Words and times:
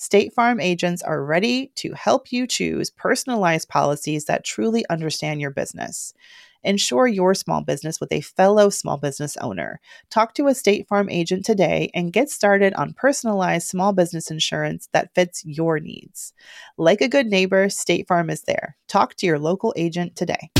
State 0.00 0.32
Farm 0.32 0.60
agents 0.60 1.02
are 1.02 1.22
ready 1.22 1.72
to 1.74 1.92
help 1.92 2.32
you 2.32 2.46
choose 2.46 2.88
personalized 2.88 3.68
policies 3.68 4.24
that 4.24 4.46
truly 4.46 4.82
understand 4.88 5.42
your 5.42 5.50
business. 5.50 6.14
Insure 6.64 7.06
your 7.06 7.34
small 7.34 7.60
business 7.60 8.00
with 8.00 8.10
a 8.10 8.22
fellow 8.22 8.70
small 8.70 8.96
business 8.96 9.36
owner. 9.36 9.78
Talk 10.08 10.32
to 10.36 10.46
a 10.46 10.54
State 10.54 10.88
Farm 10.88 11.10
agent 11.10 11.44
today 11.44 11.90
and 11.94 12.14
get 12.14 12.30
started 12.30 12.72
on 12.74 12.94
personalized 12.94 13.68
small 13.68 13.92
business 13.92 14.30
insurance 14.30 14.88
that 14.94 15.14
fits 15.14 15.44
your 15.44 15.78
needs. 15.78 16.32
Like 16.78 17.02
a 17.02 17.08
good 17.08 17.26
neighbor, 17.26 17.68
State 17.68 18.08
Farm 18.08 18.30
is 18.30 18.40
there. 18.44 18.78
Talk 18.88 19.16
to 19.16 19.26
your 19.26 19.38
local 19.38 19.74
agent 19.76 20.16
today. 20.16 20.50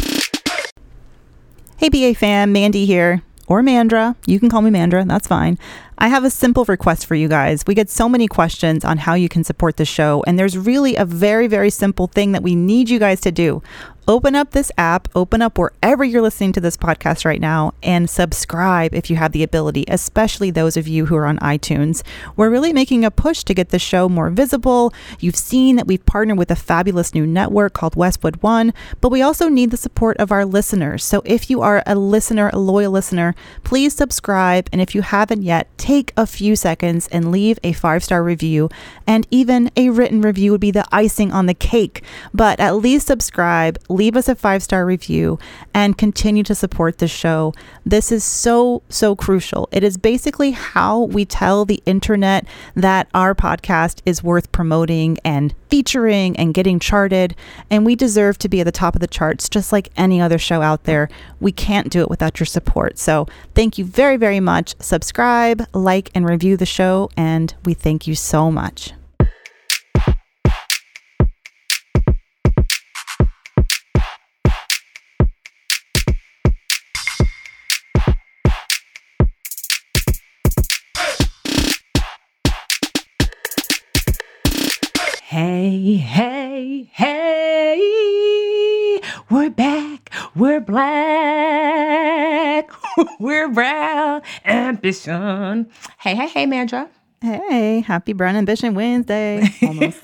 Hey, 1.79 1.89
BA 1.89 2.15
fam, 2.15 2.53
Mandy 2.53 2.85
here. 2.85 3.23
Or 3.47 3.63
Mandra. 3.63 4.15
You 4.27 4.39
can 4.39 4.51
call 4.51 4.61
me 4.63 4.71
Mandra, 4.71 5.09
that's 5.09 5.27
fine. 5.27 5.59
I 6.03 6.09
have 6.09 6.25
a 6.25 6.31
simple 6.31 6.65
request 6.65 7.05
for 7.05 7.15
you 7.15 7.29
guys. 7.29 7.63
We 7.67 7.75
get 7.75 7.91
so 7.91 8.09
many 8.09 8.27
questions 8.27 8.87
on 8.87 8.97
how 8.97 9.13
you 9.13 9.29
can 9.29 9.45
support 9.45 9.77
the 9.77 9.85
show, 9.85 10.25
and 10.27 10.39
there's 10.39 10.57
really 10.57 10.97
a 10.97 11.05
very, 11.05 11.47
very 11.47 11.69
simple 11.69 12.07
thing 12.07 12.33
that 12.33 12.43
we 12.43 12.55
need 12.55 12.89
you 12.89 12.99
guys 12.99 13.21
to 13.21 13.31
do 13.31 13.63
open 14.09 14.35
up 14.35 14.51
this 14.51 14.73
app, 14.79 15.09
open 15.15 15.43
up 15.43 15.59
wherever 15.59 16.05
you're 16.05 16.23
listening 16.23 16.53
to 16.53 16.61
this 16.61 16.77
podcast 16.77 17.25
right 17.25 17.41
now, 17.41 17.75
and 17.83 18.09
subscribe 18.09 18.95
if 18.95 19.11
you 19.11 19.17
have 19.17 19.33
the 19.33 19.43
ability, 19.43 19.85
especially 19.89 20.51
those 20.51 20.77
of 20.77 20.89
you 20.89 21.07
who 21.07 21.17
are 21.17 21.27
on 21.27 21.39
iTunes. 21.39 22.03
We're 22.37 22.51
really 22.51 22.73
making 22.73 23.05
a 23.05 23.11
push 23.11 23.45
to 23.45 23.55
get 23.55 23.71
the 23.71 23.79
show 23.79 24.09
more 24.09 24.31
visible. 24.31 24.93
You've 25.19 25.37
seen 25.37 25.77
that 25.77 25.87
we've 25.87 26.05
partnered 26.07 26.39
with 26.39 26.51
a 26.51 26.57
fabulous 26.57 27.15
new 27.15 27.27
network 27.27 27.73
called 27.73 27.97
Westwood 27.97 28.43
One, 28.43 28.73
but 29.01 29.11
we 29.11 29.23
also 29.23 29.49
need 29.49 29.71
the 29.71 29.77
support 29.77 30.17
of 30.19 30.33
our 30.33 30.45
listeners. 30.45 31.05
So 31.05 31.23
if 31.25 31.51
you 31.51 31.61
are 31.63 31.83
a 31.87 31.95
listener, 31.95 32.51
a 32.53 32.59
loyal 32.59 32.93
listener, 32.93 33.35
please 33.65 33.95
subscribe. 33.95 34.69
And 34.73 34.81
if 34.81 34.95
you 34.95 35.03
haven't 35.03 35.43
yet, 35.43 35.69
take 35.79 36.13
a 36.17 36.27
few 36.27 36.57
seconds 36.57 37.09
and 37.09 37.31
leave 37.31 37.59
a 37.63 37.73
five 37.73 38.05
star 38.05 38.23
review. 38.23 38.69
And 39.07 39.27
even 39.31 39.71
a 39.77 39.91
written 39.91 40.21
review 40.21 40.53
would 40.53 40.61
be 40.61 40.71
the 40.71 40.87
icing 40.93 41.33
on 41.33 41.47
the 41.47 41.55
cake. 41.55 42.03
But 42.33 42.61
at 42.61 42.77
least 42.77 43.07
subscribe 43.07 43.79
leave 43.91 44.17
us 44.17 44.29
a 44.29 44.35
five 44.35 44.63
star 44.63 44.87
review, 44.87 45.39
and 45.75 45.99
continue 45.99 46.43
to 46.45 46.55
support 46.55 46.99
the 46.99 47.09
show. 47.09 47.53
This 47.85 48.13
is 48.13 48.25
so, 48.25 48.83
so 48.89 49.17
crucial. 49.17 49.69
It 49.73 49.85
is 49.85 49.97
basically 49.97 50.53
how 50.53 51.03
we 51.03 51.25
tell 51.25 51.65
the 51.65 51.83
internet 51.85 52.47
that 52.75 53.09
our 53.13 53.35
podcast 53.35 54.01
is 54.07 54.23
worth 54.23 54.53
promoting 54.53 55.19
and 55.25 55.55
featuring 55.69 56.37
and 56.37 56.55
getting 56.55 56.79
charted. 56.79 57.35
And 57.71 57.85
we 57.85 57.97
deserve 57.97 58.39
to 58.39 58.49
be 58.49 58.61
at 58.61 58.65
the 58.65 58.73
top 58.73 58.95
of 58.95 59.01
the 59.01 59.07
charts, 59.07 59.49
just 59.49 59.73
like 59.73 59.91
any 59.97 60.21
other 60.21 60.39
show 60.39 60.63
out 60.63 60.85
there. 60.85 61.09
We 61.41 61.53
can't 61.53 61.91
do 61.91 62.01
it 62.01 62.11
without 62.11 62.39
your 62.41 62.47
support. 62.47 62.99
So 62.99 63.27
thank 63.55 63.79
you 63.79 63.85
very, 63.85 64.17
very 64.17 64.41
much. 64.41 64.75
Subscribe, 64.81 65.67
like, 65.73 66.11
and 66.15 66.29
review 66.29 66.57
the 66.57 66.67
show. 66.67 67.11
And 67.17 67.55
we 67.65 67.75
thank 67.75 68.07
you 68.07 68.15
so 68.15 68.51
much. 68.51 68.93
Hey, 85.31 85.95
hey, 85.95 86.91
hey, 86.93 87.79
we're 89.31 89.49
back, 89.51 90.11
we're 90.35 90.59
black, 90.59 91.89
we're 93.21 93.49
brown 93.49 94.23
ambition. 94.45 95.71
Hey, 96.01 96.17
hey, 96.17 96.27
hey, 96.27 96.47
Mandra. 96.47 96.89
Hey, 97.21 97.79
happy 97.79 98.13
Brown 98.13 98.35
Ambition 98.35 98.75
Wednesday. 98.75 99.49
Almost. 99.63 100.01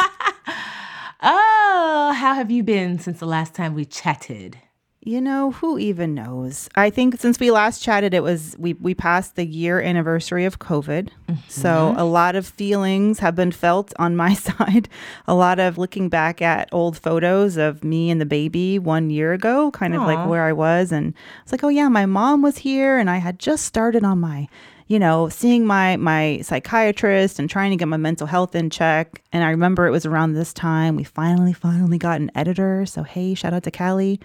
oh, 1.21 2.15
how 2.17 2.35
have 2.35 2.53
you 2.53 2.63
been 2.63 3.01
since 3.01 3.19
the 3.19 3.27
last 3.27 3.53
time 3.53 3.75
we 3.75 3.85
chatted? 3.85 4.59
You 5.07 5.21
know, 5.21 5.53
who 5.53 5.79
even 5.79 6.15
knows? 6.15 6.69
I 6.75 6.91
think 6.91 7.21
since 7.21 7.39
we 7.39 7.53
last 7.53 7.81
chatted, 7.81 8.13
it 8.13 8.25
was 8.25 8.57
we 8.59 8.73
we 8.73 8.93
passed 8.93 9.37
the 9.37 9.47
year 9.47 9.81
anniversary 9.81 10.45
of 10.45 10.59
COVID. 10.59 11.11
Mm-hmm. 11.29 11.35
So 11.47 11.95
a 11.97 12.03
lot 12.03 12.35
of 12.35 12.45
feelings 12.45 13.21
have 13.21 13.37
been 13.37 13.53
felt 13.53 13.93
on 14.01 14.17
my 14.17 14.35
side. 14.49 14.89
A 15.29 15.35
lot 15.37 15.61
of 15.61 15.79
looking 15.79 16.09
back 16.09 16.43
at 16.43 16.69
old 16.73 16.99
photos 16.99 17.57
of 17.57 17.85
me 17.85 18.11
and 18.11 18.21
the 18.21 18.27
baby 18.27 18.81
one 18.81 19.09
year 19.09 19.33
ago, 19.33 19.71
kind 19.71 19.95
Aww. 19.95 20.01
of 20.01 20.09
like 20.09 20.29
where 20.29 20.43
I 20.43 20.53
was, 20.53 20.91
and 20.91 21.15
it's 21.45 21.53
like, 21.53 21.63
oh 21.63 21.69
yeah, 21.69 21.89
my 21.89 22.07
mom 22.07 22.43
was 22.43 22.59
here, 22.59 22.99
and 22.99 23.09
I 23.09 23.19
had 23.19 23.39
just 23.39 23.65
started 23.65 24.03
on 24.03 24.19
my 24.19 24.49
you 24.89 25.01
know, 25.01 25.29
seeing 25.29 25.67
my 25.67 25.97
my 25.97 26.41
psychiatrist 26.43 27.39
and 27.39 27.49
trying 27.49 27.71
to 27.71 27.77
get 27.77 27.87
my 27.87 27.97
mental 27.97 28.27
health 28.27 28.57
in 28.57 28.71
check. 28.71 29.23
And 29.33 29.45
I 29.45 29.51
remember 29.51 29.87
it 29.87 29.91
was 29.91 30.07
around 30.07 30.33
this 30.33 30.53
time 30.53 30.97
we 30.97 31.05
finally, 31.05 31.53
finally 31.53 31.99
got 31.99 32.21
an 32.21 32.31
editor. 32.35 32.87
So 32.87 33.05
hey, 33.05 33.35
shout 33.35 33.53
out 33.53 33.63
to 33.65 33.71
Callie 33.71 34.21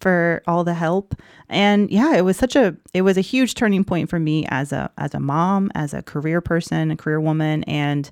for 0.00 0.42
all 0.46 0.64
the 0.64 0.74
help. 0.74 1.14
And 1.48 1.90
yeah, 1.90 2.16
it 2.16 2.22
was 2.22 2.36
such 2.36 2.56
a 2.56 2.76
it 2.94 3.02
was 3.02 3.16
a 3.16 3.22
huge 3.22 3.54
turning 3.54 3.84
point 3.84 4.08
for 4.08 4.18
me 4.18 4.46
as 4.48 4.72
a 4.72 4.90
as 4.98 5.14
a 5.14 5.20
mom, 5.20 5.70
as 5.74 5.94
a 5.94 6.02
career 6.02 6.40
person, 6.40 6.90
a 6.90 6.96
career 6.96 7.20
woman 7.20 7.64
and 7.64 8.10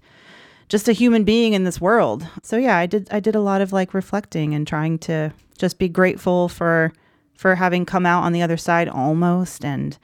just 0.69 0.89
a 0.89 0.93
human 0.93 1.25
being 1.25 1.55
in 1.55 1.65
this 1.65 1.81
world. 1.81 2.27
So 2.43 2.57
yeah, 2.57 2.77
I 2.77 2.87
did 2.87 3.09
I 3.11 3.21
did 3.21 3.35
a 3.35 3.41
lot 3.41 3.61
of 3.61 3.73
like 3.73 3.95
reflecting 3.95 4.55
and 4.55 4.67
trying 4.67 4.99
to 5.01 5.33
just 5.57 5.79
be 5.79 5.89
grateful 5.89 6.49
for 6.49 6.93
for 7.35 7.55
having 7.55 7.87
come 7.87 8.05
out 8.05 8.25
on 8.25 8.33
the 8.33 8.43
other 8.43 8.57
side 8.57 8.89
almost 8.89 9.65
and 9.65 9.97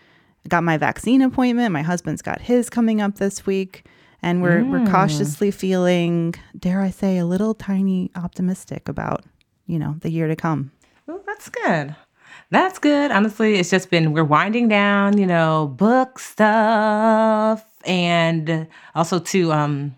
got 0.48 0.64
my 0.64 0.76
vaccine 0.76 1.22
appointment. 1.22 1.72
My 1.72 1.82
husband's 1.82 2.22
got 2.22 2.40
his 2.40 2.70
coming 2.70 3.00
up 3.00 3.16
this 3.16 3.44
week 3.44 3.84
and 4.22 4.40
we're 4.40 4.60
mm. 4.60 4.70
we're 4.70 4.90
cautiously 4.90 5.50
feeling, 5.50 6.34
dare 6.58 6.80
I 6.80 6.90
say, 6.90 7.18
a 7.18 7.26
little 7.26 7.54
tiny 7.54 8.10
optimistic 8.16 8.88
about, 8.88 9.24
you 9.66 9.78
know, 9.78 9.96
the 10.00 10.10
year 10.10 10.28
to 10.28 10.36
come. 10.36 10.72
Well, 11.06 11.20
that's 11.26 11.48
good. 11.48 11.94
That's 12.50 12.78
good. 12.78 13.10
Honestly, 13.10 13.56
it's 13.56 13.70
just 13.70 13.90
been 13.90 14.12
we're 14.12 14.24
winding 14.24 14.68
down, 14.68 15.18
you 15.18 15.26
know, 15.26 15.72
book 15.76 16.18
stuff 16.18 17.64
and 17.84 18.66
also 18.94 19.18
to 19.18 19.52
um 19.52 19.94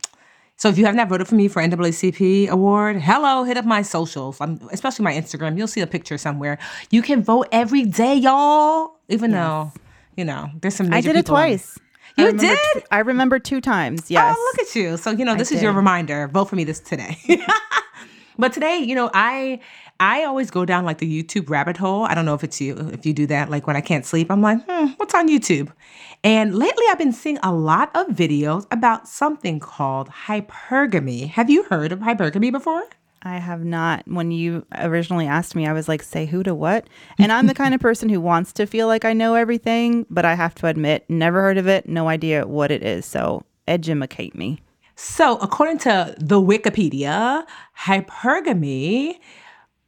so 0.59 0.71
if 0.71 0.79
you 0.79 0.87
have 0.87 0.95
not 0.95 1.09
voted 1.09 1.29
for 1.29 1.35
me 1.35 1.49
for 1.49 1.61
NAACP 1.61 2.49
award, 2.49 3.01
hello, 3.01 3.45
hit 3.45 3.59
up 3.59 3.67
my 3.67 3.83
socials, 3.83 4.41
I'm, 4.41 4.59
especially 4.73 5.05
my 5.05 5.13
Instagram. 5.13 5.59
You'll 5.59 5.69
see 5.69 5.83
a 5.83 5.87
picture 5.87 6.17
somewhere. 6.17 6.59
You 6.91 7.03
can 7.03 7.23
vote 7.23 7.49
every 7.53 7.85
day, 7.85 8.15
y'all. 8.15 8.97
Even 9.09 9.33
yes. 9.33 9.39
though, 9.39 9.73
you 10.17 10.25
know, 10.25 10.51
there's 10.63 10.75
some. 10.75 10.93
I 10.95 11.03
did 11.03 11.15
it 11.15 11.27
twice. 11.27 11.79
You 12.17 12.29
I 12.29 12.33
did? 12.33 12.59
T- 12.73 12.81
I 12.91 13.01
remember 13.01 13.39
two 13.39 13.61
times. 13.61 14.11
Yes. 14.11 14.35
Oh, 14.37 14.53
look 14.57 14.67
at 14.67 14.75
you. 14.75 14.97
So 14.97 15.11
you 15.11 15.27
know, 15.27 15.35
this 15.35 15.53
I 15.53 15.57
is 15.57 15.61
did. 15.61 15.65
your 15.65 15.75
reminder. 15.75 16.27
Vote 16.29 16.47
for 16.47 16.57
me 16.57 16.65
this 16.65 16.81
today. 16.81 17.19
but 18.39 18.55
today, 18.55 18.79
you 18.79 18.95
know, 18.95 19.11
I 19.13 19.61
I 19.99 20.25
always 20.25 20.51
go 20.51 20.65
down 20.65 20.85
like 20.85 20.99
the 20.99 21.23
YouTube 21.23 21.49
rabbit 21.49 21.77
hole. 21.77 22.05
I 22.05 22.15
don't 22.15 22.25
know 22.25 22.35
if 22.35 22.45
it's 22.45 22.61
you, 22.61 22.77
if 22.93 23.07
you 23.07 23.13
do 23.13 23.27
that. 23.29 23.51
Like 23.51 23.67
when 23.67 23.77
I 23.77 23.81
can't 23.81 24.05
sleep, 24.05 24.31
I'm 24.31 24.43
like, 24.43 24.59
hmm, 24.69 24.87
what's 24.97 25.15
on 25.15 25.29
YouTube? 25.29 25.73
And 26.23 26.55
lately 26.55 26.85
I've 26.91 26.99
been 26.99 27.13
seeing 27.13 27.39
a 27.43 27.53
lot 27.53 27.91
of 27.95 28.09
videos 28.09 28.67
about 28.71 29.09
something 29.09 29.61
called 29.61 30.09
hypergamy. 30.09 31.29
Have 31.29 31.49
you 31.49 31.65
heard 31.65 31.93
of 31.93 32.01
hypergamy 32.01 32.53
before? 32.53 32.83
I 33.23 33.39
have 33.39 33.65
not. 33.65 34.07
When 34.07 34.31
you 34.31 34.65
originally 34.77 35.27
asked 35.27 35.57
me, 35.57 35.67
I 35.67 35.73
was 35.73 35.89
like, 35.89 36.03
say 36.03 36.27
who 36.27 36.43
to 36.45 36.55
what? 36.55 36.87
And 37.19 37.33
I'm 37.33 37.47
the 37.47 37.55
kind 37.55 37.75
of 37.75 37.81
person 37.81 38.09
who 38.09 38.21
wants 38.21 38.53
to 38.55 38.67
feel 38.67 38.87
like 38.87 39.05
I 39.05 39.15
know 39.15 39.35
everything, 39.35 40.07
but 40.11 40.25
I 40.25 40.35
have 40.35 40.55
to 40.57 40.67
admit, 40.69 41.05
never 41.09 41.41
heard 41.41 41.59
of 41.59 41.67
it, 41.67 41.89
no 41.89 42.09
idea 42.09 42.47
what 42.47 42.71
it 42.71 42.83
is. 42.85 43.05
So 43.05 43.45
educate 43.67 44.35
me. 44.37 44.61
So, 44.99 45.37
according 45.39 45.79
to 45.79 46.15
the 46.19 46.41
Wikipedia, 46.41 47.45
hypergamy 47.81 49.19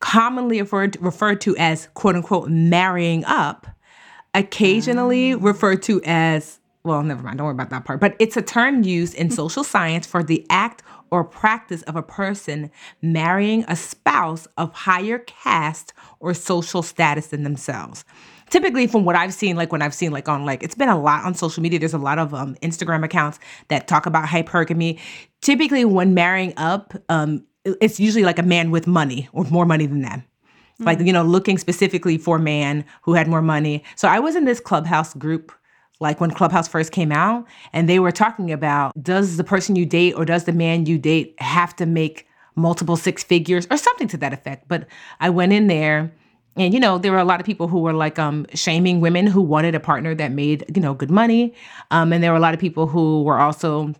commonly 0.00 0.60
referred 0.60 0.96
referred 1.00 1.40
to 1.42 1.56
as 1.56 1.88
quote 1.94 2.16
unquote 2.16 2.48
marrying 2.48 3.24
up, 3.24 3.66
occasionally 4.34 5.32
um. 5.32 5.42
referred 5.42 5.82
to 5.84 6.02
as 6.04 6.60
well, 6.84 7.02
never 7.02 7.22
mind, 7.22 7.38
don't 7.38 7.44
worry 7.44 7.52
about 7.52 7.70
that 7.70 7.84
part. 7.84 8.00
But 8.00 8.16
it's 8.18 8.36
a 8.36 8.42
term 8.42 8.82
used 8.82 9.14
in 9.14 9.30
social 9.42 9.64
science 9.64 10.06
for 10.06 10.22
the 10.22 10.46
act 10.48 10.82
or 11.10 11.24
practice 11.24 11.82
of 11.82 11.96
a 11.96 12.02
person 12.02 12.70
marrying 13.02 13.64
a 13.68 13.76
spouse 13.76 14.46
of 14.56 14.72
higher 14.72 15.18
caste 15.20 15.92
or 16.20 16.34
social 16.34 16.82
status 16.82 17.28
than 17.28 17.42
themselves 17.42 18.04
typically 18.50 18.86
from 18.86 19.04
what 19.04 19.16
I've 19.16 19.34
seen, 19.34 19.56
like 19.56 19.72
when 19.72 19.82
I've 19.82 19.94
seen 19.94 20.12
like 20.12 20.28
on 20.28 20.44
like 20.44 20.62
it's 20.62 20.74
been 20.74 20.88
a 20.88 21.00
lot 21.00 21.24
on 21.24 21.34
social 21.34 21.62
media. 21.62 21.78
There's 21.78 21.94
a 21.94 21.98
lot 21.98 22.18
of 22.18 22.34
um, 22.34 22.54
Instagram 22.56 23.04
accounts 23.04 23.38
that 23.68 23.88
talk 23.88 24.06
about 24.06 24.26
hypergamy. 24.26 24.98
Typically, 25.40 25.84
when 25.84 26.14
marrying 26.14 26.54
up, 26.56 26.94
um, 27.08 27.44
it's 27.80 27.98
usually 28.00 28.24
like 28.24 28.38
a 28.38 28.42
man 28.42 28.70
with 28.70 28.86
money 28.86 29.28
or 29.32 29.44
more 29.44 29.66
money 29.66 29.86
than 29.86 30.02
them. 30.02 30.24
Like, 30.80 31.00
you 31.00 31.12
know, 31.12 31.24
looking 31.24 31.58
specifically 31.58 32.18
for 32.18 32.36
a 32.36 32.40
man 32.40 32.84
who 33.02 33.14
had 33.14 33.26
more 33.26 33.42
money. 33.42 33.82
So 33.96 34.06
I 34.06 34.20
was 34.20 34.36
in 34.36 34.44
this 34.44 34.60
clubhouse 34.60 35.12
group 35.12 35.50
like 36.00 36.20
when 36.20 36.30
Clubhouse 36.30 36.68
first 36.68 36.92
came 36.92 37.10
out, 37.10 37.46
and 37.72 37.88
they 37.88 37.98
were 37.98 38.12
talking 38.12 38.52
about 38.52 38.92
does 39.02 39.36
the 39.36 39.44
person 39.44 39.76
you 39.76 39.84
date 39.84 40.12
or 40.12 40.24
does 40.24 40.44
the 40.44 40.52
man 40.52 40.86
you 40.86 40.98
date 40.98 41.34
have 41.38 41.74
to 41.76 41.86
make 41.86 42.26
multiple 42.54 42.96
six 42.96 43.22
figures 43.22 43.66
or 43.70 43.76
something 43.76 44.08
to 44.08 44.16
that 44.18 44.32
effect. 44.32 44.68
But 44.68 44.86
I 45.20 45.30
went 45.30 45.52
in 45.52 45.66
there 45.68 46.12
and 46.56 46.74
you 46.74 46.80
know 46.80 46.98
there 46.98 47.12
were 47.12 47.18
a 47.18 47.24
lot 47.24 47.40
of 47.40 47.46
people 47.46 47.68
who 47.68 47.78
were 47.80 47.92
like 47.92 48.18
um, 48.18 48.46
shaming 48.54 49.00
women 49.00 49.26
who 49.26 49.40
wanted 49.40 49.74
a 49.74 49.80
partner 49.80 50.14
that 50.14 50.32
made 50.32 50.64
you 50.74 50.82
know 50.82 50.94
good 50.94 51.10
money 51.10 51.54
um, 51.92 52.12
and 52.12 52.22
there 52.22 52.32
were 52.32 52.36
a 52.36 52.40
lot 52.40 52.54
of 52.54 52.58
people 52.60 52.88
who 52.88 53.22
were 53.22 53.38
also 53.38 53.94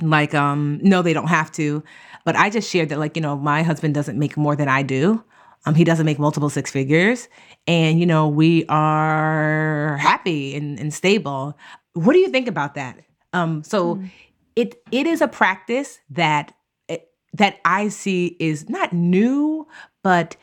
like 0.00 0.34
um, 0.34 0.80
no 0.82 1.02
they 1.02 1.12
don't 1.12 1.28
have 1.28 1.52
to 1.52 1.82
but 2.24 2.36
i 2.36 2.50
just 2.50 2.70
shared 2.70 2.88
that 2.88 2.98
like 2.98 3.16
you 3.16 3.22
know 3.22 3.36
my 3.36 3.62
husband 3.62 3.94
doesn't 3.94 4.18
make 4.18 4.36
more 4.36 4.56
than 4.56 4.68
i 4.68 4.82
do. 4.82 5.22
Um, 5.66 5.74
he 5.74 5.84
doesn't 5.84 6.06
make 6.06 6.18
multiple 6.18 6.48
six 6.48 6.70
figures. 6.70 7.28
And 7.66 8.00
you 8.00 8.06
know 8.06 8.28
we 8.28 8.64
are 8.68 9.98
happy 9.98 10.56
and, 10.56 10.78
and 10.80 10.92
stable. 10.92 11.56
What 11.92 12.14
do 12.14 12.18
you 12.18 12.28
think 12.28 12.48
about 12.48 12.74
that? 12.76 12.98
Um, 13.34 13.62
so 13.62 13.96
mm. 13.96 14.10
it 14.56 14.82
it 14.90 15.06
is 15.06 15.20
a 15.20 15.28
practice 15.28 15.98
that 16.10 16.54
that 17.32 17.58
i 17.64 17.88
see 17.88 18.36
is 18.38 18.68
not 18.68 18.92
new 18.92 19.66
but 20.02 20.36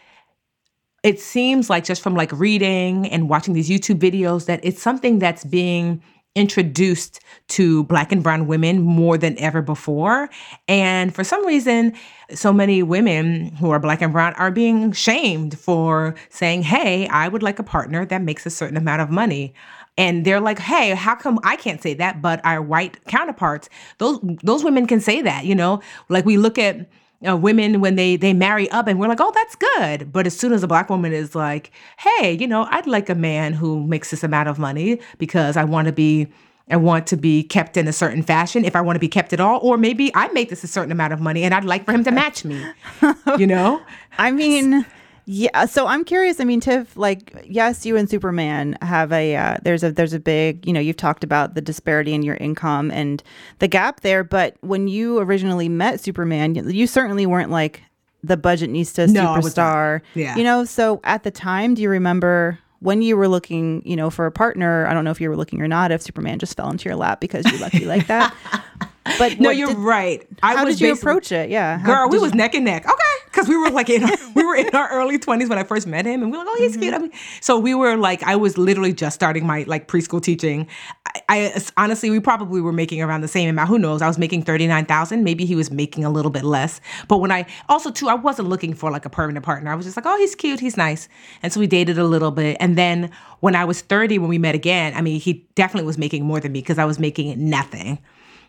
it 1.03 1.19
seems 1.19 1.69
like 1.69 1.83
just 1.83 2.01
from 2.01 2.15
like 2.15 2.31
reading 2.31 3.07
and 3.07 3.29
watching 3.29 3.53
these 3.53 3.69
youtube 3.69 3.99
videos 3.99 4.45
that 4.45 4.59
it's 4.63 4.81
something 4.81 5.19
that's 5.19 5.43
being 5.43 6.01
introduced 6.37 7.19
to 7.49 7.83
black 7.85 8.11
and 8.11 8.21
brown 8.23 8.47
women 8.47 8.81
more 8.81 9.17
than 9.17 9.37
ever 9.39 9.61
before. 9.61 10.29
And 10.67 11.13
for 11.13 11.23
some 11.23 11.45
reason, 11.45 11.93
so 12.33 12.53
many 12.53 12.83
women 12.83 13.47
who 13.55 13.71
are 13.71 13.79
black 13.79 14.01
and 14.01 14.13
brown 14.13 14.33
are 14.35 14.51
being 14.51 14.91
shamed 14.91 15.57
for 15.57 16.15
saying, 16.29 16.63
Hey, 16.63 17.07
I 17.07 17.27
would 17.27 17.43
like 17.43 17.59
a 17.59 17.63
partner 17.63 18.05
that 18.05 18.21
makes 18.21 18.45
a 18.45 18.49
certain 18.49 18.77
amount 18.77 19.01
of 19.01 19.09
money. 19.09 19.53
And 19.99 20.25
they're 20.25 20.39
like, 20.39 20.59
hey, 20.59 20.91
how 20.91 21.15
come 21.15 21.39
I 21.43 21.55
can't 21.55 21.81
say 21.81 21.95
that, 21.95 22.21
but 22.21 22.39
our 22.45 22.61
white 22.61 23.03
counterparts, 23.05 23.67
those 23.97 24.19
those 24.43 24.63
women 24.63 24.85
can 24.85 24.99
say 24.99 25.23
that, 25.23 25.45
you 25.45 25.55
know? 25.55 25.81
Like 26.07 26.23
we 26.23 26.37
look 26.37 26.59
at 26.59 26.87
uh, 27.27 27.35
women 27.35 27.81
when 27.81 27.95
they 27.95 28.15
they 28.15 28.33
marry 28.33 28.69
up 28.71 28.87
and 28.87 28.99
we're 28.99 29.07
like 29.07 29.21
oh 29.21 29.31
that's 29.33 29.55
good. 29.55 30.11
But 30.11 30.27
as 30.27 30.37
soon 30.37 30.53
as 30.53 30.63
a 30.63 30.67
black 30.67 30.89
woman 30.89 31.13
is 31.13 31.35
like 31.35 31.71
hey 31.97 32.37
you 32.39 32.47
know 32.47 32.67
i'd 32.71 32.87
like 32.87 33.09
a 33.09 33.15
man 33.15 33.53
who 33.53 33.83
makes 33.83 34.11
this 34.11 34.23
amount 34.23 34.49
of 34.49 34.59
money 34.59 34.99
because 35.17 35.57
i 35.57 35.63
want 35.63 35.87
to 35.87 35.91
be 35.91 36.27
i 36.69 36.75
want 36.75 37.07
to 37.07 37.17
be 37.17 37.43
kept 37.43 37.77
in 37.77 37.87
a 37.87 37.93
certain 37.93 38.23
fashion 38.23 38.65
if 38.65 38.75
i 38.75 38.81
want 38.81 38.95
to 38.95 38.99
be 38.99 39.07
kept 39.07 39.33
at 39.33 39.39
all 39.39 39.59
or 39.61 39.77
maybe 39.77 40.11
i 40.15 40.27
make 40.29 40.49
this 40.49 40.63
a 40.63 40.67
certain 40.67 40.91
amount 40.91 41.13
of 41.13 41.19
money 41.19 41.43
and 41.43 41.53
i'd 41.53 41.65
like 41.65 41.85
for 41.85 41.91
him 41.91 42.03
to 42.03 42.11
match 42.11 42.43
me 42.45 42.63
you 43.37 43.47
know? 43.47 43.81
I 44.17 44.31
mean 44.31 44.85
yeah, 45.29 45.65
so 45.65 45.87
I'm 45.87 46.05
curious. 46.05 46.39
I 46.39 46.45
mean, 46.45 46.61
Tiff, 46.61 46.95
like, 46.95 47.45
yes, 47.45 47.85
you 47.85 47.97
and 47.97 48.09
Superman 48.09 48.77
have 48.81 49.11
a 49.11 49.35
uh, 49.35 49.57
there's 49.61 49.83
a 49.83 49.91
there's 49.91 50.13
a 50.13 50.21
big 50.21 50.65
you 50.65 50.71
know 50.71 50.79
you've 50.79 50.95
talked 50.95 51.21
about 51.21 51.53
the 51.53 51.59
disparity 51.59 52.13
in 52.13 52.23
your 52.23 52.37
income 52.37 52.89
and 52.91 53.21
the 53.59 53.67
gap 53.67 53.99
there. 53.99 54.23
But 54.23 54.55
when 54.61 54.87
you 54.87 55.19
originally 55.19 55.67
met 55.67 55.99
Superman, 55.99 56.55
you, 56.55 56.69
you 56.69 56.87
certainly 56.87 57.25
weren't 57.25 57.51
like 57.51 57.83
the 58.23 58.37
budget 58.37 58.69
needs 58.69 58.93
to 58.93 59.07
no, 59.07 59.35
superstar. 59.35 59.99
Yeah, 60.15 60.37
you 60.37 60.45
know. 60.45 60.63
So 60.63 61.01
at 61.03 61.23
the 61.23 61.31
time, 61.31 61.73
do 61.73 61.81
you 61.81 61.89
remember 61.89 62.57
when 62.79 63.01
you 63.01 63.17
were 63.17 63.27
looking, 63.27 63.85
you 63.85 63.97
know, 63.97 64.09
for 64.09 64.27
a 64.27 64.31
partner? 64.31 64.87
I 64.87 64.93
don't 64.93 65.03
know 65.03 65.11
if 65.11 65.19
you 65.19 65.29
were 65.29 65.35
looking 65.35 65.61
or 65.61 65.67
not. 65.67 65.91
If 65.91 66.03
Superman 66.03 66.39
just 66.39 66.55
fell 66.55 66.69
into 66.71 66.87
your 66.87 66.95
lap 66.95 67.19
because 67.19 67.45
you're 67.51 67.59
lucky 67.59 67.83
like 67.83 68.07
that. 68.07 68.33
But 69.17 69.39
no, 69.39 69.49
you're 69.49 69.69
did, 69.69 69.77
right. 69.77 70.27
I 70.43 70.55
how 70.55 70.65
did 70.65 70.79
you 70.79 70.93
approach 70.93 71.31
it? 71.31 71.49
Yeah, 71.49 71.77
how, 71.79 71.85
girl, 71.85 72.09
we 72.09 72.19
was 72.19 72.33
neck 72.33 72.55
and 72.55 72.65
neck. 72.65 72.85
Okay, 72.85 73.25
because 73.25 73.47
we 73.47 73.55
were 73.55 73.69
like 73.69 73.89
in 73.89 74.03
our, 74.03 74.17
we 74.35 74.43
were 74.43 74.55
in 74.55 74.69
our 74.75 74.89
early 74.89 75.17
twenties 75.17 75.49
when 75.49 75.57
I 75.57 75.63
first 75.63 75.87
met 75.87 76.05
him, 76.05 76.23
and 76.23 76.31
we 76.31 76.37
were 76.37 76.43
like, 76.43 76.53
oh, 76.53 76.57
he's 76.59 76.71
mm-hmm. 76.73 76.81
cute. 76.81 76.93
I 76.93 76.97
mean, 76.99 77.11
so 77.41 77.57
we 77.57 77.73
were 77.73 77.95
like, 77.95 78.23
I 78.23 78.35
was 78.35 78.57
literally 78.57 78.93
just 78.93 79.15
starting 79.15 79.45
my 79.45 79.63
like 79.67 79.87
preschool 79.87 80.21
teaching. 80.21 80.67
I, 81.05 81.21
I 81.29 81.61
honestly, 81.77 82.09
we 82.09 82.19
probably 82.19 82.61
were 82.61 82.73
making 82.73 83.01
around 83.01 83.21
the 83.21 83.27
same 83.27 83.49
amount. 83.49 83.69
Who 83.69 83.79
knows? 83.79 84.01
I 84.01 84.07
was 84.07 84.17
making 84.17 84.43
thirty 84.43 84.67
nine 84.67 84.85
thousand. 84.85 85.23
Maybe 85.23 85.45
he 85.45 85.55
was 85.55 85.71
making 85.71 86.03
a 86.03 86.09
little 86.09 86.31
bit 86.31 86.43
less. 86.43 86.81
But 87.07 87.17
when 87.17 87.31
I 87.31 87.45
also 87.69 87.91
too, 87.91 88.09
I 88.09 88.15
wasn't 88.15 88.49
looking 88.49 88.73
for 88.73 88.91
like 88.91 89.05
a 89.05 89.09
permanent 89.09 89.45
partner. 89.45 89.71
I 89.71 89.75
was 89.75 89.85
just 89.85 89.97
like, 89.97 90.05
oh, 90.05 90.17
he's 90.17 90.35
cute, 90.35 90.59
he's 90.59 90.77
nice, 90.77 91.07
and 91.43 91.51
so 91.53 91.59
we 91.59 91.67
dated 91.67 91.97
a 91.97 92.03
little 92.05 92.31
bit, 92.31 92.57
and 92.59 92.77
then 92.77 93.11
when 93.39 93.55
I 93.55 93.65
was 93.65 93.81
thirty, 93.81 94.17
when 94.17 94.29
we 94.29 94.37
met 94.37 94.55
again, 94.55 94.93
I 94.95 95.01
mean, 95.01 95.19
he 95.19 95.47
definitely 95.55 95.85
was 95.85 95.97
making 95.97 96.25
more 96.25 96.39
than 96.39 96.51
me 96.51 96.61
because 96.61 96.77
I 96.77 96.85
was 96.85 96.99
making 96.99 97.49
nothing 97.49 97.99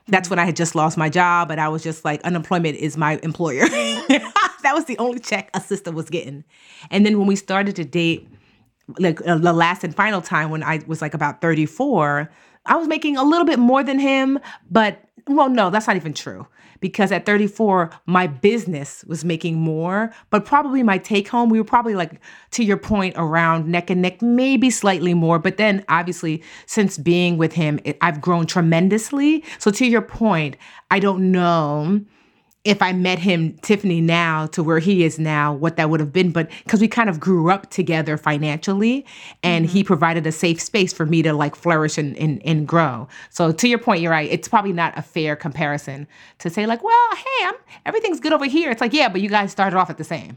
that's 0.09 0.31
when 0.31 0.39
I 0.39 0.45
had 0.45 0.57
just 0.57 0.75
lost 0.75 0.97
my 0.97 1.09
job 1.09 1.51
and 1.51 1.61
I 1.61 1.69
was 1.69 1.83
just 1.83 2.05
like, 2.05 2.23
unemployment 2.23 2.77
is 2.77 2.97
my 2.97 3.21
employer. 3.23 3.69
that 3.69 4.73
was 4.75 4.87
the 4.87 4.99
only 4.99 5.21
check 5.21 5.51
a 5.55 5.61
sister 5.61 5.93
was 5.93 6.11
getting. 6.11 6.45
And 6.91 7.05
then 7.07 7.19
when 7.19 7.27
we 7.27 7.37
started 7.37 7.77
to 7.77 7.85
date, 7.85 8.29
like 8.99 9.25
uh, 9.27 9.37
the 9.39 9.53
last 9.53 9.85
and 9.85 9.95
final 9.95 10.23
time 10.23 10.51
when 10.51 10.63
I 10.63 10.81
was 10.87 11.03
like 11.03 11.15
about 11.15 11.41
34, 11.41 12.31
I 12.67 12.77
was 12.77 12.89
making 12.89 13.17
a 13.17 13.23
little 13.23 13.47
bit 13.47 13.59
more 13.59 13.83
than 13.83 13.99
him, 13.99 14.39
but 14.71 15.03
well, 15.27 15.51
no, 15.51 15.71
that's 15.71 15.87
not 15.87 15.97
even 15.97 16.15
true 16.15 16.47
because 16.81 17.13
at 17.13 17.27
34, 17.27 17.91
my 18.07 18.27
business 18.27 19.05
was 19.07 19.25
making 19.25 19.57
more, 19.57 20.13
but 20.31 20.45
probably 20.45 20.83
my 20.83 20.99
take 20.99 21.29
home, 21.29 21.49
we 21.49 21.59
were 21.59 21.65
probably 21.65 21.95
like, 21.95 22.21
to 22.53 22.65
your 22.65 22.77
point, 22.77 23.15
around 23.17 23.67
neck 23.69 23.91
and 23.91 24.03
neck, 24.03 24.23
maybe 24.23 24.71
slightly 24.71 25.15
more. 25.15 25.39
But 25.39 25.57
then 25.57 25.85
obviously, 25.89 26.43
since 26.67 26.99
being 26.99 27.39
with 27.39 27.53
him, 27.53 27.81
it, 27.85 27.97
I've 28.01 28.21
grown 28.21 28.47
tremendously. 28.47 29.45
So 29.59 29.71
to 29.73 29.87
your 29.87 30.03
point, 30.03 30.57
I 30.91 30.99
don't 30.99 31.31
know 31.33 32.01
if 32.69 32.83
I 32.83 32.93
met 32.93 33.19
him, 33.19 33.55
Tiffany, 33.63 34.03
now 34.03 34.47
to 34.49 34.63
where 34.63 34.79
he 34.79 35.03
is 35.03 35.19
now, 35.19 35.55
what 35.55 35.77
that 35.77 35.89
would 35.89 36.01
have 36.01 36.13
been. 36.13 36.33
But 36.33 36.51
because 36.65 36.83
we 36.83 36.89
kind 36.89 37.09
of 37.09 37.19
grew 37.19 37.51
up 37.51 37.71
together 37.71 38.19
financially 38.19 39.07
and 39.43 39.65
mm-hmm. 39.65 39.73
he 39.73 39.83
provided 39.83 40.27
a 40.27 40.33
safe 40.33 40.61
space 40.61 40.93
for 40.93 41.07
me 41.07 41.23
to 41.23 41.33
like 41.33 41.57
flourish 41.57 41.97
and, 41.97 42.15
and, 42.19 42.43
and 42.45 42.69
grow. 42.69 43.09
So 43.31 43.53
to 43.53 43.69
your 43.69 43.79
point, 43.79 44.03
you're 44.03 44.11
right. 44.13 44.31
It's 44.31 44.49
probably 44.49 44.75
not 44.75 44.93
a 44.99 45.03
fair 45.03 45.35
comparison 45.35 46.07
to 46.41 46.51
say, 46.51 46.67
like, 46.67 46.85
well, 46.85 47.09
hey, 47.17 47.47
I'm 47.47 47.55
everything's 47.87 48.21
good 48.21 48.35
over 48.35 48.45
here. 48.45 48.71
It's 48.71 48.83
like, 48.83 48.93
yeah, 48.93 49.09
but 49.09 49.23
you 49.23 49.31
guys 49.31 49.51
started 49.51 49.79
off 49.79 49.89
at 49.89 49.97
the 49.97 50.05
same, 50.05 50.37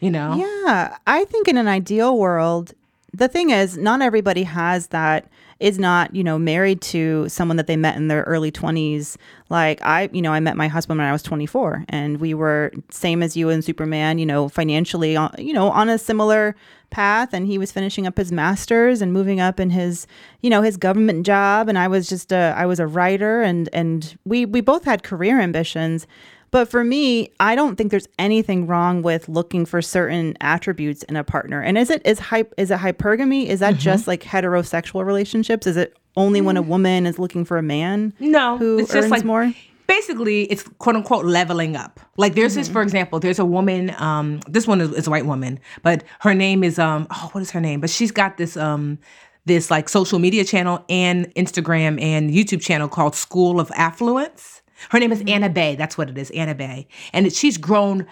you 0.00 0.10
know? 0.10 0.34
Yeah. 0.34 0.96
I 1.06 1.26
think 1.26 1.46
in 1.46 1.56
an 1.56 1.68
ideal 1.68 2.18
world, 2.18 2.72
the 3.12 3.28
thing 3.28 3.50
is, 3.50 3.78
not 3.78 4.02
everybody 4.02 4.42
has 4.42 4.88
that 4.88 5.30
is 5.60 5.78
not, 5.78 6.14
you 6.14 6.22
know, 6.22 6.38
married 6.38 6.80
to 6.80 7.28
someone 7.28 7.56
that 7.56 7.66
they 7.66 7.76
met 7.76 7.96
in 7.96 8.08
their 8.08 8.22
early 8.22 8.52
20s. 8.52 9.16
Like 9.48 9.80
I, 9.82 10.08
you 10.12 10.22
know, 10.22 10.32
I 10.32 10.40
met 10.40 10.56
my 10.56 10.68
husband 10.68 10.98
when 10.98 11.08
I 11.08 11.12
was 11.12 11.22
24 11.22 11.84
and 11.88 12.20
we 12.20 12.32
were 12.32 12.72
same 12.90 13.22
as 13.22 13.36
you 13.36 13.48
and 13.48 13.64
Superman, 13.64 14.18
you 14.18 14.26
know, 14.26 14.48
financially, 14.48 15.16
uh, 15.16 15.30
you 15.36 15.52
know, 15.52 15.70
on 15.70 15.88
a 15.88 15.98
similar 15.98 16.54
path 16.90 17.34
and 17.34 17.46
he 17.46 17.58
was 17.58 17.72
finishing 17.72 18.06
up 18.06 18.16
his 18.16 18.32
masters 18.32 19.02
and 19.02 19.12
moving 19.12 19.40
up 19.40 19.60
in 19.60 19.68
his 19.68 20.06
you 20.40 20.48
know 20.48 20.62
his 20.62 20.78
government 20.78 21.26
job 21.26 21.68
and 21.68 21.78
I 21.78 21.86
was 21.86 22.08
just 22.08 22.32
a 22.32 22.54
I 22.56 22.64
was 22.64 22.80
a 22.80 22.86
writer 22.86 23.42
and 23.42 23.68
and 23.74 24.16
we 24.24 24.46
we 24.46 24.62
both 24.62 24.84
had 24.84 25.02
career 25.02 25.38
ambitions 25.38 26.06
but 26.50 26.70
for 26.70 26.84
me, 26.84 27.32
I 27.40 27.54
don't 27.54 27.76
think 27.76 27.90
there's 27.90 28.08
anything 28.18 28.66
wrong 28.66 29.02
with 29.02 29.28
looking 29.28 29.66
for 29.66 29.82
certain 29.82 30.36
attributes 30.40 31.02
in 31.04 31.16
a 31.16 31.24
partner. 31.24 31.60
And 31.60 31.76
is 31.76 31.90
it 31.90 32.02
is 32.06 32.18
hype 32.18 32.54
is 32.56 32.70
it 32.70 32.78
hypergamy? 32.78 33.46
Is 33.46 33.60
that 33.60 33.74
mm-hmm. 33.74 33.80
just 33.80 34.06
like 34.06 34.22
heterosexual 34.22 35.04
relationships? 35.04 35.66
Is 35.66 35.76
it 35.76 35.96
only 36.16 36.40
when 36.40 36.56
a 36.56 36.62
mm. 36.62 36.68
woman 36.68 37.06
is 37.06 37.18
looking 37.18 37.44
for 37.44 37.58
a 37.58 37.62
man? 37.62 38.14
No, 38.18 38.58
who 38.58 38.78
it's 38.78 38.92
just 38.92 39.10
like 39.10 39.24
more. 39.24 39.52
Basically, 39.86 40.44
it's 40.44 40.64
quote 40.78 40.96
unquote 40.96 41.24
leveling 41.24 41.76
up. 41.76 42.00
Like 42.16 42.34
there's 42.34 42.52
mm-hmm. 42.52 42.60
this, 42.60 42.68
for 42.68 42.82
example, 42.82 43.20
there's 43.20 43.38
a 43.38 43.44
woman. 43.44 43.94
Um, 43.98 44.40
this 44.48 44.66
one 44.66 44.80
is, 44.80 44.92
is 44.92 45.06
a 45.06 45.10
white 45.10 45.26
woman, 45.26 45.60
but 45.82 46.04
her 46.20 46.34
name 46.34 46.64
is 46.64 46.78
um. 46.78 47.06
Oh, 47.10 47.30
what 47.32 47.40
is 47.40 47.50
her 47.52 47.60
name? 47.60 47.80
But 47.80 47.90
she's 47.90 48.10
got 48.10 48.36
this 48.36 48.56
um 48.56 48.98
this 49.44 49.70
like 49.70 49.88
social 49.88 50.18
media 50.18 50.44
channel 50.44 50.84
and 50.88 51.34
Instagram 51.34 52.00
and 52.00 52.30
YouTube 52.30 52.60
channel 52.60 52.86
called 52.86 53.14
School 53.14 53.60
of 53.60 53.70
Affluence 53.74 54.62
her 54.90 54.98
name 54.98 55.12
is 55.12 55.20
mm-hmm. 55.20 55.28
Anna 55.28 55.48
Bey. 55.48 55.76
That's 55.76 55.98
what 55.98 56.10
it 56.10 56.18
is, 56.18 56.30
Anna 56.30 56.54
Bey. 56.54 56.88
And 57.12 57.32
she's 57.32 57.56
grown 57.56 58.06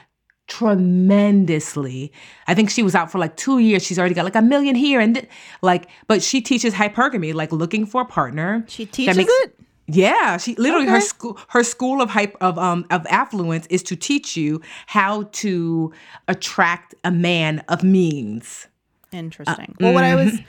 tremendously. 0.47 2.13
I 2.47 2.55
think 2.55 2.71
she 2.71 2.83
was 2.83 2.95
out 2.95 3.11
for 3.11 3.19
like 3.19 3.37
two 3.37 3.59
years. 3.59 3.85
She's 3.85 3.99
already 3.99 4.15
got 4.15 4.25
like 4.25 4.37
a 4.37 4.43
million 4.43 4.75
here 4.75 5.01
and 5.01 5.17
th- 5.17 5.29
like, 5.63 5.89
but 6.07 6.23
she 6.23 6.41
teaches 6.41 6.75
hypergamy, 6.75 7.35
like 7.35 7.53
looking 7.53 7.87
for 7.87 8.03
a 8.03 8.07
partner. 8.07 8.65
She 8.69 8.87
teaches 8.87 9.17
makes, 9.17 9.33
it. 9.43 9.59
Yeah, 9.89 10.37
she 10.37 10.57
literally 10.57 10.87
okay. 10.87 10.95
her 10.95 11.01
school 11.01 11.39
her 11.49 11.63
school 11.63 12.03
of 12.03 12.11
hype 12.11 12.37
of 12.41 12.59
um 12.59 12.87
of 12.91 13.07
affluence 13.09 13.67
is 13.69 13.85
to 13.85 13.95
teach 13.97 14.37
you 14.37 14.61
how 14.87 15.25
to 15.33 15.93
attract 16.27 16.95
a 17.05 17.13
man 17.13 17.61
of 17.69 17.85
means. 17.85 18.67
Interesting. 19.13 19.71
Uh, 19.71 19.75
well, 19.81 19.95
what 19.95 20.05
I 20.05 20.17
was 20.17 20.33
mm-hmm. 20.33 20.45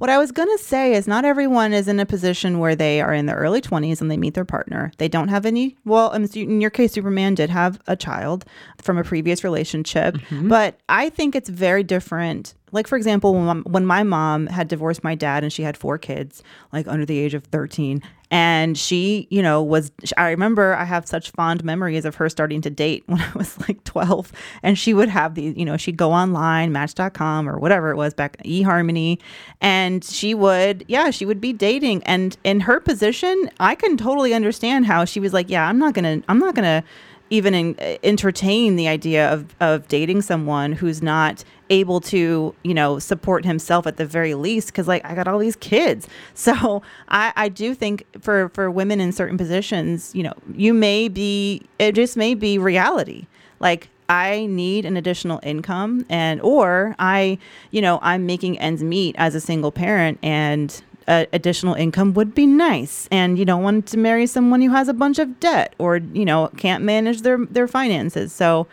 What 0.00 0.08
I 0.08 0.16
was 0.16 0.32
going 0.32 0.48
to 0.48 0.64
say 0.64 0.94
is 0.94 1.06
not 1.06 1.26
everyone 1.26 1.74
is 1.74 1.86
in 1.86 2.00
a 2.00 2.06
position 2.06 2.58
where 2.58 2.74
they 2.74 3.02
are 3.02 3.12
in 3.12 3.26
their 3.26 3.36
early 3.36 3.60
20s 3.60 4.00
and 4.00 4.10
they 4.10 4.16
meet 4.16 4.32
their 4.32 4.46
partner. 4.46 4.92
They 4.96 5.08
don't 5.08 5.28
have 5.28 5.44
any, 5.44 5.76
well, 5.84 6.10
in 6.10 6.62
your 6.62 6.70
case, 6.70 6.92
Superman 6.92 7.34
did 7.34 7.50
have 7.50 7.78
a 7.86 7.96
child 7.96 8.46
from 8.80 8.96
a 8.96 9.04
previous 9.04 9.44
relationship, 9.44 10.14
mm-hmm. 10.14 10.48
but 10.48 10.80
I 10.88 11.10
think 11.10 11.34
it's 11.34 11.50
very 11.50 11.82
different 11.82 12.54
like 12.72 12.86
for 12.86 12.96
example 12.96 13.34
when, 13.34 13.62
when 13.62 13.84
my 13.84 14.04
mom 14.04 14.46
had 14.46 14.68
divorced 14.68 15.02
my 15.02 15.16
dad 15.16 15.42
and 15.42 15.52
she 15.52 15.64
had 15.64 15.76
four 15.76 15.98
kids 15.98 16.40
like 16.72 16.86
under 16.86 17.04
the 17.04 17.18
age 17.18 17.34
of 17.34 17.42
13 17.46 18.00
And 18.30 18.78
she, 18.78 19.26
you 19.30 19.42
know, 19.42 19.62
was, 19.62 19.90
I 20.16 20.30
remember 20.30 20.74
I 20.74 20.84
have 20.84 21.06
such 21.06 21.30
fond 21.30 21.64
memories 21.64 22.04
of 22.04 22.14
her 22.16 22.28
starting 22.28 22.60
to 22.62 22.70
date 22.70 23.02
when 23.06 23.20
I 23.20 23.30
was 23.34 23.58
like 23.68 23.82
12. 23.84 24.32
And 24.62 24.78
she 24.78 24.94
would 24.94 25.08
have 25.08 25.34
these, 25.34 25.56
you 25.56 25.64
know, 25.64 25.76
she'd 25.76 25.96
go 25.96 26.12
online, 26.12 26.72
match.com 26.72 27.48
or 27.48 27.58
whatever 27.58 27.90
it 27.90 27.96
was 27.96 28.14
back, 28.14 28.36
eHarmony. 28.44 29.20
And 29.60 30.04
she 30.04 30.34
would, 30.34 30.84
yeah, 30.88 31.10
she 31.10 31.26
would 31.26 31.40
be 31.40 31.52
dating. 31.52 32.02
And 32.04 32.36
in 32.44 32.60
her 32.60 32.80
position, 32.80 33.50
I 33.58 33.74
can 33.74 33.96
totally 33.96 34.34
understand 34.34 34.86
how 34.86 35.04
she 35.04 35.20
was 35.20 35.32
like, 35.32 35.50
yeah, 35.50 35.68
I'm 35.68 35.78
not 35.78 35.94
going 35.94 36.20
to, 36.20 36.26
I'm 36.28 36.38
not 36.38 36.54
going 36.54 36.82
to, 36.82 36.86
even 37.30 37.54
in, 37.54 37.76
entertain 38.02 38.76
the 38.76 38.88
idea 38.88 39.32
of, 39.32 39.54
of 39.60 39.88
dating 39.88 40.22
someone 40.22 40.72
who's 40.72 41.00
not 41.00 41.44
able 41.70 42.00
to 42.00 42.52
you 42.64 42.74
know 42.74 42.98
support 42.98 43.44
himself 43.44 43.86
at 43.86 43.96
the 43.96 44.04
very 44.04 44.34
least 44.34 44.66
because 44.68 44.88
like 44.88 45.04
i 45.04 45.14
got 45.14 45.28
all 45.28 45.38
these 45.38 45.56
kids. 45.56 46.08
So 46.34 46.82
i 47.08 47.32
i 47.36 47.48
do 47.48 47.74
think 47.74 48.04
for 48.20 48.48
for 48.50 48.70
women 48.70 49.00
in 49.00 49.12
certain 49.12 49.36
positions 49.36 50.12
you 50.14 50.22
know 50.22 50.32
you 50.54 50.74
may 50.74 51.08
be 51.08 51.62
it 51.78 51.92
just 51.92 52.16
may 52.16 52.34
be 52.34 52.58
reality. 52.58 53.26
Like 53.60 53.88
I 54.08 54.46
need 54.46 54.86
an 54.86 54.96
additional 54.96 55.38
income 55.44 56.04
and 56.08 56.40
or 56.40 56.96
I 56.98 57.38
you 57.70 57.80
know 57.80 58.00
I'm 58.02 58.26
making 58.26 58.58
ends 58.58 58.82
meet 58.82 59.14
as 59.18 59.34
a 59.36 59.40
single 59.40 59.70
parent 59.70 60.18
and 60.22 60.82
uh, 61.10 61.26
additional 61.32 61.74
income 61.74 62.14
would 62.14 62.34
be 62.34 62.46
nice. 62.46 63.08
And 63.10 63.36
you 63.36 63.44
don't 63.44 63.64
want 63.64 63.86
to 63.88 63.98
marry 63.98 64.26
someone 64.26 64.62
who 64.62 64.70
has 64.70 64.88
a 64.88 64.94
bunch 64.94 65.18
of 65.18 65.40
debt 65.40 65.74
or 65.78 65.96
you 65.96 66.24
know 66.24 66.50
can't 66.56 66.84
manage 66.84 67.22
their 67.22 67.38
their 67.46 67.66
finances. 67.66 68.32
So 68.32 68.68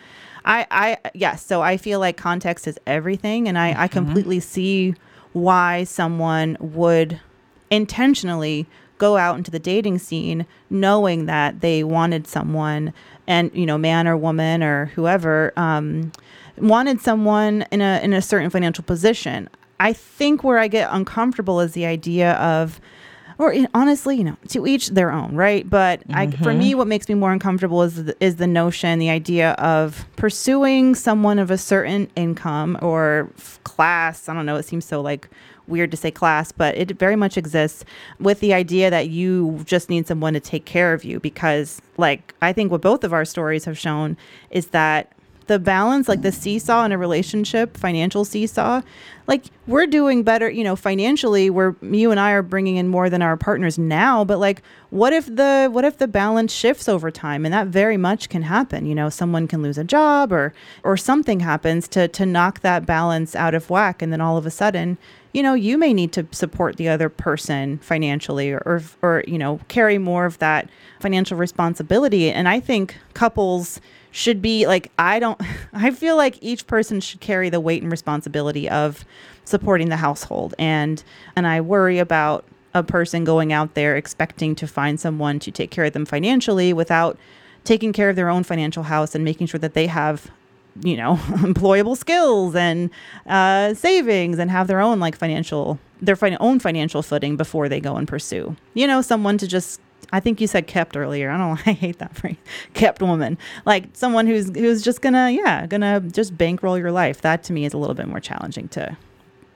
i 0.46 0.65
i 0.70 0.98
yes 1.13 1.46
so 1.46 1.62
i 1.62 1.75
feel 1.75 2.00
like 2.00 2.15
context 2.15 2.67
is 2.67 2.79
everything. 2.86 3.48
And 3.48 3.58
i 3.58 3.72
mm-hmm. 3.72 3.82
i 3.82 3.88
completely 3.88 4.39
see 4.39 4.94
why 5.34 5.84
someone 5.84 6.58
would 6.60 7.20
intentionally 7.72 8.67
go 9.00 9.17
out 9.17 9.38
into 9.38 9.51
the 9.51 9.60
dating 9.60 10.00
scene 10.00 10.46
knowing 10.70 11.25
that 11.25 11.62
they 11.62 11.84
wanted 11.84 12.27
someone 12.27 12.94
and 13.27 13.51
you 13.53 13.65
know 13.65 13.77
man 13.77 14.08
or 14.08 14.15
woman 14.15 14.63
or 14.63 14.86
whoever 14.96 15.53
um, 15.58 16.12
wanted 16.58 17.01
someone 17.01 17.65
in 17.72 17.82
a 17.82 18.00
in 18.03 18.13
a 18.13 18.22
certain 18.22 18.50
financial 18.50 18.84
position 18.84 19.50
I 19.79 19.93
think 19.93 20.43
where 20.43 20.57
I 20.57 20.67
get 20.67 20.89
uncomfortable 20.91 21.60
is 21.60 21.74
the 21.74 21.86
idea 21.86 22.34
of, 22.34 22.79
or 23.38 23.53
honestly, 23.74 24.17
you 24.17 24.24
know, 24.24 24.38
to 24.50 24.65
each 24.65 24.89
their 24.89 25.12
own, 25.12 25.36
right? 25.36 25.69
But 25.69 26.01
mm-hmm. 26.01 26.15
I, 26.15 26.31
for 26.31 26.53
me, 26.53 26.69
mm-hmm. 26.69 26.79
what 26.79 26.88
makes 26.88 27.07
me 27.07 27.15
more 27.15 27.31
uncomfortable 27.31 27.84
is 27.84 28.05
the, 28.05 28.17
is 28.19 28.38
the 28.38 28.48
notion, 28.48 28.98
the 29.00 29.10
idea 29.10 29.51
of 29.51 30.05
pursuing 30.15 30.96
someone 30.96 31.38
of 31.38 31.51
a 31.51 31.57
certain 31.57 32.10
income 32.15 32.77
or 32.81 33.29
class. 33.63 34.27
I 34.27 34.34
don't 34.34 34.46
know. 34.46 34.55
It 34.55 34.63
seems 34.63 34.86
so 34.86 35.01
like 35.01 35.29
weird 35.67 35.91
to 35.91 35.98
say 35.98 36.10
class, 36.10 36.51
but 36.51 36.75
it 36.77 36.91
very 36.98 37.15
much 37.15 37.38
exists 37.38 37.86
with 38.19 38.39
the 38.39 38.53
idea 38.53 38.89
that 38.89 39.10
you 39.10 39.62
just 39.65 39.89
need 39.89 40.07
someone 40.07 40.34
to 40.34 40.39
take 40.39 40.65
care 40.65 40.93
of 40.93 41.03
you 41.03 41.19
because, 41.19 41.81
like, 41.98 42.34
I 42.41 42.53
think 42.53 42.72
what 42.72 42.81
both 42.81 43.03
of 43.03 43.13
our 43.13 43.25
stories 43.25 43.65
have 43.65 43.77
shown 43.77 44.17
is 44.50 44.67
that 44.67 45.12
the 45.48 45.60
balance, 45.60 46.08
like 46.08 46.22
the 46.22 46.32
seesaw 46.32 46.86
in 46.86 46.92
a 46.92 46.98
relationship, 46.98 47.77
financial 47.77 48.25
seesaw, 48.25 48.82
like 49.27 49.46
we're 49.66 49.88
doing 49.88 50.24
better, 50.24 50.50
you 50.50 50.63
know, 50.63 50.75
financially, 50.75 51.50
where 51.50 51.75
you 51.82 52.12
and 52.12 52.20
I 52.20 52.32
are 52.32 52.42
bringing 52.42 52.77
in 52.77 52.88
more 52.88 53.10
than 53.10 53.22
our 53.22 53.36
partners 53.36 53.77
now, 53.77 54.24
but 54.24 54.39
like 54.39 54.62
what 54.89 55.12
if 55.12 55.25
the 55.25 55.70
what 55.72 55.84
if 55.84 55.98
the 55.98 56.08
balance 56.08 56.54
shifts 56.54 56.88
over 56.88 57.12
time? 57.12 57.46
And 57.46 57.54
that 57.54 57.68
very 57.68 57.98
much 57.98 58.30
can 58.30 58.44
happen, 58.44 58.86
you 58.86 58.96
know, 58.96 59.10
someone 59.10 59.48
can 59.48 59.62
lose 59.62 59.77
a 59.77 59.84
job 59.84 60.32
or 60.32 60.54
or 60.84 60.96
something 60.96 61.42
happens 61.42 61.88
to 61.89 62.08
to 62.08 62.25
knock 62.25 62.62
that 62.62 62.86
balance 62.86 63.36
out 63.36 63.54
of 63.54 63.70
whack 63.70 64.01
and 64.01 64.13
then 64.13 64.22
all 64.22 64.38
of 64.38 64.46
a 64.46 64.51
sudden 64.51 64.98
you 65.34 65.44
know 65.44 65.54
you 65.54 65.77
may 65.77 65.94
need 65.94 66.12
to 66.13 66.25
support 66.32 66.77
the 66.77 66.89
other 66.89 67.10
person 67.10 67.77
financially 67.77 68.51
or, 68.51 68.63
or, 68.66 68.82
or 69.01 69.24
you 69.27 69.38
know 69.38 69.60
carry 69.68 70.00
more 70.00 70.25
of 70.25 70.39
that 70.39 70.70
financial 71.00 71.38
responsibility. 71.38 72.32
And 72.32 72.48
i 72.48 72.60
think 72.60 72.96
couples 73.13 73.80
should 74.17 74.41
be 74.41 74.65
like 74.65 74.91
I 74.97 75.19
don't 75.19 75.39
I 75.74 75.91
feel 75.91 76.17
like 76.17 76.39
each 76.41 76.65
person 76.65 77.00
should 77.00 77.19
carry 77.19 77.50
the 77.50 77.59
weight 77.59 77.83
and 77.83 77.91
responsibility 77.91 78.67
of 78.67 79.05
supporting 79.45 79.89
the 79.89 79.97
household. 79.97 80.55
And 80.57 81.03
and 81.36 81.45
I 81.45 81.62
worry 81.62 82.00
about 82.00 82.43
a 82.74 82.81
person 82.81 83.24
going 83.24 83.53
out 83.53 83.75
there 83.75 83.95
expecting 83.95 84.55
to 84.55 84.67
find 84.67 85.00
someone 85.00 85.39
to 85.39 85.51
take 85.51 85.69
care 85.69 85.86
of 85.86 85.93
them 85.93 86.05
financially 86.05 86.74
without 86.74 87.17
taking 87.63 87.93
care 87.93 88.09
of 88.09 88.15
their 88.15 88.29
own 88.29 88.43
financial 88.43 88.83
house 88.83 89.13
and 89.13 89.24
making 89.24 89.47
sure 89.47 89.59
that 89.59 89.75
they 89.75 89.86
have 89.86 90.31
you 90.81 90.97
know 90.97 91.15
employable 91.45 91.95
skills 91.95 92.55
and 92.55 92.89
uh, 93.27 93.75
savings 93.75 94.39
and 94.39 94.50
have 94.50 94.67
their 94.67 94.81
own 94.81 95.00
like 95.00 95.15
financial 95.15 95.77
their 96.01 96.15
fin- 96.15 96.38
own 96.39 96.59
financial 96.59 97.03
footing 97.03 97.38
before 97.38 97.69
they 97.69 97.79
go 97.79 97.95
and 97.97 98.07
pursue. 98.07 98.55
You 98.74 98.88
know 98.88 99.03
someone 99.03 99.38
to 99.38 99.47
just 99.47 99.79
I 100.13 100.19
think 100.19 100.39
you 100.39 100.47
said 100.47 100.67
kept 100.67 100.95
earlier. 100.95 101.29
I 101.29 101.37
don't. 101.37 101.59
I 101.67 101.73
hate 101.73 101.99
that 101.99 102.15
phrase. 102.15 102.37
Kept 102.73 103.01
woman. 103.01 103.37
Like 103.65 103.85
someone 103.93 104.27
who's 104.27 104.55
who's 104.55 104.81
just 104.81 105.01
gonna 105.01 105.31
yeah, 105.31 105.67
gonna 105.67 105.99
just 105.99 106.37
bankroll 106.37 106.77
your 106.77 106.91
life. 106.91 107.21
That 107.21 107.43
to 107.43 107.53
me 107.53 107.65
is 107.65 107.73
a 107.73 107.77
little 107.77 107.95
bit 107.95 108.07
more 108.07 108.19
challenging 108.19 108.67
to 108.69 108.97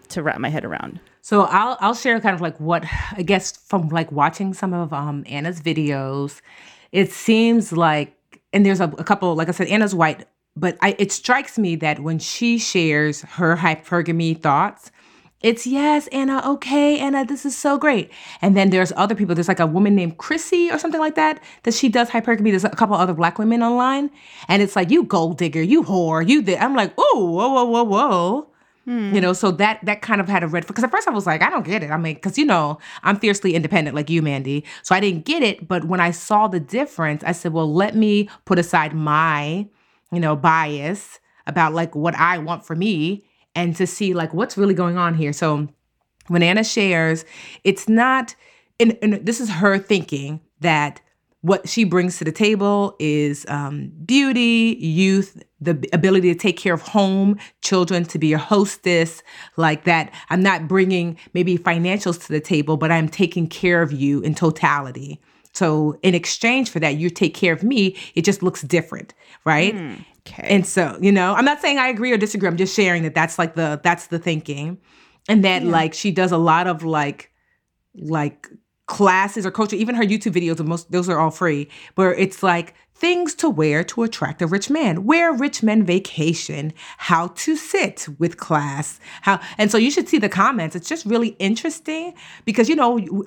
to 0.10 0.24
wrap 0.24 0.40
my 0.40 0.50
head 0.50 0.66
around. 0.66 1.00
So 1.22 1.44
I'll 1.44 1.78
I'll 1.80 1.94
share 1.94 2.20
kind 2.20 2.36
of 2.36 2.42
like 2.42 2.60
what 2.60 2.86
I 3.14 3.22
guess 3.22 3.56
from 3.56 3.90
like 3.90 4.12
watching 4.12 4.54
some 4.54 4.74
of 4.74 4.92
um 4.94 5.24
Anna's 5.28 5.62
videos, 5.62 6.42
it 6.92 7.12
seems 7.12 7.72
like 7.72 8.16
and 8.54 8.66
there's 8.66 8.82
a, 8.82 8.86
a 8.98 9.04
couple 9.04 9.36
like 9.36 9.48
I 9.48 9.52
said 9.52 9.68
Anna's 9.68 9.96
white, 9.96 10.26
but 10.56 10.78
I, 10.82 10.96
it 10.98 11.12
strikes 11.12 11.58
me 11.58 11.76
that 11.78 12.00
when 12.00 12.20
she 12.20 12.58
shares 12.58 13.22
her 13.22 13.56
hypergamy 13.56 14.40
thoughts, 14.40 14.92
it's 15.42 15.66
yes, 15.66 16.08
Anna, 16.08 16.42
okay, 16.46 17.00
Anna, 17.00 17.26
this 17.26 17.46
is 17.46 17.58
so 17.58 17.78
great. 17.78 18.12
And 18.42 18.56
then 18.56 18.70
there's 18.70 18.94
other 18.96 19.16
people. 19.16 19.34
There's 19.34 19.48
like 19.48 19.60
a 19.60 19.66
woman 19.66 19.96
named 19.96 20.18
Chrissy 20.18 20.70
or 20.70 20.78
something 20.78 21.00
like 21.00 21.16
that 21.16 21.42
that 21.64 21.74
she 21.74 21.90
does 21.90 22.10
hypergamy. 22.10 22.52
There's 22.52 22.64
a 22.64 22.70
couple 22.70 22.96
other 22.96 23.14
black 23.14 23.40
women 23.40 23.64
online. 23.64 24.12
And 24.48 24.62
it's 24.62 24.76
like, 24.76 24.92
you 24.92 25.04
gold 25.04 25.38
digger, 25.38 25.62
you 25.62 25.84
whore, 25.84 26.28
you 26.28 26.44
did. 26.44 26.60
I'm 26.60 26.76
like, 26.76 26.94
oh, 26.98 27.32
whoa, 27.32 27.50
whoa, 27.50 27.64
whoa, 27.64 27.84
whoa. 27.84 28.48
Hmm. 28.86 29.14
You 29.14 29.22
know, 29.22 29.34
so 29.34 29.52
that 29.52 29.80
that 29.84 30.02
kind 30.02 30.20
of 30.20 30.28
had 30.28 30.44
a 30.44 30.48
red 30.48 30.64
flag 30.64 30.70
because 30.70 30.84
at 30.84 30.90
first 30.92 31.08
I 31.08 31.12
was 31.12 31.28
like, 31.28 31.44
I 31.44 31.52
don't 31.52 31.66
get 31.66 31.84
it. 31.84 31.92
I 31.92 31.98
mean, 31.98 32.16
because 32.16 32.38
you 32.38 32.46
know, 32.46 32.80
I'm 33.04 33.20
fiercely 33.20 33.54
independent 33.54 33.96
like 33.96 34.10
you, 34.10 34.24
Mandy. 34.24 34.66
So 34.82 34.96
I 34.96 35.00
didn't 35.00 35.26
get 35.26 35.44
it. 35.44 35.68
But 35.68 35.86
when 35.86 36.00
I 36.00 36.10
saw 36.10 36.48
the 36.48 36.60
difference, 36.60 37.24
I 37.24 37.32
said, 37.32 37.54
well, 37.54 37.72
let 37.72 37.96
me 37.96 38.28
put 38.46 38.58
aside 38.58 38.94
my, 38.96 39.68
you 40.12 40.20
know, 40.20 40.36
bias 40.36 41.20
about 41.46 41.74
like 41.74 41.96
what 41.96 42.16
I 42.16 42.40
want 42.40 42.66
for 42.66 42.76
me 42.76 43.24
and 43.56 43.76
to 43.76 43.88
see 43.88 44.14
like 44.14 44.34
what's 44.34 44.58
really 44.58 44.74
going 44.74 44.98
on 44.98 45.14
here. 45.14 45.34
So 45.34 45.68
when 46.28 46.44
Anna 46.44 46.64
shares, 46.64 47.26
it's 47.64 47.90
not, 47.90 48.36
and, 48.80 48.98
and 49.02 49.26
this 49.26 49.40
is 49.40 49.50
her 49.50 49.78
thinking 49.78 50.42
that 50.60 51.02
what 51.42 51.68
she 51.68 51.84
brings 51.84 52.20
to 52.20 52.24
the 52.24 52.32
table 52.32 52.96
is 53.00 53.46
um, 53.48 53.92
beauty, 54.06 54.78
youth, 54.80 55.42
the 55.60 55.84
ability 55.92 56.32
to 56.32 56.40
take 56.40 56.56
care 56.56 56.74
of 56.74 56.84
home, 56.84 57.40
children, 57.62 58.06
to 58.06 58.20
be 58.20 58.32
a 58.34 58.38
hostess, 58.38 59.24
like 59.58 59.84
that. 59.86 60.14
I'm 60.30 60.44
not 60.44 60.68
bringing 60.68 61.18
maybe 61.34 61.58
financials 61.58 62.24
to 62.26 62.32
the 62.32 62.40
table, 62.40 62.78
but 62.78 62.92
I'm 62.92 63.10
taking 63.10 63.48
care 63.48 63.82
of 63.82 63.92
you 63.92 64.22
in 64.22 64.36
totality. 64.36 65.20
So 65.54 65.98
in 66.04 66.14
exchange 66.16 66.70
for 66.70 66.80
that, 66.80 66.96
you 66.96 67.10
take 67.10 67.34
care 67.34 67.54
of 67.54 67.64
me. 67.64 67.98
It 68.14 68.24
just 68.24 68.44
looks 68.44 68.62
different, 68.62 69.14
right? 69.44 69.76
Mm. 69.76 70.06
Okay. 70.28 70.48
And 70.48 70.66
so, 70.66 70.98
you 71.02 71.12
know, 71.12 71.34
I'm 71.34 71.46
not 71.46 71.62
saying 71.62 71.80
I 71.80 71.88
agree 71.88 72.12
or 72.12 72.18
disagree. 72.18 72.48
I'm 72.48 72.58
just 72.58 72.76
sharing 72.76 73.04
that 73.04 73.16
that's 73.16 73.40
like 73.40 73.56
the 73.56 73.80
that's 73.84 74.08
the 74.08 74.20
thinking. 74.20 74.80
And 75.28 75.44
that 75.44 75.64
yeah. 75.64 75.70
like 75.70 75.94
she 75.94 76.12
does 76.12 76.32
a 76.32 76.38
lot 76.38 76.68
of 76.68 76.84
like 76.84 77.32
like 77.96 78.48
classes 78.86 79.46
or 79.46 79.52
coaching, 79.52 79.80
even 79.80 79.96
her 79.96 80.04
YouTube 80.04 80.34
videos, 80.34 80.64
most 80.66 80.92
those 80.92 81.10
are 81.10 81.20
all 81.20 81.32
free, 81.32 81.70
where 81.96 82.14
it's 82.14 82.44
like 82.44 82.74
things 82.94 83.34
to 83.34 83.50
wear 83.50 83.84
to 83.86 84.04
attract 84.04 84.42
a 84.42 84.48
rich 84.48 84.70
man, 84.70 85.06
where 85.06 85.34
rich 85.34 85.64
men 85.64 85.84
vacation, 85.84 86.74
how 86.98 87.28
to 87.30 87.56
sit 87.56 88.08
with 88.20 88.38
class, 88.38 89.00
how 89.22 89.40
and 89.58 89.72
so 89.72 89.78
you 89.78 89.90
should 89.90 90.08
see 90.08 90.18
the 90.18 90.30
comments. 90.30 90.76
It's 90.76 90.90
just 90.90 91.06
really 91.06 91.30
interesting 91.40 92.14
because 92.46 92.70
you 92.70 92.76
know 92.76 93.26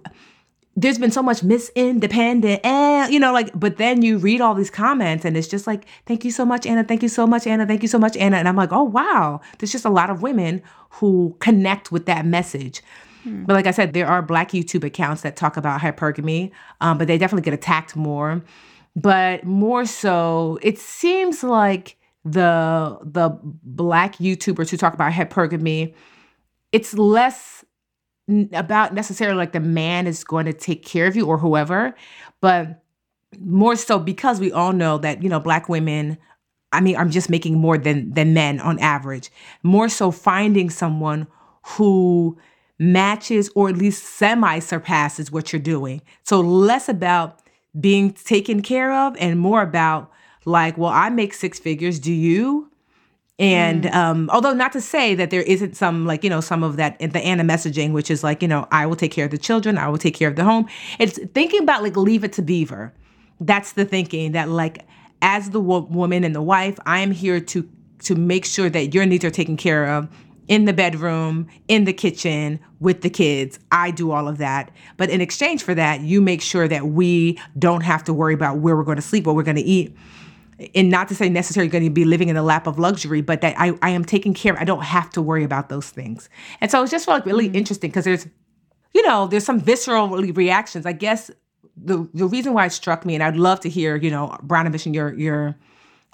there's 0.77 0.99
been 0.99 1.11
so 1.11 1.23
much 1.23 1.41
misindependent 1.41 2.61
and 2.65 3.13
you 3.13 3.21
know 3.21 3.33
like 3.33 3.51
but 3.59 3.77
then 3.77 4.03
you 4.03 4.19
read 4.19 4.41
all 4.41 4.55
these 4.55 4.71
comments 4.71 5.25
and 5.25 5.37
it's 5.37 5.49
just 5.49 5.67
like 5.67 5.87
thank 6.07 6.25
you 6.25 6.31
so 6.31 6.45
much 6.45 6.67
anna. 6.67 6.85
Thank 6.85 7.03
you 7.03 7.09
so 7.09 7.27
much 7.27 7.47
anna. 7.47 7.67
Thank 7.67 7.83
you 7.83 7.89
so 7.89 7.99
much 7.99 8.17
anna. 8.17 8.37
And 8.37 8.49
i'm 8.49 8.57
like 8.57 8.73
oh 8.73 8.83
wow. 8.83 9.41
There's 9.59 9.73
just 9.73 9.85
a 9.85 9.91
lot 9.91 10.11
of 10.11 10.23
women 10.23 10.63
who 10.91 11.37
connect 11.41 11.93
with 11.93 12.07
that 12.07 12.27
message. 12.27 12.83
Hmm. 13.23 13.45
but 13.45 13.55
like 13.55 13.67
i 13.67 13.71
said 13.71 13.95
there 13.95 14.07
are 14.07 14.21
black 14.21 14.51
youtube 14.51 14.85
accounts 14.85 15.23
that 15.23 15.35
talk 15.35 15.57
about 15.57 15.81
hypergamy 15.81 16.51
um, 16.83 16.99
but 16.99 17.07
they 17.09 17.17
definitely 17.17 17.45
get 17.45 17.55
attacked 17.55 17.97
more. 17.97 18.43
But 18.97 19.45
more 19.45 19.87
so 19.87 20.59
it 20.63 20.79
seems 20.79 21.43
like 21.43 21.97
the 22.25 22.99
the 23.03 23.39
black 23.43 24.17
youtubers 24.17 24.71
who 24.71 24.77
talk 24.77 24.95
about 24.95 25.13
hypergamy 25.13 25.95
it's 26.73 26.95
less 26.95 27.65
about 28.53 28.95
necessarily 28.95 29.37
like 29.37 29.53
the 29.53 29.61
man 29.61 30.07
is 30.07 30.25
going 30.25 30.47
to 30.47 30.53
take 30.53 30.85
care 30.85 31.07
of 31.07 31.17
you 31.17 31.27
or 31.27 31.39
whoever, 31.39 31.95
but 32.41 32.83
more 33.41 33.77
so 33.77 33.99
because 33.99 34.41
we 34.41 34.53
all 34.53 34.73
know 34.73 34.99
that, 34.99 35.23
you 35.23 35.29
know, 35.29 35.41
black 35.41 35.69
women 35.69 36.19
I 36.75 36.81
mean, 36.81 36.97
I'm 36.97 37.11
just 37.11 37.31
making 37.31 37.59
more 37.59 37.79
than 37.79 38.13
than 38.13 38.35
men 38.35 38.59
on 38.59 38.81
average. 38.81 39.31
More 39.63 39.89
so 39.89 40.11
finding 40.11 40.71
someone 40.71 41.29
who 41.63 42.37
matches 42.81 43.49
or 43.55 43.69
at 43.69 43.77
least 43.77 44.03
semi 44.05 44.59
surpasses 44.59 45.31
what 45.31 45.53
you're 45.53 45.63
doing. 45.63 46.03
So 46.25 46.41
less 46.41 46.89
about 46.89 47.41
being 47.79 48.13
taken 48.13 48.61
care 48.61 48.93
of 48.93 49.17
and 49.21 49.39
more 49.39 49.63
about 49.63 50.11
like, 50.45 50.77
well, 50.77 50.91
I 50.91 51.11
make 51.11 51.33
six 51.33 51.61
figures. 51.61 52.01
Do 52.01 52.13
you? 52.13 52.71
And 53.39 53.85
mm. 53.85 53.95
um, 53.95 54.31
although 54.31 54.53
not 54.53 54.73
to 54.73 54.81
say 54.81 55.15
that 55.17 55.31
there 55.31 55.43
isn't 55.43 55.77
some 55.77 56.07
like 56.07 56.23
you 56.23 56.31
know 56.31 56.41
some 56.41 56.63
of 56.63 56.77
that 56.77 56.99
the 57.01 57.19
Anna 57.19 57.43
messaging, 57.43 57.93
which 57.93 58.11
is 58.11 58.23
like 58.23 58.43
you 58.43 58.49
know 58.49 58.69
I 58.71 58.87
will 58.87 58.97
take 58.97 59.11
care 59.11 59.25
of 59.25 59.31
the 59.31 59.39
children, 59.39 59.77
I 59.77 59.89
will 59.89 59.99
take 59.99 60.15
care 60.15 60.29
of 60.29 60.37
the 60.37 60.45
home. 60.45 60.69
It's 60.99 61.19
thinking 61.35 61.63
about 61.63 61.83
like 61.83 61.97
leave 61.97 62.23
it 62.23 62.33
to 62.35 62.43
Beaver. 62.43 62.95
That's 63.41 63.73
the 63.73 63.85
thinking 63.85 64.33
that 64.33 64.49
like 64.49 64.87
as 65.21 65.51
the 65.51 65.61
wo- 65.61 65.89
woman 65.91 66.23
and 66.23 66.35
the 66.35 66.43
wife, 66.43 66.79
I 66.87 67.01
am 67.01 67.11
here 67.11 67.41
to 67.41 67.69
to 68.01 68.15
make 68.15 68.45
sure 68.45 68.71
that 68.71 68.95
your 68.95 69.07
needs 69.07 69.25
are 69.25 69.31
taken 69.31 69.57
care 69.57 69.87
of 69.87 70.09
in 70.47 70.67
the 70.67 70.73
bedroom, 70.73 71.49
in 71.69 71.85
the 71.85 71.93
kitchen, 71.93 72.61
with 72.79 73.01
the 73.01 73.11
kids. 73.11 73.59
I 73.73 73.91
do 73.91 74.11
all 74.11 74.29
of 74.29 74.39
that. 74.39 74.71
But 74.97 75.11
in 75.11 75.21
exchange 75.21 75.63
for 75.63 75.75
that, 75.75 76.03
you 76.03 76.21
make 76.21 76.43
sure 76.43 76.69
that 76.69 76.89
we 76.89 77.41
don't 77.59 77.81
have 77.81 78.05
to 78.05 78.13
worry 78.13 78.35
about 78.35 78.59
where 78.59 78.77
we're 78.77 78.85
going 78.85 78.97
to 78.97 79.03
sleep, 79.03 79.27
what 79.27 79.35
we're 79.35 79.43
going 79.43 79.57
to 79.57 79.63
eat. 79.63 79.97
And 80.75 80.91
not 80.91 81.09
to 81.09 81.15
say 81.15 81.29
necessarily 81.29 81.69
going 81.69 81.85
to 81.85 81.91
be 81.91 82.05
living 82.05 82.29
in 82.29 82.37
the 82.37 82.43
lap 82.43 82.67
of 82.67 82.79
luxury, 82.79 83.21
but 83.21 83.41
that 83.41 83.55
I, 83.59 83.73
I 83.83 83.91
am 83.91 84.05
taking 84.05 84.35
care. 84.35 84.59
I 84.59 84.65
don't 84.65 84.85
have 84.85 85.11
to 85.11 85.23
worry 85.23 85.45
about 85.45 85.69
those 85.69 85.91
things. 85.91 86.29
And 86.61 86.71
so 86.71 86.83
it's 86.83 86.93
just 86.93 87.09
like 87.09 87.27
really 87.27 87.47
mm-hmm. 87.47 87.57
interesting 87.57 87.91
because 87.91 88.05
there's, 88.05 88.27
you 88.93 89.03
know, 89.07 89.27
there's 89.27 89.45
some 89.45 89.61
visceral 89.61 90.09
reactions. 90.09 90.87
I 90.87 90.93
guess 90.93 91.31
the 91.77 92.09
the 92.15 92.27
reason 92.27 92.53
why 92.53 92.67
it 92.67 92.71
struck 92.71 93.05
me, 93.05 93.15
and 93.15 93.23
I'd 93.23 93.37
love 93.37 93.61
to 93.61 93.69
hear, 93.69 93.97
you 93.97 94.11
know, 94.11 94.37
Brown 94.43 94.67
and 94.67 94.95
your 94.95 95.13
your 95.15 95.57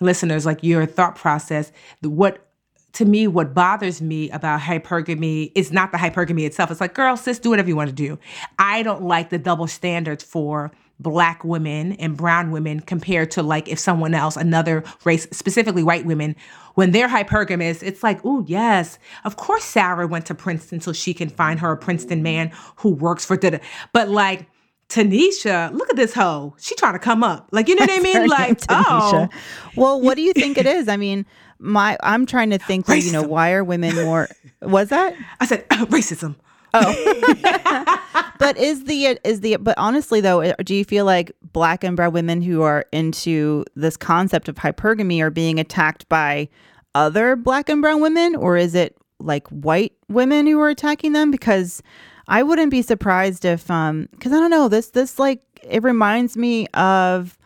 listeners, 0.00 0.46
like 0.46 0.62
your 0.62 0.86
thought 0.86 1.16
process, 1.16 1.72
what 2.02 2.46
to 2.92 3.04
me, 3.04 3.28
what 3.28 3.54
bothers 3.54 4.02
me 4.02 4.30
about 4.30 4.60
hypergamy 4.60 5.52
is 5.54 5.70
not 5.70 5.92
the 5.92 5.98
hypergamy 5.98 6.44
itself. 6.44 6.70
It's 6.70 6.80
like, 6.80 6.94
girl, 6.94 7.16
sis, 7.16 7.38
do 7.38 7.50
whatever 7.50 7.68
you 7.68 7.76
want 7.76 7.88
to 7.88 7.94
do. 7.94 8.18
I 8.58 8.82
don't 8.82 9.02
like 9.02 9.30
the 9.30 9.38
double 9.38 9.66
standards 9.66 10.24
for 10.24 10.72
black 11.00 11.42
women 11.44 11.92
and 11.94 12.16
brown 12.16 12.50
women 12.50 12.80
compared 12.80 13.30
to 13.32 13.42
like 13.42 13.68
if 13.68 13.78
someone 13.78 14.14
else, 14.14 14.36
another 14.36 14.84
race, 15.04 15.26
specifically 15.32 15.82
white 15.82 16.04
women, 16.06 16.36
when 16.74 16.92
they're 16.92 17.08
hypergamous, 17.08 17.82
it's 17.82 18.02
like, 18.02 18.20
oh 18.24 18.44
yes, 18.46 18.98
of 19.24 19.36
course 19.36 19.64
Sarah 19.64 20.06
went 20.06 20.26
to 20.26 20.34
Princeton 20.34 20.80
so 20.80 20.92
she 20.92 21.14
can 21.14 21.28
find 21.28 21.58
her 21.60 21.72
a 21.72 21.76
Princeton 21.76 22.22
man 22.22 22.52
who 22.76 22.90
works 22.90 23.24
for 23.24 23.36
the. 23.36 23.60
But 23.92 24.08
like 24.08 24.46
Tanisha, 24.90 25.72
look 25.72 25.88
at 25.88 25.96
this 25.96 26.12
hoe. 26.12 26.54
She 26.58 26.74
trying 26.74 26.94
to 26.94 26.98
come 26.98 27.22
up. 27.22 27.48
Like, 27.52 27.68
you 27.68 27.76
know 27.76 27.84
what 27.84 27.90
I 27.90 27.98
mean? 28.00 28.10
Like, 28.28 28.60
oh. 28.68 29.28
Well, 29.76 30.00
what 30.00 30.16
do 30.16 30.22
you 30.22 30.32
think 30.32 30.58
it 30.58 30.66
is? 30.66 30.88
I 30.88 30.96
mean, 30.96 31.24
my 31.58 31.96
I'm 32.02 32.26
trying 32.26 32.50
to 32.50 32.58
think, 32.58 32.86
that, 32.86 33.00
you 33.00 33.12
know, 33.12 33.22
why 33.22 33.52
are 33.52 33.64
women 33.64 33.94
more 33.94 34.28
was 34.60 34.88
that? 34.90 35.14
I 35.40 35.46
said 35.46 35.64
uh, 35.70 35.86
racism. 35.86 36.36
Oh. 36.74 37.98
but 38.38 38.56
is 38.56 38.84
the 38.84 39.18
is 39.24 39.40
the 39.40 39.56
but 39.56 39.76
honestly 39.78 40.20
though, 40.20 40.42
uh, 40.42 40.54
do 40.64 40.74
you 40.74 40.84
feel 40.84 41.04
like 41.04 41.32
black 41.52 41.84
and 41.84 41.96
brown 41.96 42.12
women 42.12 42.42
who 42.42 42.62
are 42.62 42.84
into 42.92 43.64
this 43.74 43.96
concept 43.96 44.48
of 44.48 44.56
hypergamy 44.56 45.20
are 45.20 45.30
being 45.30 45.58
attacked 45.58 46.08
by 46.08 46.48
other 46.94 47.36
black 47.36 47.68
and 47.68 47.82
brown 47.82 48.00
women 48.00 48.36
or 48.36 48.56
is 48.56 48.74
it 48.74 48.96
like 49.18 49.46
white 49.48 49.92
women 50.08 50.46
who 50.46 50.60
are 50.60 50.68
attacking 50.68 51.12
them 51.12 51.30
because 51.30 51.82
I 52.28 52.42
wouldn't 52.42 52.70
be 52.70 52.82
surprised 52.82 53.44
if 53.44 53.70
um 53.70 54.08
cuz 54.20 54.32
I 54.32 54.36
don't 54.36 54.50
know 54.50 54.68
this 54.68 54.90
this 54.90 55.18
like 55.18 55.42
it 55.62 55.82
reminds 55.82 56.36
me 56.36 56.66
of 56.68 57.38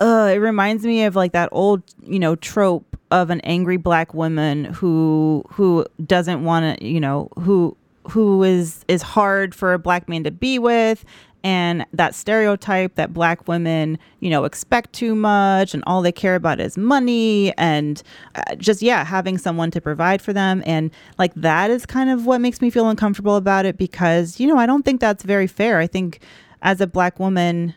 uh 0.00 0.30
it 0.34 0.38
reminds 0.38 0.84
me 0.84 1.04
of 1.04 1.16
like 1.16 1.32
that 1.32 1.48
old, 1.52 1.82
you 2.02 2.18
know, 2.18 2.36
trope 2.36 2.96
of 3.10 3.28
an 3.28 3.40
angry 3.40 3.76
black 3.76 4.14
woman 4.14 4.64
who 4.64 5.44
who 5.50 5.84
doesn't 6.04 6.44
want 6.44 6.78
to, 6.78 6.86
you 6.86 7.00
know, 7.00 7.28
who 7.38 7.76
who 8.10 8.42
is 8.42 8.84
is 8.88 9.02
hard 9.02 9.54
for 9.54 9.72
a 9.72 9.78
black 9.78 10.08
man 10.08 10.24
to 10.24 10.30
be 10.30 10.58
with. 10.58 11.04
And 11.44 11.84
that 11.92 12.14
stereotype 12.14 12.94
that 12.94 13.12
black 13.12 13.48
women 13.48 13.98
you 14.20 14.30
know 14.30 14.44
expect 14.44 14.92
too 14.92 15.14
much 15.16 15.74
and 15.74 15.82
all 15.86 16.00
they 16.00 16.12
care 16.12 16.36
about 16.36 16.60
is 16.60 16.78
money 16.78 17.52
and 17.58 18.00
uh, 18.36 18.54
just 18.56 18.80
yeah 18.80 19.04
having 19.04 19.38
someone 19.38 19.70
to 19.72 19.80
provide 19.80 20.22
for 20.22 20.32
them. 20.32 20.62
And 20.66 20.90
like 21.18 21.34
that 21.34 21.70
is 21.70 21.84
kind 21.84 22.10
of 22.10 22.26
what 22.26 22.40
makes 22.40 22.60
me 22.60 22.70
feel 22.70 22.88
uncomfortable 22.88 23.36
about 23.36 23.66
it 23.66 23.76
because 23.76 24.38
you 24.38 24.46
know 24.46 24.56
i 24.56 24.66
don't 24.66 24.84
think 24.84 25.00
that's 25.00 25.24
very 25.24 25.46
fair. 25.46 25.78
I 25.78 25.86
think 25.86 26.20
as 26.62 26.80
a 26.80 26.86
black 26.86 27.18
woman 27.18 27.74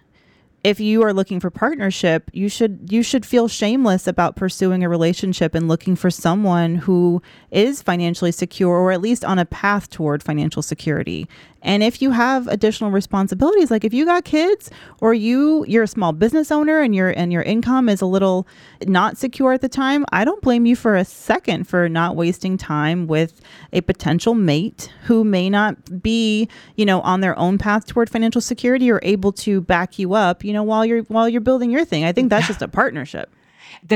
if 0.65 0.79
you 0.79 1.03
are 1.03 1.13
looking 1.13 1.39
for 1.39 1.51
partnership, 1.51 2.31
you 2.33 2.49
should 2.49 2.87
you 2.89 3.03
should 3.03 3.23
feel 3.23 3.47
shameless 3.47 4.07
about 4.07 4.35
pursuing 4.35 4.83
a 4.83 4.89
relationship 4.89 5.53
and 5.53 5.67
looking 5.67 5.95
for 5.95 6.09
someone 6.09 6.73
who 6.73 7.21
is 7.51 7.83
financially 7.83 8.31
secure 8.31 8.75
or 8.75 8.91
at 8.91 8.99
least 8.99 9.23
on 9.23 9.37
a 9.37 9.45
path 9.45 9.91
toward 9.91 10.23
financial 10.23 10.63
security. 10.63 11.29
And 11.61 11.81
if 11.81 11.99
you 11.99 12.11
have 12.11 12.47
additional 12.47 12.91
responsibilities, 12.91 13.71
like 13.71 13.83
if 13.83 13.93
you 13.93 14.05
got 14.05 14.23
kids 14.23 14.71
or 15.01 15.13
you 15.13 15.65
you're 15.67 15.83
a 15.83 15.87
small 15.87 16.13
business 16.13 16.51
owner 16.51 16.79
and 16.81 16.95
your 16.95 17.09
and 17.09 17.31
your 17.31 17.43
income 17.43 17.87
is 17.87 18.01
a 18.01 18.05
little 18.07 18.47
not 18.87 19.17
secure 19.17 19.53
at 19.53 19.61
the 19.61 19.69
time, 19.69 20.03
I 20.11 20.25
don't 20.25 20.41
blame 20.41 20.65
you 20.65 20.75
for 20.75 20.95
a 20.95 21.05
second 21.05 21.67
for 21.67 21.89
not 21.89 22.15
wasting 22.15 22.57
time 22.57 23.05
with 23.05 23.39
a 23.71 23.81
potential 23.81 24.33
mate 24.33 24.91
who 25.03 25.23
may 25.23 25.49
not 25.49 26.01
be, 26.01 26.47
you 26.75 26.85
know, 26.85 27.01
on 27.01 27.21
their 27.21 27.37
own 27.37 27.59
path 27.59 27.85
toward 27.85 28.09
financial 28.09 28.41
security 28.41 28.89
or 28.89 28.99
able 29.03 29.31
to 29.33 29.61
back 29.61 29.99
you 29.99 30.13
up, 30.13 30.43
you 30.43 30.53
know, 30.55 30.63
while 30.63 30.85
you're 30.85 31.03
while 31.03 31.29
you're 31.29 31.41
building 31.41 31.69
your 31.69 31.85
thing. 31.85 32.03
I 32.03 32.11
think 32.11 32.29
that's 32.29 32.47
just 32.47 32.61
a 32.61 32.67
partnership 32.67 33.29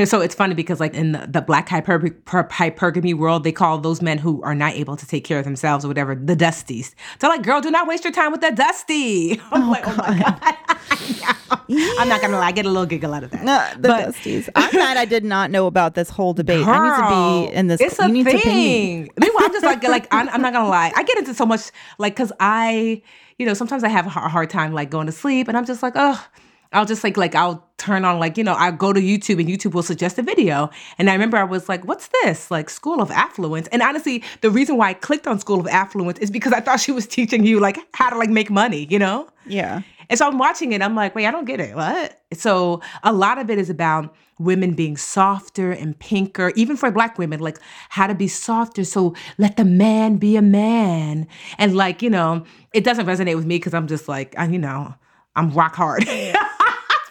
so 0.04 0.20
it's 0.20 0.34
funny 0.34 0.54
because 0.54 0.80
like 0.80 0.94
in 0.94 1.12
the, 1.12 1.26
the 1.26 1.40
black 1.40 1.68
hyper, 1.68 1.98
hypergamy 1.98 3.14
world, 3.14 3.44
they 3.44 3.52
call 3.52 3.78
those 3.78 4.00
men 4.00 4.18
who 4.18 4.42
are 4.42 4.54
not 4.54 4.74
able 4.74 4.96
to 4.96 5.06
take 5.06 5.24
care 5.24 5.38
of 5.38 5.44
themselves 5.44 5.84
or 5.84 5.88
whatever 5.88 6.14
the 6.14 6.36
dusties. 6.36 6.94
So 7.20 7.28
like, 7.28 7.42
girl, 7.42 7.60
do 7.60 7.70
not 7.70 7.86
waste 7.86 8.04
your 8.04 8.12
time 8.12 8.30
with 8.30 8.40
that 8.42 8.56
dusty. 8.56 9.40
I'm 9.50 9.68
oh, 9.68 9.70
like, 9.70 9.84
God. 9.84 9.98
oh 9.98 10.12
my 10.12 10.20
god. 10.20 11.36
yeah. 11.68 11.96
I'm 11.98 12.08
not 12.08 12.20
gonna 12.20 12.38
lie, 12.38 12.48
I 12.48 12.52
get 12.52 12.66
a 12.66 12.68
little 12.68 12.86
giggle 12.86 13.14
out 13.14 13.24
of 13.24 13.30
that. 13.32 13.44
No, 13.44 13.68
the 13.74 13.88
but, 13.88 14.08
dusties. 14.08 14.48
I'm 14.54 14.70
glad 14.70 14.96
I 14.96 15.04
did 15.04 15.24
not 15.24 15.50
know 15.50 15.66
about 15.66 15.94
this 15.94 16.08
whole 16.08 16.34
debate. 16.34 16.64
Girl, 16.64 16.74
I 16.74 17.40
need 17.40 17.46
to 17.46 17.52
be 17.52 17.56
in 17.56 17.66
this. 17.66 17.80
It's 17.80 17.98
a 17.98 18.08
thing. 18.08 19.08
Meanwhile, 19.18 19.44
I'm 19.44 19.52
just 19.52 19.64
like, 19.64 19.82
like 19.82 20.06
I'm, 20.12 20.28
I'm 20.28 20.42
not 20.42 20.52
gonna 20.52 20.68
lie. 20.68 20.92
I 20.94 21.02
get 21.02 21.18
into 21.18 21.34
so 21.34 21.46
much 21.46 21.70
like 21.98 22.14
because 22.14 22.32
I, 22.38 23.02
you 23.38 23.46
know, 23.46 23.54
sometimes 23.54 23.84
I 23.84 23.88
have 23.88 24.06
a 24.06 24.10
hard 24.10 24.50
time 24.50 24.72
like 24.72 24.90
going 24.90 25.06
to 25.06 25.12
sleep, 25.12 25.48
and 25.48 25.56
I'm 25.56 25.64
just 25.64 25.82
like, 25.82 25.94
oh 25.96 26.24
I'll 26.72 26.84
just 26.84 27.02
like 27.02 27.16
like 27.16 27.34
I'll 27.34 27.66
turn 27.78 28.04
on 28.04 28.18
like 28.18 28.38
you 28.38 28.44
know 28.44 28.54
I 28.54 28.70
go 28.70 28.92
to 28.92 29.00
YouTube 29.00 29.40
and 29.40 29.48
YouTube 29.48 29.74
will 29.74 29.82
suggest 29.82 30.18
a 30.18 30.22
video. 30.22 30.70
And 30.98 31.10
I 31.10 31.14
remember 31.14 31.36
I 31.36 31.44
was 31.44 31.68
like 31.68 31.84
what's 31.84 32.08
this? 32.22 32.50
Like 32.50 32.70
School 32.70 33.00
of 33.02 33.10
Affluence. 33.10 33.66
And 33.68 33.82
honestly 33.82 34.22
the 34.40 34.50
reason 34.50 34.76
why 34.76 34.90
I 34.90 34.94
clicked 34.94 35.26
on 35.26 35.40
School 35.40 35.58
of 35.58 35.66
Affluence 35.66 36.18
is 36.20 36.30
because 36.30 36.52
I 36.52 36.60
thought 36.60 36.78
she 36.78 36.92
was 36.92 37.06
teaching 37.06 37.44
you 37.44 37.58
like 37.58 37.78
how 37.94 38.10
to 38.10 38.16
like 38.16 38.30
make 38.30 38.50
money 38.50 38.86
you 38.88 38.98
know? 38.98 39.28
Yeah. 39.46 39.82
And 40.08 40.18
so 40.18 40.28
I'm 40.28 40.38
watching 40.38 40.72
it 40.72 40.80
I'm 40.80 40.94
like 40.94 41.14
wait 41.14 41.26
I 41.26 41.32
don't 41.32 41.44
get 41.44 41.58
it. 41.58 41.74
What? 41.74 42.20
So 42.32 42.80
a 43.02 43.12
lot 43.12 43.38
of 43.38 43.50
it 43.50 43.58
is 43.58 43.68
about 43.68 44.14
women 44.38 44.74
being 44.74 44.96
softer 44.96 45.72
and 45.72 45.98
pinker 45.98 46.52
even 46.54 46.76
for 46.76 46.90
black 46.92 47.18
women 47.18 47.40
like 47.40 47.58
how 47.88 48.06
to 48.06 48.14
be 48.14 48.28
softer. 48.28 48.84
So 48.84 49.16
let 49.38 49.56
the 49.56 49.64
man 49.64 50.18
be 50.18 50.36
a 50.36 50.42
man. 50.42 51.26
And 51.58 51.74
like 51.74 52.00
you 52.00 52.10
know 52.10 52.44
it 52.72 52.84
doesn't 52.84 53.06
resonate 53.06 53.34
with 53.34 53.46
me 53.46 53.56
because 53.56 53.74
I'm 53.74 53.88
just 53.88 54.06
like 54.06 54.38
I, 54.38 54.46
you 54.46 54.58
know 54.58 54.94
I'm 55.34 55.50
rock 55.50 55.74
hard 55.74 56.06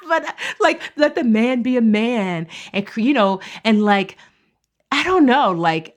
but 0.10 0.36
like 0.60 0.82
let 0.98 1.16
the 1.16 1.24
man 1.24 1.62
be 1.62 1.78
a 1.78 1.82
man 1.82 2.48
and 2.74 2.86
you 2.98 3.14
know 3.14 3.40
and 3.64 3.84
like 3.84 4.18
i 4.92 5.04
don't 5.04 5.26
know 5.26 5.52
like 5.52 5.96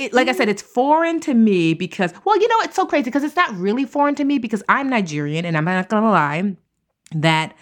it, 0.00 0.14
like 0.14 0.28
I 0.28 0.32
said, 0.32 0.48
it's 0.48 0.62
foreign 0.62 1.20
to 1.20 1.34
me 1.34 1.74
because, 1.74 2.14
well, 2.24 2.40
you 2.40 2.48
know, 2.48 2.60
it's 2.60 2.74
so 2.74 2.86
crazy 2.86 3.04
because 3.04 3.22
it's 3.22 3.36
not 3.36 3.54
really 3.54 3.84
foreign 3.84 4.14
to 4.14 4.24
me 4.24 4.38
because 4.38 4.62
I'm 4.66 4.88
Nigerian 4.88 5.44
and 5.44 5.58
I'm 5.58 5.66
not 5.66 5.90
gonna 5.90 6.10
lie 6.10 6.56
that 7.14 7.54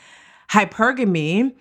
hypergamy 0.50 1.56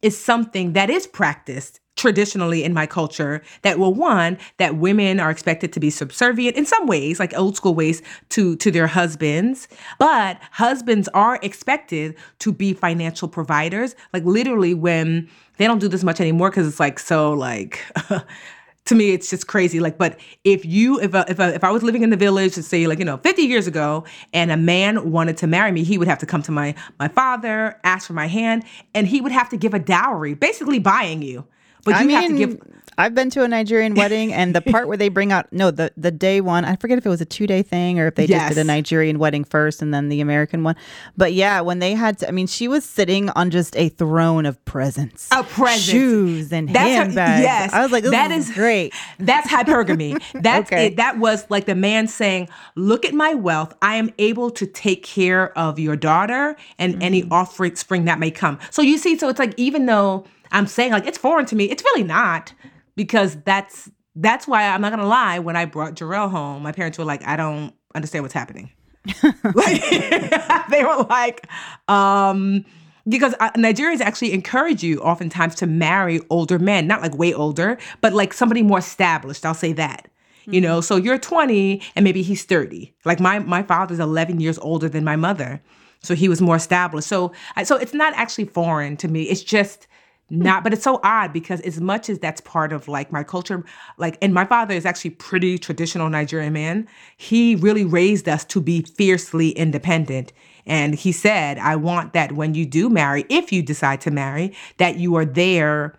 is 0.00 0.18
something 0.18 0.72
that 0.72 0.88
is 0.88 1.06
practiced 1.06 1.80
traditionally 2.02 2.64
in 2.64 2.74
my 2.74 2.86
culture 2.86 3.40
that 3.62 3.78
well 3.78 3.94
one 3.94 4.36
that 4.58 4.76
women 4.76 5.20
are 5.20 5.30
expected 5.30 5.72
to 5.72 5.78
be 5.78 5.88
subservient 5.88 6.56
in 6.56 6.66
some 6.66 6.86
ways 6.86 7.20
like 7.20 7.32
old 7.38 7.56
school 7.56 7.74
ways 7.74 8.02
to 8.28 8.56
to 8.56 8.70
their 8.72 8.88
husbands 8.88 9.68
but 9.98 10.38
husbands 10.50 11.08
are 11.14 11.38
expected 11.42 12.16
to 12.40 12.52
be 12.52 12.74
financial 12.74 13.28
providers. 13.28 13.94
Like 14.12 14.24
literally 14.24 14.74
when 14.74 15.28
they 15.58 15.66
don't 15.66 15.78
do 15.78 15.88
this 15.88 16.02
much 16.02 16.20
anymore 16.20 16.50
because 16.50 16.66
it's 16.66 16.80
like 16.80 16.98
so 16.98 17.32
like 17.32 17.80
to 18.86 18.94
me 18.94 19.12
it's 19.12 19.30
just 19.30 19.46
crazy. 19.46 19.80
Like 19.80 19.98
but 19.98 20.18
if 20.42 20.64
you 20.64 21.00
if 21.00 21.14
a, 21.14 21.24
if 21.28 21.38
a, 21.38 21.54
if 21.54 21.64
I 21.64 21.70
was 21.70 21.82
living 21.82 22.02
in 22.02 22.10
the 22.10 22.16
village 22.16 22.54
to 22.54 22.62
say 22.62 22.86
like 22.86 22.98
you 22.98 23.04
know 23.04 23.18
50 23.18 23.42
years 23.42 23.66
ago 23.66 24.04
and 24.32 24.50
a 24.50 24.56
man 24.56 25.10
wanted 25.10 25.36
to 25.38 25.46
marry 25.46 25.72
me 25.72 25.84
he 25.84 25.98
would 25.98 26.08
have 26.08 26.18
to 26.18 26.26
come 26.26 26.42
to 26.42 26.52
my 26.52 26.74
my 26.98 27.08
father 27.08 27.78
ask 27.84 28.06
for 28.06 28.14
my 28.14 28.26
hand 28.26 28.64
and 28.94 29.06
he 29.06 29.20
would 29.20 29.32
have 29.32 29.48
to 29.50 29.56
give 29.56 29.74
a 29.74 29.78
dowry 29.78 30.34
basically 30.34 30.78
buying 30.80 31.22
you 31.22 31.46
but 31.84 31.92
you 31.92 31.96
I 31.96 32.04
mean, 32.04 32.16
have 32.16 32.30
to 32.30 32.36
give. 32.36 32.60
I've 32.98 33.14
been 33.14 33.30
to 33.30 33.42
a 33.42 33.48
Nigerian 33.48 33.94
wedding, 33.94 34.34
and 34.34 34.54
the 34.54 34.60
part 34.60 34.86
where 34.86 34.98
they 34.98 35.08
bring 35.08 35.32
out 35.32 35.50
no 35.50 35.70
the 35.70 35.90
the 35.96 36.10
day 36.10 36.42
one, 36.42 36.66
I 36.66 36.76
forget 36.76 36.98
if 36.98 37.06
it 37.06 37.08
was 37.08 37.22
a 37.22 37.24
two 37.24 37.46
day 37.46 37.62
thing 37.62 37.98
or 37.98 38.06
if 38.08 38.16
they 38.16 38.26
Yes. 38.26 38.42
just 38.42 38.54
did 38.56 38.60
a 38.60 38.64
Nigerian 38.64 39.18
wedding 39.18 39.44
first 39.44 39.80
and 39.80 39.94
then 39.94 40.10
the 40.10 40.20
American 40.20 40.62
one. 40.62 40.76
But 41.16 41.32
yeah, 41.32 41.62
when 41.62 41.78
they 41.78 41.94
had, 41.94 42.18
to, 42.18 42.28
I 42.28 42.32
mean, 42.32 42.46
she 42.46 42.68
was 42.68 42.84
sitting 42.84 43.30
on 43.30 43.50
just 43.50 43.74
a 43.76 43.88
throne 43.88 44.44
of 44.44 44.62
presents, 44.66 45.28
A 45.32 45.42
present. 45.42 45.80
shoes 45.80 46.52
and 46.52 46.68
That's 46.68 46.88
her- 46.90 46.94
handbags. 47.04 47.42
yes, 47.42 47.72
I 47.72 47.82
was 47.82 47.92
like, 47.92 48.04
that 48.04 48.30
is 48.30 48.50
great. 48.50 48.92
That's 49.18 49.48
hypergamy. 49.48 50.22
That's 50.42 50.70
Okay. 50.70 50.86
it. 50.88 50.96
That 50.96 51.18
was 51.18 51.46
like 51.48 51.64
the 51.64 51.74
man 51.74 52.08
saying, 52.08 52.50
"Look 52.76 53.06
at 53.06 53.14
my 53.14 53.32
wealth. 53.32 53.72
I 53.80 53.94
am 53.96 54.10
able 54.18 54.50
to 54.50 54.66
take 54.66 55.02
care 55.02 55.56
of 55.58 55.78
your 55.78 55.96
daughter 55.96 56.56
and 56.78 57.02
any 57.02 57.22
Mm-hmm. 57.22 57.32
offspring 57.32 58.04
that 58.04 58.18
may 58.18 58.30
come." 58.30 58.58
So 58.70 58.82
you 58.82 58.98
see, 58.98 59.16
so 59.18 59.30
it's 59.30 59.38
like 59.38 59.54
even 59.56 59.86
though 59.86 60.24
I'm 60.52 60.66
saying 60.66 60.92
like 60.92 61.06
it's 61.06 61.18
foreign 61.18 61.46
to 61.46 61.56
me, 61.56 61.64
it's 61.64 61.82
really 61.82 62.04
not 62.04 62.52
because 62.94 63.36
that's 63.44 63.90
that's 64.14 64.46
why 64.46 64.68
I'm 64.68 64.80
not 64.80 64.90
gonna 64.90 65.06
lie. 65.06 65.38
When 65.38 65.56
I 65.56 65.64
brought 65.64 65.94
Jarrell 65.94 66.30
home, 66.30 66.62
my 66.62 66.72
parents 66.72 66.98
were 66.98 67.04
like, 67.04 67.26
"I 67.26 67.36
don't 67.36 67.74
understand 67.94 68.22
what's 68.22 68.34
happening." 68.34 68.70
like 69.54 69.82
they 70.70 70.84
were 70.84 71.06
like, 71.08 71.48
um, 71.88 72.64
because 73.08 73.34
uh, 73.40 73.50
Nigerians 73.52 74.00
actually 74.00 74.32
encourage 74.32 74.82
you 74.82 75.00
oftentimes 75.00 75.54
to 75.56 75.66
marry 75.66 76.20
older 76.30 76.58
men, 76.58 76.86
not 76.86 77.00
like 77.00 77.16
way 77.16 77.32
older, 77.32 77.78
but 78.00 78.12
like 78.12 78.32
somebody 78.32 78.62
more 78.62 78.78
established. 78.78 79.44
I'll 79.44 79.54
say 79.54 79.72
that. 79.72 80.08
You 80.46 80.60
know, 80.60 80.80
so 80.80 80.96
you're 80.96 81.18
20 81.18 81.80
and 81.94 82.02
maybe 82.02 82.20
he's 82.20 82.44
30. 82.44 82.92
Like 83.04 83.20
my 83.20 83.38
my 83.38 83.62
father's 83.62 84.00
11 84.00 84.40
years 84.40 84.58
older 84.58 84.88
than 84.88 85.04
my 85.04 85.14
mother, 85.14 85.62
so 86.02 86.16
he 86.16 86.28
was 86.28 86.40
more 86.42 86.56
established. 86.56 87.06
So 87.06 87.32
so 87.64 87.76
it's 87.76 87.94
not 87.94 88.12
actually 88.14 88.46
foreign 88.46 88.96
to 88.98 89.08
me. 89.08 89.22
It's 89.22 89.42
just 89.42 89.86
not 90.32 90.64
but 90.64 90.72
it's 90.72 90.82
so 90.82 90.98
odd 91.04 91.32
because 91.32 91.60
as 91.60 91.80
much 91.80 92.08
as 92.08 92.18
that's 92.18 92.40
part 92.40 92.72
of 92.72 92.88
like 92.88 93.12
my 93.12 93.22
culture 93.22 93.62
like 93.98 94.16
and 94.22 94.32
my 94.32 94.44
father 94.44 94.74
is 94.74 94.86
actually 94.86 95.10
pretty 95.10 95.58
traditional 95.58 96.08
nigerian 96.08 96.52
man 96.52 96.88
he 97.16 97.54
really 97.56 97.84
raised 97.84 98.28
us 98.28 98.44
to 98.44 98.60
be 98.60 98.82
fiercely 98.82 99.50
independent 99.50 100.32
and 100.66 100.94
he 100.94 101.12
said 101.12 101.58
i 101.58 101.76
want 101.76 102.14
that 102.14 102.32
when 102.32 102.54
you 102.54 102.64
do 102.64 102.88
marry 102.88 103.26
if 103.28 103.52
you 103.52 103.62
decide 103.62 104.00
to 104.00 104.10
marry 104.10 104.54
that 104.78 104.96
you 104.96 105.14
are 105.14 105.26
there 105.26 105.94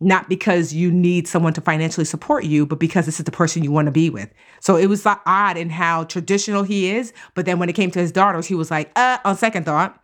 not 0.00 0.28
because 0.28 0.74
you 0.74 0.90
need 0.92 1.26
someone 1.26 1.54
to 1.54 1.60
financially 1.62 2.04
support 2.04 2.44
you, 2.44 2.66
but 2.66 2.78
because 2.78 3.06
this 3.06 3.18
is 3.18 3.24
the 3.24 3.32
person 3.32 3.64
you 3.64 3.72
want 3.72 3.86
to 3.86 3.92
be 3.92 4.10
with. 4.10 4.28
So 4.60 4.76
it 4.76 4.88
was 4.88 5.06
odd 5.06 5.56
in 5.56 5.70
how 5.70 6.04
traditional 6.04 6.64
he 6.64 6.90
is. 6.90 7.14
But 7.34 7.46
then 7.46 7.58
when 7.58 7.70
it 7.70 7.72
came 7.72 7.90
to 7.92 7.98
his 7.98 8.12
daughters, 8.12 8.46
he 8.46 8.54
was 8.54 8.70
like, 8.70 8.90
uh, 8.94 9.18
on 9.24 9.36
second 9.38 9.64
thought, 9.64 10.02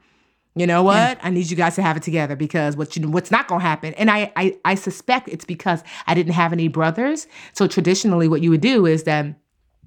you 0.54 0.66
know 0.66 0.82
what? 0.82 1.18
I 1.22 1.30
need 1.30 1.50
you 1.50 1.56
guys 1.56 1.76
to 1.76 1.82
have 1.82 1.96
it 1.96 2.02
together 2.02 2.36
because 2.36 2.76
what 2.76 2.94
you 2.94 3.08
what's 3.08 3.30
not 3.30 3.48
gonna 3.48 3.62
happen. 3.62 3.94
And 3.94 4.10
I, 4.10 4.32
I 4.36 4.56
I 4.64 4.74
suspect 4.74 5.28
it's 5.28 5.44
because 5.44 5.82
I 6.06 6.14
didn't 6.14 6.34
have 6.34 6.52
any 6.52 6.68
brothers. 6.68 7.26
So 7.52 7.66
traditionally 7.66 8.28
what 8.28 8.42
you 8.42 8.50
would 8.50 8.60
do 8.60 8.84
is 8.84 9.04
that 9.04 9.34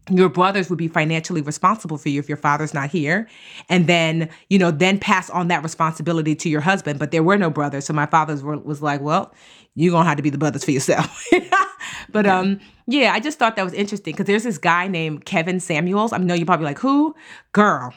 your 0.10 0.30
brothers 0.30 0.70
would 0.70 0.78
be 0.78 0.88
financially 0.88 1.42
responsible 1.42 1.98
for 1.98 2.10
you 2.10 2.20
if 2.20 2.28
your 2.30 2.38
father's 2.38 2.74
not 2.74 2.90
here 2.90 3.28
and 3.70 3.88
then 3.88 4.30
you 4.50 4.60
know 4.60 4.70
then 4.70 5.00
pass 5.00 5.30
on 5.32 5.48
that 5.48 5.64
responsibility 5.64 6.36
to 6.36 6.48
your 6.48 6.62
husband 6.62 7.00
but 7.00 7.10
there 7.10 7.24
were 7.24 7.38
no 7.38 7.50
brothers 7.50 7.86
so 7.86 7.94
my 7.94 8.06
father 8.06 8.36
was 8.36 8.84
like 8.84 9.02
well 9.02 9.34
you're 9.74 9.92
gonna 9.92 10.08
have 10.08 10.18
to 10.18 10.22
be 10.22 10.30
the 10.30 10.38
brothers 10.38 10.64
for 10.64 10.70
yourself 10.70 11.26
but 12.12 12.28
um 12.28 12.60
yeah 12.86 13.14
i 13.14 13.20
just 13.20 13.40
thought 13.40 13.56
that 13.56 13.66
was 13.66 13.74
interesting 13.74 14.14
because 14.14 14.28
there's 14.28 14.44
this 14.44 14.60
guy 14.60 14.88
named 14.88 15.26
kevin 15.26 15.60
samuels 15.60 16.14
i 16.14 16.18
know 16.18 16.36
you're 16.36 16.46
probably 16.46 16.66
like 16.66 16.80
who 16.80 17.16
girl 17.52 17.92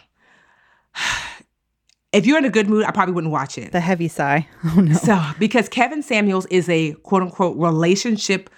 if 2.13 2.27
you're 2.27 2.39
in 2.39 2.45
a 2.45 2.51
good 2.51 2.69
mood 2.69 2.85
i 2.85 2.91
probably 2.91 3.15
wouldn't 3.15 3.33
watch 3.33 3.59
it 3.59 3.73
The 3.73 3.81
heavy 3.81 4.09
sigh. 4.09 4.47
Oh 4.65 4.81
no. 4.81 4.95
so, 4.95 5.21
because 5.39 5.69
Kevin 5.69 6.03
Samuels 6.03 6.47
is 6.47 6.69
a 6.69 6.93
quote 7.03 7.23
unquote 7.23 7.57
relationship 7.57 8.51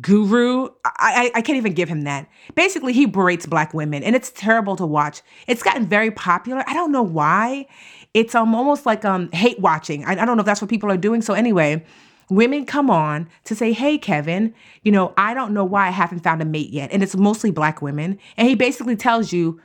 guru, 0.00 0.68
I, 0.84 0.90
I, 0.98 1.30
I 1.36 1.42
can't 1.42 1.56
even 1.56 1.72
give 1.72 1.88
him 1.88 2.02
that. 2.02 2.28
Basically, 2.54 2.92
he 2.92 3.06
berates 3.06 3.46
black 3.46 3.72
women, 3.72 4.02
and 4.02 4.14
it's 4.14 4.30
terrible 4.30 4.76
to 4.76 4.86
watch. 4.86 5.22
It's 5.46 5.62
gotten 5.62 5.86
very 5.86 6.10
popular. 6.10 6.62
I 6.66 6.74
don't 6.74 6.92
know 6.92 7.02
why. 7.02 7.66
It's 8.14 8.34
um 8.34 8.54
almost 8.54 8.86
like 8.86 9.04
um 9.04 9.30
hate 9.32 9.58
watching. 9.60 10.04
I, 10.04 10.12
I 10.12 10.24
don't 10.24 10.36
know 10.36 10.40
if 10.42 10.46
that's 10.46 10.60
what 10.60 10.70
people 10.70 10.90
are 10.90 10.96
doing. 10.96 11.22
So 11.22 11.34
anyway, 11.34 11.84
women 12.30 12.66
come 12.66 12.90
on 12.90 13.28
to 13.44 13.54
say, 13.54 13.72
"Hey, 13.72 13.96
Kevin, 13.98 14.54
you 14.82 14.92
know 14.92 15.14
I 15.16 15.34
don't 15.34 15.52
know 15.52 15.64
why 15.64 15.86
I 15.88 15.90
haven't 15.90 16.20
found 16.20 16.42
a 16.42 16.44
mate 16.44 16.70
yet," 16.70 16.90
and 16.92 17.02
it's 17.02 17.16
mostly 17.16 17.50
black 17.50 17.80
women. 17.80 18.18
And 18.36 18.48
he 18.48 18.54
basically 18.54 18.96
tells 18.96 19.32
you, 19.32 19.60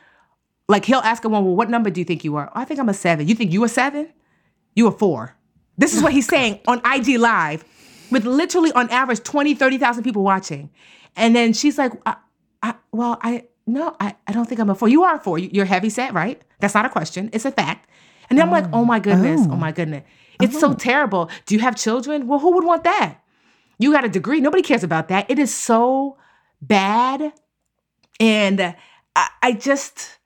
like 0.68 0.86
he'll 0.86 1.00
ask 1.00 1.24
a 1.26 1.30
woman, 1.30 1.46
"Well, 1.46 1.56
what 1.56 1.70
number 1.70 1.90
do 1.90 2.02
you 2.02 2.06
think 2.06 2.24
you 2.24 2.36
are?" 2.36 2.50
"Oh, 2.50 2.60
I 2.60 2.66
think 2.66 2.80
I'm 2.80 2.90
a 2.90 2.94
seven. 2.94 3.28
You 3.28 3.36
think 3.36 3.52
you 3.52 3.64
a 3.64 3.70
seven? 3.70 4.10
You 4.76 4.88
a 4.88 4.92
four. 4.92 5.36
This 5.78 5.94
is 5.96 6.04
what 6.04 6.14
he's 6.14 6.28
saying 6.28 6.60
on 6.68 6.82
IG 6.86 7.18
Live 7.18 7.66
with 8.12 8.26
literally 8.26 8.72
on 8.74 8.90
average 8.90 9.24
20, 9.24 9.56
30,000 9.56 10.04
people 10.04 10.24
watching. 10.24 10.70
And 11.16 11.36
then 11.36 11.54
she's 11.54 11.78
like, 11.78 11.92
I, 12.06 12.16
I, 12.62 12.76
well, 12.92 13.18
I, 13.22 13.46
no, 13.66 13.96
I, 14.00 14.16
I 14.28 14.32
don't 14.32 14.48
think 14.48 14.62
I'm 14.62 14.70
a 14.70 14.76
four. 14.76 14.88
You 14.88 15.04
are 15.04 15.16
a 15.16 15.20
four. 15.20 15.40
You- 15.40 15.50
You're 15.52 15.66
heavy 15.66 15.90
set, 15.90 16.14
right? 16.14 16.42
That's 16.60 16.76
not 16.76 16.86
a 16.86 16.90
question. 16.90 17.30
It's 17.34 17.46
a 17.46 17.52
fact. 17.52 17.90
And 18.30 18.38
then 18.38 18.46
I'm 18.46 18.52
like, 18.52 18.66
oh 18.72 18.86
my 18.86 18.98
oh. 18.98 19.02
goodness. 19.02 19.42
Oh, 19.50 19.56
my 19.56 19.72
goodness. 19.72 20.04
It's 20.42 20.60
so 20.60 20.72
oh. 20.72 20.74
terrible. 20.74 21.30
Do 21.46 21.56
you 21.56 21.62
have 21.62 21.76
children? 21.76 22.28
Well, 22.28 22.40
who 22.40 22.54
would 22.54 22.64
want 22.64 22.84
that? 22.86 23.20
You 23.80 23.92
got 23.92 24.06
a 24.06 24.10
degree. 24.10 24.40
Nobody 24.40 24.64
cares 24.64 24.84
about 24.84 25.10
that. 25.10 25.30
It 25.30 25.40
is 25.40 25.54
so 25.54 26.18
bad. 26.62 27.34
And 28.20 28.76
I, 29.16 29.30
I 29.42 29.52
just, 29.54 30.20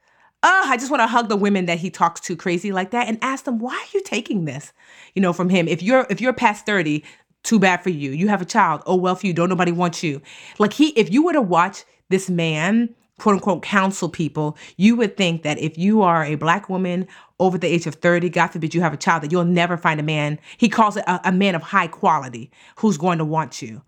oh, 0.47 0.63
I 0.65 0.77
just 0.77 0.89
want 0.89 1.01
to 1.01 1.07
hug 1.07 1.29
the 1.29 1.36
women 1.36 1.65
that 1.65 1.77
he 1.77 1.89
talks 1.89 2.21
to 2.21 2.36
crazy 2.36 2.71
like 2.71 2.91
that 2.91 3.07
and 3.07 3.19
ask 3.21 3.45
them, 3.45 3.60
why 3.60 3.75
are 3.75 3.93
you 3.93 4.01
taking 4.01 4.45
this? 4.45 4.71
You 5.13 5.21
know, 5.21 5.33
from 5.33 5.49
him. 5.49 5.67
If 5.67 5.83
you're 5.83 6.07
if 6.10 6.21
you're 6.21 6.33
past 6.33 6.65
30, 6.65 7.03
too 7.43 7.60
bad 7.60 7.83
for 7.83 7.89
you. 7.89 8.12
You 8.12 8.27
have 8.29 8.41
a 8.41 8.45
child. 8.45 8.81
Oh 8.86 8.95
well 8.95 9.15
for 9.15 9.27
you. 9.27 9.33
Don't 9.33 9.49
nobody 9.49 9.71
want 9.71 10.03
you. 10.03 10.21
Like 10.57 10.73
he, 10.73 10.89
if 10.89 11.12
you 11.12 11.23
were 11.23 11.33
to 11.33 11.41
watch 11.41 11.83
this 12.10 12.29
man, 12.29 12.95
quote 13.19 13.36
unquote, 13.36 13.62
counsel 13.62 14.10
people, 14.10 14.57
you 14.77 14.95
would 14.95 15.17
think 15.17 15.43
that 15.43 15.57
if 15.60 15.77
you 15.77 16.01
are 16.01 16.23
a 16.23 16.36
black 16.36 16.69
woman 16.69 17.07
over 17.39 17.57
the 17.57 17.67
age 17.67 17.88
of 17.88 17.95
30, 17.95 18.29
God 18.29 18.47
forbid 18.47 18.73
you 18.73 18.81
have 18.81 18.93
a 18.93 18.97
child, 18.97 19.23
that 19.23 19.31
you'll 19.31 19.45
never 19.45 19.77
find 19.77 19.99
a 19.99 20.03
man. 20.03 20.39
He 20.57 20.69
calls 20.69 20.97
it 20.97 21.03
a, 21.07 21.29
a 21.29 21.31
man 21.31 21.55
of 21.55 21.62
high 21.62 21.88
quality 21.88 22.51
who's 22.77 22.97
going 22.97 23.17
to 23.17 23.25
want 23.25 23.62
you. 23.62 23.81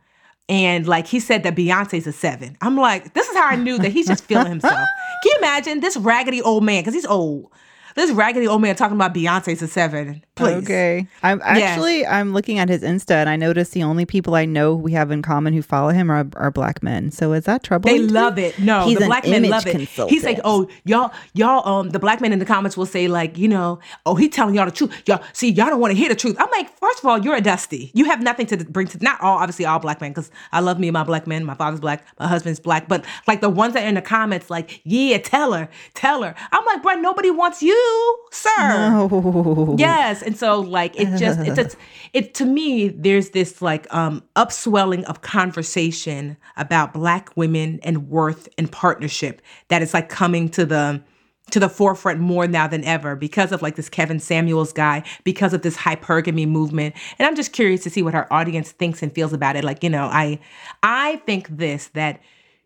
And 0.49 0.88
like 0.88 1.05
he 1.05 1.19
said 1.19 1.43
that 1.43 1.55
Beyonce's 1.55 2.07
a 2.07 2.12
seven. 2.12 2.57
I'm 2.59 2.75
like, 2.75 3.13
this 3.13 3.29
is 3.29 3.38
how 3.38 3.45
I 3.47 3.55
knew 3.55 3.77
that 3.77 3.91
he's 3.91 4.07
just 4.07 4.23
feeling 4.25 4.47
himself. 4.49 4.73
Can 4.73 5.31
you 5.31 5.35
imagine 5.38 5.79
this 5.79 5.95
raggedy 5.95 6.41
old 6.41 6.63
man? 6.63 6.81
Because 6.81 6.95
he's 6.95 7.05
old. 7.05 7.51
This 7.95 8.12
raggedy 8.12 8.47
old 8.47 8.62
man 8.62 8.75
talking 8.75 8.95
about 8.95 9.13
Beyonce's 9.13 9.62
a 9.62 9.67
seven. 9.67 10.23
Please. 10.39 10.63
Okay. 10.63 11.08
I'm 11.23 11.41
actually 11.43 12.06
I'm 12.06 12.34
looking 12.34 12.60
at 12.60 12.69
his 12.69 12.82
Insta 12.82 13.15
and 13.15 13.30
I 13.30 13.36
noticed 13.36 13.73
the 13.73 13.84
only 13.84 14.06
people 14.06 14.36
I 14.36 14.45
know 14.45 14.75
we 14.75 14.93
have 14.93 15.12
in 15.12 15.21
common 15.21 15.54
who 15.54 15.62
follow 15.62 15.89
him 15.89 16.10
are, 16.10 16.28
are 16.36 16.52
black 16.52 16.82
men. 16.82 17.12
So 17.12 17.34
is 17.34 17.45
that 17.45 17.63
troubling? 17.63 17.95
They 17.95 18.02
love 18.02 18.38
it. 18.38 18.58
No, 18.60 18.86
He's 18.86 18.97
the 18.97 19.06
black 19.06 19.28
men 19.28 19.49
love 19.49 19.65
it. 19.67 19.89
He's 20.10 20.23
like, 20.23 20.39
oh, 20.43 20.67
y'all, 20.86 21.12
y'all, 21.34 21.67
um, 21.67 21.89
the 21.89 21.99
black 21.99 22.21
men 22.21 22.34
in 22.34 22.39
the 22.39 22.45
comments 22.45 22.75
will 22.78 22.86
say, 22.86 23.08
like, 23.08 23.38
you 23.38 23.47
know, 23.47 23.80
oh, 24.06 24.15
he 24.15 24.30
telling 24.30 24.56
y'all 24.56 24.65
the 24.65 24.71
truth. 24.71 25.04
Y'all, 25.06 25.23
see, 25.34 25.49
y'all 25.49 25.67
don't 25.67 25.80
want 25.80 25.91
to 25.91 25.97
hear 25.97 26.10
the 26.10 26.15
truth. 26.15 26.36
I'm 26.39 26.49
like, 26.52 26.69
first 26.78 26.99
of 26.99 27.06
all, 27.06 27.19
you're 27.19 27.36
a 27.36 27.41
dusty. 27.41 27.91
You 27.93 28.06
have 28.06 28.21
nothing 28.21 28.45
to 28.47 28.58
bring 28.65 28.88
to 28.88 28.97
not 29.04 29.19
all, 29.21 29.38
obviously, 29.38 29.65
all 29.65 29.80
black 29.80 30.02
men, 30.02 30.12
because 30.12 30.32
I 30.52 30.60
love 30.60 30.80
me 30.80 30.88
and 30.88 30.93
my 30.93 31.04
black 31.04 31.28
men. 31.28 31.43
My 31.45 31.56
father's 31.56 31.80
black, 31.80 32.06
my 32.19 32.28
husband's 32.28 32.60
black, 32.60 32.88
but 32.88 33.06
like 33.28 33.41
the 33.41 33.49
ones 33.49 33.73
that 33.73 33.84
are 33.84 33.88
in 33.88 33.95
the 33.95 34.02
comments, 34.02 34.49
like, 34.49 34.82
yeah, 34.84 35.17
tell 35.17 35.54
her, 35.54 35.69
tell 35.93 36.23
her. 36.23 36.36
I'm 36.52 36.65
like, 36.65 36.82
bro, 36.82 36.95
nobody 36.95 37.32
wants 37.32 37.62
you, 37.62 38.19
sir. 38.32 38.49
Oh. 38.60 39.75
Yes, 39.78 40.21
and 40.29 40.37
so 40.37 40.59
like 40.59 40.95
it 40.95 41.17
just 41.17 41.39
it's, 41.39 41.57
it's 41.57 41.75
it 42.13 42.33
to 42.35 42.45
me 42.45 42.87
there's 42.87 43.31
this 43.31 43.61
like 43.63 43.91
um 43.93 44.23
upswelling 44.35 45.03
of 45.05 45.21
conversation 45.21 46.37
about 46.55 46.93
black 46.93 47.35
women 47.35 47.79
and 47.81 48.09
worth 48.09 48.47
and 48.59 48.71
partnership 48.71 49.41
that 49.69 49.81
is 49.81 49.91
like 49.91 50.07
coming 50.07 50.47
to 50.47 50.65
the 50.67 51.01
to 51.49 51.59
the 51.59 51.67
forefront 51.67 52.19
more 52.19 52.45
now 52.45 52.67
than 52.67 52.83
ever 52.83 53.15
because 53.15 53.51
of 53.51 53.63
like 53.63 53.75
this 53.75 53.89
Kevin 53.89 54.19
Samuels 54.19 54.71
guy, 54.71 55.03
because 55.23 55.51
of 55.51 55.63
this 55.63 55.75
hypergamy 55.75 56.47
movement. 56.47 56.93
And 57.17 57.27
I'm 57.27 57.35
just 57.35 57.53
curious 57.53 57.81
to 57.85 57.89
see 57.89 58.03
what 58.03 58.13
our 58.13 58.27
audience 58.29 58.71
thinks 58.71 59.01
and 59.01 59.11
feels 59.11 59.33
about 59.33 59.55
it. 59.55 59.63
Like, 59.63 59.83
you 59.83 59.89
know, 59.89 60.05
I 60.05 60.39
I 60.83 61.17
think 61.25 61.47
this 61.49 61.87
that 61.95 62.21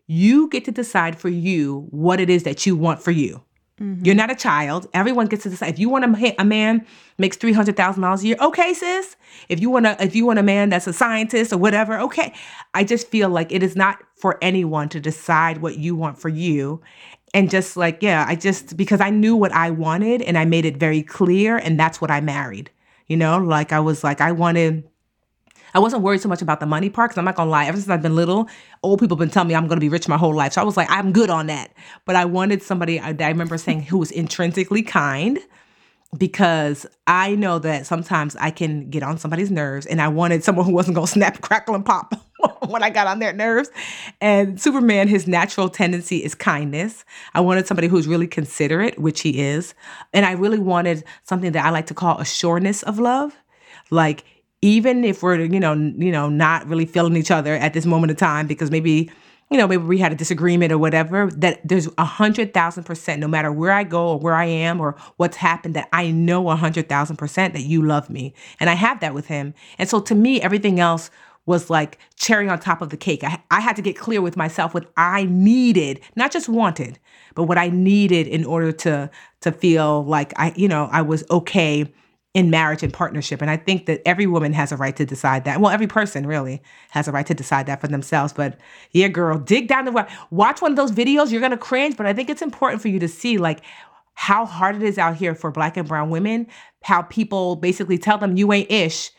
you 0.06 0.50
get 0.50 0.66
to 0.66 0.70
decide 0.70 1.18
for 1.18 1.30
you 1.30 1.86
what 1.90 2.20
it 2.20 2.28
is 2.28 2.42
that 2.42 2.66
you 2.66 2.76
want 2.76 3.02
for 3.02 3.10
you. 3.10 3.42
You're 3.78 4.14
not 4.14 4.30
a 4.30 4.36
child. 4.36 4.86
Everyone 4.94 5.26
gets 5.26 5.42
to 5.42 5.50
decide. 5.50 5.70
If 5.70 5.78
you 5.80 5.88
want 5.88 6.04
a, 6.04 6.40
a 6.40 6.44
man 6.44 6.86
makes 7.18 7.36
three 7.36 7.52
hundred 7.52 7.76
thousand 7.76 8.02
dollars 8.02 8.22
a 8.22 8.28
year, 8.28 8.36
okay, 8.40 8.72
sis. 8.72 9.16
If 9.48 9.60
you 9.60 9.68
want 9.68 9.86
a 9.86 10.02
if 10.02 10.14
you 10.14 10.24
want 10.26 10.38
a 10.38 10.44
man 10.44 10.68
that's 10.68 10.86
a 10.86 10.92
scientist 10.92 11.52
or 11.52 11.58
whatever, 11.58 11.98
okay. 12.00 12.32
I 12.72 12.84
just 12.84 13.08
feel 13.08 13.30
like 13.30 13.50
it 13.50 13.64
is 13.64 13.74
not 13.74 13.98
for 14.14 14.38
anyone 14.40 14.88
to 14.90 15.00
decide 15.00 15.58
what 15.58 15.76
you 15.76 15.96
want 15.96 16.20
for 16.20 16.28
you, 16.28 16.82
and 17.34 17.50
just 17.50 17.76
like 17.76 18.00
yeah, 18.00 18.24
I 18.28 18.36
just 18.36 18.76
because 18.76 19.00
I 19.00 19.10
knew 19.10 19.34
what 19.34 19.50
I 19.50 19.70
wanted 19.70 20.22
and 20.22 20.38
I 20.38 20.44
made 20.44 20.64
it 20.64 20.76
very 20.76 21.02
clear, 21.02 21.56
and 21.56 21.78
that's 21.78 22.00
what 22.00 22.12
I 22.12 22.20
married. 22.20 22.70
You 23.08 23.16
know, 23.16 23.38
like 23.38 23.72
I 23.72 23.80
was 23.80 24.04
like 24.04 24.20
I 24.20 24.30
wanted. 24.32 24.88
I 25.74 25.80
wasn't 25.80 26.02
worried 26.02 26.20
so 26.20 26.28
much 26.28 26.40
about 26.40 26.60
the 26.60 26.66
money 26.66 26.88
part 26.88 27.10
because 27.10 27.18
I'm 27.18 27.24
not 27.24 27.34
gonna 27.34 27.50
lie. 27.50 27.66
Ever 27.66 27.76
since 27.76 27.88
I've 27.88 28.02
been 28.02 28.14
little, 28.14 28.48
old 28.82 29.00
people 29.00 29.16
have 29.16 29.20
been 29.20 29.30
telling 29.30 29.48
me 29.48 29.54
I'm 29.54 29.66
gonna 29.66 29.80
be 29.80 29.88
rich 29.88 30.08
my 30.08 30.16
whole 30.16 30.34
life. 30.34 30.52
So 30.52 30.60
I 30.60 30.64
was 30.64 30.76
like, 30.76 30.88
I'm 30.90 31.12
good 31.12 31.30
on 31.30 31.46
that. 31.48 31.72
But 32.04 32.16
I 32.16 32.24
wanted 32.24 32.62
somebody 32.62 33.00
I, 33.00 33.14
I 33.18 33.28
remember 33.28 33.58
saying 33.58 33.82
who 33.82 33.98
was 33.98 34.10
intrinsically 34.10 34.82
kind 34.82 35.38
because 36.16 36.86
I 37.06 37.34
know 37.34 37.58
that 37.58 37.86
sometimes 37.86 38.36
I 38.36 38.50
can 38.50 38.88
get 38.88 39.02
on 39.02 39.18
somebody's 39.18 39.50
nerves, 39.50 39.86
and 39.86 40.00
I 40.00 40.08
wanted 40.08 40.44
someone 40.44 40.64
who 40.64 40.72
wasn't 40.72 40.94
gonna 40.94 41.06
snap, 41.06 41.40
crackle, 41.42 41.74
and 41.74 41.84
pop 41.84 42.14
when 42.68 42.82
I 42.82 42.90
got 42.90 43.06
on 43.06 43.18
their 43.18 43.32
nerves. 43.32 43.70
And 44.20 44.60
Superman, 44.60 45.08
his 45.08 45.26
natural 45.26 45.68
tendency 45.68 46.18
is 46.18 46.34
kindness. 46.34 47.04
I 47.34 47.40
wanted 47.40 47.66
somebody 47.66 47.88
who's 47.88 48.06
really 48.06 48.26
considerate, 48.26 48.98
which 48.98 49.20
he 49.22 49.40
is. 49.40 49.74
And 50.12 50.24
I 50.24 50.32
really 50.32 50.58
wanted 50.58 51.04
something 51.24 51.52
that 51.52 51.64
I 51.64 51.70
like 51.70 51.86
to 51.86 51.94
call 51.94 52.18
a 52.18 52.24
sureness 52.24 52.82
of 52.84 52.98
love. 52.98 53.36
Like 53.90 54.24
even 54.64 55.04
if 55.04 55.22
we're, 55.22 55.40
you 55.40 55.60
know, 55.60 55.74
you 55.74 56.10
know, 56.10 56.30
not 56.30 56.66
really 56.66 56.86
feeling 56.86 57.16
each 57.16 57.30
other 57.30 57.54
at 57.54 57.74
this 57.74 57.84
moment 57.84 58.10
of 58.10 58.16
time, 58.16 58.46
because 58.46 58.70
maybe 58.70 59.10
you 59.50 59.58
know, 59.58 59.68
maybe 59.68 59.84
we 59.84 59.98
had 59.98 60.10
a 60.10 60.14
disagreement 60.14 60.72
or 60.72 60.78
whatever, 60.78 61.30
that 61.36 61.60
there's 61.68 61.86
a 61.98 62.04
hundred 62.04 62.54
thousand 62.54 62.84
percent, 62.84 63.20
no 63.20 63.28
matter 63.28 63.52
where 63.52 63.72
I 63.72 63.84
go 63.84 64.08
or 64.08 64.18
where 64.18 64.34
I 64.34 64.46
am 64.46 64.80
or 64.80 64.96
what's 65.18 65.36
happened, 65.36 65.74
that 65.74 65.90
I 65.92 66.10
know 66.10 66.48
a 66.48 66.56
hundred 66.56 66.88
thousand 66.88 67.18
percent 67.18 67.52
that 67.52 67.60
you 67.60 67.82
love 67.82 68.08
me. 68.08 68.32
And 68.58 68.70
I 68.70 68.72
have 68.74 69.00
that 69.00 69.12
with 69.12 69.26
him. 69.26 69.52
And 69.76 69.86
so 69.86 70.00
to 70.00 70.14
me, 70.14 70.40
everything 70.40 70.80
else 70.80 71.10
was 71.44 71.68
like 71.68 71.98
cherry 72.16 72.48
on 72.48 72.58
top 72.58 72.80
of 72.80 72.88
the 72.88 72.96
cake. 72.96 73.22
I, 73.22 73.38
I 73.50 73.60
had 73.60 73.76
to 73.76 73.82
get 73.82 73.98
clear 73.98 74.22
with 74.22 74.34
myself 74.34 74.72
what 74.72 74.90
I 74.96 75.26
needed, 75.26 76.00
not 76.16 76.32
just 76.32 76.48
wanted, 76.48 76.98
but 77.34 77.44
what 77.44 77.58
I 77.58 77.68
needed 77.68 78.26
in 78.26 78.46
order 78.46 78.72
to 78.72 79.10
to 79.42 79.52
feel 79.52 80.06
like 80.06 80.32
I, 80.36 80.54
you 80.56 80.68
know, 80.68 80.88
I 80.90 81.02
was 81.02 81.22
okay 81.30 81.92
in 82.34 82.50
marriage 82.50 82.82
and 82.82 82.92
partnership. 82.92 83.40
And 83.40 83.50
I 83.50 83.56
think 83.56 83.86
that 83.86 84.02
every 84.04 84.26
woman 84.26 84.52
has 84.52 84.72
a 84.72 84.76
right 84.76 84.96
to 84.96 85.06
decide 85.06 85.44
that. 85.44 85.60
Well, 85.60 85.70
every 85.70 85.86
person 85.86 86.26
really 86.26 86.60
has 86.90 87.06
a 87.06 87.12
right 87.12 87.26
to 87.26 87.34
decide 87.34 87.66
that 87.66 87.80
for 87.80 87.86
themselves. 87.86 88.32
But 88.32 88.58
yeah, 88.90 89.06
girl, 89.06 89.38
dig 89.38 89.68
down 89.68 89.84
the 89.84 90.08
watch 90.30 90.60
one 90.60 90.72
of 90.72 90.76
those 90.76 90.90
videos. 90.90 91.30
You're 91.30 91.40
gonna 91.40 91.56
cringe, 91.56 91.96
but 91.96 92.06
I 92.06 92.12
think 92.12 92.28
it's 92.28 92.42
important 92.42 92.82
for 92.82 92.88
you 92.88 92.98
to 92.98 93.08
see 93.08 93.38
like 93.38 93.60
how 94.14 94.44
hard 94.44 94.76
it 94.76 94.82
is 94.82 94.98
out 94.98 95.16
here 95.16 95.34
for 95.34 95.50
black 95.50 95.76
and 95.76 95.88
brown 95.88 96.10
women, 96.10 96.46
how 96.82 97.02
people 97.02 97.56
basically 97.56 97.98
tell 97.98 98.18
them 98.18 98.36
you 98.36 98.52
ain't 98.52 98.70
ish. 98.70 99.10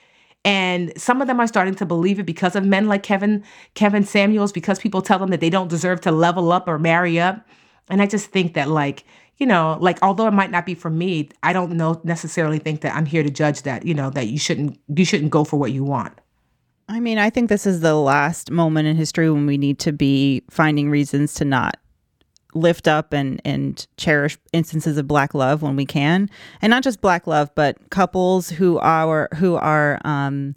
And 0.44 0.94
some 0.96 1.22
of 1.22 1.28
them 1.28 1.40
are 1.40 1.48
starting 1.48 1.76
to 1.76 1.86
believe 1.86 2.20
it 2.20 2.26
because 2.26 2.56
of 2.56 2.64
men 2.66 2.88
like 2.88 3.02
Kevin, 3.02 3.44
Kevin 3.74 4.04
Samuels, 4.04 4.52
because 4.52 4.78
people 4.78 5.02
tell 5.02 5.20
them 5.20 5.30
that 5.30 5.40
they 5.40 5.50
don't 5.50 5.70
deserve 5.70 6.02
to 6.02 6.12
level 6.12 6.52
up 6.52 6.68
or 6.68 6.78
marry 6.78 7.20
up. 7.20 7.46
And 7.90 8.02
I 8.02 8.08
just 8.08 8.28
think 8.28 8.54
that 8.54 8.70
like 8.70 9.06
you 9.38 9.46
know, 9.46 9.78
like 9.82 10.00
although 10.02 10.28
it 10.28 10.32
might 10.32 10.52
not 10.52 10.66
be 10.66 10.76
for 10.76 10.90
me, 10.90 11.30
I 11.44 11.54
don't 11.54 11.74
know 11.74 12.00
necessarily 12.04 12.60
think 12.60 12.82
that 12.82 12.96
I'm 12.96 13.06
here 13.06 13.24
to 13.24 13.30
judge 13.30 13.64
that, 13.64 13.86
you 13.86 13.94
know, 13.94 14.10
that 14.12 14.28
you 14.28 14.38
shouldn't 14.38 14.80
you 14.96 15.06
shouldn't 15.06 15.32
go 15.32 15.44
for 15.44 15.58
what 15.58 15.72
you 15.72 15.84
want. 15.84 16.14
I 16.88 17.00
mean, 17.00 17.18
I 17.18 17.30
think 17.30 17.50
this 17.50 17.66
is 17.66 17.82
the 17.82 17.96
last 17.96 18.52
moment 18.52 18.88
in 18.88 18.96
history 18.96 19.30
when 19.30 19.46
we 19.46 19.58
need 19.58 19.80
to 19.80 19.92
be 19.92 20.44
finding 20.50 20.90
reasons 20.90 21.34
to 21.36 21.46
not 21.46 21.78
lift 22.54 22.88
up 22.88 23.12
and 23.12 23.42
and 23.44 23.86
cherish 23.98 24.38
instances 24.54 24.98
of 24.98 25.08
black 25.08 25.34
love 25.34 25.62
when 25.62 25.76
we 25.76 25.86
can. 25.86 26.30
And 26.62 26.72
not 26.72 26.84
just 26.84 27.02
black 27.02 27.28
love, 27.28 27.54
but 27.56 27.78
couples 27.90 28.50
who 28.50 28.78
are 28.80 29.28
who 29.36 29.56
are 29.56 30.00
um 30.06 30.56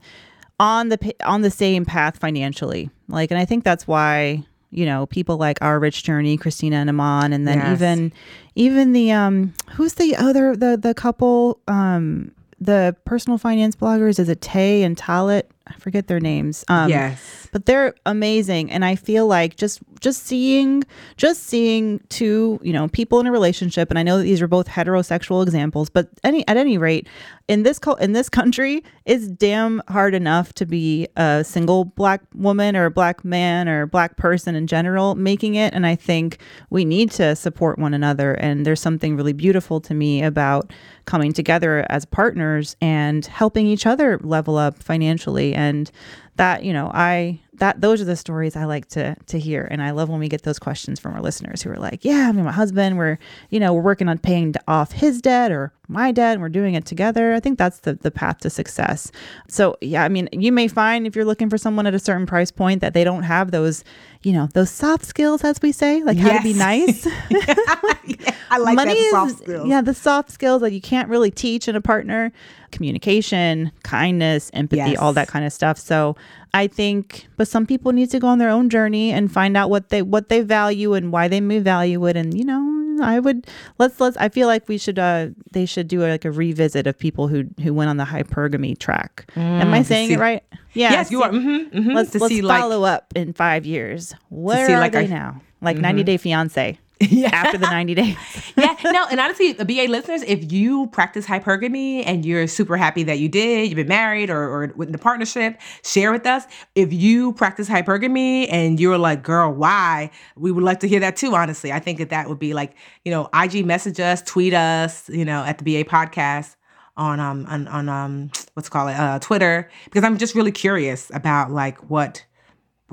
on 0.60 0.88
the 0.88 1.14
on 1.24 1.42
the 1.42 1.50
same 1.50 1.84
path 1.84 2.18
financially. 2.18 2.90
Like 3.08 3.30
and 3.30 3.40
I 3.40 3.44
think 3.44 3.64
that's 3.64 3.88
why 3.88 4.44
you 4.70 4.84
know 4.84 5.06
people 5.06 5.36
like 5.36 5.58
our 5.62 5.78
rich 5.78 6.02
journey 6.02 6.36
christina 6.36 6.76
and 6.76 6.90
aman 6.90 7.32
and 7.32 7.46
then 7.46 7.58
yes. 7.58 7.76
even 7.76 8.12
even 8.54 8.92
the 8.92 9.10
um 9.12 9.54
who's 9.72 9.94
the 9.94 10.14
other 10.16 10.54
the 10.56 10.76
the 10.76 10.94
couple 10.94 11.60
um 11.68 12.30
the 12.60 12.94
personal 13.04 13.38
finance 13.38 13.76
bloggers 13.76 14.18
is 14.18 14.28
it 14.28 14.40
tay 14.40 14.82
and 14.82 14.96
Talaat 14.96 15.44
I 15.68 15.74
forget 15.74 16.06
their 16.06 16.20
names. 16.20 16.64
Um, 16.68 16.88
yes, 16.88 17.48
but 17.52 17.66
they're 17.66 17.94
amazing, 18.06 18.70
and 18.70 18.84
I 18.84 18.96
feel 18.96 19.26
like 19.26 19.56
just 19.56 19.80
just 20.00 20.24
seeing 20.24 20.84
just 21.16 21.44
seeing 21.44 22.00
two 22.08 22.58
you 22.62 22.72
know 22.72 22.88
people 22.88 23.20
in 23.20 23.26
a 23.26 23.32
relationship, 23.32 23.90
and 23.90 23.98
I 23.98 24.02
know 24.02 24.18
that 24.18 24.24
these 24.24 24.40
are 24.40 24.48
both 24.48 24.66
heterosexual 24.66 25.42
examples, 25.42 25.90
but 25.90 26.08
any 26.24 26.46
at 26.48 26.56
any 26.56 26.78
rate, 26.78 27.06
in 27.48 27.62
this 27.62 27.78
co- 27.78 27.94
in 27.94 28.12
this 28.12 28.28
country, 28.28 28.84
it's 29.06 29.26
damn 29.26 29.82
hard 29.88 30.14
enough 30.14 30.52
to 30.54 30.66
be 30.66 31.08
a 31.16 31.42
single 31.42 31.86
black 31.86 32.20
woman 32.34 32.76
or 32.76 32.84
a 32.84 32.90
black 32.90 33.24
man 33.24 33.68
or 33.68 33.82
a 33.82 33.86
black 33.86 34.16
person 34.18 34.54
in 34.54 34.66
general 34.66 35.14
making 35.14 35.54
it, 35.54 35.72
and 35.72 35.86
I 35.86 35.96
think 35.96 36.38
we 36.68 36.84
need 36.84 37.10
to 37.12 37.34
support 37.34 37.78
one 37.78 37.94
another. 37.94 38.34
And 38.34 38.66
there's 38.66 38.80
something 38.80 39.16
really 39.16 39.32
beautiful 39.32 39.80
to 39.80 39.94
me 39.94 40.22
about 40.22 40.72
coming 41.06 41.32
together 41.32 41.86
as 41.88 42.04
partners 42.04 42.76
and 42.82 43.24
helping 43.24 43.66
each 43.66 43.86
other 43.86 44.18
level 44.22 44.58
up 44.58 44.82
financially 44.82 45.54
and 45.54 45.90
that 46.36 46.62
you 46.62 46.72
know 46.72 46.90
i 46.94 47.38
that 47.58 47.80
those 47.80 48.00
are 48.00 48.04
the 48.04 48.16
stories 48.16 48.56
i 48.56 48.64
like 48.64 48.86
to 48.88 49.16
to 49.26 49.38
hear. 49.38 49.66
And 49.70 49.82
i 49.82 49.90
love 49.90 50.08
when 50.08 50.20
we 50.20 50.28
get 50.28 50.42
those 50.42 50.58
questions 50.58 50.98
from 51.00 51.14
our 51.14 51.20
listeners 51.20 51.62
who 51.62 51.70
are 51.70 51.78
like 51.78 52.04
yeah 52.04 52.28
i 52.28 52.32
mean 52.32 52.44
my 52.44 52.52
husband 52.52 52.98
we're 52.98 53.18
you 53.50 53.60
know 53.60 53.72
we're 53.72 53.82
working 53.82 54.08
on 54.08 54.18
paying 54.18 54.54
off 54.66 54.92
his 54.92 55.20
debt 55.20 55.52
or 55.52 55.72
my 55.88 56.12
debt 56.12 56.34
and 56.34 56.42
we're 56.42 56.50
doing 56.50 56.74
it 56.74 56.84
together. 56.84 57.32
I 57.32 57.40
think 57.40 57.58
that's 57.58 57.80
the 57.80 57.94
the 57.94 58.10
path 58.10 58.38
to 58.38 58.50
success. 58.50 59.10
So 59.48 59.76
yeah 59.80 60.04
i 60.04 60.08
mean 60.08 60.28
you 60.32 60.52
may 60.52 60.68
find 60.68 61.06
if 61.06 61.16
you're 61.16 61.24
looking 61.24 61.50
for 61.50 61.58
someone 61.58 61.86
at 61.86 61.94
a 61.94 61.98
certain 61.98 62.26
price 62.26 62.50
point 62.50 62.80
that 62.80 62.94
they 62.94 63.04
don't 63.04 63.22
have 63.22 63.50
those 63.50 63.84
you 64.22 64.32
know 64.32 64.48
those 64.54 64.70
soft 64.70 65.04
skills 65.04 65.44
as 65.44 65.60
we 65.62 65.72
say 65.72 66.02
like 66.02 66.16
yes. 66.18 66.28
how 66.30 66.36
to 66.38 66.42
be 66.42 66.52
nice. 66.54 67.06
Yeah, 67.30 68.34
i 68.50 68.58
like 68.58 68.76
Money 68.76 68.94
that 68.94 69.10
soft 69.10 69.38
skills. 69.38 69.68
yeah 69.68 69.80
the 69.80 69.94
soft 69.94 70.30
skills 70.30 70.62
that 70.62 70.72
you 70.72 70.80
can't 70.80 71.08
really 71.08 71.30
teach 71.30 71.68
in 71.68 71.76
a 71.76 71.80
partner 71.80 72.32
communication, 72.70 73.72
kindness, 73.82 74.50
empathy, 74.54 74.92
yes. 74.92 74.98
all 74.98 75.12
that 75.12 75.28
kind 75.28 75.44
of 75.44 75.52
stuff. 75.52 75.78
So 75.78 76.16
I 76.54 76.66
think, 76.66 77.26
but 77.36 77.48
some 77.48 77.66
people 77.66 77.92
need 77.92 78.10
to 78.10 78.18
go 78.18 78.26
on 78.26 78.38
their 78.38 78.50
own 78.50 78.70
journey 78.70 79.12
and 79.12 79.30
find 79.30 79.56
out 79.56 79.70
what 79.70 79.90
they 79.90 80.02
what 80.02 80.28
they 80.28 80.40
value 80.40 80.94
and 80.94 81.12
why 81.12 81.28
they 81.28 81.40
may 81.40 81.58
value 81.58 82.06
it. 82.06 82.16
And 82.16 82.36
you 82.36 82.44
know, 82.44 82.98
I 83.02 83.20
would 83.20 83.46
let's 83.78 84.00
let's. 84.00 84.16
I 84.16 84.28
feel 84.28 84.46
like 84.46 84.68
we 84.68 84.78
should 84.78 84.98
uh 84.98 85.28
they 85.52 85.66
should 85.66 85.88
do 85.88 86.04
a, 86.04 86.08
like 86.08 86.24
a 86.24 86.30
revisit 86.30 86.86
of 86.86 86.98
people 86.98 87.28
who 87.28 87.44
who 87.62 87.74
went 87.74 87.90
on 87.90 87.96
the 87.96 88.04
hypergamy 88.04 88.78
track. 88.78 89.30
Mm, 89.34 89.60
Am 89.60 89.74
I 89.74 89.82
saying 89.82 90.08
see, 90.08 90.14
it 90.14 90.18
right? 90.18 90.42
Yeah, 90.72 90.92
yes, 90.92 91.10
you 91.10 91.22
are. 91.22 91.30
Mm-hmm, 91.30 91.78
mm-hmm, 91.78 91.90
let's 91.92 92.14
let's 92.14 92.28
see, 92.28 92.42
follow 92.42 92.80
like, 92.80 92.94
up 92.96 93.12
in 93.16 93.32
five 93.32 93.66
years. 93.66 94.14
Where 94.28 94.66
see, 94.66 94.72
are 94.74 94.80
like 94.80 94.92
they 94.92 95.04
I, 95.04 95.06
now? 95.06 95.40
Like 95.60 95.76
mm-hmm. 95.76 95.82
90 95.82 96.04
Day 96.04 96.16
Fiance. 96.16 96.78
Yeah. 97.00 97.30
after 97.32 97.58
the 97.58 97.66
90 97.66 97.94
days. 97.94 98.16
yeah. 98.56 98.76
No, 98.84 99.06
and 99.10 99.20
honestly, 99.20 99.52
BA 99.52 99.86
listeners, 99.88 100.22
if 100.22 100.52
you 100.52 100.88
practice 100.88 101.26
hypergamy 101.26 102.02
and 102.06 102.24
you're 102.24 102.46
super 102.46 102.76
happy 102.76 103.02
that 103.04 103.18
you 103.18 103.28
did, 103.28 103.68
you've 103.68 103.76
been 103.76 103.88
married 103.88 104.30
or, 104.30 104.48
or 104.48 104.64
in 104.64 104.94
a 104.94 104.98
partnership, 104.98 105.60
share 105.84 106.12
with 106.12 106.26
us. 106.26 106.44
If 106.74 106.92
you 106.92 107.32
practice 107.34 107.68
hypergamy 107.68 108.48
and 108.50 108.80
you're 108.80 108.98
like, 108.98 109.22
girl, 109.22 109.52
why? 109.52 110.10
We 110.36 110.50
would 110.50 110.64
like 110.64 110.80
to 110.80 110.88
hear 110.88 111.00
that 111.00 111.16
too, 111.16 111.34
honestly. 111.34 111.72
I 111.72 111.78
think 111.78 111.98
that 111.98 112.10
that 112.10 112.28
would 112.28 112.38
be 112.38 112.54
like, 112.54 112.74
you 113.04 113.10
know, 113.10 113.28
IG 113.34 113.64
message 113.64 114.00
us, 114.00 114.22
tweet 114.22 114.54
us, 114.54 115.08
you 115.08 115.24
know, 115.24 115.44
at 115.44 115.58
the 115.58 115.64
BA 115.64 115.88
podcast 115.88 116.56
on 116.96 117.20
um 117.20 117.46
on, 117.48 117.68
on 117.68 117.88
um 117.88 118.30
what's 118.54 118.68
called 118.68 118.90
it 118.90 118.96
uh 118.96 119.18
Twitter 119.20 119.70
because 119.84 120.02
I'm 120.02 120.18
just 120.18 120.34
really 120.34 120.50
curious 120.50 121.10
about 121.14 121.52
like 121.52 121.78
what 121.88 122.24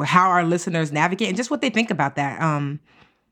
how 0.04 0.30
our 0.30 0.44
listeners 0.44 0.92
navigate 0.92 1.30
and 1.30 1.38
just 1.38 1.50
what 1.50 1.62
they 1.62 1.70
think 1.70 1.90
about 1.90 2.16
that. 2.16 2.42
Um 2.42 2.80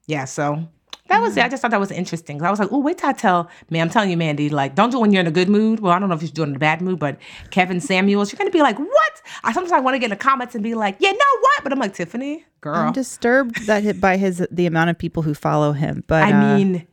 yeah, 0.08 0.26
so 0.26 0.68
that 1.08 1.22
was 1.22 1.38
it. 1.38 1.44
I 1.44 1.50
just 1.50 1.62
thought 1.62 1.72
that 1.72 1.80
was 1.80 1.92
interesting. 1.92 2.42
I 2.42 2.50
was 2.50 2.60
like, 2.60 2.72
oh, 2.72 2.80
wait 2.80 2.98
till 2.98 3.10
I 3.10 3.14
tell 3.14 3.50
man, 3.70 3.82
I'm 3.82 3.90
telling 3.90 4.10
you, 4.10 4.18
Mandy, 4.18 4.50
like, 4.50 4.76
don't 4.76 4.90
do 4.90 4.98
it 4.98 5.02
when 5.02 5.12
you're 5.12 5.22
in 5.22 5.28
a 5.28 5.32
good 5.32 5.50
mood. 5.50 5.80
Well, 5.80 5.94
I 5.94 6.00
don't 6.00 6.10
know 6.10 6.16
if 6.16 6.22
you're 6.22 6.32
doing 6.32 6.50
it 6.50 6.52
in 6.52 6.56
a 6.56 6.60
bad 6.60 6.82
mood, 6.82 7.00
but 7.00 7.18
Kevin 7.52 7.80
Samuels, 7.80 8.32
you're 8.32 8.38
gonna 8.38 8.52
be 8.52 8.62
like, 8.62 8.80
what? 8.80 9.22
I 9.44 9.52
sometimes 9.54 9.72
I 9.72 9.80
want 9.80 9.96
to 9.96 10.00
get 10.00 10.06
in 10.06 10.12
the 10.12 10.16
comments 10.16 10.56
and 10.56 10.64
be 10.64 10.76
like, 10.76 10.98
yeah, 11.00 11.12
know 11.12 11.40
what? 11.42 11.64
But 11.64 11.72
I'm 11.74 11.80
like, 11.80 11.94
Tiffany, 11.94 12.46
girl. 12.62 12.76
I'm 12.76 12.94
disturbed 12.94 13.66
that 13.68 13.84
hit 13.84 14.00
by 14.00 14.18
his 14.18 14.46
the 14.52 14.66
amount 14.66 14.90
of 14.90 14.98
people 14.98 15.24
who 15.24 15.34
follow 15.34 15.74
him. 15.74 16.04
But 16.08 16.24
I 16.24 16.32
uh, 16.32 16.58
mean 16.58 16.88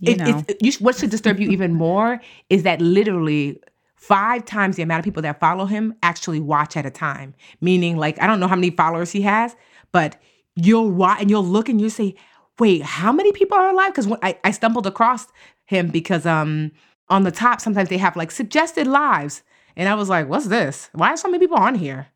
you 0.00 0.12
it, 0.12 0.18
know. 0.18 0.44
It, 0.48 0.56
you, 0.60 0.72
what 0.80 0.96
should 0.96 1.10
disturb 1.10 1.38
you 1.38 1.50
even 1.50 1.74
more 1.74 2.20
is 2.48 2.62
that 2.64 2.80
literally 2.80 3.60
five 3.96 4.44
times 4.44 4.76
the 4.76 4.82
amount 4.82 5.00
of 5.00 5.04
people 5.04 5.22
that 5.22 5.38
follow 5.38 5.66
him 5.66 5.94
actually 6.02 6.40
watch 6.40 6.76
at 6.76 6.86
a 6.86 6.90
time. 6.90 7.34
Meaning, 7.60 7.96
like, 7.96 8.20
I 8.20 8.26
don't 8.26 8.40
know 8.40 8.48
how 8.48 8.56
many 8.56 8.70
followers 8.70 9.12
he 9.12 9.22
has, 9.22 9.54
but 9.92 10.20
you'll 10.56 10.90
watch 10.90 11.20
and 11.20 11.30
you'll 11.30 11.44
look 11.44 11.68
and 11.68 11.80
you'll 11.80 11.90
say, 11.90 12.14
wait, 12.60 12.82
how 12.82 13.12
many 13.12 13.32
people 13.32 13.56
are 13.56 13.70
alive? 13.70 13.92
Because 13.94 14.12
I, 14.22 14.38
I 14.44 14.50
stumbled 14.50 14.86
across 14.86 15.26
him 15.64 15.88
because 15.88 16.26
um 16.26 16.70
on 17.08 17.24
the 17.24 17.32
top 17.32 17.60
sometimes 17.60 17.88
they 17.88 17.98
have 17.98 18.16
like 18.16 18.30
suggested 18.30 18.86
lives. 18.86 19.42
And 19.76 19.88
I 19.88 19.94
was 19.94 20.08
like, 20.08 20.28
what's 20.28 20.46
this? 20.46 20.90
Why 20.92 21.10
are 21.10 21.16
so 21.16 21.28
many 21.28 21.40
people 21.40 21.56
on 21.56 21.74
here? 21.74 22.08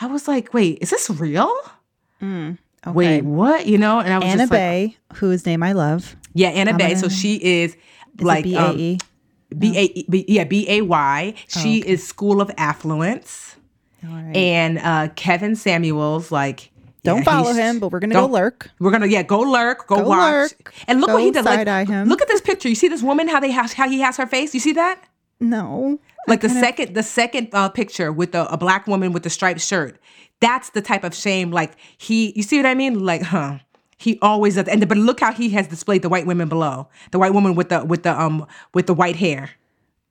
I 0.00 0.06
was 0.06 0.26
like, 0.26 0.54
wait, 0.54 0.78
is 0.80 0.90
this 0.90 1.10
real? 1.10 1.52
Mm, 2.22 2.58
okay. 2.86 2.94
Wait, 2.94 3.22
what? 3.22 3.66
You 3.66 3.76
know? 3.76 4.00
And 4.00 4.12
I 4.12 4.18
was 4.18 4.26
Anna 4.26 4.46
Bey, 4.46 4.96
like, 5.10 5.18
whose 5.18 5.44
name 5.44 5.62
I 5.62 5.72
love. 5.72 6.16
Yeah, 6.32 6.48
Anna 6.48 6.76
Bey. 6.76 6.94
So 6.94 7.08
she 7.08 7.36
is, 7.36 7.74
is 7.74 8.22
like 8.22 8.44
B-A-E? 8.44 8.92
Um, 8.92 8.98
B 9.58 9.76
A 9.76 10.10
B 10.10 10.24
yeah 10.28 10.44
B 10.44 10.64
A 10.68 10.82
Y. 10.82 11.34
She 11.48 11.58
oh, 11.58 11.82
okay. 11.82 11.90
is 11.92 12.06
School 12.06 12.40
of 12.40 12.50
Affluence, 12.56 13.56
and 14.02 14.78
uh, 14.78 15.08
Kevin 15.14 15.56
Samuels 15.56 16.32
like 16.32 16.70
don't 17.04 17.18
yeah, 17.18 17.24
follow 17.24 17.52
him, 17.52 17.80
but 17.80 17.90
we're 17.90 17.98
gonna 17.98 18.14
go 18.14 18.26
lurk. 18.26 18.70
We're 18.78 18.92
gonna 18.92 19.06
yeah, 19.06 19.22
go 19.22 19.40
lurk, 19.40 19.86
go, 19.88 19.96
go 19.96 20.08
watch, 20.08 20.20
lurk, 20.20 20.74
and 20.86 21.00
look 21.00 21.10
what 21.10 21.22
he 21.22 21.30
does. 21.30 21.44
Like, 21.44 21.88
him. 21.88 22.08
Look 22.08 22.22
at 22.22 22.28
this 22.28 22.40
picture. 22.40 22.68
You 22.68 22.76
see 22.76 22.88
this 22.88 23.02
woman? 23.02 23.28
How 23.28 23.40
they 23.40 23.50
have 23.50 23.72
how 23.72 23.88
he 23.88 24.00
has 24.00 24.16
her 24.16 24.26
face. 24.26 24.54
You 24.54 24.60
see 24.60 24.72
that? 24.74 25.02
No. 25.40 25.98
Like 26.28 26.40
the 26.40 26.48
second 26.48 26.94
the 26.94 27.02
second 27.02 27.48
uh, 27.52 27.68
picture 27.68 28.12
with 28.12 28.32
the, 28.32 28.46
a 28.52 28.56
black 28.56 28.86
woman 28.86 29.12
with 29.12 29.24
the 29.24 29.30
striped 29.30 29.60
shirt. 29.60 29.98
That's 30.40 30.70
the 30.70 30.80
type 30.80 31.02
of 31.02 31.14
shame. 31.14 31.50
Like 31.50 31.72
he, 31.98 32.32
you 32.36 32.42
see 32.42 32.56
what 32.56 32.66
I 32.66 32.74
mean? 32.74 33.04
Like, 33.04 33.22
huh? 33.22 33.58
He 33.98 34.18
always 34.22 34.54
does. 34.54 34.68
And 34.68 34.88
but 34.88 34.98
look 34.98 35.20
how 35.20 35.32
he 35.32 35.50
has 35.50 35.66
displayed 35.66 36.02
the 36.02 36.08
white 36.08 36.26
women 36.26 36.48
below. 36.48 36.88
The 37.10 37.18
white 37.18 37.34
woman 37.34 37.54
with 37.56 37.68
the 37.70 37.84
with 37.84 38.04
the 38.04 38.20
um 38.20 38.46
with 38.74 38.86
the 38.86 38.94
white 38.94 39.16
hair. 39.16 39.50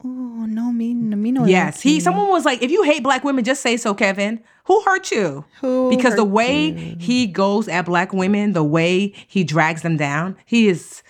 Oh 0.04 0.46
no, 0.46 0.72
me, 0.72 0.94
me 0.94 1.32
no. 1.32 1.46
Yes, 1.46 1.82
he. 1.82 2.00
Someone 2.00 2.30
was 2.30 2.46
like, 2.46 2.62
"If 2.64 2.72
you 2.72 2.84
hate 2.84 3.04
black 3.04 3.24
women, 3.24 3.44
just 3.44 3.62
say 3.62 3.78
so, 3.78 3.94
Kevin. 3.94 4.44
Who 4.66 4.82
hurt 4.82 5.12
you? 5.12 5.46
Who 5.60 5.90
because 5.90 6.16
the 6.16 6.26
way 6.26 6.70
you? 6.70 6.96
he 7.00 7.28
goes 7.28 7.68
at 7.68 7.86
black 7.86 8.14
women, 8.14 8.54
the 8.54 8.64
way 8.64 9.14
he 9.28 9.44
drags 9.44 9.82
them 9.82 9.98
down, 9.98 10.38
he 10.46 10.68
is. 10.70 11.04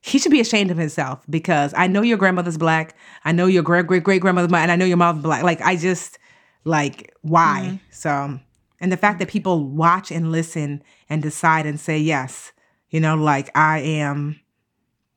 He 0.00 0.18
should 0.18 0.32
be 0.32 0.40
ashamed 0.40 0.70
of 0.70 0.78
himself 0.78 1.24
because 1.28 1.74
I 1.76 1.88
know 1.88 2.02
your 2.02 2.16
grandmother's 2.16 2.56
black. 2.56 2.96
I 3.24 3.32
know 3.32 3.46
your 3.46 3.62
great 3.62 3.86
great 3.86 4.04
great 4.04 4.22
grandmother's 4.22 4.48
black, 4.48 4.62
and 4.62 4.72
I 4.72 4.76
know 4.76 4.86
your 4.86 4.96
mom's 4.96 5.22
black. 5.22 5.42
Like 5.42 5.60
I 5.60 5.76
just 5.76 6.18
like 6.64 7.14
why? 7.22 7.64
Mm-hmm. 7.64 7.76
So, 7.90 8.40
and 8.80 8.92
the 8.92 8.96
fact 8.96 9.18
that 9.18 9.28
people 9.28 9.64
watch 9.68 10.10
and 10.10 10.32
listen 10.32 10.82
and 11.10 11.22
decide 11.22 11.66
and 11.66 11.78
say 11.78 11.98
yes, 11.98 12.52
you 12.88 13.00
know, 13.00 13.16
like 13.16 13.50
I 13.56 13.80
am, 13.80 14.40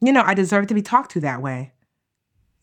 you 0.01 0.11
know, 0.11 0.23
I 0.25 0.33
deserve 0.33 0.67
to 0.67 0.73
be 0.73 0.81
talked 0.81 1.11
to 1.11 1.21
that 1.21 1.41
way. 1.41 1.71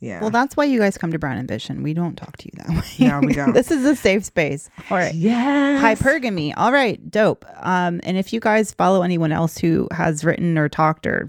Yeah. 0.00 0.20
Well, 0.20 0.30
that's 0.30 0.56
why 0.56 0.64
you 0.64 0.78
guys 0.78 0.96
come 0.96 1.10
to 1.12 1.18
Brown 1.18 1.38
Ambition. 1.38 1.82
We 1.82 1.92
don't 1.92 2.14
talk 2.16 2.36
to 2.36 2.44
you 2.46 2.52
that 2.56 2.68
way. 2.68 3.08
No, 3.08 3.20
we 3.20 3.32
don't. 3.34 3.52
this 3.52 3.70
is 3.70 3.84
a 3.84 3.96
safe 3.96 4.24
space. 4.24 4.70
All 4.90 4.96
right. 4.96 5.14
yes. 5.14 6.00
Hypergamy. 6.00 6.54
All 6.56 6.72
right, 6.72 7.10
dope. 7.10 7.44
Um, 7.56 8.00
and 8.04 8.16
if 8.16 8.32
you 8.32 8.38
guys 8.40 8.72
follow 8.72 9.02
anyone 9.02 9.32
else 9.32 9.58
who 9.58 9.88
has 9.90 10.24
written 10.24 10.56
or 10.56 10.68
talked 10.68 11.06
or 11.06 11.28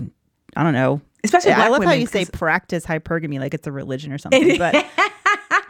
I 0.56 0.64
don't 0.64 0.74
know, 0.74 1.02
Especially 1.24 1.52
I 1.52 1.68
black 1.68 1.72
love 1.72 1.84
how 1.84 1.92
you 1.94 2.06
say 2.06 2.26
practice 2.26 2.86
hypergamy 2.86 3.40
like 3.40 3.54
it's 3.54 3.68
a 3.68 3.72
religion 3.72 4.12
or 4.14 4.18
something. 4.20 4.58
But 4.58 4.74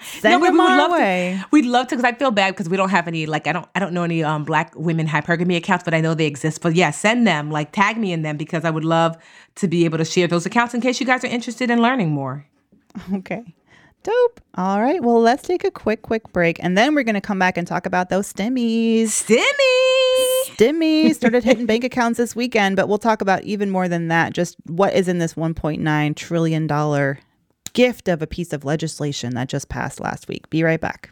send 0.02 0.24
no, 0.24 0.32
them 0.32 0.42
we 0.42 0.50
would 0.52 0.58
love 0.58 0.92
way. 0.92 1.38
to. 1.40 1.48
We'd 1.52 1.66
love 1.66 1.88
to 1.88 1.96
because 1.96 2.04
I 2.06 2.14
feel 2.16 2.32
bad 2.32 2.54
because 2.54 2.70
we 2.70 2.78
don't 2.78 2.90
have 2.90 3.08
any. 3.08 3.26
Like 3.26 3.48
I 3.48 3.54
don't. 3.54 3.68
I 3.76 3.80
don't 3.80 3.94
know 3.94 4.04
any 4.04 4.24
um 4.24 4.44
black 4.44 4.74
women 4.76 5.08
hypergamy 5.08 5.56
accounts, 5.58 5.84
but 5.84 5.94
I 5.94 6.02
know 6.02 6.14
they 6.14 6.28
exist. 6.28 6.62
But 6.62 6.76
yeah, 6.76 6.92
send 6.92 7.26
them. 7.26 7.50
Like 7.50 7.72
tag 7.72 7.98
me 7.98 8.12
in 8.14 8.22
them 8.22 8.38
because 8.38 8.64
I 8.66 8.70
would 8.70 8.86
love 8.86 9.18
to 9.56 9.68
be 9.68 9.86
able 9.86 9.98
to 9.98 10.06
share 10.06 10.28
those 10.28 10.46
accounts 10.46 10.74
in 10.74 10.82
case 10.82 11.00
you 11.00 11.06
guys 11.06 11.24
are 11.24 11.28
interested 11.28 11.72
in 11.72 11.82
learning 11.82 12.12
more. 12.12 12.46
Okay. 13.13 13.43
Dope. 14.02 14.39
All 14.56 14.82
right. 14.82 15.04
Well, 15.04 15.19
let's 15.19 15.43
take 15.43 15.65
a 15.65 15.71
quick, 15.71 16.04
quick 16.04 16.32
break, 16.32 16.58
and 16.63 16.78
then 16.78 16.95
we're 16.95 17.04
gonna 17.04 17.19
come 17.19 17.38
back 17.38 17.58
and 17.58 17.67
talk 17.67 17.86
about 17.86 18.10
those 18.10 18.32
stimmies. 18.32 19.08
Stimmy. 19.08 20.56
Stimmy 20.56 21.13
started 21.13 21.43
hitting 21.43 21.65
bank 21.65 21.84
accounts 21.89 22.17
this 22.17 22.36
weekend, 22.36 22.78
but 22.78 22.88
we'll 22.88 22.97
talk 22.97 23.21
about 23.21 23.43
even 23.43 23.69
more 23.69 23.89
than 23.89 24.08
that. 24.08 24.34
Just 24.34 24.56
what 24.67 24.93
is 24.93 25.10
in 25.10 25.17
this 25.17 25.34
1.9 25.34 26.15
trillion 26.15 26.65
dollar 26.65 27.19
gift 27.73 28.08
of 28.08 28.21
a 28.21 28.28
piece 28.28 28.54
of 28.54 28.63
legislation 28.65 29.36
that 29.36 29.49
just 29.49 29.69
passed 29.69 29.99
last 29.99 30.28
week. 30.28 30.49
Be 30.49 30.63
right 30.63 30.82
back. 30.82 31.12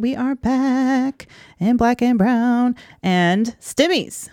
We 0.00 0.16
are 0.16 0.34
back 0.34 1.26
in 1.58 1.76
black 1.76 2.00
and 2.00 2.16
brown 2.16 2.74
and 3.02 3.54
stimmies. 3.60 4.30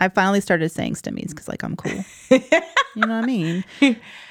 I 0.00 0.08
finally 0.08 0.40
started 0.40 0.70
saying 0.70 0.94
stimmies 0.94 1.30
because 1.30 1.48
like 1.48 1.64
I'm 1.64 1.74
cool. 1.74 2.04
you 2.30 2.40
know 2.96 3.16
what 3.16 3.24
I 3.24 3.26
mean? 3.26 3.64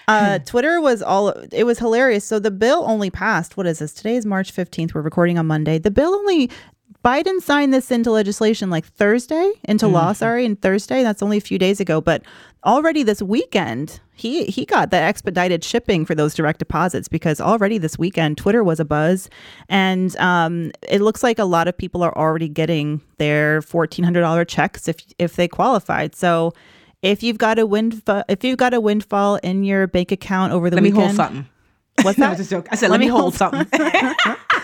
Uh, 0.08 0.40
Twitter 0.40 0.80
was 0.80 1.02
all 1.02 1.28
it 1.52 1.66
was 1.66 1.80
hilarious. 1.80 2.24
So 2.24 2.40
the 2.40 2.52
bill 2.52 2.86
only 2.88 3.10
passed. 3.10 3.58
What 3.58 3.68
is 3.68 3.80
this? 3.80 3.94
Today 3.94 4.16
is 4.16 4.26
March 4.26 4.56
15th. 4.56 4.94
We're 4.94 5.02
recording 5.02 5.38
on 5.38 5.46
Monday. 5.48 5.78
The 5.78 5.92
bill 5.92 6.16
only 6.16 6.50
Biden 7.06 7.42
signed 7.42 7.74
this 7.74 7.92
into 7.92 8.12
legislation 8.12 8.70
like 8.70 8.86
Thursday, 8.86 9.54
into 9.64 9.88
law, 9.88 10.14
sorry, 10.14 10.46
and 10.46 10.62
Thursday. 10.62 11.04
That's 11.04 11.22
only 11.24 11.38
a 11.38 11.42
few 11.42 11.58
days 11.58 11.80
ago. 11.80 12.02
But 12.02 12.22
already 12.66 13.04
this 13.04 13.22
weekend, 13.22 14.00
he 14.14 14.46
he 14.46 14.66
got 14.66 14.92
that 14.92 15.04
expedited 15.04 15.64
shipping 15.64 16.06
for 16.06 16.16
those 16.16 16.34
direct 16.34 16.60
deposits 16.60 17.08
because 17.08 17.40
already 17.40 17.78
this 17.78 17.98
weekend, 17.98 18.38
Twitter 18.38 18.64
was 18.64 18.80
a 18.80 18.86
buzz, 18.86 19.30
and 19.70 20.18
um, 20.18 20.72
it 20.90 21.02
looks 21.02 21.24
like 21.24 21.40
a 21.40 21.46
lot 21.46 21.68
of 21.68 21.78
people 21.78 22.04
are 22.04 22.18
already 22.18 22.50
getting 22.50 23.02
their 23.18 23.62
fourteen 23.62 24.04
hundred 24.04 24.22
dollar 24.22 24.44
checks 24.44 24.88
if 24.88 24.98
if 25.20 25.36
they 25.36 25.48
qualified. 25.48 26.16
So. 26.16 26.54
If 27.04 27.22
you've 27.22 27.38
got 27.38 27.60
a 27.60 27.66
windfall, 27.68 28.24
if 28.28 28.44
you've 28.44 28.58
got 28.58 28.74
a 28.74 28.82
windfall 28.82 29.36
in 29.44 29.64
your 29.64 29.86
bank 29.86 30.12
account 30.12 30.52
over 30.52 30.72
the 30.72 30.78
weekend. 30.78 30.96
Let 30.96 31.00
me 31.00 31.06
hold 31.06 31.16
something. 31.16 31.50
What's 32.02 32.18
No, 32.18 32.26
that? 32.26 32.32
I'm 32.32 32.38
just 32.38 32.50
joking. 32.50 32.70
I 32.72 32.76
said, 32.76 32.90
let, 32.90 33.00
me 33.00 33.06
hold, 33.06 33.36
something. 33.36 33.68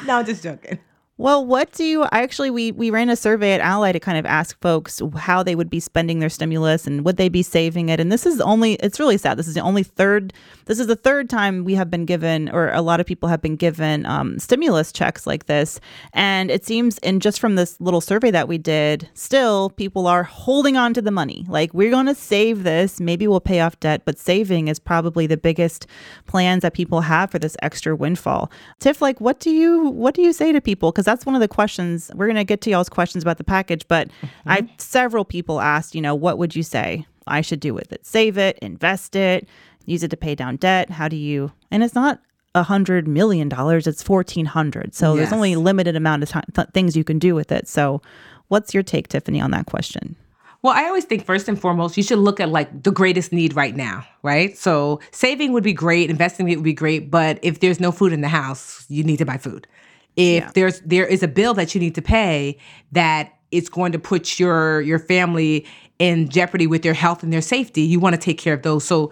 no, 0.08 0.18
I'm 0.18 0.26
just 0.26 0.42
joking. 0.42 0.80
Well, 1.16 1.46
what 1.46 1.72
do 1.74 1.84
you 1.84 2.08
actually 2.12 2.50
we 2.50 2.72
we 2.72 2.90
ran 2.90 3.08
a 3.08 3.16
survey 3.16 3.54
at 3.54 3.62
Ally 3.62 3.92
to 3.92 4.00
kind 4.00 4.18
of 4.18 4.26
ask 4.26 4.60
folks 4.62 5.00
how 5.16 5.44
they 5.44 5.54
would 5.54 5.70
be 5.70 5.80
spending 5.80 6.18
their 6.18 6.30
stimulus 6.30 6.88
and 6.88 7.06
would 7.06 7.18
they 7.18 7.30
be 7.30 7.44
saving 7.44 7.90
it? 7.90 8.00
And 8.00 8.12
this 8.12 8.26
is 8.26 8.42
only 8.42 8.74
it's 8.76 9.00
really 9.00 9.20
sad. 9.20 9.38
This 9.38 9.48
is 9.48 9.54
the 9.54 9.60
only 9.60 9.84
third 9.84 10.34
this 10.66 10.80
is 10.80 10.88
the 10.88 10.96
third 10.96 11.30
time 11.30 11.66
we 11.66 11.76
have 11.76 11.92
been 11.92 12.06
given 12.06 12.50
or 12.50 12.72
a 12.72 12.82
lot 12.82 13.00
of 13.00 13.06
people 13.06 13.30
have 13.30 13.44
been 13.44 13.56
given 13.56 14.08
um, 14.08 14.40
stimulus 14.40 14.92
checks 14.92 15.28
like 15.28 15.46
this. 15.46 15.80
And 16.14 16.50
it 16.50 16.66
seems 16.66 16.98
and 17.00 17.22
just 17.22 17.40
from 17.40 17.58
this 17.58 17.80
little 17.80 18.02
survey 18.02 18.32
that 18.32 18.48
we 18.48 18.58
did, 18.58 19.08
still 19.14 19.70
people 19.70 20.08
are 20.08 20.24
holding 20.24 20.78
on 20.78 20.96
to 20.96 21.02
the 21.02 21.12
money. 21.12 21.46
Like 21.48 21.76
we're 21.76 21.92
going 21.92 22.08
to 22.08 22.16
save 22.16 22.64
this, 22.64 23.00
maybe 23.00 23.28
we'll 23.28 23.40
pay 23.40 23.60
off 23.60 23.80
debt, 23.80 24.02
but 24.04 24.18
saving 24.18 24.68
is 24.68 24.80
probably 24.80 25.28
the 25.28 25.38
biggest 25.38 25.86
plans 26.26 26.64
that 26.64 26.74
people 26.74 27.02
have 27.02 27.30
for 27.30 27.38
this 27.38 27.56
extra 27.62 27.96
windfall. 27.96 28.52
Tiff, 28.80 29.00
like 29.00 29.22
what 29.22 29.40
do 29.40 29.52
you 29.52 29.90
what 29.90 30.16
do 30.16 30.24
you 30.24 30.34
say 30.34 30.52
to 30.52 30.60
people? 30.60 30.92
Because 31.04 31.20
that's 31.20 31.26
one 31.26 31.36
of 31.36 31.42
the 31.42 31.50
questions. 31.50 32.10
We're 32.16 32.28
going 32.28 32.38
to 32.38 32.46
get 32.46 32.62
to 32.62 32.70
y'all's 32.70 32.88
questions 32.88 33.26
about 33.26 33.38
the 33.38 33.44
package, 33.44 33.86
but 33.90 34.08
mm-hmm. 34.08 34.50
I 34.50 34.70
several 34.78 35.26
people 35.26 35.60
asked, 35.60 35.96
you 35.96 36.02
know, 36.02 36.16
what 36.16 36.38
would 36.38 36.56
you 36.56 36.64
say 36.64 37.06
I 37.28 37.42
should 37.42 37.60
do 37.60 37.74
with 37.74 37.92
it? 37.92 38.06
Save 38.06 38.38
it, 38.38 38.58
invest 38.60 39.14
it, 39.18 39.50
use 39.86 40.04
it 40.04 40.12
to 40.12 40.18
pay 40.18 40.34
down 40.34 40.56
debt. 40.56 40.90
How 40.90 41.10
do 41.10 41.18
you? 41.18 41.52
And 41.72 41.84
it's 41.84 41.94
not 41.94 42.22
a 42.56 42.64
hundred 42.64 43.06
million 43.06 43.50
dollars; 43.50 43.86
it's 43.86 44.02
fourteen 44.02 44.46
hundred. 44.46 44.96
So 44.96 45.18
there's 45.18 45.34
only 45.34 45.54
a 45.54 45.60
limited 45.60 45.98
amount 45.98 46.24
of 46.24 46.30
time, 46.30 46.46
th- 46.56 46.70
things 46.74 46.96
you 46.96 47.04
can 47.04 47.20
do 47.20 47.36
with 47.36 47.52
it. 47.52 47.68
So, 47.68 48.02
what's 48.48 48.74
your 48.74 48.84
take, 48.84 49.10
Tiffany, 49.10 49.42
on 49.42 49.52
that 49.52 49.66
question? 49.66 50.16
Well, 50.62 50.74
I 50.74 50.86
always 50.86 51.04
think 51.04 51.26
first 51.26 51.50
and 51.50 51.60
foremost, 51.60 51.98
you 51.98 52.04
should 52.04 52.20
look 52.20 52.40
at 52.40 52.48
like 52.48 52.84
the 52.84 52.92
greatest 52.92 53.34
need 53.34 53.54
right 53.54 53.76
now, 53.76 54.06
right? 54.22 54.58
So 54.58 55.02
saving 55.12 55.52
would 55.52 55.64
be 55.66 55.74
great, 55.74 56.10
investing 56.10 56.48
it 56.48 56.56
would 56.56 56.64
be 56.64 56.72
great, 56.72 57.12
but 57.12 57.38
if 57.42 57.60
there's 57.60 57.82
no 57.82 57.92
food 57.92 58.14
in 58.14 58.22
the 58.22 58.30
house, 58.30 58.86
you 58.88 59.04
need 59.04 59.18
to 59.18 59.26
buy 59.26 59.38
food. 59.38 59.68
If 60.16 60.54
there's 60.54 60.80
there 60.82 61.06
is 61.06 61.24
a 61.24 61.28
bill 61.28 61.54
that 61.56 61.74
you 61.74 61.82
need 61.82 61.96
to 61.96 62.02
pay 62.02 62.58
that 62.92 63.34
it's 63.52 63.70
going 63.70 63.92
to 63.94 64.00
put 64.00 64.40
your 64.40 64.82
your 64.82 65.00
family 65.00 65.66
in 66.00 66.30
jeopardy 66.30 66.68
with 66.68 66.82
their 66.82 66.94
health 66.94 67.24
and 67.24 67.32
their 67.32 67.42
safety, 67.42 67.82
you 67.82 68.00
want 68.00 68.14
to 68.14 68.22
take 68.22 68.38
care 68.38 68.54
of 68.54 68.62
those. 68.62 68.84
So 68.84 69.12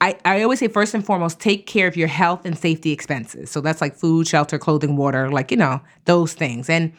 I, 0.00 0.18
I 0.24 0.42
always 0.42 0.58
say 0.58 0.66
first 0.66 0.94
and 0.94 1.06
foremost, 1.06 1.38
take 1.38 1.66
care 1.66 1.86
of 1.86 1.96
your 1.96 2.08
health 2.08 2.44
and 2.44 2.58
safety 2.58 2.90
expenses. 2.90 3.50
So 3.50 3.60
that's 3.60 3.80
like 3.80 3.94
food, 3.94 4.26
shelter, 4.26 4.58
clothing, 4.58 4.96
water, 4.96 5.30
like, 5.30 5.52
you 5.52 5.56
know, 5.56 5.80
those 6.06 6.32
things. 6.32 6.68
And 6.68 6.92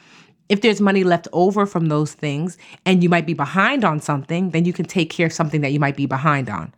if 0.47 0.61
there's 0.61 0.79
money 0.79 1.03
left 1.03 1.27
over 1.33 1.65
from 1.65 1.87
those 1.87 2.13
things 2.13 2.57
and 2.85 3.03
you 3.03 3.09
might 3.09 3.25
be 3.25 3.34
behind 3.34 3.84
on 3.84 3.99
something, 3.99 4.51
then 4.51 4.63
you 4.63 4.71
can 4.71 4.86
take 4.86 5.09
care 5.09 5.28
of 5.28 5.34
something 5.34 5.59
that 5.61 5.73
you 5.73 5.82
might 5.82 5.97
be 5.97 6.05
behind 6.05 6.49
on. 6.49 6.73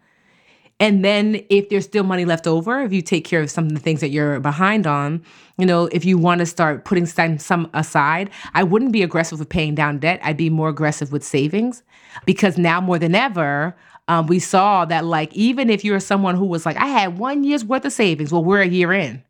And 0.79 1.05
then 1.05 1.41
if 1.49 1.69
there's 1.69 1.85
still 1.85 2.03
money 2.03 2.25
left 2.25 2.47
over, 2.47 2.81
if 2.81 2.91
you 2.91 3.01
take 3.01 3.23
care 3.23 3.41
of 3.41 3.49
some 3.49 3.65
of 3.65 3.73
the 3.73 3.79
things 3.79 4.01
that 4.01 4.09
you're 4.09 4.41
behind 4.41 4.85
on, 4.85 5.23
you 5.57 5.65
know, 5.65 5.85
if 5.91 6.03
you 6.03 6.17
want 6.17 6.39
to 6.39 6.45
start 6.45 6.83
putting 6.83 7.05
some, 7.05 7.39
some 7.39 7.69
aside, 7.73 8.29
I 8.53 8.63
wouldn't 8.63 8.91
be 8.91 9.01
aggressive 9.01 9.39
with 9.39 9.47
paying 9.47 9.73
down 9.73 9.99
debt. 9.99 10.19
I'd 10.21 10.35
be 10.35 10.49
more 10.49 10.67
aggressive 10.67 11.13
with 11.13 11.23
savings 11.23 11.81
because 12.25 12.57
now 12.57 12.81
more 12.81 12.99
than 12.99 13.15
ever, 13.15 13.75
um, 14.09 14.27
we 14.27 14.39
saw 14.39 14.83
that 14.85 15.05
like 15.05 15.33
even 15.33 15.69
if 15.69 15.85
you're 15.85 15.99
someone 16.01 16.35
who 16.35 16.45
was 16.45 16.65
like, 16.65 16.77
I 16.77 16.87
had 16.87 17.17
one 17.17 17.45
year's 17.45 17.63
worth 17.63 17.85
of 17.85 17.93
savings, 17.93 18.33
well, 18.33 18.43
we're 18.43 18.61
a 18.61 18.67
year 18.67 18.91
in. 18.91 19.23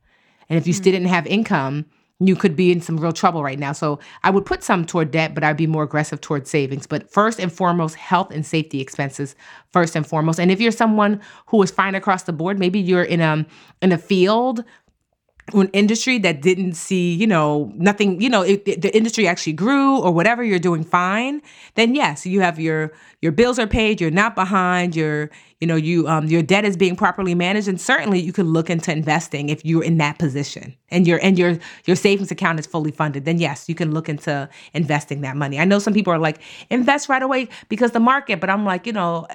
And 0.49 0.57
if 0.57 0.65
you 0.65 0.73
mm-hmm. 0.73 0.81
still 0.81 0.93
didn't 0.93 1.07
have 1.09 1.27
income, 1.27 1.85
you 2.19 2.35
could 2.35 2.55
be 2.55 2.71
in 2.71 2.79
some 2.79 2.97
real 2.97 3.11
trouble 3.11 3.43
right 3.43 3.59
now. 3.59 3.73
So 3.73 3.99
I 4.23 4.29
would 4.29 4.45
put 4.45 4.63
some 4.63 4.85
toward 4.85 5.11
debt, 5.11 5.35
but 5.35 5.43
I'd 5.43 5.57
be 5.57 5.67
more 5.67 5.83
aggressive 5.83 6.21
toward 6.21 6.47
savings. 6.47 6.87
But 6.87 7.11
first 7.11 7.39
and 7.39 7.51
foremost, 7.51 7.95
health 7.95 8.31
and 8.31 8.45
safety 8.45 8.79
expenses 8.79 9.35
first 9.73 9.95
and 9.95 10.07
foremost. 10.07 10.39
And 10.39 10.49
if 10.49 10.61
you're 10.61 10.71
someone 10.71 11.19
who 11.47 11.61
is 11.61 11.71
fine 11.71 11.93
across 11.93 12.23
the 12.23 12.33
board, 12.33 12.57
maybe 12.57 12.79
you're 12.79 13.03
in 13.03 13.19
a 13.19 13.45
in 13.81 13.91
a 13.91 13.97
field 13.97 14.63
an 15.53 15.69
industry 15.73 16.17
that 16.19 16.41
didn't 16.41 16.73
see, 16.73 17.13
you 17.13 17.27
know, 17.27 17.71
nothing, 17.75 18.19
you 18.19 18.29
know, 18.29 18.41
it, 18.41 18.63
it, 18.65 18.81
the 18.81 18.95
industry 18.95 19.27
actually 19.27 19.53
grew 19.53 19.99
or 19.99 20.11
whatever, 20.11 20.43
you're 20.43 20.57
doing 20.57 20.83
fine, 20.83 21.41
then 21.75 21.93
yes, 21.93 22.25
you 22.25 22.41
have 22.41 22.59
your 22.59 22.91
your 23.21 23.31
bills 23.31 23.59
are 23.59 23.67
paid, 23.67 24.01
you're 24.01 24.11
not 24.11 24.35
behind, 24.35 24.95
your 24.95 25.29
you 25.61 25.67
know, 25.67 25.75
you 25.75 26.07
um 26.07 26.27
your 26.27 26.41
debt 26.41 26.65
is 26.65 26.75
being 26.75 26.95
properly 26.95 27.35
managed, 27.35 27.67
and 27.67 27.79
certainly 27.79 28.19
you 28.19 28.33
could 28.33 28.45
look 28.45 28.69
into 28.69 28.91
investing 28.91 29.49
if 29.49 29.63
you're 29.63 29.83
in 29.83 29.97
that 29.97 30.19
position 30.19 30.75
and 30.89 31.07
your 31.07 31.19
and 31.23 31.39
your 31.39 31.57
your 31.85 31.95
savings 31.95 32.31
account 32.31 32.59
is 32.59 32.65
fully 32.65 32.91
funded. 32.91 33.25
Then 33.25 33.39
yes, 33.39 33.69
you 33.69 33.75
can 33.75 33.93
look 33.93 34.09
into 34.09 34.49
investing 34.73 35.21
that 35.21 35.35
money. 35.35 35.59
I 35.59 35.65
know 35.65 35.79
some 35.79 35.93
people 35.93 36.13
are 36.13 36.19
like 36.19 36.39
invest 36.69 37.09
right 37.09 37.23
away 37.23 37.47
because 37.69 37.91
the 37.91 37.99
market, 37.99 38.39
but 38.39 38.49
I'm 38.49 38.65
like, 38.65 38.85
you 38.85 38.93
know 38.93 39.27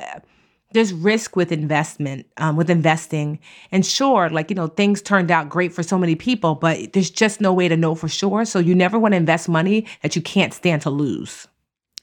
there's 0.72 0.92
risk 0.92 1.36
with 1.36 1.50
investment 1.50 2.26
um, 2.36 2.56
with 2.56 2.70
investing 2.70 3.38
and 3.72 3.84
sure 3.84 4.28
like 4.30 4.50
you 4.50 4.56
know 4.56 4.68
things 4.68 5.02
turned 5.02 5.30
out 5.30 5.48
great 5.48 5.72
for 5.72 5.82
so 5.82 5.98
many 5.98 6.14
people 6.14 6.54
but 6.54 6.92
there's 6.92 7.10
just 7.10 7.40
no 7.40 7.52
way 7.52 7.68
to 7.68 7.76
know 7.76 7.94
for 7.94 8.08
sure 8.08 8.44
so 8.44 8.58
you 8.58 8.74
never 8.74 8.98
want 8.98 9.12
to 9.12 9.16
invest 9.16 9.48
money 9.48 9.86
that 10.02 10.14
you 10.14 10.22
can't 10.22 10.54
stand 10.54 10.82
to 10.82 10.90
lose 10.90 11.48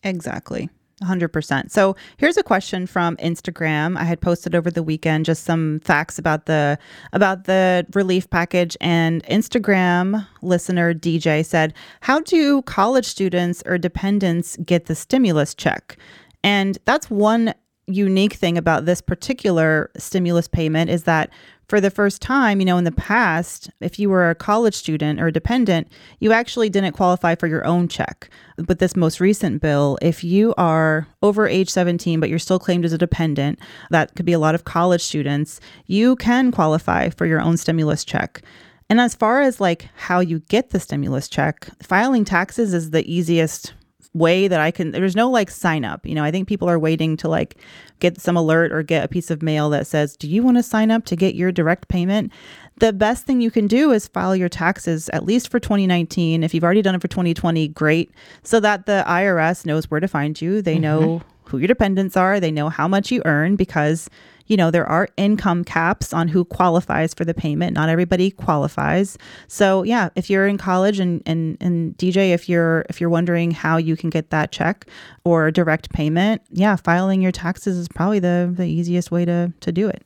exactly 0.03 0.69
100%. 1.03 1.69
So 1.69 1.95
here's 2.17 2.37
a 2.37 2.43
question 2.43 2.87
from 2.87 3.17
Instagram. 3.17 3.97
I 3.97 4.03
had 4.03 4.19
posted 4.19 4.55
over 4.55 4.71
the 4.71 4.81
weekend 4.81 5.25
just 5.25 5.43
some 5.43 5.79
facts 5.81 6.17
about 6.17 6.47
the 6.47 6.79
about 7.13 7.43
the 7.43 7.85
relief 7.93 8.29
package 8.29 8.75
and 8.81 9.23
Instagram 9.25 10.25
listener 10.41 10.93
DJ 10.93 11.45
said, 11.45 11.73
"How 12.01 12.21
do 12.21 12.63
college 12.63 13.05
students 13.05 13.61
or 13.67 13.77
dependents 13.77 14.57
get 14.65 14.87
the 14.87 14.95
stimulus 14.95 15.53
check?" 15.53 15.97
And 16.43 16.79
that's 16.85 17.09
one 17.11 17.53
unique 17.87 18.33
thing 18.33 18.57
about 18.57 18.85
this 18.85 18.99
particular 18.99 19.89
stimulus 19.97 20.47
payment 20.47 20.89
is 20.89 21.03
that 21.03 21.29
for 21.67 21.81
the 21.81 21.91
first 21.91 22.21
time, 22.21 22.59
you 22.59 22.65
know, 22.65 22.77
in 22.77 22.85
the 22.85 22.91
past, 22.91 23.69
if 23.81 23.99
you 23.99 24.09
were 24.09 24.29
a 24.29 24.35
college 24.35 24.73
student 24.73 25.19
or 25.19 25.27
a 25.27 25.33
dependent, 25.33 25.89
you 26.19 26.31
actually 26.31 26.69
didn't 26.69 26.93
qualify 26.93 27.35
for 27.35 27.47
your 27.47 27.65
own 27.65 27.87
check. 27.89 28.29
But 28.57 28.79
this 28.79 28.95
most 28.95 29.19
recent 29.19 29.61
bill, 29.61 29.97
if 30.01 30.23
you 30.23 30.53
are 30.57 31.07
over 31.21 31.45
age 31.45 31.69
17, 31.69 32.19
but 32.19 32.29
you're 32.29 32.39
still 32.39 32.59
claimed 32.59 32.85
as 32.85 32.93
a 32.93 32.97
dependent, 32.97 33.59
that 33.89 34.15
could 34.15 34.25
be 34.25 34.33
a 34.33 34.39
lot 34.39 34.55
of 34.55 34.63
college 34.63 35.01
students, 35.01 35.59
you 35.87 36.15
can 36.15 36.51
qualify 36.51 37.09
for 37.09 37.25
your 37.25 37.41
own 37.41 37.57
stimulus 37.57 38.05
check. 38.05 38.41
And 38.89 39.01
as 39.01 39.13
far 39.13 39.41
as 39.41 39.59
like 39.59 39.89
how 39.95 40.21
you 40.21 40.39
get 40.39 40.69
the 40.69 40.79
stimulus 40.79 41.27
check, 41.27 41.67
filing 41.83 42.23
taxes 42.23 42.73
is 42.73 42.91
the 42.91 43.05
easiest 43.11 43.73
way 44.13 44.47
that 44.47 44.59
I 44.59 44.71
can 44.71 44.91
there's 44.91 45.15
no 45.15 45.29
like 45.29 45.49
sign 45.51 45.85
up. 45.85 46.05
You 46.05 46.15
know, 46.15 46.23
I 46.23 46.31
think 46.31 46.47
people 46.47 46.69
are 46.69 46.79
waiting 46.79 47.17
to 47.17 47.27
like 47.27 47.57
get 47.99 48.19
some 48.19 48.37
alert 48.37 48.71
or 48.71 48.83
get 48.83 49.03
a 49.03 49.07
piece 49.07 49.29
of 49.31 49.41
mail 49.41 49.69
that 49.71 49.87
says, 49.87 50.15
"Do 50.15 50.27
you 50.27 50.43
want 50.43 50.57
to 50.57 50.63
sign 50.63 50.91
up 50.91 51.05
to 51.05 51.15
get 51.15 51.35
your 51.35 51.51
direct 51.51 51.87
payment?" 51.87 52.31
The 52.79 52.93
best 52.93 53.25
thing 53.25 53.41
you 53.41 53.51
can 53.51 53.67
do 53.67 53.91
is 53.91 54.07
file 54.07 54.35
your 54.35 54.49
taxes 54.49 55.09
at 55.09 55.25
least 55.25 55.49
for 55.49 55.59
2019. 55.59 56.43
If 56.43 56.53
you've 56.53 56.63
already 56.63 56.81
done 56.81 56.95
it 56.95 57.01
for 57.01 57.07
2020, 57.07 57.67
great, 57.69 58.11
so 58.43 58.59
that 58.59 58.85
the 58.85 59.03
IRS 59.07 59.65
knows 59.65 59.89
where 59.89 59.99
to 59.99 60.07
find 60.07 60.39
you. 60.39 60.61
They 60.61 60.75
mm-hmm. 60.75 60.81
know 60.81 61.21
who 61.45 61.57
your 61.57 61.67
dependents 61.67 62.17
are, 62.17 62.39
they 62.39 62.51
know 62.51 62.69
how 62.69 62.87
much 62.87 63.11
you 63.11 63.21
earn 63.25 63.55
because 63.55 64.09
you 64.47 64.57
know, 64.57 64.71
there 64.71 64.85
are 64.85 65.07
income 65.17 65.63
caps 65.63 66.13
on 66.13 66.27
who 66.27 66.43
qualifies 66.45 67.13
for 67.13 67.25
the 67.25 67.33
payment. 67.33 67.73
Not 67.73 67.89
everybody 67.89 68.31
qualifies. 68.31 69.17
So 69.47 69.83
yeah, 69.83 70.09
if 70.15 70.29
you're 70.29 70.47
in 70.47 70.57
college 70.57 70.99
and, 70.99 71.21
and, 71.25 71.57
and 71.59 71.97
DJ, 71.97 72.33
if 72.33 72.49
you're 72.49 72.85
if 72.89 72.99
you're 72.99 73.09
wondering 73.09 73.51
how 73.51 73.77
you 73.77 73.95
can 73.95 74.09
get 74.09 74.29
that 74.31 74.51
check 74.51 74.87
or 75.23 75.51
direct 75.51 75.91
payment, 75.91 76.41
yeah, 76.49 76.75
filing 76.75 77.21
your 77.21 77.31
taxes 77.31 77.77
is 77.77 77.87
probably 77.87 78.19
the 78.19 78.51
the 78.55 78.65
easiest 78.65 79.11
way 79.11 79.25
to 79.25 79.53
to 79.59 79.71
do 79.71 79.87
it. 79.87 80.03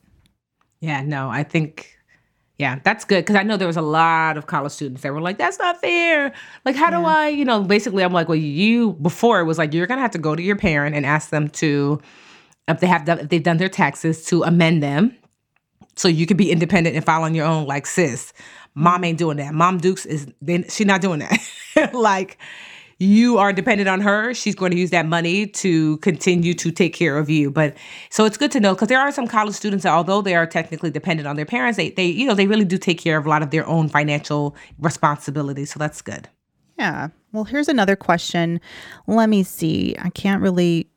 Yeah, 0.80 1.02
no, 1.02 1.30
I 1.30 1.44
think 1.44 1.96
yeah, 2.58 2.78
that's 2.84 3.04
good 3.04 3.24
because 3.24 3.36
I 3.36 3.42
know 3.42 3.56
there 3.56 3.66
was 3.66 3.76
a 3.76 3.82
lot 3.82 4.36
of 4.36 4.46
college 4.46 4.72
students 4.72 5.02
that 5.02 5.12
were 5.12 5.20
like, 5.20 5.38
"That's 5.38 5.58
not 5.58 5.80
fair." 5.80 6.32
Like, 6.64 6.76
how 6.76 6.90
yeah. 6.90 6.98
do 6.98 7.04
I, 7.04 7.28
you 7.28 7.44
know? 7.44 7.62
Basically, 7.62 8.04
I'm 8.04 8.12
like, 8.12 8.28
"Well, 8.28 8.36
you." 8.36 8.92
Before 8.92 9.40
it 9.40 9.44
was 9.44 9.58
like 9.58 9.72
you're 9.72 9.86
gonna 9.86 10.00
have 10.00 10.10
to 10.12 10.18
go 10.18 10.36
to 10.36 10.42
your 10.42 10.56
parent 10.56 10.94
and 10.94 11.06
ask 11.06 11.30
them 11.30 11.48
to 11.50 12.00
if 12.68 12.80
they 12.80 12.86
have 12.86 13.04
done, 13.04 13.20
if 13.20 13.28
they've 13.28 13.42
done 13.42 13.58
their 13.58 13.68
taxes 13.68 14.24
to 14.26 14.42
amend 14.42 14.82
them. 14.82 15.16
So 15.94 16.08
you 16.08 16.24
can 16.24 16.38
be 16.38 16.50
independent 16.50 16.96
and 16.96 17.04
file 17.04 17.22
on 17.22 17.34
your 17.34 17.44
own 17.44 17.66
like 17.66 17.86
sis 17.86 18.32
mom 18.74 19.04
ain't 19.04 19.18
doing 19.18 19.36
that. 19.38 19.54
Mom 19.54 19.78
dukes 19.78 20.06
is 20.06 20.26
then 20.40 20.64
she's 20.68 20.86
not 20.86 21.00
doing 21.00 21.20
that. 21.20 21.38
Like 21.94 22.36
you 22.98 23.38
are 23.38 23.50
dependent 23.50 23.88
on 23.88 24.02
her. 24.02 24.34
She's 24.34 24.54
going 24.54 24.72
to 24.72 24.78
use 24.78 24.90
that 24.90 25.06
money 25.06 25.46
to 25.46 25.96
continue 25.98 26.52
to 26.54 26.70
take 26.70 26.92
care 26.92 27.16
of 27.16 27.30
you. 27.30 27.50
But 27.50 27.74
so 28.10 28.26
it's 28.26 28.36
good 28.36 28.50
to 28.52 28.60
know 28.60 28.74
because 28.74 28.88
there 28.88 29.00
are 29.00 29.10
some 29.10 29.26
college 29.26 29.54
students 29.54 29.84
that 29.84 29.92
although 29.92 30.20
they 30.20 30.34
are 30.34 30.46
technically 30.46 30.90
dependent 30.90 31.26
on 31.26 31.36
their 31.36 31.46
parents 31.46 31.78
they, 31.78 31.90
they 31.90 32.06
you 32.06 32.26
know 32.26 32.34
they 32.34 32.46
really 32.46 32.66
do 32.66 32.76
take 32.76 33.00
care 33.00 33.16
of 33.16 33.24
a 33.24 33.28
lot 33.28 33.42
of 33.42 33.50
their 33.50 33.66
own 33.66 33.88
financial 33.88 34.54
responsibilities. 34.78 35.72
So 35.72 35.78
that's 35.78 36.02
good. 36.02 36.28
Yeah. 36.78 37.08
Well 37.32 37.44
here's 37.44 37.68
another 37.68 37.96
question. 37.96 38.60
Let 39.06 39.30
me 39.30 39.42
see. 39.42 39.96
I 39.98 40.10
can't 40.10 40.42
really 40.42 40.90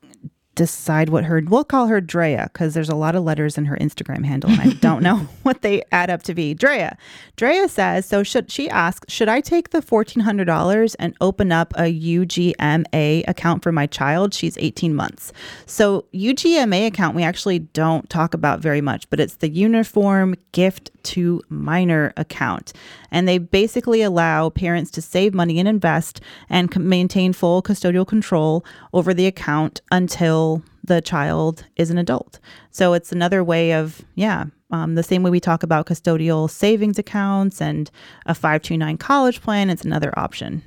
decide 0.55 1.09
what 1.09 1.25
her 1.25 1.41
we'll 1.45 1.63
call 1.63 1.87
her 1.87 2.01
Drea 2.01 2.49
because 2.51 2.73
there's 2.73 2.89
a 2.89 2.95
lot 2.95 3.15
of 3.15 3.23
letters 3.23 3.57
in 3.57 3.65
her 3.65 3.77
Instagram 3.77 4.25
handle 4.25 4.49
and 4.49 4.61
I 4.61 4.69
don't 4.75 5.03
know 5.03 5.17
what 5.43 5.61
they 5.61 5.83
add 5.91 6.09
up 6.09 6.23
to 6.23 6.33
be. 6.33 6.53
Drea. 6.53 6.97
Drea 7.35 7.67
says, 7.67 8.05
so 8.05 8.23
should 8.23 8.49
she 8.49 8.69
asks, 8.69 9.11
should 9.11 9.29
I 9.29 9.41
take 9.41 9.71
the 9.71 9.81
$1400 9.81 10.95
and 10.97 11.15
open 11.19 11.51
up 11.51 11.73
a 11.75 11.93
UGMA 11.93 13.27
account 13.27 13.63
for 13.63 13.71
my 13.71 13.85
child? 13.85 14.33
She's 14.33 14.57
18 14.57 14.95
months. 14.95 15.33
So 15.65 16.05
UGMA 16.13 16.87
account 16.87 17.15
we 17.15 17.23
actually 17.23 17.59
don't 17.59 18.09
talk 18.09 18.33
about 18.33 18.59
very 18.59 18.81
much, 18.81 19.09
but 19.09 19.19
it's 19.19 19.35
the 19.35 19.49
Uniform 19.49 20.35
Gift 20.53 20.91
to 21.05 21.41
Minor 21.49 22.13
account. 22.17 22.73
And 23.11 23.27
they 23.27 23.37
basically 23.37 24.01
allow 24.01 24.49
parents 24.49 24.91
to 24.91 25.01
save 25.01 25.33
money 25.33 25.59
and 25.59 25.67
invest 25.67 26.21
and 26.49 26.75
maintain 26.75 27.33
full 27.33 27.61
custodial 27.61 28.07
control 28.07 28.65
over 28.93 29.13
the 29.13 29.27
account 29.27 29.81
until 29.91 30.63
the 30.83 31.01
child 31.01 31.65
is 31.75 31.89
an 31.89 31.97
adult. 31.97 32.39
So 32.71 32.93
it's 32.93 33.11
another 33.11 33.43
way 33.43 33.73
of, 33.73 34.03
yeah, 34.15 34.45
um, 34.71 34.95
the 34.95 35.03
same 35.03 35.23
way 35.23 35.31
we 35.31 35.39
talk 35.39 35.63
about 35.63 35.87
custodial 35.87 36.49
savings 36.49 36.99
accounts 36.99 37.61
and 37.61 37.89
a 38.25 38.35
529 38.35 38.97
college 38.97 39.41
plan, 39.41 39.69
it's 39.69 39.85
another 39.85 40.17
option. 40.17 40.63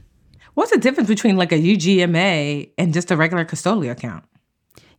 What's 0.55 0.72
the 0.72 0.78
difference 0.78 1.09
between 1.09 1.36
like 1.36 1.53
a 1.53 1.59
UGMA 1.59 2.70
and 2.78 2.93
just 2.93 3.11
a 3.11 3.16
regular 3.16 3.45
custodial 3.45 3.93
account? 3.93 4.24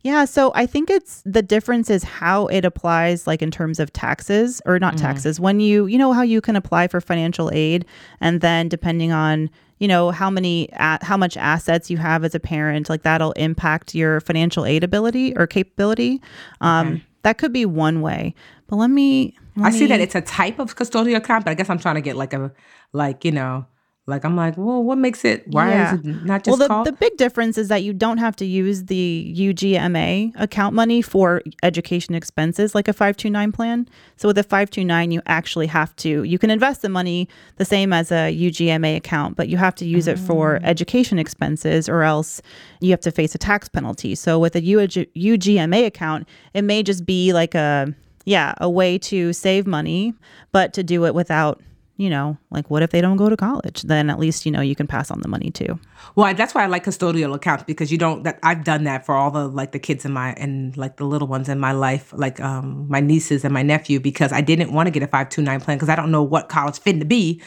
Yeah, 0.02 0.24
so 0.24 0.50
I 0.54 0.64
think 0.64 0.88
it's 0.88 1.22
the 1.26 1.42
difference 1.42 1.90
is 1.90 2.02
how 2.04 2.46
it 2.46 2.64
applies 2.64 3.26
like 3.26 3.42
in 3.42 3.50
terms 3.50 3.78
of 3.78 3.92
taxes 3.92 4.62
or 4.64 4.78
not 4.78 4.94
mm-hmm. 4.94 5.04
taxes. 5.04 5.38
When 5.38 5.60
you 5.60 5.86
you 5.86 5.98
know 5.98 6.12
how 6.12 6.22
you 6.22 6.40
can 6.40 6.56
apply 6.56 6.88
for 6.88 7.00
financial 7.00 7.50
aid 7.52 7.84
and 8.20 8.40
then 8.40 8.68
depending 8.68 9.12
on, 9.12 9.50
you 9.78 9.86
know, 9.86 10.10
how 10.10 10.30
many 10.30 10.70
how 10.72 11.18
much 11.18 11.36
assets 11.36 11.90
you 11.90 11.98
have 11.98 12.24
as 12.24 12.34
a 12.34 12.40
parent, 12.40 12.88
like 12.88 13.02
that'll 13.02 13.32
impact 13.32 13.94
your 13.94 14.20
financial 14.20 14.64
aid 14.64 14.84
ability 14.84 15.36
or 15.36 15.46
capability. 15.46 16.22
Um 16.62 16.88
okay. 16.88 17.04
that 17.22 17.38
could 17.38 17.52
be 17.52 17.66
one 17.66 18.00
way. 18.00 18.34
But 18.68 18.76
let 18.76 18.90
me 18.90 19.36
let 19.56 19.66
I 19.66 19.70
me, 19.70 19.78
see 19.78 19.86
that 19.86 20.00
it's 20.00 20.14
a 20.14 20.22
type 20.22 20.58
of 20.58 20.76
custodial 20.76 21.16
account, 21.16 21.44
but 21.44 21.50
I 21.50 21.54
guess 21.54 21.68
I'm 21.68 21.78
trying 21.78 21.96
to 21.96 22.00
get 22.00 22.16
like 22.16 22.32
a 22.32 22.50
like, 22.94 23.22
you 23.22 23.32
know, 23.32 23.66
like 24.10 24.24
I'm 24.24 24.36
like, 24.36 24.56
well, 24.56 24.82
what 24.82 24.98
makes 24.98 25.24
it? 25.24 25.46
Why 25.48 25.70
yeah. 25.70 25.94
is 25.94 26.00
it 26.00 26.24
not 26.24 26.44
just 26.44 26.58
well? 26.58 26.58
The, 26.58 26.68
called? 26.68 26.86
the 26.86 26.92
big 26.92 27.16
difference 27.16 27.56
is 27.56 27.68
that 27.68 27.82
you 27.82 27.92
don't 27.92 28.18
have 28.18 28.36
to 28.36 28.44
use 28.44 28.84
the 28.84 29.34
UGMA 29.38 30.32
account 30.36 30.74
money 30.74 31.00
for 31.00 31.42
education 31.62 32.14
expenses 32.14 32.74
like 32.74 32.88
a 32.88 32.92
529 32.92 33.52
plan. 33.52 33.88
So 34.16 34.28
with 34.28 34.36
a 34.36 34.42
529, 34.42 35.12
you 35.12 35.22
actually 35.26 35.68
have 35.68 35.94
to. 35.96 36.24
You 36.24 36.38
can 36.38 36.50
invest 36.50 36.82
the 36.82 36.88
money 36.88 37.28
the 37.56 37.64
same 37.64 37.92
as 37.92 38.10
a 38.10 38.36
UGMA 38.36 38.96
account, 38.96 39.36
but 39.36 39.48
you 39.48 39.56
have 39.56 39.74
to 39.76 39.86
use 39.86 40.06
it 40.06 40.18
for 40.18 40.58
mm. 40.58 40.64
education 40.64 41.18
expenses, 41.18 41.88
or 41.88 42.02
else 42.02 42.42
you 42.80 42.90
have 42.90 43.00
to 43.00 43.10
face 43.10 43.34
a 43.34 43.38
tax 43.38 43.68
penalty. 43.68 44.14
So 44.14 44.38
with 44.38 44.56
a 44.56 44.60
UGMA 44.60 45.86
account, 45.86 46.28
it 46.52 46.62
may 46.62 46.82
just 46.82 47.06
be 47.06 47.32
like 47.32 47.54
a 47.54 47.94
yeah 48.26 48.54
a 48.58 48.68
way 48.68 48.98
to 48.98 49.32
save 49.32 49.66
money, 49.66 50.14
but 50.52 50.74
to 50.74 50.82
do 50.82 51.06
it 51.06 51.14
without 51.14 51.62
you 52.00 52.08
know, 52.08 52.38
like 52.50 52.70
what 52.70 52.82
if 52.82 52.92
they 52.92 53.02
don't 53.02 53.18
go 53.18 53.28
to 53.28 53.36
college? 53.36 53.82
Then 53.82 54.08
at 54.08 54.18
least, 54.18 54.46
you 54.46 54.52
know, 54.52 54.62
you 54.62 54.74
can 54.74 54.86
pass 54.86 55.10
on 55.10 55.20
the 55.20 55.28
money 55.28 55.50
too. 55.50 55.78
Well, 56.16 56.32
that's 56.32 56.54
why 56.54 56.64
I 56.64 56.66
like 56.66 56.84
custodial 56.84 57.34
accounts 57.34 57.64
because 57.64 57.92
you 57.92 57.98
don't 57.98 58.22
that 58.22 58.38
I've 58.42 58.64
done 58.64 58.84
that 58.84 59.04
for 59.04 59.14
all 59.14 59.30
the 59.30 59.46
like 59.46 59.72
the 59.72 59.78
kids 59.78 60.06
in 60.06 60.12
my 60.12 60.32
and 60.32 60.74
like 60.78 60.96
the 60.96 61.04
little 61.04 61.28
ones 61.28 61.50
in 61.50 61.60
my 61.60 61.72
life, 61.72 62.10
like 62.16 62.40
um 62.40 62.86
my 62.88 63.00
nieces 63.00 63.44
and 63.44 63.52
my 63.52 63.62
nephew 63.62 64.00
because 64.00 64.32
I 64.32 64.40
didn't 64.40 64.72
want 64.72 64.86
to 64.86 64.90
get 64.90 65.02
a 65.02 65.08
529 65.08 65.60
plan 65.60 65.76
because 65.76 65.90
I 65.90 65.94
don't 65.94 66.10
know 66.10 66.22
what 66.22 66.48
college 66.48 66.78
fit 66.78 66.98
to 67.00 67.04
be 67.04 67.42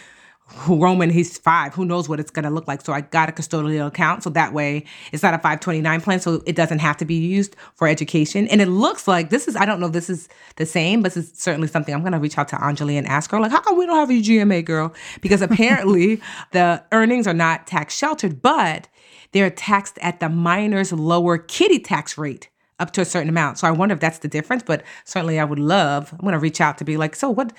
Roman, 0.67 1.09
he's 1.09 1.37
five. 1.37 1.73
Who 1.73 1.85
knows 1.85 2.07
what 2.07 2.19
it's 2.19 2.31
going 2.31 2.43
to 2.43 2.49
look 2.49 2.67
like? 2.67 2.81
So 2.81 2.93
I 2.93 3.01
got 3.01 3.29
a 3.29 3.31
custodial 3.31 3.87
account. 3.87 4.23
So 4.23 4.29
that 4.31 4.53
way 4.53 4.85
it's 5.11 5.23
not 5.23 5.33
a 5.33 5.37
529 5.37 6.01
plan. 6.01 6.19
So 6.19 6.43
it 6.45 6.55
doesn't 6.55 6.79
have 6.79 6.97
to 6.97 7.05
be 7.05 7.15
used 7.15 7.55
for 7.75 7.87
education. 7.87 8.47
And 8.47 8.61
it 8.61 8.67
looks 8.67 9.07
like 9.07 9.29
this 9.29 9.47
is, 9.47 9.55
I 9.55 9.65
don't 9.65 9.79
know 9.79 9.87
if 9.87 9.93
this 9.93 10.09
is 10.09 10.29
the 10.57 10.65
same, 10.65 11.01
but 11.01 11.13
this 11.13 11.31
is 11.31 11.39
certainly 11.39 11.67
something 11.67 11.93
I'm 11.93 12.01
going 12.01 12.13
to 12.13 12.19
reach 12.19 12.37
out 12.37 12.47
to 12.49 12.55
Anjali 12.55 12.97
and 12.97 13.07
ask 13.07 13.31
her, 13.31 13.39
like, 13.39 13.51
how 13.51 13.61
come 13.61 13.77
we 13.77 13.85
don't 13.85 13.95
have 13.95 14.09
a 14.09 14.21
GMA 14.21 14.63
girl? 14.63 14.93
Because 15.21 15.41
apparently 15.41 16.21
the 16.51 16.83
earnings 16.91 17.25
are 17.25 17.33
not 17.33 17.65
tax 17.65 17.97
sheltered, 17.97 18.41
but 18.41 18.87
they're 19.31 19.49
taxed 19.49 19.97
at 20.01 20.19
the 20.19 20.29
minor's 20.29 20.93
lower 20.93 21.37
kiddie 21.37 21.79
tax 21.79 22.17
rate 22.17 22.49
up 22.79 22.91
to 22.91 23.01
a 23.01 23.05
certain 23.05 23.29
amount. 23.29 23.57
So 23.57 23.67
I 23.67 23.71
wonder 23.71 23.93
if 23.93 24.01
that's 24.01 24.19
the 24.19 24.27
difference, 24.27 24.63
but 24.63 24.83
certainly 25.05 25.39
I 25.39 25.43
would 25.43 25.59
love, 25.59 26.11
I'm 26.11 26.19
going 26.19 26.33
to 26.33 26.39
reach 26.39 26.61
out 26.61 26.77
to 26.79 26.83
be 26.83 26.97
like, 26.97 27.15
so 27.15 27.29
what, 27.29 27.53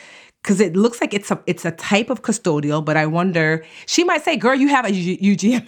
because 0.45 0.61
it 0.61 0.77
looks 0.77 1.01
like 1.01 1.15
it's 1.15 1.31
a 1.31 1.43
it's 1.47 1.65
a 1.65 1.71
type 1.71 2.11
of 2.11 2.21
custodial, 2.21 2.85
but 2.85 2.99
I 2.99 3.07
wonder 3.07 3.65
she 3.87 4.05
might 4.05 4.23
say, 4.23 4.37
"Girl, 4.37 4.55
you 4.55 4.69
have 4.69 4.85
a 4.85 4.91
UGMA." 4.91 5.67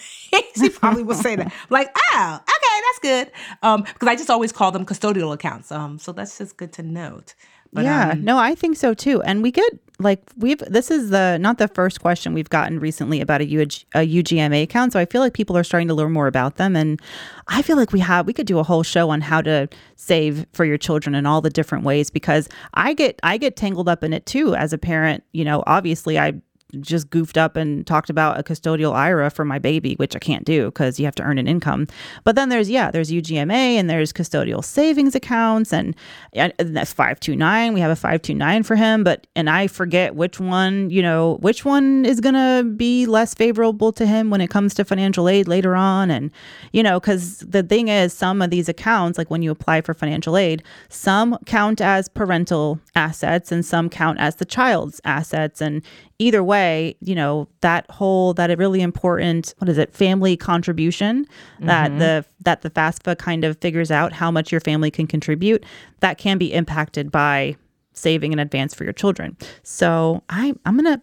she 0.56 0.68
probably 0.68 1.02
will 1.02 1.14
say 1.14 1.34
that, 1.34 1.50
like, 1.70 1.96
"Oh, 2.12 2.38
okay, 2.42 2.80
that's 2.84 2.98
good," 3.00 3.32
um, 3.62 3.82
because 3.82 4.06
I 4.06 4.14
just 4.14 4.28
always 4.28 4.52
call 4.52 4.70
them 4.72 4.84
custodial 4.84 5.32
accounts. 5.32 5.72
Um, 5.72 5.98
so 5.98 6.12
that's 6.12 6.36
just 6.36 6.58
good 6.58 6.72
to 6.74 6.82
note. 6.82 7.34
But, 7.72 7.84
yeah, 7.84 8.10
um, 8.10 8.24
no, 8.24 8.38
I 8.38 8.54
think 8.54 8.76
so 8.76 8.94
too. 8.94 9.22
And 9.22 9.42
we 9.42 9.50
get 9.50 9.70
like 9.98 10.20
we've 10.36 10.58
this 10.58 10.90
is 10.90 11.10
the 11.10 11.38
not 11.38 11.58
the 11.58 11.68
first 11.68 12.00
question 12.00 12.34
we've 12.34 12.50
gotten 12.50 12.78
recently 12.78 13.20
about 13.20 13.40
a, 13.40 13.44
UG, 13.44 13.72
a 13.94 14.06
UGMA 14.06 14.62
account. 14.62 14.92
So 14.92 15.00
I 15.00 15.06
feel 15.06 15.22
like 15.22 15.32
people 15.32 15.56
are 15.56 15.64
starting 15.64 15.88
to 15.88 15.94
learn 15.94 16.12
more 16.12 16.26
about 16.26 16.56
them, 16.56 16.76
and 16.76 17.00
I 17.48 17.62
feel 17.62 17.76
like 17.76 17.92
we 17.92 18.00
have 18.00 18.26
we 18.26 18.32
could 18.32 18.46
do 18.46 18.58
a 18.58 18.62
whole 18.62 18.82
show 18.82 19.10
on 19.10 19.20
how 19.22 19.40
to 19.42 19.68
save 19.96 20.46
for 20.52 20.64
your 20.64 20.78
children 20.78 21.14
in 21.14 21.24
all 21.24 21.40
the 21.40 21.50
different 21.50 21.84
ways 21.84 22.10
because 22.10 22.48
I 22.74 22.92
get 22.92 23.18
I 23.22 23.38
get 23.38 23.56
tangled 23.56 23.88
up 23.88 24.04
in 24.04 24.12
it 24.12 24.26
too 24.26 24.54
as 24.54 24.72
a 24.72 24.78
parent. 24.78 25.24
You 25.32 25.44
know, 25.44 25.62
obviously 25.66 26.18
I 26.18 26.34
just 26.80 27.10
goofed 27.10 27.38
up 27.38 27.56
and 27.56 27.86
talked 27.86 28.10
about 28.10 28.38
a 28.38 28.42
custodial 28.42 28.94
IRA 28.94 29.30
for 29.30 29.44
my 29.44 29.58
baby, 29.58 29.94
which 29.94 30.16
I 30.16 30.18
can't 30.18 30.44
do 30.44 30.66
because 30.66 30.98
you 30.98 31.04
have 31.04 31.14
to 31.16 31.22
earn 31.22 31.38
an 31.38 31.46
income. 31.46 31.86
But 32.24 32.36
then 32.36 32.48
there's, 32.48 32.70
yeah, 32.70 32.90
there's 32.90 33.10
UGMA 33.10 33.50
and 33.50 33.88
there's 33.88 34.12
custodial 34.12 34.64
savings 34.64 35.14
accounts 35.14 35.72
and, 35.72 35.94
and 36.32 36.52
that's 36.58 36.92
529. 36.92 37.74
We 37.74 37.80
have 37.80 37.90
a 37.90 37.96
529 37.96 38.62
for 38.62 38.76
him, 38.76 39.04
but, 39.04 39.26
and 39.34 39.48
I 39.50 39.66
forget 39.66 40.14
which 40.14 40.40
one, 40.40 40.90
you 40.90 41.02
know, 41.02 41.38
which 41.40 41.64
one 41.64 42.04
is 42.04 42.20
going 42.20 42.34
to 42.34 42.68
be 42.68 43.06
less 43.06 43.34
favorable 43.34 43.92
to 43.92 44.06
him 44.06 44.30
when 44.30 44.40
it 44.40 44.50
comes 44.50 44.74
to 44.74 44.84
financial 44.84 45.28
aid 45.28 45.48
later 45.48 45.76
on. 45.76 46.10
And, 46.10 46.30
you 46.72 46.82
know, 46.82 47.00
because 47.00 47.40
the 47.40 47.62
thing 47.62 47.88
is, 47.88 48.12
some 48.12 48.42
of 48.42 48.50
these 48.50 48.68
accounts, 48.68 49.18
like 49.18 49.30
when 49.30 49.42
you 49.42 49.50
apply 49.50 49.80
for 49.80 49.94
financial 49.94 50.36
aid, 50.36 50.62
some 50.88 51.38
count 51.46 51.80
as 51.80 52.08
parental 52.08 52.80
assets 52.94 53.52
and 53.52 53.64
some 53.64 53.88
count 53.88 54.18
as 54.18 54.36
the 54.36 54.44
child's 54.44 55.00
assets. 55.04 55.60
And 55.60 55.82
either 56.18 56.42
way, 56.42 56.96
you 57.00 57.14
know, 57.14 57.48
that 57.60 57.90
whole 57.90 58.34
that 58.34 58.56
really 58.58 58.80
important 58.80 59.54
what 59.58 59.68
is 59.68 59.78
it, 59.78 59.94
family 59.94 60.36
contribution 60.36 61.24
mm-hmm. 61.24 61.66
that 61.66 61.98
the 61.98 62.24
that 62.40 62.62
the 62.62 62.70
FAFSA 62.70 63.18
kind 63.18 63.44
of 63.44 63.58
figures 63.58 63.90
out 63.90 64.12
how 64.12 64.30
much 64.30 64.50
your 64.50 64.60
family 64.60 64.90
can 64.90 65.06
contribute, 65.06 65.64
that 66.00 66.18
can 66.18 66.38
be 66.38 66.52
impacted 66.52 67.10
by 67.10 67.56
saving 67.92 68.32
in 68.32 68.38
advance 68.38 68.74
for 68.74 68.84
your 68.84 68.92
children. 68.92 69.36
So 69.62 70.22
I 70.28 70.54
I'm 70.64 70.76
gonna 70.76 71.02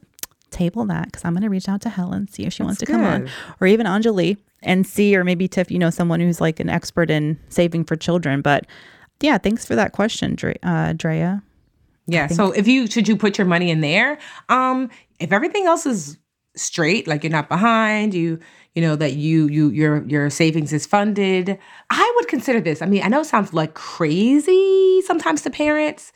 table 0.49 0.85
that 0.85 1.05
because 1.05 1.25
I'm 1.25 1.33
gonna 1.33 1.49
reach 1.49 1.67
out 1.67 1.81
to 1.81 1.89
Helen, 1.89 2.27
see 2.27 2.43
if 2.43 2.53
she 2.53 2.63
That's 2.63 2.67
wants 2.67 2.79
to 2.79 2.85
good. 2.85 2.93
come 2.93 3.03
on. 3.03 3.29
Or 3.59 3.67
even 3.67 3.85
Anjali 3.85 4.37
and 4.61 4.87
see, 4.87 5.15
or 5.15 5.23
maybe 5.23 5.47
Tiff, 5.47 5.69
you 5.69 5.79
know, 5.79 5.89
someone 5.89 6.19
who's 6.19 6.39
like 6.39 6.59
an 6.59 6.69
expert 6.69 7.09
in 7.09 7.39
saving 7.49 7.83
for 7.83 7.95
children. 7.95 8.41
But 8.41 8.65
yeah, 9.21 9.37
thanks 9.37 9.65
for 9.65 9.75
that 9.75 9.91
question, 9.91 10.35
Dre, 10.35 10.57
uh, 10.63 10.93
Drea. 10.93 11.43
Yeah. 12.07 12.27
So 12.27 12.51
if 12.51 12.67
you 12.67 12.87
should 12.87 13.07
you 13.07 13.15
put 13.15 13.37
your 13.37 13.47
money 13.47 13.69
in 13.69 13.81
there? 13.81 14.17
Um, 14.49 14.89
if 15.19 15.31
everything 15.31 15.67
else 15.67 15.85
is 15.85 16.17
straight, 16.55 17.07
like 17.07 17.23
you're 17.23 17.31
not 17.31 17.49
behind, 17.49 18.13
you 18.13 18.39
you 18.75 18.81
know 18.81 18.95
that 18.95 19.13
you 19.13 19.47
you 19.47 19.69
your 19.69 20.03
your 20.07 20.29
savings 20.29 20.73
is 20.73 20.85
funded, 20.85 21.57
I 21.89 22.13
would 22.15 22.27
consider 22.27 22.59
this. 22.59 22.81
I 22.81 22.85
mean, 22.85 23.03
I 23.03 23.07
know 23.07 23.21
it 23.21 23.25
sounds 23.25 23.53
like 23.53 23.73
crazy 23.73 25.01
sometimes 25.05 25.41
to 25.43 25.49
parents, 25.49 26.11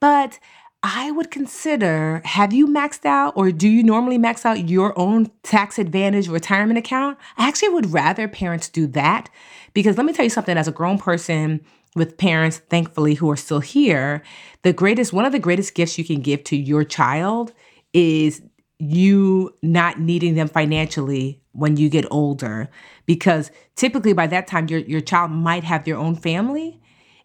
but 0.00 0.38
I 0.84 1.12
would 1.12 1.30
consider 1.30 2.22
have 2.24 2.52
you 2.52 2.66
maxed 2.66 3.04
out 3.04 3.34
or 3.36 3.52
do 3.52 3.68
you 3.68 3.82
normally 3.84 4.18
max 4.18 4.44
out 4.44 4.68
your 4.68 4.98
own 4.98 5.30
tax 5.42 5.78
advantage 5.78 6.28
retirement 6.28 6.78
account? 6.78 7.18
I 7.38 7.46
actually 7.46 7.68
would 7.70 7.92
rather 7.92 8.26
parents 8.26 8.68
do 8.68 8.86
that 8.88 9.30
because 9.74 9.96
let 9.96 10.06
me 10.06 10.12
tell 10.12 10.24
you 10.24 10.30
something 10.30 10.56
as 10.56 10.66
a 10.66 10.72
grown 10.72 10.98
person 10.98 11.64
with 11.94 12.16
parents, 12.16 12.58
thankfully, 12.58 13.14
who 13.14 13.30
are 13.30 13.36
still 13.36 13.60
here, 13.60 14.22
the 14.62 14.72
greatest, 14.72 15.12
one 15.12 15.24
of 15.24 15.32
the 15.32 15.38
greatest 15.38 15.74
gifts 15.74 15.98
you 15.98 16.04
can 16.04 16.20
give 16.20 16.42
to 16.44 16.56
your 16.56 16.84
child 16.84 17.52
is 17.92 18.42
you 18.78 19.54
not 19.62 20.00
needing 20.00 20.34
them 20.34 20.48
financially 20.48 21.40
when 21.52 21.76
you 21.76 21.88
get 21.88 22.06
older. 22.10 22.68
Because 23.06 23.50
typically 23.76 24.12
by 24.12 24.26
that 24.28 24.46
time, 24.46 24.68
your, 24.68 24.80
your 24.80 25.00
child 25.00 25.30
might 25.30 25.64
have 25.64 25.84
their 25.84 25.96
own 25.96 26.16
family. 26.16 26.80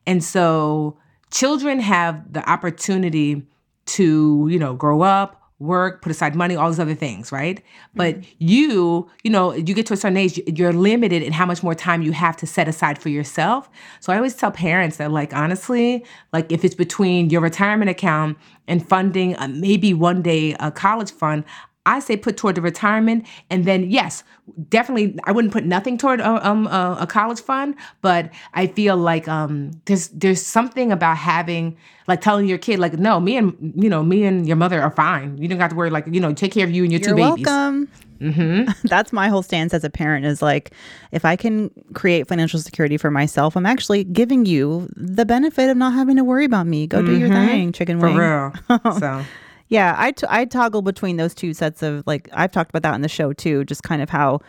And 0.05 0.24
so 0.24 0.99
children 1.32 1.80
have 1.80 2.34
the 2.34 2.47
opportunity 2.49 3.47
to, 3.86 4.47
you 4.49 4.59
know, 4.59 4.74
grow 4.74 5.01
up, 5.01 5.37
work, 5.60 6.01
put 6.01 6.12
aside 6.12 6.36
money, 6.36 6.55
all 6.55 6.68
those 6.70 6.80
other 6.80 6.95
things, 6.95 7.32
right? 7.32 7.58
Mm-hmm. 7.58 7.97
But 7.97 8.18
you, 8.39 9.10
you 9.24 9.32
know, 9.32 9.53
you 9.53 9.74
get 9.74 9.86
to 9.88 9.93
a 9.93 9.97
certain 9.97 10.18
age, 10.18 10.39
you're 10.45 10.74
limited 10.74 11.24
in 11.24 11.34
how 11.34 11.45
much 11.45 11.64
more 11.64 11.74
time 11.74 12.01
you 12.01 12.12
have 12.12 12.38
to 12.38 12.47
set 12.47 12.68
aside 12.68 12.99
for 12.99 13.10
yourself. 13.10 13.70
So 13.99 14.14
I 14.14 14.18
always 14.18 14.36
tell 14.36 14.51
parents 14.51 14.97
that, 14.97 15.12
like, 15.12 15.34
honestly, 15.34 16.05
like 16.32 16.51
if 16.51 16.64
it's 16.64 16.76
between 16.76 17.30
your 17.30 17.41
retirement 17.41 17.89
account 17.89 18.38
and 18.68 18.88
funding 18.88 19.36
a, 19.36 19.47
maybe 19.47 19.93
one 19.93 20.22
day 20.22 20.55
a 20.60 20.72
college 20.72 21.12
fund, 21.12 21.43
I 21.88 22.00
say 22.00 22.18
put 22.18 22.36
toward 22.36 22.56
the 22.56 22.62
retirement, 22.62 23.26
and 23.50 23.64
then 23.64 23.90
yes, 23.90 24.24
definitely 24.70 25.18
I 25.24 25.32
wouldn't 25.32 25.54
put 25.54 25.64
nothing 25.64 25.98
toward 25.98 26.20
a, 26.20 26.48
um, 26.48 26.68
a, 26.68 26.98
a 27.02 27.08
college 27.08 27.40
fund, 27.40 27.76
but 28.02 28.30
I 28.54 28.68
feel 28.68 28.98
like 28.98 29.28
um, 29.30 29.72
there's 29.86 30.10
there's 30.10 30.46
something 30.46 30.92
about 30.92 31.18
having 31.18 31.78
like 32.08 32.20
telling 32.20 32.46
your 32.46 32.58
kid 32.58 32.80
like 32.80 32.94
no, 32.94 33.22
me 33.22 33.38
and 33.38 33.74
you 33.76 33.90
know 33.90 34.04
me 34.04 34.26
and 34.26 34.46
your 34.46 34.58
mother 34.58 34.82
are 34.82 34.92
fine. 34.92 35.38
You 35.38 35.48
don't 35.48 35.60
have 35.60 35.70
to 35.72 35.78
worry 35.78 35.90
like 35.90 36.06
you 36.08 36.20
know 36.20 36.34
take 36.34 36.52
care 36.52 36.66
of 36.66 36.72
you 36.72 36.84
and 36.84 36.92
your 36.92 37.00
You're 37.00 37.10
two 37.12 37.16
babies. 37.16 37.46
Welcome. 37.46 37.88
Mm-hmm. 38.20 38.72
That's 38.88 39.14
my 39.14 39.30
whole 39.30 39.44
stance 39.44 39.74
as 39.74 39.84
a 39.84 39.90
parent 39.90 40.26
is 40.26 40.42
like, 40.42 40.72
if 41.12 41.24
I 41.24 41.36
can 41.36 41.70
create 41.94 42.28
financial 42.28 42.60
security 42.60 42.98
for 42.98 43.12
myself, 43.12 43.56
I'm 43.56 43.68
actually 43.68 44.04
giving 44.04 44.46
you 44.46 44.90
the 44.96 45.24
benefit 45.24 45.70
of 45.70 45.78
not 45.78 45.94
having 45.94 46.16
to 46.18 46.24
worry 46.24 46.44
about 46.44 46.66
me. 46.66 46.88
Go 46.88 46.98
mm-hmm. 46.98 47.06
do 47.06 47.20
your 47.20 47.30
mm-hmm. 47.30 47.48
thing, 47.48 47.72
chicken 47.72 48.00
wing. 48.00 48.16
For 48.16 48.52
real. 48.68 48.94
so 49.00 49.24
yeah, 49.70 49.95
I, 49.97 50.11
t- 50.11 50.28
I 50.30 50.45
toggle 50.45 50.82
between 50.82 51.18
those 51.18 51.34
two 51.34 51.53
sets 51.53 51.84
of 51.84 52.03
like 52.05 52.30
I've 52.34 52.51
talked 52.51 52.70
about 52.70 52.84
that 52.84 52.95
in 52.95 53.01
the 53.01 53.09
show 53.09 53.34
too, 53.34 53.65
just 53.65 53.84
kind 53.84 54.01
of 54.01 54.09
how 54.09 54.39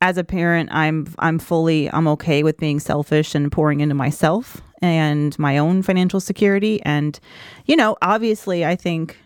as 0.00 0.16
a 0.16 0.24
parent 0.24 0.70
I'm 0.72 1.12
I'm 1.18 1.38
fully 1.38 1.90
I'm 1.90 2.08
okay 2.08 2.42
with 2.42 2.56
being 2.58 2.80
selfish 2.80 3.34
and 3.34 3.50
pouring 3.50 3.80
into 3.80 3.94
myself 3.94 4.60
and 4.80 5.36
my 5.38 5.58
own 5.58 5.82
financial 5.82 6.20
security. 6.20 6.80
And 6.82 7.18
you 7.66 7.76
know, 7.76 7.96
obviously 8.02 8.64
I 8.64 8.76
think 8.76 9.16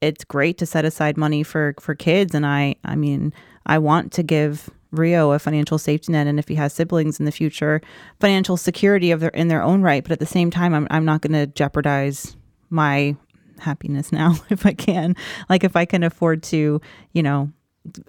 it's 0.00 0.24
great 0.24 0.58
to 0.58 0.66
set 0.66 0.84
aside 0.84 1.16
money 1.16 1.42
for 1.42 1.74
for 1.80 1.94
kids. 1.94 2.34
And 2.34 2.46
I 2.46 2.76
I 2.84 2.96
mean, 2.96 3.32
I 3.66 3.78
want 3.78 4.12
to 4.12 4.22
give 4.22 4.70
Rio 4.90 5.32
a 5.32 5.38
financial 5.38 5.78
safety 5.78 6.12
net. 6.12 6.26
And 6.26 6.38
if 6.38 6.48
he 6.48 6.54
has 6.56 6.74
siblings 6.74 7.18
in 7.18 7.24
the 7.24 7.32
future, 7.32 7.80
financial 8.20 8.58
security 8.58 9.10
of 9.10 9.20
their 9.20 9.30
in 9.30 9.48
their 9.48 9.62
own 9.62 9.82
right, 9.82 10.02
but 10.02 10.12
at 10.12 10.18
the 10.18 10.26
same 10.26 10.50
time 10.50 10.74
I'm 10.74 10.86
I'm 10.90 11.04
not 11.04 11.22
going 11.22 11.32
to 11.32 11.46
jeopardize 11.46 12.36
my 12.70 13.16
happiness 13.62 14.12
now 14.12 14.36
if 14.50 14.66
I 14.66 14.72
can. 14.72 15.16
Like 15.48 15.64
if 15.64 15.76
I 15.76 15.84
can 15.84 16.02
afford 16.02 16.42
to, 16.44 16.80
you 17.12 17.22
know, 17.22 17.50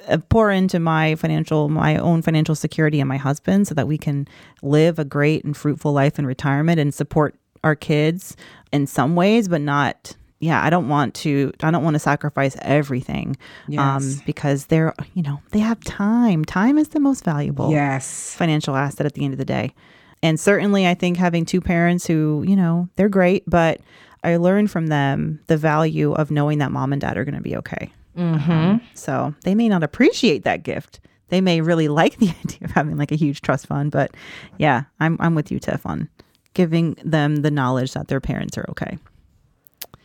uh, 0.08 0.18
pour 0.30 0.52
into 0.52 0.80
my 0.80 1.16
financial 1.16 1.68
my 1.68 1.98
own 1.98 2.22
financial 2.22 2.54
security 2.54 3.00
and 3.00 3.10
my 3.10 3.18
husband 3.18 3.68
so 3.68 3.74
that 3.74 3.88
we 3.88 3.98
can 3.98 4.28
live 4.62 5.00
a 5.00 5.06
great 5.06 5.44
and 5.44 5.58
fruitful 5.58 5.92
life 5.92 6.20
in 6.20 6.28
retirement 6.28 6.80
and 6.80 6.94
support 6.94 7.36
our 7.64 7.76
kids 7.76 8.38
in 8.72 8.86
some 8.86 9.16
ways 9.16 9.48
but 9.48 9.62
not 9.62 10.16
yeah 10.40 10.64
i 10.64 10.70
don't 10.70 10.90
want 10.90 11.16
to 11.16 11.52
i 11.64 11.72
don't 11.72 11.84
want 11.84 11.96
to 11.96 12.00
sacrifice 12.00 12.56
everything 12.62 13.30
um, 13.30 13.74
yes. 13.74 14.18
um, 14.20 14.22
because 14.28 14.68
they're 14.68 14.94
you 15.16 15.24
know 15.24 15.42
they 15.52 15.60
have 15.60 15.84
time 15.84 16.46
time 16.46 16.78
is 16.78 16.90
the 16.90 17.00
most 17.00 17.24
valuable 17.24 17.72
yes 17.72 18.36
financial 18.36 18.76
asset 18.76 19.08
at 19.08 19.14
the 19.14 19.24
end 19.24 19.34
of 19.34 19.40
the 19.40 19.46
day 19.46 19.74
and 20.22 20.40
certainly 20.40 20.86
i 20.86 20.94
think 20.94 21.18
having 21.18 21.46
two 21.46 21.62
parents 21.62 22.06
who 22.06 22.44
you 22.46 22.56
know 22.56 22.88
they're 22.96 23.10
great 23.10 23.44
but 23.48 23.82
I 24.24 24.38
learned 24.38 24.72
from 24.72 24.88
them 24.88 25.40
the 25.48 25.58
value 25.58 26.14
of 26.14 26.32
knowing 26.32 26.60
that 26.60 26.72
mom 26.72 26.94
and 26.94 27.02
dad 27.02 27.18
are 27.18 27.26
going 27.26 27.36
to 27.36 27.42
be 27.42 27.56
okay. 27.58 27.92
Mm-hmm. 28.18 28.52
Um, 28.52 28.82
so 28.94 29.34
they 29.44 29.56
may 29.56 29.68
not 29.68 29.84
appreciate 29.84 30.44
that 30.44 30.64
gift. 30.64 31.00
They 31.30 31.42
may 31.42 31.62
really 31.62 31.88
like 32.02 32.18
the 32.18 32.30
idea 32.30 32.60
of 32.64 32.72
having 32.72 32.98
like 32.98 33.12
a 33.12 33.16
huge 33.16 33.42
trust 33.42 33.68
fund, 33.68 33.92
but 33.92 34.16
yeah, 34.58 34.84
I'm 35.00 35.18
I'm 35.20 35.36
with 35.36 35.52
you, 35.52 35.60
Tiff, 35.60 35.86
on 35.86 36.10
giving 36.54 36.96
them 37.04 37.38
the 37.38 37.52
knowledge 37.52 37.94
that 37.94 38.08
their 38.08 38.22
parents 38.22 38.58
are 38.58 38.66
okay. 38.70 38.98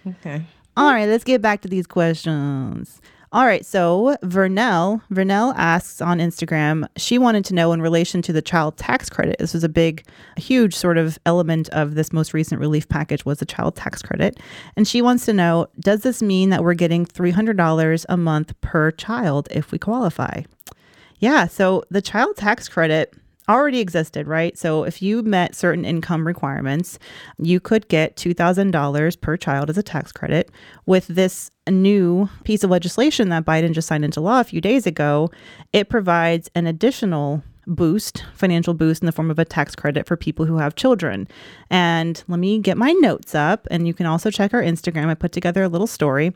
Okay. 0.07 0.45
All 0.77 0.93
right, 0.93 1.09
let's 1.09 1.25
get 1.25 1.43
back 1.43 1.61
to 1.63 1.69
these 1.69 1.87
questions. 1.87 3.01
All 3.31 3.45
right, 3.45 3.65
so 3.65 4.17
Vernell, 4.23 5.03
Vernell 5.13 5.53
asks 5.55 6.01
on 6.01 6.19
Instagram, 6.19 6.89
she 6.97 7.19
wanted 7.19 7.45
to 7.47 7.55
know 7.55 7.73
in 7.73 7.83
relation 7.83 8.23
to 8.23 8.33
the 8.33 8.41
child 8.41 8.79
tax 8.79 9.11
credit. 9.11 9.37
This 9.39 9.53
was 9.53 9.63
a 9.63 9.69
big, 9.69 10.07
huge 10.39 10.75
sort 10.75 10.97
of 10.97 11.19
element 11.27 11.69
of 11.71 11.95
this 11.95 12.11
most 12.11 12.33
recent 12.33 12.59
relief 12.59 12.89
package 12.89 13.27
was 13.27 13.39
the 13.39 13.45
child 13.45 13.77
tax 13.77 14.01
credit. 14.01 14.41
And 14.77 14.89
she 14.89 15.03
wants 15.03 15.27
to 15.27 15.35
know, 15.35 15.67
does 15.79 16.01
this 16.01 16.23
mean 16.23 16.49
that 16.51 16.65
we're 16.65 16.73
getting 16.73 17.05
$300 17.05 18.07
a 18.09 18.17
month 18.17 18.59
per 18.63 18.93
child 18.93 19.49
if 19.51 19.73
we 19.73 19.79
qualify? 19.79 20.45
Yeah, 21.19 21.49
so 21.49 21.85
the 21.91 22.01
child 22.01 22.37
tax 22.37 22.67
credit 22.67 23.13
already 23.49 23.81
existed, 23.81 24.27
right? 24.27 24.59
So 24.59 24.85
if 24.85 25.01
you 25.01 25.23
met 25.23 25.55
certain 25.55 25.85
income 25.85 26.27
requirements, 26.27 26.99
you 27.39 27.61
could 27.61 27.89
get 27.89 28.17
$2,000 28.17 29.21
per 29.21 29.37
child 29.37 29.71
as 29.71 29.79
a 29.79 29.83
tax 29.83 30.13
credit. 30.13 30.51
With 30.87 31.07
this 31.07 31.51
new 31.69 32.29
piece 32.45 32.65
of 32.65 32.71
legislation 32.71 33.29
that 33.31 33.45
Biden 33.45 33.73
just 33.73 33.89
signed 33.89 34.05
into 34.05 34.21
law 34.21 34.41
a 34.41 34.45
few 34.45 34.61
days 34.61 34.87
ago, 34.87 35.31
it 35.73 35.89
provides 35.89 36.51
an 36.55 36.67
additional 36.67 37.43
boost, 37.67 38.25
financial 38.35 38.73
boost 38.73 39.03
in 39.03 39.07
the 39.07 39.13
form 39.13 39.31
of 39.31 39.39
a 39.39 39.45
tax 39.45 39.77
credit 39.77 40.07
for 40.07 40.17
people 40.17 40.47
who 40.47 40.57
have 40.57 40.75
children. 40.75 41.29
And 41.69 42.25
let 42.27 42.41
me 42.41 42.61
get 42.61 42.79
my 42.79 42.93
notes 42.93 43.35
up, 43.35 43.69
and 43.71 43.87
you 43.87 43.93
can 43.93 44.07
also 44.07 44.31
check 44.31 44.55
our 44.55 44.63
Instagram. 44.63 45.09
I 45.09 45.15
put 45.15 45.33
together 45.33 45.63
a 45.63 45.69
little 45.69 45.87
story. 45.87 46.33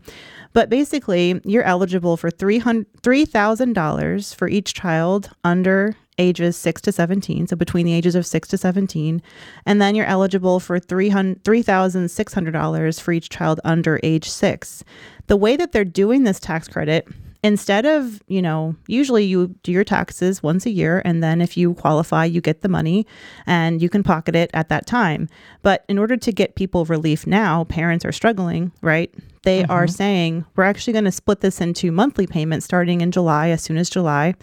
But 0.52 0.68
basically, 0.68 1.40
you're 1.44 1.62
eligible 1.62 2.18
for 2.18 2.30
$3,000 2.30 4.34
for 4.34 4.48
each 4.48 4.74
child 4.74 5.30
under 5.42 5.96
ages 6.22 6.56
6 6.56 6.80
to 6.82 6.92
17, 6.92 7.48
so 7.48 7.56
between 7.56 7.84
the 7.84 7.92
ages 7.92 8.14
of 8.14 8.24
6 8.24 8.48
to 8.48 8.56
17, 8.56 9.20
and 9.66 9.82
then 9.82 9.94
you're 9.94 10.06
eligible 10.06 10.60
for 10.60 10.80
$3,600 10.80 13.00
for 13.00 13.12
each 13.12 13.28
child 13.28 13.60
under 13.64 14.00
age 14.02 14.30
6. 14.30 14.84
The 15.26 15.36
way 15.36 15.56
that 15.56 15.72
they're 15.72 15.84
doing 15.84 16.22
this 16.22 16.40
tax 16.40 16.68
credit 16.68 17.06
instead 17.42 17.84
of, 17.84 18.22
you 18.28 18.40
know, 18.40 18.76
usually 18.86 19.24
you 19.24 19.48
do 19.62 19.72
your 19.72 19.84
taxes 19.84 20.42
once 20.42 20.64
a 20.64 20.70
year 20.70 21.02
and 21.04 21.22
then 21.22 21.40
if 21.40 21.56
you 21.56 21.74
qualify, 21.74 22.24
you 22.24 22.40
get 22.40 22.62
the 22.62 22.68
money 22.68 23.06
and 23.46 23.82
you 23.82 23.88
can 23.88 24.02
pocket 24.02 24.36
it 24.36 24.50
at 24.54 24.68
that 24.68 24.86
time. 24.86 25.28
But 25.62 25.84
in 25.88 25.98
order 25.98 26.16
to 26.16 26.32
get 26.32 26.54
people 26.54 26.84
relief 26.84 27.26
now, 27.26 27.64
parents 27.64 28.04
are 28.04 28.12
struggling, 28.12 28.72
right? 28.80 29.12
They 29.42 29.62
mm-hmm. 29.62 29.72
are 29.72 29.86
saying, 29.88 30.44
we're 30.56 30.64
actually 30.64 30.92
going 30.92 31.04
to 31.04 31.12
split 31.12 31.40
this 31.40 31.60
into 31.60 31.90
monthly 31.90 32.26
payments 32.26 32.64
starting 32.64 33.00
in 33.00 33.10
July, 33.10 33.48
as 33.48 33.62
soon 33.62 33.76
as 33.76 33.90
July 33.90 34.34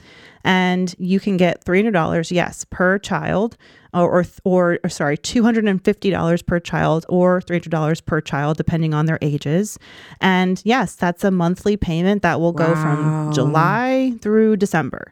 and 0.43 0.95
you 0.97 1.19
can 1.19 1.37
get 1.37 1.63
$300 1.65 2.31
yes 2.31 2.65
per 2.69 2.97
child 2.99 3.57
or, 3.93 4.25
or, 4.43 4.79
or 4.83 4.89
sorry 4.89 5.17
$250 5.17 6.45
per 6.45 6.59
child 6.59 7.05
or 7.09 7.41
$300 7.41 8.05
per 8.05 8.21
child 8.21 8.57
depending 8.57 8.93
on 8.93 9.05
their 9.05 9.19
ages 9.21 9.77
and 10.21 10.61
yes 10.65 10.95
that's 10.95 11.23
a 11.23 11.31
monthly 11.31 11.75
payment 11.75 12.21
that 12.21 12.39
will 12.39 12.53
go 12.53 12.73
wow. 12.73 12.81
from 12.81 13.33
july 13.33 14.13
through 14.21 14.55
december 14.55 15.11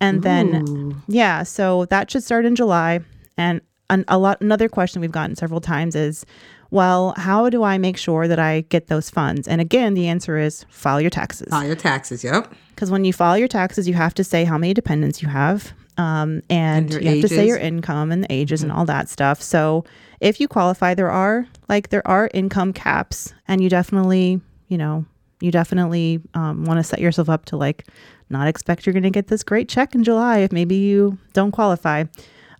and 0.00 0.18
Ooh. 0.18 0.20
then 0.20 1.02
yeah 1.06 1.42
so 1.42 1.84
that 1.86 2.10
should 2.10 2.24
start 2.24 2.44
in 2.44 2.56
july 2.56 3.00
and 3.36 3.60
an, 3.90 4.04
a 4.08 4.18
lot 4.18 4.40
another 4.40 4.68
question 4.68 5.00
we've 5.00 5.12
gotten 5.12 5.36
several 5.36 5.60
times 5.60 5.94
is 5.94 6.24
well, 6.70 7.14
how 7.16 7.48
do 7.50 7.62
I 7.62 7.78
make 7.78 7.96
sure 7.96 8.26
that 8.28 8.38
I 8.38 8.62
get 8.62 8.88
those 8.88 9.10
funds? 9.10 9.46
And 9.46 9.60
again, 9.60 9.94
the 9.94 10.08
answer 10.08 10.38
is 10.38 10.64
file 10.68 11.00
your 11.00 11.10
taxes. 11.10 11.48
File 11.50 11.66
your 11.66 11.76
taxes, 11.76 12.24
yep. 12.24 12.52
Because 12.74 12.90
when 12.90 13.04
you 13.04 13.12
file 13.12 13.38
your 13.38 13.48
taxes, 13.48 13.86
you 13.86 13.94
have 13.94 14.14
to 14.14 14.24
say 14.24 14.44
how 14.44 14.58
many 14.58 14.74
dependents 14.74 15.22
you 15.22 15.28
have. 15.28 15.72
Um, 15.96 16.42
and, 16.50 16.92
and 16.92 17.04
you 17.04 17.10
have 17.10 17.20
to 17.20 17.28
say 17.28 17.46
your 17.46 17.58
income 17.58 18.10
and 18.10 18.24
the 18.24 18.32
ages 18.32 18.60
mm-hmm. 18.60 18.70
and 18.70 18.78
all 18.78 18.84
that 18.86 19.08
stuff. 19.08 19.40
So 19.40 19.84
if 20.20 20.40
you 20.40 20.48
qualify, 20.48 20.94
there 20.94 21.10
are 21.10 21.46
like 21.68 21.90
there 21.90 22.06
are 22.06 22.30
income 22.34 22.72
caps, 22.72 23.32
and 23.46 23.62
you 23.62 23.68
definitely, 23.68 24.40
you 24.68 24.78
know, 24.78 25.04
you 25.40 25.50
definitely 25.50 26.20
um, 26.34 26.64
want 26.64 26.78
to 26.78 26.84
set 26.84 26.98
yourself 26.98 27.28
up 27.28 27.44
to 27.46 27.56
like 27.56 27.86
not 28.30 28.48
expect 28.48 28.86
you're 28.86 28.92
going 28.92 29.04
to 29.04 29.10
get 29.10 29.28
this 29.28 29.42
great 29.42 29.68
check 29.68 29.94
in 29.94 30.02
July 30.02 30.38
if 30.38 30.50
maybe 30.50 30.74
you 30.74 31.18
don't 31.32 31.52
qualify. 31.52 32.04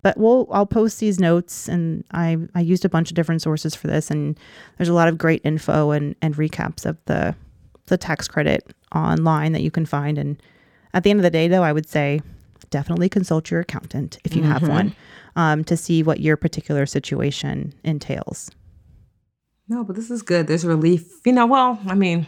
But 0.05 0.19
we'll 0.19 0.47
I'll 0.51 0.67
post 0.67 0.99
these 0.99 1.19
notes 1.19 1.67
and 1.67 2.03
I 2.11 2.37
I 2.53 2.61
used 2.61 2.85
a 2.85 2.89
bunch 2.89 3.09
of 3.09 3.15
different 3.15 3.41
sources 3.41 3.73
for 3.73 3.87
this 3.87 4.11
and 4.11 4.39
there's 4.77 4.87
a 4.87 4.93
lot 4.93 5.07
of 5.07 5.17
great 5.17 5.41
info 5.43 5.89
and 5.89 6.15
and 6.21 6.35
recaps 6.35 6.85
of 6.85 7.03
the 7.05 7.33
the 7.87 7.97
tax 7.97 8.27
credit 8.27 8.71
online 8.93 9.53
that 9.53 9.63
you 9.63 9.71
can 9.71 9.83
find 9.83 10.19
and 10.19 10.39
at 10.93 11.01
the 11.01 11.09
end 11.09 11.17
of 11.17 11.23
the 11.23 11.31
day 11.31 11.47
though 11.47 11.63
I 11.63 11.73
would 11.73 11.89
say 11.89 12.21
definitely 12.69 13.09
consult 13.09 13.49
your 13.49 13.61
accountant 13.61 14.19
if 14.23 14.35
you 14.35 14.43
mm-hmm. 14.43 14.51
have 14.51 14.67
one 14.67 14.95
um, 15.35 15.63
to 15.63 15.75
see 15.75 16.03
what 16.03 16.19
your 16.19 16.37
particular 16.37 16.85
situation 16.85 17.73
entails. 17.83 18.51
No, 19.67 19.83
but 19.83 19.95
this 19.95 20.11
is 20.11 20.21
good. 20.21 20.45
There's 20.45 20.65
relief. 20.65 21.25
You 21.25 21.33
know, 21.33 21.47
well, 21.47 21.79
I 21.87 21.95
mean, 21.95 22.27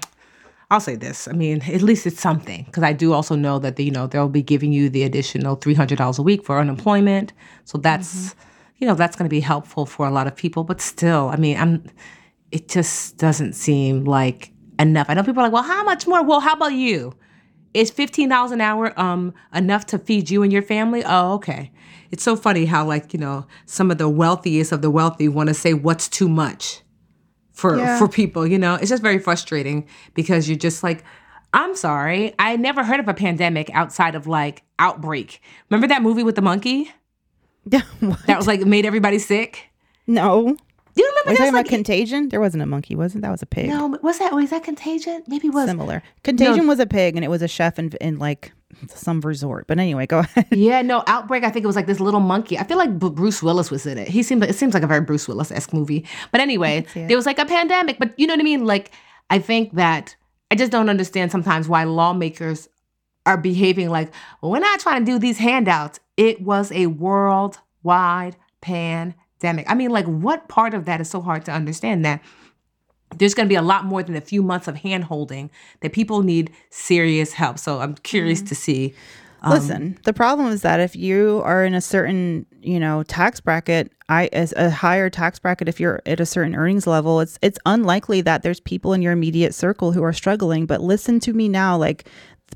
I'll 0.69 0.81
say 0.81 0.95
this. 0.95 1.29
I 1.29 1.31
mean, 1.31 1.61
at 1.61 1.81
least 1.81 2.05
it's 2.05 2.19
something 2.19 2.63
because 2.65 2.83
I 2.83 2.91
do 2.91 3.13
also 3.13 3.35
know 3.35 3.57
that 3.59 3.77
the, 3.77 3.85
you 3.85 3.91
know 3.91 4.07
they'll 4.07 4.27
be 4.27 4.41
giving 4.41 4.73
you 4.73 4.89
the 4.89 5.03
additional 5.03 5.55
three 5.55 5.73
hundred 5.73 5.97
dollars 5.97 6.19
a 6.19 6.23
week 6.23 6.43
for 6.43 6.59
unemployment. 6.59 7.31
So 7.63 7.77
that's 7.77 8.31
mm-hmm. 8.31 8.39
you 8.79 8.87
know 8.87 8.93
that's 8.93 9.15
going 9.15 9.29
to 9.29 9.33
be 9.33 9.39
helpful 9.39 9.85
for 9.85 10.05
a 10.05 10.11
lot 10.11 10.27
of 10.27 10.35
people. 10.35 10.63
But 10.65 10.81
still, 10.81 11.29
I 11.29 11.37
mean, 11.37 11.57
I'm. 11.57 11.83
It 12.51 12.69
just 12.69 13.17
doesn't 13.17 13.53
seem 13.53 14.05
like 14.05 14.51
enough. 14.79 15.09
I 15.09 15.13
know 15.13 15.23
people 15.23 15.41
are 15.41 15.45
like, 15.45 15.53
well, 15.53 15.63
how 15.63 15.83
much 15.83 16.07
more? 16.07 16.23
Well, 16.23 16.39
how 16.39 16.53
about 16.53 16.73
you? 16.73 17.13
Is 17.73 17.89
fifteen 17.89 18.29
dollars 18.29 18.51
an 18.51 18.59
hour 18.59 18.97
um 18.99 19.33
enough 19.53 19.85
to 19.87 19.99
feed 19.99 20.29
you 20.29 20.43
and 20.43 20.51
your 20.51 20.61
family? 20.61 21.01
Oh, 21.05 21.33
okay. 21.35 21.71
It's 22.11 22.23
so 22.23 22.35
funny 22.35 22.65
how 22.65 22.85
like 22.85 23.13
you 23.13 23.19
know 23.19 23.45
some 23.65 23.89
of 23.89 23.99
the 23.99 24.09
wealthiest 24.09 24.73
of 24.73 24.81
the 24.81 24.91
wealthy 24.91 25.29
want 25.29 25.47
to 25.47 25.53
say 25.53 25.73
what's 25.73 26.09
too 26.09 26.27
much 26.27 26.81
for 27.57 27.75
yeah. 27.75 27.97
for 27.97 28.07
people 28.07 28.45
you 28.45 28.59
know 28.59 28.75
it's 28.75 28.89
just 28.89 29.01
very 29.01 29.17
frustrating 29.17 29.87
because 30.13 30.47
you're 30.47 30.57
just 30.57 30.83
like 30.83 31.03
i'm 31.53 31.75
sorry 31.75 32.33
i 32.37 32.55
never 32.55 32.83
heard 32.83 32.99
of 32.99 33.07
a 33.07 33.15
pandemic 33.15 33.71
outside 33.73 34.13
of 34.13 34.27
like 34.27 34.61
outbreak 34.77 35.41
remember 35.69 35.87
that 35.87 36.03
movie 36.03 36.23
with 36.23 36.35
the 36.35 36.41
monkey 36.41 36.91
yeah 37.69 37.81
that 38.27 38.37
was 38.37 38.45
like 38.45 38.61
made 38.61 38.85
everybody 38.85 39.17
sick 39.17 39.71
no 40.05 40.55
do 40.93 41.03
you 41.03 41.09
remember? 41.09 41.29
Are 41.29 41.31
you 41.33 41.37
talking 41.37 41.53
like, 41.53 41.65
about 41.67 41.69
Contagion? 41.69 42.29
There 42.29 42.39
wasn't 42.39 42.63
a 42.63 42.65
monkey, 42.65 42.95
wasn't 42.95 43.21
that? 43.21 43.29
Was 43.29 43.43
a 43.43 43.45
pig? 43.45 43.69
No, 43.69 43.99
was 44.01 44.17
that 44.17 44.33
was 44.33 44.49
that 44.49 44.63
Contagion? 44.63 45.21
Maybe 45.27 45.49
it 45.49 45.53
was 45.53 45.69
similar. 45.69 46.01
Contagion 46.23 46.63
no. 46.63 46.69
was 46.69 46.79
a 46.79 46.87
pig, 46.87 47.15
and 47.15 47.23
it 47.23 47.27
was 47.27 47.43
a 47.43 47.47
chef 47.47 47.77
in, 47.77 47.91
in 48.01 48.17
like 48.17 48.51
some 48.89 49.21
resort. 49.21 49.67
But 49.67 49.79
anyway, 49.79 50.05
go 50.05 50.19
ahead. 50.35 50.47
Yeah, 50.51 50.81
no, 50.81 51.03
Outbreak. 51.07 51.43
I 51.43 51.49
think 51.49 51.63
it 51.63 51.67
was 51.67 51.75
like 51.75 51.87
this 51.87 51.99
little 51.99 52.19
monkey. 52.19 52.57
I 52.57 52.63
feel 52.63 52.77
like 52.77 52.97
Bruce 52.99 53.41
Willis 53.41 53.71
was 53.71 53.85
in 53.85 53.97
it. 53.97 54.07
He 54.07 54.23
seemed. 54.23 54.41
Like 54.41 54.49
it 54.49 54.55
seems 54.55 54.73
like 54.73 54.83
a 54.83 54.87
very 54.87 55.01
Bruce 55.01 55.27
Willis 55.27 55.51
esque 55.51 55.73
movie. 55.73 56.05
But 56.31 56.41
anyway, 56.41 56.85
there 56.93 57.17
was 57.17 57.25
like 57.25 57.39
a 57.39 57.45
pandemic. 57.45 57.99
But 57.99 58.17
you 58.19 58.27
know 58.27 58.33
what 58.33 58.41
I 58.41 58.43
mean? 58.43 58.65
Like 58.65 58.91
I 59.29 59.39
think 59.39 59.73
that 59.73 60.15
I 60.51 60.55
just 60.55 60.71
don't 60.71 60.89
understand 60.89 61.31
sometimes 61.31 61.67
why 61.67 61.83
lawmakers 61.83 62.69
are 63.25 63.37
behaving 63.37 63.89
like 63.89 64.11
well, 64.41 64.51
we're 64.51 64.59
not 64.59 64.79
trying 64.79 65.05
to 65.05 65.11
do 65.11 65.19
these 65.19 65.37
handouts. 65.37 65.99
It 66.15 66.41
was 66.41 66.71
a 66.71 66.87
worldwide 66.87 68.35
pandemic. 68.61 69.69
I 69.69 69.75
mean, 69.75 69.91
like, 69.91 70.05
what 70.05 70.47
part 70.47 70.73
of 70.73 70.85
that 70.85 70.99
is 71.01 71.09
so 71.09 71.21
hard 71.21 71.45
to 71.45 71.51
understand 71.51 72.03
that 72.05 72.21
there's 73.15 73.33
going 73.33 73.47
to 73.47 73.49
be 73.49 73.55
a 73.55 73.61
lot 73.61 73.85
more 73.85 74.03
than 74.03 74.15
a 74.15 74.21
few 74.21 74.43
months 74.43 74.67
of 74.67 74.77
hand 74.77 75.05
holding 75.05 75.49
that 75.81 75.93
people 75.93 76.21
need 76.23 76.51
serious 76.69 77.33
help. 77.33 77.57
So 77.59 77.79
I'm 77.79 77.95
curious 77.95 78.39
mm-hmm. 78.39 78.47
to 78.47 78.55
see. 78.55 78.93
Um, 79.43 79.51
Listen, 79.51 79.99
the 80.03 80.13
problem 80.13 80.47
is 80.47 80.61
that 80.63 80.79
if 80.79 80.95
you 80.95 81.41
are 81.45 81.63
in 81.63 81.73
a 81.73 81.81
certain, 81.81 82.45
you 82.61 82.79
know, 82.79 83.03
tax 83.03 83.39
bracket, 83.39 83.91
I 84.09 84.29
as 84.33 84.51
a 84.53 84.69
higher 84.69 85.09
tax 85.09 85.37
bracket, 85.37 85.69
if 85.69 85.79
you're 85.79 86.01
at 86.05 86.19
a 86.19 86.25
certain 86.25 86.55
earnings 86.55 86.87
level, 86.87 87.19
it's 87.19 87.37
it's 87.41 87.59
unlikely 87.65 88.21
that 88.21 88.41
there's 88.41 88.59
people 88.59 88.93
in 88.93 89.01
your 89.01 89.13
immediate 89.13 89.53
circle 89.53 89.91
who 89.91 90.03
are 90.03 90.13
struggling. 90.13 90.65
But 90.65 90.81
listen 90.81 91.19
to 91.21 91.33
me 91.33 91.49
now, 91.49 91.77
like 91.77 92.09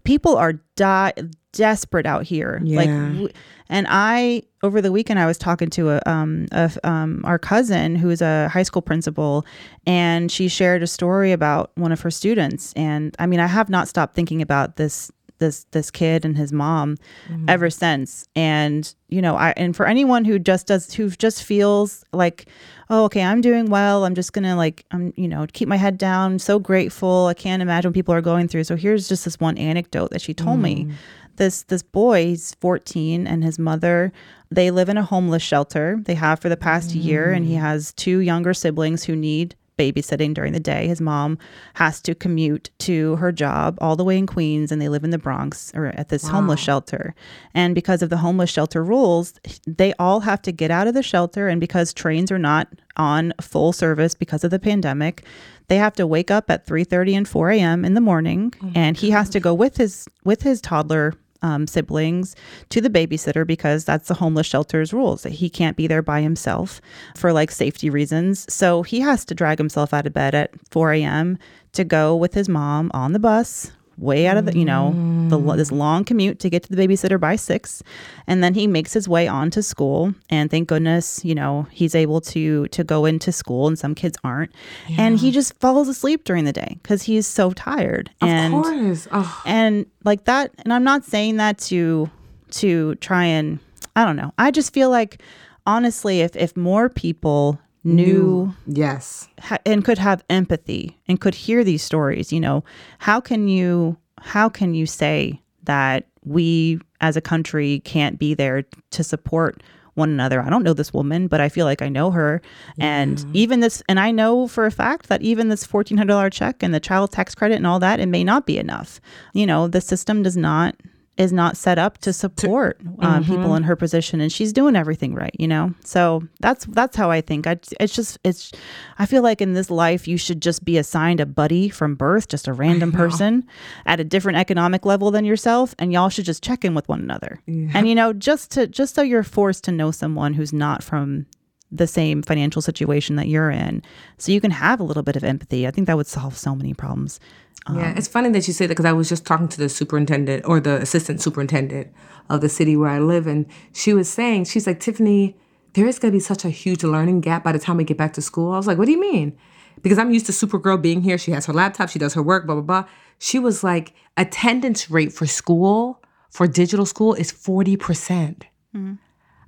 people 0.04 0.36
are 0.36 0.54
die 0.76 1.14
desperate 1.54 2.06
out 2.06 2.24
here. 2.24 2.62
Yeah. 2.64 2.78
Like, 2.78 3.34
and 3.70 3.88
I 3.90 4.44
over 4.64 4.82
the 4.82 4.92
weekend 4.92 5.20
I 5.20 5.26
was 5.26 5.38
talking 5.38 5.70
to 5.72 5.92
a 5.92 6.02
um 6.06 6.48
a, 6.52 6.72
um 6.84 7.22
our 7.24 7.40
cousin 7.40 7.96
who 7.96 8.10
is 8.10 8.22
a 8.22 8.50
high 8.50 8.64
school 8.64 8.82
principal, 8.82 9.46
and 9.86 10.32
she 10.32 10.48
shared 10.48 10.84
a 10.84 10.88
story 10.88 11.32
about 11.32 11.72
one 11.76 11.92
of 11.92 12.02
her 12.02 12.12
students. 12.12 12.74
And 12.74 13.16
I 13.20 13.26
mean, 13.26 13.40
I 13.40 13.48
have 13.48 13.70
not 13.70 13.88
stopped 13.88 14.16
thinking 14.16 14.42
about 14.42 14.76
this 14.76 15.12
this 15.42 15.66
this 15.72 15.92
kid 15.92 16.24
and 16.24 16.38
his 16.38 16.54
mom 16.54 16.96
mm-hmm. 17.28 17.50
ever 17.50 17.70
since 17.70 18.28
and 18.36 18.96
you 19.10 19.22
know 19.22 19.36
i 19.36 19.52
and 19.58 19.76
for 19.76 19.86
anyone 19.86 20.24
who 20.24 20.40
just 20.40 20.68
does 20.68 20.94
who 20.94 21.10
just 21.10 21.44
feels 21.44 22.06
like 22.14 22.48
oh 22.90 23.04
okay 23.06 23.24
i'm 23.24 23.42
doing 23.42 23.66
well 23.66 24.06
i'm 24.06 24.16
just 24.16 24.32
gonna 24.32 24.56
like 24.56 24.86
i'm 24.92 25.12
you 25.18 25.28
know 25.28 25.46
keep 25.52 25.68
my 25.68 25.76
head 25.76 25.98
down 25.98 26.40
so 26.40 26.60
grateful 26.60 27.26
i 27.26 27.34
can't 27.34 27.62
imagine 27.62 27.90
what 27.90 27.96
people 27.96 28.14
are 28.14 28.22
going 28.22 28.48
through 28.48 28.64
so 28.64 28.78
here's 28.78 29.10
just 29.10 29.26
this 29.26 29.40
one 29.40 29.58
anecdote 29.58 30.12
that 30.12 30.22
she 30.22 30.34
told 30.34 30.60
mm. 30.60 30.64
me 30.64 30.94
this 31.38 31.64
this 31.64 31.84
boy 31.84 32.26
he's 32.26 32.56
14 32.56 33.28
and 33.28 33.44
his 33.44 33.58
mother 33.58 34.12
they 34.50 34.72
live 34.72 34.90
in 34.90 34.98
a 34.98 35.04
homeless 35.04 35.44
shelter 35.44 36.00
they 36.06 36.16
have 36.16 36.40
for 36.40 36.50
the 36.50 36.58
past 36.58 36.92
mm. 36.92 37.04
year 37.04 37.32
and 37.32 37.46
he 37.46 37.56
has 37.56 37.94
two 37.94 38.20
younger 38.20 38.54
siblings 38.54 39.04
who 39.04 39.16
need 39.16 39.56
babysitting 39.82 40.34
during 40.34 40.54
the 40.54 40.60
day. 40.60 40.88
His 40.88 41.02
mom 41.02 41.38
has 41.76 42.02
to 42.02 42.14
commute 42.14 42.70
to 42.80 43.16
her 43.16 43.32
job 43.32 43.78
all 43.82 43.96
the 43.96 44.04
way 44.04 44.18
in 44.18 44.28
Queens, 44.28 44.72
and 44.72 44.82
they 44.82 44.90
live 44.90 45.04
in 45.04 45.10
the 45.10 45.18
Bronx 45.18 45.72
or 45.74 45.88
at 45.88 46.10
this 46.10 46.24
wow. 46.26 46.32
homeless 46.32 46.60
shelter. 46.60 47.16
And 47.54 47.74
because 47.74 48.02
of 48.02 48.10
the 48.10 48.18
homeless 48.18 48.50
shelter 48.50 48.84
rules, 48.84 49.34
they 49.66 49.94
all 49.98 50.20
have 50.22 50.42
to 50.44 50.52
get 50.52 50.70
out 50.70 50.88
of 50.88 50.94
the 50.94 51.04
shelter. 51.04 51.48
And 51.48 51.60
because 51.60 51.94
trains 51.94 52.32
are 52.32 52.40
not 52.40 52.68
on 52.98 53.34
full 53.42 53.74
service 53.74 54.14
because 54.14 54.44
of 54.44 54.52
the 54.52 54.60
pandemic, 54.60 55.26
they 55.68 55.78
have 55.78 55.94
to 55.94 56.06
wake 56.06 56.30
up 56.30 56.50
at 56.50 56.66
3:30 56.68 57.18
and 57.18 57.28
4 57.28 57.52
a.m. 57.52 57.86
in 57.86 57.94
the 57.94 58.02
morning, 58.02 58.54
oh 58.64 58.72
and 58.76 58.98
he 58.98 59.12
has 59.12 59.30
to 59.30 59.40
go 59.40 59.54
with 59.54 59.78
his 59.78 60.08
with 60.24 60.44
his 60.44 60.62
toddler 60.62 61.14
um, 61.42 61.68
siblings 61.68 62.36
to 62.70 62.82
the 62.82 62.90
babysitter 62.90 63.46
because 63.46 63.86
that's 63.86 64.08
the 64.08 64.16
homeless 64.16 64.48
shelter's 64.48 64.94
rules 64.94 65.24
that 65.24 65.34
he 65.34 65.50
can't 65.50 65.78
be 65.78 65.88
there 65.88 66.02
by 66.02 66.22
himself 66.22 66.82
for 67.16 67.34
like 67.34 67.52
safety 67.52 67.90
reasons. 67.90 68.52
So 68.54 68.84
he 68.84 69.00
has 69.02 69.26
to 69.26 69.36
drag 69.36 69.58
himself 69.58 69.94
out 69.94 70.08
of 70.08 70.14
bed 70.14 70.36
at 70.36 70.52
4 70.70 70.94
a.m. 70.94 71.38
to 71.74 71.84
go 71.84 72.16
with 72.16 72.34
his 72.34 72.50
mom 72.50 72.92
on 72.94 73.14
the 73.14 73.20
bus 73.20 73.72
way 74.02 74.28
out 74.28 74.36
of 74.36 74.46
the, 74.46 74.58
you 74.58 74.66
know, 74.66 74.92
the, 75.30 75.38
mm. 75.38 75.56
this 75.56 75.72
long 75.72 76.04
commute 76.04 76.40
to 76.40 76.50
get 76.50 76.64
to 76.64 76.76
the 76.76 76.82
babysitter 76.82 77.20
by 77.20 77.36
six. 77.36 77.84
And 78.28 78.44
then 78.44 78.54
he 78.54 78.68
makes 78.68 78.92
his 78.92 79.08
way 79.08 79.28
on 79.28 79.52
to 79.52 79.64
school. 79.64 80.14
And 80.30 80.50
thank 80.50 80.68
goodness, 80.68 81.24
you 81.24 81.36
know, 81.36 81.68
he's 81.72 81.96
able 81.96 82.20
to, 82.22 82.68
to 82.68 82.84
go 82.84 83.06
into 83.06 83.32
school 83.32 83.68
and 83.68 83.78
some 83.78 83.96
kids 83.96 84.18
aren't. 84.24 84.52
Yeah. 84.90 84.98
And 85.00 85.20
he 85.20 85.32
just 85.32 85.54
falls 85.60 85.88
asleep 85.88 86.24
during 86.24 86.46
the 86.46 86.54
day 86.54 86.78
because 86.82 87.04
he's 87.04 87.28
so 87.28 87.52
tired. 87.52 88.10
Of 88.22 88.28
and, 88.28 88.54
course. 88.54 89.08
Oh. 89.12 89.44
And 89.46 89.86
like 90.04 90.26
that. 90.26 90.52
And 90.60 90.74
I'm 90.74 90.84
not 90.84 91.06
saying 91.06 91.38
that 91.38 91.60
to, 91.60 92.10
to 92.52 92.96
try 92.96 93.26
and, 93.26 93.60
I 93.96 94.04
don't 94.04 94.16
know. 94.16 94.34
I 94.38 94.52
just 94.52 94.74
feel 94.74 94.90
like, 94.90 95.22
honestly, 95.66 96.22
if, 96.22 96.36
if 96.36 96.58
more 96.58 96.90
people 96.90 97.60
knew 97.84 98.54
yes 98.68 99.28
ha- 99.40 99.58
and 99.66 99.84
could 99.84 99.98
have 99.98 100.24
empathy 100.30 101.00
and 101.08 101.20
could 101.20 101.34
hear 101.34 101.64
these 101.64 101.84
stories 101.84 102.32
you 102.32 102.40
know 102.40 102.64
how 103.00 103.20
can 103.20 103.48
you 103.48 103.98
how 104.20 104.48
can 104.48 104.74
you 104.74 104.86
say 104.86 105.42
that 105.64 106.06
we 106.24 106.80
as 107.00 107.18
a 107.18 107.22
country 107.22 107.82
can't 107.84 108.20
be 108.20 108.34
there 108.34 108.64
to 108.92 109.04
support 109.04 109.62
one 109.96 110.10
another. 110.10 110.42
I 110.42 110.50
don't 110.50 110.64
know 110.64 110.74
this 110.74 110.94
woman, 110.94 111.28
but 111.28 111.42
I 111.42 111.50
feel 111.50 111.66
like 111.66 111.82
I 111.82 111.90
know 111.90 112.12
her. 112.12 112.42
Yeah. 112.78 112.86
And 112.86 113.26
even 113.34 113.60
this, 113.60 113.84
and 113.90 114.00
I 114.00 114.12
know 114.12 114.48
for 114.48 114.66
a 114.66 114.72
fact 114.72 115.10
that 115.10 115.22
even 115.22 115.50
this 115.50 115.66
$1,400 115.66 116.32
check 116.32 116.64
and 116.64 116.74
the 116.74 116.80
child 116.80 117.12
tax 117.12 117.36
credit 117.36 117.56
and 117.56 117.68
all 117.68 117.80
that, 117.80 118.00
it 118.00 118.06
may 118.06 118.24
not 118.24 118.46
be 118.46 118.58
enough. 118.58 119.02
You 119.34 119.46
know, 119.46 119.68
the 119.68 119.82
system 119.82 120.24
does 120.24 120.38
not 120.38 120.76
is 121.18 121.34
not 121.34 121.58
set 121.58 121.78
up 121.78 121.98
to 122.00 122.14
support 122.14 122.80
um, 123.00 123.22
mm-hmm. 123.22 123.36
people 123.36 123.56
in 123.56 123.64
her 123.64 123.76
position 123.76 124.22
and 124.22 124.32
she's 124.32 124.54
doing 124.54 124.76
everything 124.76 125.14
right 125.14 125.36
you 125.38 125.48
know 125.48 125.74
so 125.84 126.24
that's 126.40 126.66
that's 126.66 126.96
how 126.96 127.12
i 127.12 127.20
think 127.20 127.46
I, 127.46 127.60
it's 127.80 127.94
just 127.94 128.18
it's 128.24 128.52
i 128.98 129.06
feel 129.06 129.22
like 129.22 129.42
in 129.42 129.54
this 129.54 129.70
life 129.70 130.08
you 130.08 130.18
should 130.18 130.42
just 130.42 130.64
be 130.64 130.78
assigned 130.78 131.20
a 131.20 131.26
buddy 131.26 131.70
from 131.70 131.96
birth 131.96 132.28
just 132.28 132.48
a 132.48 132.54
random 132.54 132.92
person 132.92 133.46
at 133.86 134.00
a 134.00 134.04
different 134.04 134.38
economic 134.38 134.86
level 134.86 135.12
than 135.12 135.26
yourself 135.26 135.76
and 135.78 135.92
y'all 135.92 136.10
should 136.10 136.26
just 136.26 136.44
check 136.44 136.64
in 136.64 136.74
with 136.74 136.88
one 136.88 137.02
another 137.02 137.42
yeah. 137.46 137.70
and 137.74 137.90
you 137.90 137.96
know 137.96 138.14
just 138.14 138.52
to 138.52 138.66
just 138.66 138.96
so 138.96 139.02
you're 139.02 139.24
forced 139.24 139.64
to 139.66 139.72
know 139.72 139.92
someone 139.92 140.34
who's 140.34 140.54
not 140.54 140.82
from 140.84 141.26
the 141.72 141.88
same 141.88 142.22
financial 142.22 142.62
situation 142.62 143.16
that 143.16 143.28
you're 143.28 143.50
in 143.50 143.82
so 144.18 144.32
you 144.32 144.42
can 144.42 144.52
have 144.52 144.80
a 144.80 144.84
little 144.84 145.04
bit 145.04 145.16
of 145.16 145.24
empathy 145.24 145.68
i 145.68 145.72
think 145.72 145.88
that 145.88 145.98
would 145.98 146.08
solve 146.08 146.38
so 146.38 146.56
many 146.56 146.74
problems 146.74 147.20
um, 147.68 147.78
yeah, 147.78 147.94
it's 147.96 148.08
funny 148.08 148.30
that 148.30 148.48
you 148.48 148.54
say 148.54 148.66
that 148.66 148.74
because 148.74 148.86
I 148.86 148.92
was 148.92 149.08
just 149.10 149.26
talking 149.26 149.48
to 149.50 149.58
the 149.58 149.70
superintendent 149.70 150.46
or 150.48 150.60
the 150.60 150.82
assistant 150.82 151.22
superintendent 151.22 151.94
of 152.30 152.42
the 152.42 152.50
city 152.50 152.76
where 152.76 152.90
I 152.90 153.00
live, 153.00 153.28
and 153.28 153.46
she 153.74 153.94
was 153.94 154.10
saying, 154.10 154.46
she's 154.46 154.66
like, 154.66 154.80
Tiffany, 154.80 155.38
there 155.74 155.86
is 155.86 156.00
going 156.00 156.12
to 156.12 156.16
be 156.16 156.20
such 156.20 156.44
a 156.44 156.50
huge 156.50 156.84
learning 156.84 157.22
gap 157.22 157.44
by 157.44 157.52
the 157.52 157.60
time 157.60 157.78
we 157.78 157.84
get 157.84 157.98
back 157.98 158.14
to 158.14 158.22
school. 158.22 158.54
I 158.54 158.58
was 158.58 158.68
like, 158.68 158.78
what 158.78 158.86
do 158.86 158.92
you 158.92 159.00
mean? 159.00 159.38
Because 159.82 160.00
I'm 160.00 160.12
used 160.12 160.26
to 160.26 160.32
Supergirl 160.32 160.82
being 160.82 161.02
here. 161.02 161.18
She 161.18 161.32
has 161.32 161.46
her 161.46 161.54
laptop, 161.54 161.90
she 161.90 162.00
does 162.00 162.14
her 162.16 162.24
work, 162.24 162.46
blah, 162.46 162.56
blah, 162.56 162.64
blah. 162.64 162.86
She 163.20 163.38
was 163.38 163.64
like, 163.64 163.94
attendance 164.18 164.90
rate 164.90 165.14
for 165.14 165.28
school, 165.28 166.02
for 166.30 166.48
digital 166.48 166.86
school, 166.86 167.14
is 167.14 167.32
40%. 167.32 167.80
percent 167.80 168.46
mm 168.76 168.82
hmm 168.82 168.94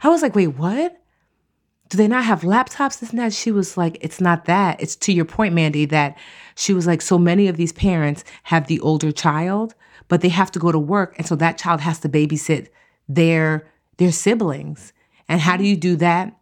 I 0.05 0.09
was 0.09 0.21
like, 0.21 0.36
wait, 0.36 0.47
what? 0.47 1.01
Do 1.89 1.97
they 1.97 2.07
not 2.07 2.23
have 2.23 2.41
laptops? 2.41 2.99
This 2.99 3.11
and 3.11 3.19
that. 3.19 3.34
She 3.34 3.51
was 3.51 3.77
like, 3.77 3.97
it's 4.01 4.19
not 4.19 4.45
that. 4.45 4.81
It's 4.81 4.95
to 4.97 5.13
your 5.13 5.25
point, 5.25 5.53
Mandi, 5.53 5.86
that 5.86 6.17
she 6.55 6.73
was 6.73 6.88
like, 6.88 7.01
so 7.01 7.17
many 7.17 7.47
of 7.47 7.57
these 7.57 7.71
parents 7.71 8.23
have 8.43 8.67
the 8.67 8.79
older 8.79 9.11
child, 9.11 9.75
but 10.07 10.21
they 10.21 10.29
have 10.29 10.51
to 10.51 10.59
go 10.59 10.71
to 10.71 10.79
work. 10.79 11.15
And 11.17 11.27
so 11.27 11.36
that 11.36 11.57
child 11.57 11.81
has 11.81 11.99
to 11.99 12.09
babysit 12.09 12.69
their 13.07 13.69
their 13.97 14.11
siblings. 14.11 14.93
And 15.27 15.39
how 15.39 15.57
do 15.57 15.63
you 15.63 15.75
do 15.75 15.95
that 15.97 16.36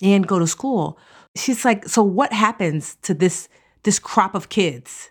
and 0.00 0.26
go 0.26 0.38
to 0.38 0.46
school? 0.46 0.98
She's 1.36 1.64
like, 1.64 1.86
so 1.88 2.02
what 2.02 2.32
happens 2.32 2.96
to 3.02 3.14
this 3.14 3.48
this 3.82 3.98
crop 3.98 4.34
of 4.34 4.48
kids 4.48 5.10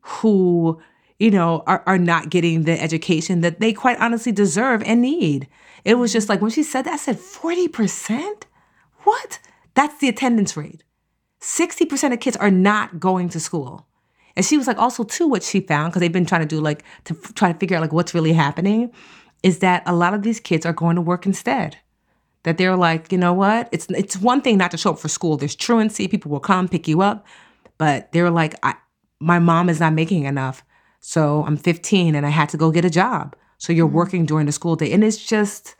who, 0.00 0.80
you 1.18 1.30
know, 1.30 1.62
are, 1.66 1.82
are 1.86 1.98
not 1.98 2.30
getting 2.30 2.64
the 2.64 2.80
education 2.80 3.40
that 3.42 3.60
they 3.60 3.72
quite 3.72 3.98
honestly 3.98 4.32
deserve 4.32 4.82
and 4.82 5.02
need? 5.02 5.48
It 5.84 5.94
was 5.94 6.12
just 6.12 6.28
like 6.28 6.40
when 6.40 6.50
she 6.50 6.62
said 6.62 6.82
that, 6.82 6.94
I 6.94 6.96
said, 6.96 7.18
40%? 7.18 8.42
What? 9.04 9.38
That's 9.74 9.98
the 9.98 10.08
attendance 10.08 10.56
rate. 10.56 10.82
60% 11.40 12.12
of 12.12 12.20
kids 12.20 12.36
are 12.36 12.50
not 12.50 13.00
going 13.00 13.28
to 13.30 13.40
school. 13.40 13.86
And 14.36 14.44
she 14.44 14.56
was 14.56 14.66
like, 14.66 14.78
also, 14.78 15.04
too, 15.04 15.26
what 15.26 15.42
she 15.42 15.60
found, 15.60 15.92
because 15.92 16.00
they've 16.00 16.12
been 16.12 16.26
trying 16.26 16.42
to 16.42 16.46
do 16.46 16.60
like 16.60 16.84
to 17.04 17.14
f- 17.14 17.34
try 17.34 17.52
to 17.52 17.58
figure 17.58 17.76
out 17.76 17.80
like 17.80 17.92
what's 17.92 18.14
really 18.14 18.32
happening, 18.32 18.92
is 19.42 19.58
that 19.58 19.82
a 19.86 19.94
lot 19.94 20.14
of 20.14 20.22
these 20.22 20.40
kids 20.40 20.64
are 20.64 20.72
going 20.72 20.96
to 20.96 21.02
work 21.02 21.26
instead. 21.26 21.76
That 22.44 22.56
they're 22.56 22.76
like, 22.76 23.12
you 23.12 23.18
know 23.18 23.34
what? 23.34 23.68
It's 23.72 23.86
it's 23.90 24.16
one 24.16 24.40
thing 24.40 24.56
not 24.56 24.70
to 24.70 24.78
show 24.78 24.92
up 24.92 24.98
for 24.98 25.08
school. 25.08 25.36
There's 25.36 25.54
truancy, 25.54 26.08
people 26.08 26.30
will 26.30 26.40
come 26.40 26.68
pick 26.68 26.88
you 26.88 27.02
up, 27.02 27.26
but 27.76 28.10
they're 28.12 28.30
like, 28.30 28.54
I, 28.62 28.76
my 29.18 29.38
mom 29.38 29.68
is 29.68 29.80
not 29.80 29.92
making 29.92 30.24
enough, 30.24 30.64
so 31.00 31.44
I'm 31.46 31.58
15 31.58 32.14
and 32.14 32.24
I 32.24 32.30
had 32.30 32.48
to 32.50 32.56
go 32.56 32.70
get 32.70 32.84
a 32.84 32.90
job. 32.90 33.36
So 33.58 33.74
you're 33.74 33.86
mm-hmm. 33.86 33.96
working 33.96 34.26
during 34.26 34.46
the 34.46 34.52
school 34.52 34.76
day, 34.76 34.90
and 34.92 35.04
it's 35.04 35.18
just 35.18 35.74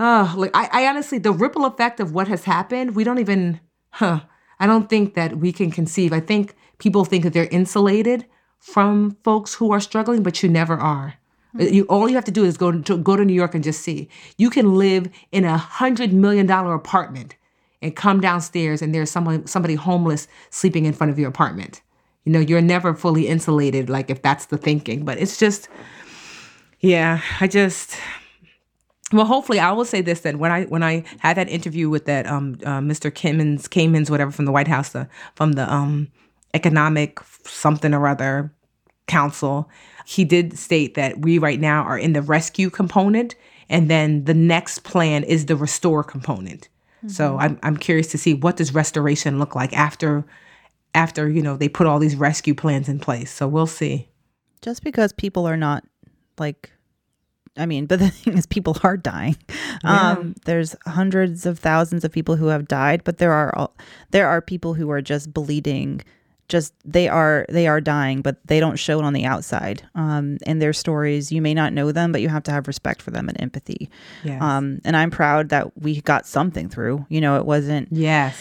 oh, 0.00 0.34
like 0.36 0.50
I, 0.54 0.68
I 0.72 0.86
honestly, 0.88 1.18
the 1.18 1.32
ripple 1.32 1.66
effect 1.66 2.00
of 2.00 2.12
what 2.12 2.26
has 2.26 2.44
happened, 2.44 2.96
we 2.96 3.04
don't 3.04 3.18
even, 3.18 3.60
huh? 3.90 4.20
I 4.58 4.66
don't 4.66 4.88
think 4.88 5.14
that 5.14 5.38
we 5.38 5.52
can 5.52 5.70
conceive. 5.70 6.12
I 6.12 6.20
think 6.20 6.56
people 6.78 7.04
think 7.04 7.22
that 7.24 7.32
they're 7.32 7.48
insulated 7.50 8.26
from 8.58 9.16
folks 9.22 9.54
who 9.54 9.70
are 9.72 9.80
struggling, 9.80 10.22
but 10.22 10.42
you 10.42 10.48
never 10.48 10.74
are. 10.74 11.14
Mm-hmm. 11.56 11.74
You 11.74 11.84
all 11.84 12.08
you 12.08 12.14
have 12.14 12.24
to 12.24 12.30
do 12.30 12.44
is 12.44 12.56
go 12.56 12.72
to 12.72 12.98
go 12.98 13.16
to 13.16 13.24
New 13.24 13.34
York 13.34 13.54
and 13.54 13.62
just 13.62 13.82
see. 13.82 14.08
You 14.38 14.50
can 14.50 14.74
live 14.74 15.08
in 15.32 15.44
a 15.44 15.56
hundred 15.56 16.12
million 16.12 16.46
dollar 16.46 16.74
apartment 16.74 17.36
and 17.82 17.96
come 17.96 18.20
downstairs 18.20 18.82
and 18.82 18.94
there's 18.94 19.10
someone 19.10 19.46
somebody 19.46 19.74
homeless 19.74 20.28
sleeping 20.50 20.84
in 20.84 20.92
front 20.92 21.10
of 21.10 21.18
your 21.18 21.28
apartment. 21.28 21.82
You 22.24 22.32
know, 22.32 22.40
you're 22.40 22.60
never 22.60 22.94
fully 22.94 23.26
insulated, 23.26 23.88
like 23.88 24.10
if 24.10 24.22
that's 24.22 24.46
the 24.46 24.58
thinking. 24.58 25.04
But 25.04 25.18
it's 25.18 25.38
just, 25.38 25.68
yeah, 26.80 27.22
I 27.40 27.46
just 27.46 27.96
well, 29.12 29.26
hopefully, 29.26 29.58
I 29.58 29.72
will 29.72 29.84
say 29.84 30.00
this 30.00 30.20
then. 30.20 30.38
When 30.38 30.52
I 30.52 30.64
when 30.64 30.82
I 30.82 31.04
had 31.18 31.36
that 31.36 31.48
interview 31.48 31.88
with 31.88 32.04
that 32.04 32.26
um 32.26 32.58
uh, 32.64 32.80
Mr. 32.80 33.10
Kimmons, 33.10 33.68
Kamens, 33.68 34.10
whatever 34.10 34.30
from 34.30 34.44
the 34.44 34.52
White 34.52 34.68
House, 34.68 34.90
the, 34.90 35.08
from 35.34 35.52
the 35.52 35.72
um 35.72 36.08
economic 36.54 37.20
something 37.44 37.94
or 37.94 38.06
other 38.06 38.52
council, 39.06 39.68
he 40.04 40.24
did 40.24 40.58
state 40.58 40.94
that 40.94 41.20
we 41.20 41.38
right 41.38 41.60
now 41.60 41.82
are 41.82 41.98
in 41.98 42.12
the 42.12 42.22
rescue 42.22 42.70
component, 42.70 43.34
and 43.68 43.90
then 43.90 44.24
the 44.24 44.34
next 44.34 44.84
plan 44.84 45.24
is 45.24 45.46
the 45.46 45.56
restore 45.56 46.04
component. 46.04 46.68
Mm-hmm. 46.98 47.08
So 47.08 47.36
I'm 47.38 47.58
I'm 47.62 47.76
curious 47.76 48.08
to 48.08 48.18
see 48.18 48.34
what 48.34 48.56
does 48.56 48.74
restoration 48.74 49.38
look 49.38 49.54
like 49.54 49.72
after 49.72 50.24
after 50.94 51.28
you 51.28 51.42
know 51.42 51.56
they 51.56 51.68
put 51.68 51.86
all 51.86 51.98
these 51.98 52.14
rescue 52.14 52.54
plans 52.54 52.88
in 52.88 53.00
place. 53.00 53.32
So 53.32 53.48
we'll 53.48 53.66
see. 53.66 54.08
Just 54.62 54.84
because 54.84 55.12
people 55.12 55.46
are 55.46 55.56
not 55.56 55.84
like 56.38 56.70
I 57.56 57.66
mean, 57.66 57.86
but 57.86 57.98
the 57.98 58.10
thing 58.10 58.36
is, 58.36 58.46
people 58.46 58.76
are 58.82 58.96
dying. 58.96 59.36
Yeah. 59.84 60.12
Um, 60.12 60.34
there's 60.44 60.76
hundreds 60.86 61.46
of 61.46 61.58
thousands 61.58 62.04
of 62.04 62.12
people 62.12 62.36
who 62.36 62.46
have 62.46 62.68
died, 62.68 63.02
but 63.04 63.18
there 63.18 63.32
are 63.32 63.70
there 64.10 64.28
are 64.28 64.40
people 64.40 64.74
who 64.74 64.90
are 64.90 65.02
just 65.02 65.32
bleeding. 65.32 66.02
Just 66.48 66.74
they 66.84 67.06
are 67.06 67.46
they 67.48 67.68
are 67.68 67.80
dying, 67.80 68.22
but 68.22 68.44
they 68.46 68.58
don't 68.58 68.76
show 68.76 68.98
it 68.98 69.04
on 69.04 69.12
the 69.12 69.24
outside. 69.24 69.82
Um, 69.94 70.38
and 70.46 70.60
their 70.60 70.72
stories, 70.72 71.30
you 71.30 71.40
may 71.40 71.54
not 71.54 71.72
know 71.72 71.92
them, 71.92 72.10
but 72.10 72.22
you 72.22 72.28
have 72.28 72.42
to 72.44 72.50
have 72.50 72.66
respect 72.66 73.02
for 73.02 73.12
them 73.12 73.28
and 73.28 73.40
empathy. 73.40 73.88
Yes. 74.24 74.42
Um, 74.42 74.80
and 74.84 74.96
I'm 74.96 75.10
proud 75.10 75.50
that 75.50 75.80
we 75.80 76.00
got 76.00 76.26
something 76.26 76.68
through. 76.68 77.06
You 77.08 77.20
know, 77.20 77.36
it 77.36 77.46
wasn't. 77.46 77.88
Yes. 77.92 78.36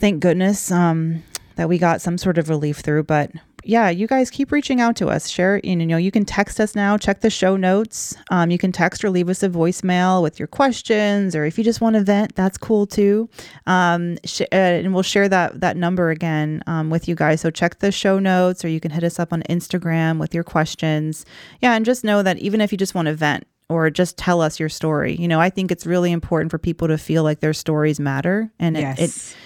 Thank 0.00 0.20
goodness. 0.20 0.72
Um, 0.72 1.22
that 1.56 1.68
we 1.68 1.78
got 1.78 2.00
some 2.00 2.18
sort 2.18 2.38
of 2.38 2.48
relief 2.48 2.78
through, 2.78 3.04
but 3.04 3.30
yeah, 3.64 3.90
you 3.90 4.06
guys 4.06 4.30
keep 4.30 4.52
reaching 4.52 4.80
out 4.80 4.96
to 4.96 5.08
us. 5.08 5.28
Share, 5.28 5.60
you 5.64 5.74
know, 5.76 5.96
you 5.96 6.10
can 6.10 6.24
text 6.24 6.60
us 6.60 6.74
now. 6.74 6.96
Check 6.96 7.20
the 7.20 7.30
show 7.30 7.56
notes. 7.56 8.14
Um, 8.30 8.50
you 8.50 8.58
can 8.58 8.72
text 8.72 9.04
or 9.04 9.10
leave 9.10 9.28
us 9.28 9.42
a 9.42 9.48
voicemail 9.48 10.22
with 10.22 10.38
your 10.38 10.48
questions, 10.48 11.34
or 11.34 11.44
if 11.44 11.58
you 11.58 11.64
just 11.64 11.80
want 11.80 11.94
to 11.94 12.02
vent, 12.02 12.34
that's 12.34 12.58
cool 12.58 12.86
too. 12.86 13.28
Um, 13.66 14.18
sh- 14.24 14.42
uh, 14.52 14.54
and 14.54 14.94
we'll 14.94 15.02
share 15.02 15.28
that 15.28 15.60
that 15.60 15.76
number 15.76 16.10
again 16.10 16.62
um, 16.66 16.90
with 16.90 17.08
you 17.08 17.14
guys. 17.14 17.40
So 17.40 17.50
check 17.50 17.78
the 17.80 17.90
show 17.90 18.18
notes, 18.18 18.64
or 18.64 18.68
you 18.68 18.80
can 18.80 18.90
hit 18.90 19.04
us 19.04 19.18
up 19.18 19.32
on 19.32 19.42
Instagram 19.48 20.18
with 20.18 20.34
your 20.34 20.44
questions. 20.44 21.24
Yeah, 21.60 21.74
and 21.74 21.84
just 21.84 22.04
know 22.04 22.22
that 22.22 22.38
even 22.38 22.60
if 22.60 22.72
you 22.72 22.78
just 22.78 22.94
want 22.94 23.06
to 23.06 23.14
vent, 23.14 23.46
or 23.68 23.90
just 23.90 24.16
tell 24.18 24.40
us 24.40 24.60
your 24.60 24.68
story. 24.68 25.16
You 25.16 25.28
know, 25.28 25.40
I 25.40 25.50
think 25.50 25.70
it's 25.70 25.86
really 25.86 26.12
important 26.12 26.50
for 26.50 26.58
people 26.58 26.88
to 26.88 26.98
feel 26.98 27.22
like 27.22 27.40
their 27.40 27.54
stories 27.54 27.98
matter 27.98 28.50
and 28.58 28.76
yes. 28.76 28.98
it, 28.98 29.02
it 29.02 29.36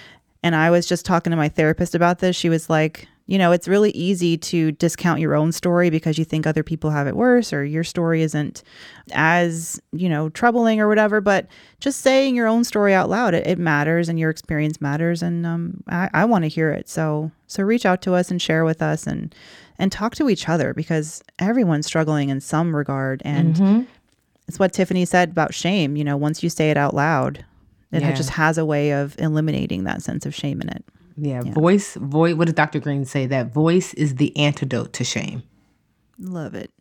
And 0.43 0.55
I 0.55 0.71
was 0.71 0.85
just 0.85 1.05
talking 1.05 1.31
to 1.31 1.37
my 1.37 1.49
therapist 1.49 1.95
about 1.95 2.19
this. 2.19 2.35
She 2.35 2.49
was 2.49 2.69
like, 2.69 3.07
you 3.29 3.37
know, 3.37 3.51
it's 3.51 3.67
really 3.67 3.91
easy 3.91 4.37
to 4.37 4.71
discount 4.71 5.19
your 5.19 5.35
own 5.35 5.51
story 5.51 5.91
because 5.91 6.17
you 6.17 6.25
think 6.25 6.47
other 6.47 6.63
people 6.63 6.89
have 6.89 7.05
it 7.05 7.15
worse 7.15 7.53
or 7.53 7.63
your 7.63 7.83
story 7.83 8.23
isn't 8.23 8.63
as, 9.11 9.79
you 9.91 10.09
know, 10.09 10.29
troubling 10.29 10.79
or 10.79 10.87
whatever. 10.87 11.21
But 11.21 11.45
just 11.79 12.01
saying 12.01 12.35
your 12.35 12.47
own 12.47 12.63
story 12.63 12.93
out 12.93 13.07
loud, 13.07 13.35
it, 13.35 13.45
it 13.45 13.59
matters 13.59 14.09
and 14.09 14.19
your 14.19 14.31
experience 14.31 14.81
matters. 14.81 15.21
And 15.21 15.45
um, 15.45 15.83
I, 15.87 16.09
I 16.13 16.25
want 16.25 16.43
to 16.45 16.47
hear 16.47 16.71
it. 16.71 16.89
So, 16.89 17.31
so 17.45 17.61
reach 17.63 17.85
out 17.85 18.01
to 18.01 18.15
us 18.15 18.31
and 18.31 18.41
share 18.41 18.65
with 18.65 18.81
us 18.81 19.05
and, 19.05 19.33
and 19.77 19.91
talk 19.91 20.15
to 20.15 20.27
each 20.29 20.49
other 20.49 20.73
because 20.73 21.23
everyone's 21.37 21.85
struggling 21.85 22.29
in 22.29 22.41
some 22.41 22.75
regard. 22.75 23.21
And 23.23 23.55
Mm-hmm. 23.55 23.81
it's 24.47 24.57
what 24.57 24.73
Tiffany 24.73 25.05
said 25.05 25.29
about 25.29 25.53
shame. 25.53 25.95
You 25.95 26.03
know, 26.03 26.17
once 26.17 26.41
you 26.41 26.49
say 26.49 26.71
it 26.71 26.77
out 26.77 26.95
loud, 26.95 27.45
it 27.91 28.01
Yeah. 28.01 28.11
just 28.13 28.31
has 28.31 28.57
a 28.57 28.65
way 28.65 28.91
of 28.91 29.15
eliminating 29.19 29.83
that 29.83 30.01
sense 30.01 30.25
of 30.25 30.33
shame 30.33 30.61
in 30.61 30.69
it. 30.69 30.83
Yeah, 31.21 31.41
voice, 31.43 31.95
voice. 31.95 32.35
What 32.35 32.47
did 32.47 32.55
Dr. 32.55 32.79
Green 32.79 33.05
say? 33.05 33.25
That 33.25 33.53
voice 33.53 33.93
is 33.95 34.15
the 34.15 34.35
antidote 34.37 34.93
to 34.93 35.03
shame. 35.03 35.43
Love 36.17 36.55
it. 36.55 36.71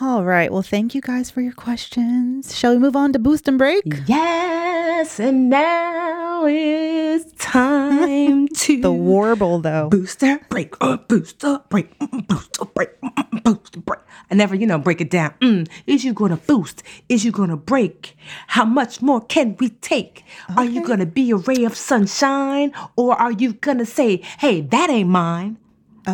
All 0.00 0.24
right. 0.24 0.52
Well, 0.52 0.62
thank 0.62 0.94
you 0.94 1.00
guys 1.00 1.28
for 1.30 1.40
your 1.40 1.52
questions. 1.52 2.56
Shall 2.56 2.72
we 2.72 2.78
move 2.78 2.94
on 2.94 3.12
to 3.14 3.18
boost 3.18 3.48
and 3.48 3.58
break? 3.58 3.82
Yes, 4.06 5.18
and 5.18 5.50
now 5.50 6.44
it's 6.46 7.32
time 7.32 8.46
to 8.54 8.80
The 8.80 8.92
warble, 8.92 9.58
though. 9.58 9.88
booster 9.88 10.38
break, 10.50 10.74
uh, 10.80 10.98
booster 10.98 11.60
break, 11.68 11.98
mm, 11.98 12.26
booster 12.28 12.64
break, 12.66 13.00
mm, 13.00 13.42
booster 13.42 13.80
break. 13.80 13.98
I 14.30 14.34
never, 14.36 14.54
you 14.54 14.66
know, 14.66 14.78
break 14.78 15.00
it 15.00 15.10
down. 15.10 15.34
Mm, 15.40 15.68
is 15.88 16.04
you 16.04 16.12
gonna 16.12 16.36
boost? 16.36 16.84
Is 17.08 17.24
you 17.24 17.32
gonna 17.32 17.56
break? 17.56 18.16
How 18.46 18.64
much 18.64 19.02
more 19.02 19.20
can 19.20 19.56
we 19.58 19.70
take? 19.70 20.22
Are 20.56 20.64
you 20.64 20.86
gonna 20.86 21.06
be 21.06 21.32
a 21.32 21.36
ray 21.36 21.64
of 21.64 21.76
sunshine, 21.76 22.72
or 22.94 23.16
are 23.20 23.32
you 23.32 23.54
gonna 23.54 23.86
say, 23.86 24.18
"Hey, 24.38 24.60
that 24.60 24.90
ain't 24.90 25.08
mine"? 25.08 25.56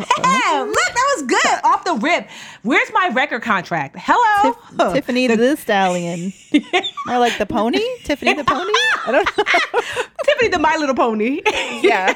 Hey, 0.01 0.61
look, 0.62 0.74
that 0.74 1.14
was 1.16 1.22
good 1.26 1.64
off 1.64 1.84
the 1.84 1.95
rip. 1.95 2.28
Where's 2.62 2.90
my 2.92 3.09
record 3.12 3.42
contract? 3.42 3.97
Hello, 3.99 4.57
Tiffany 4.92 5.26
the, 5.26 5.57
Stallion. 5.57 6.32
Or 7.09 7.18
like 7.18 7.36
the 7.38 7.47
pony? 7.47 7.80
Tiffany 8.05 8.32
the 8.34 8.45
pony? 8.45 8.72
I 9.07 9.12
don't 9.12 9.36
know. 9.36 9.45
Tiffany 10.24 10.49
the 10.49 10.59
My 10.59 10.76
Little 10.76 10.95
Pony. 10.95 11.42
Yeah. 11.82 12.14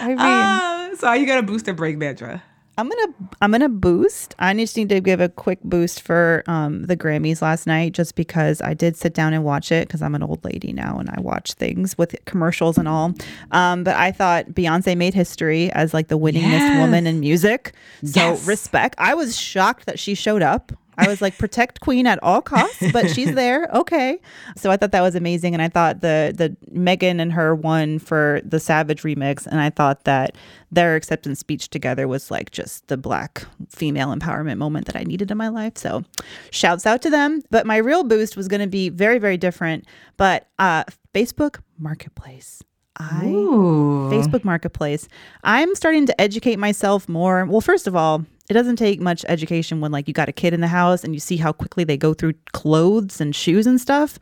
I 0.00 0.06
mean, 0.08 0.18
Uh, 0.18 0.96
so 0.96 1.08
are 1.08 1.16
you 1.16 1.26
gonna 1.26 1.42
boost 1.42 1.68
or 1.68 1.74
break, 1.74 1.98
Mandra? 1.98 2.40
I'm 2.76 2.88
gonna 2.88 3.14
I'm 3.40 3.52
gonna 3.52 3.68
boost. 3.68 4.34
I 4.38 4.52
just 4.54 4.76
need 4.76 4.88
to 4.88 5.00
give 5.00 5.20
a 5.20 5.28
quick 5.28 5.60
boost 5.62 6.02
for 6.02 6.42
um, 6.46 6.82
the 6.86 6.96
Grammys 6.96 7.40
last 7.40 7.66
night, 7.66 7.92
just 7.92 8.14
because 8.16 8.60
I 8.60 8.74
did 8.74 8.96
sit 8.96 9.14
down 9.14 9.32
and 9.32 9.44
watch 9.44 9.70
it 9.70 9.86
because 9.86 10.02
I'm 10.02 10.14
an 10.14 10.22
old 10.24 10.44
lady 10.44 10.72
now 10.72 10.98
and 10.98 11.08
I 11.10 11.20
watch 11.20 11.52
things 11.54 11.96
with 11.96 12.16
commercials 12.24 12.76
and 12.76 12.88
all. 12.88 13.14
Um, 13.52 13.84
but 13.84 13.94
I 13.94 14.10
thought 14.10 14.46
Beyonce 14.46 14.96
made 14.96 15.14
history 15.14 15.70
as 15.72 15.94
like 15.94 16.08
the 16.08 16.18
winningest 16.18 16.50
Yes. 16.50 16.74
woman 16.74 17.06
in 17.06 17.20
music. 17.20 17.74
So 18.04 18.20
Yes. 18.32 18.46
respect. 18.46 18.96
I 18.98 19.14
was 19.14 19.36
shocked 19.38 19.86
that 19.86 19.98
she 20.00 20.14
showed 20.16 20.42
up. 20.42 20.72
I 20.98 21.08
was 21.08 21.20
like, 21.22 21.36
protect 21.38 21.80
Queen 21.80 22.06
at 22.06 22.22
all 22.22 22.42
costs, 22.42 22.92
but 22.92 23.10
she's 23.10 23.34
there. 23.34 23.68
Okay. 23.72 24.18
So 24.56 24.70
I 24.70 24.76
thought 24.76 24.92
that 24.92 25.00
was 25.02 25.14
amazing. 25.14 25.54
And 25.54 25.62
I 25.62 25.68
thought 25.68 26.00
the 26.00 26.32
the 26.36 26.56
Megan 26.70 27.20
and 27.20 27.32
her 27.32 27.54
won 27.54 27.98
for 27.98 28.40
the 28.44 28.60
Savage 28.60 29.02
remix. 29.02 29.46
And 29.46 29.60
I 29.60 29.70
thought 29.70 30.04
that 30.04 30.36
their 30.70 30.96
acceptance 30.96 31.38
speech 31.38 31.70
together 31.70 32.08
was 32.08 32.30
like 32.30 32.50
just 32.50 32.86
the 32.88 32.96
black 32.96 33.44
female 33.68 34.14
empowerment 34.14 34.58
moment 34.58 34.86
that 34.86 34.96
I 34.96 35.04
needed 35.04 35.30
in 35.30 35.36
my 35.38 35.48
life. 35.48 35.76
So 35.76 36.04
shouts 36.50 36.86
out 36.86 37.02
to 37.02 37.10
them. 37.10 37.42
But 37.50 37.66
my 37.66 37.76
real 37.76 38.04
boost 38.04 38.36
was 38.36 38.48
gonna 38.48 38.66
be 38.66 38.88
very, 38.88 39.18
very 39.18 39.36
different. 39.36 39.86
But 40.16 40.48
uh 40.58 40.84
Facebook 41.14 41.60
Marketplace. 41.78 42.62
I 42.96 43.26
Ooh. 43.26 44.08
Facebook 44.10 44.44
Marketplace. 44.44 45.08
I'm 45.42 45.74
starting 45.74 46.06
to 46.06 46.20
educate 46.20 46.58
myself 46.60 47.08
more. 47.08 47.44
Well, 47.44 47.60
first 47.60 47.86
of 47.88 47.96
all, 47.96 48.24
it 48.48 48.52
doesn't 48.52 48.76
take 48.76 49.00
much 49.00 49.24
education 49.28 49.80
when 49.80 49.92
like 49.92 50.06
you 50.06 50.14
got 50.14 50.28
a 50.28 50.32
kid 50.32 50.52
in 50.52 50.60
the 50.60 50.68
house 50.68 51.02
and 51.02 51.14
you 51.14 51.20
see 51.20 51.36
how 51.36 51.52
quickly 51.52 51.84
they 51.84 51.96
go 51.96 52.12
through 52.12 52.34
clothes 52.52 53.20
and 53.20 53.34
shoes 53.34 53.66
and 53.66 53.80
stuff. 53.80 54.18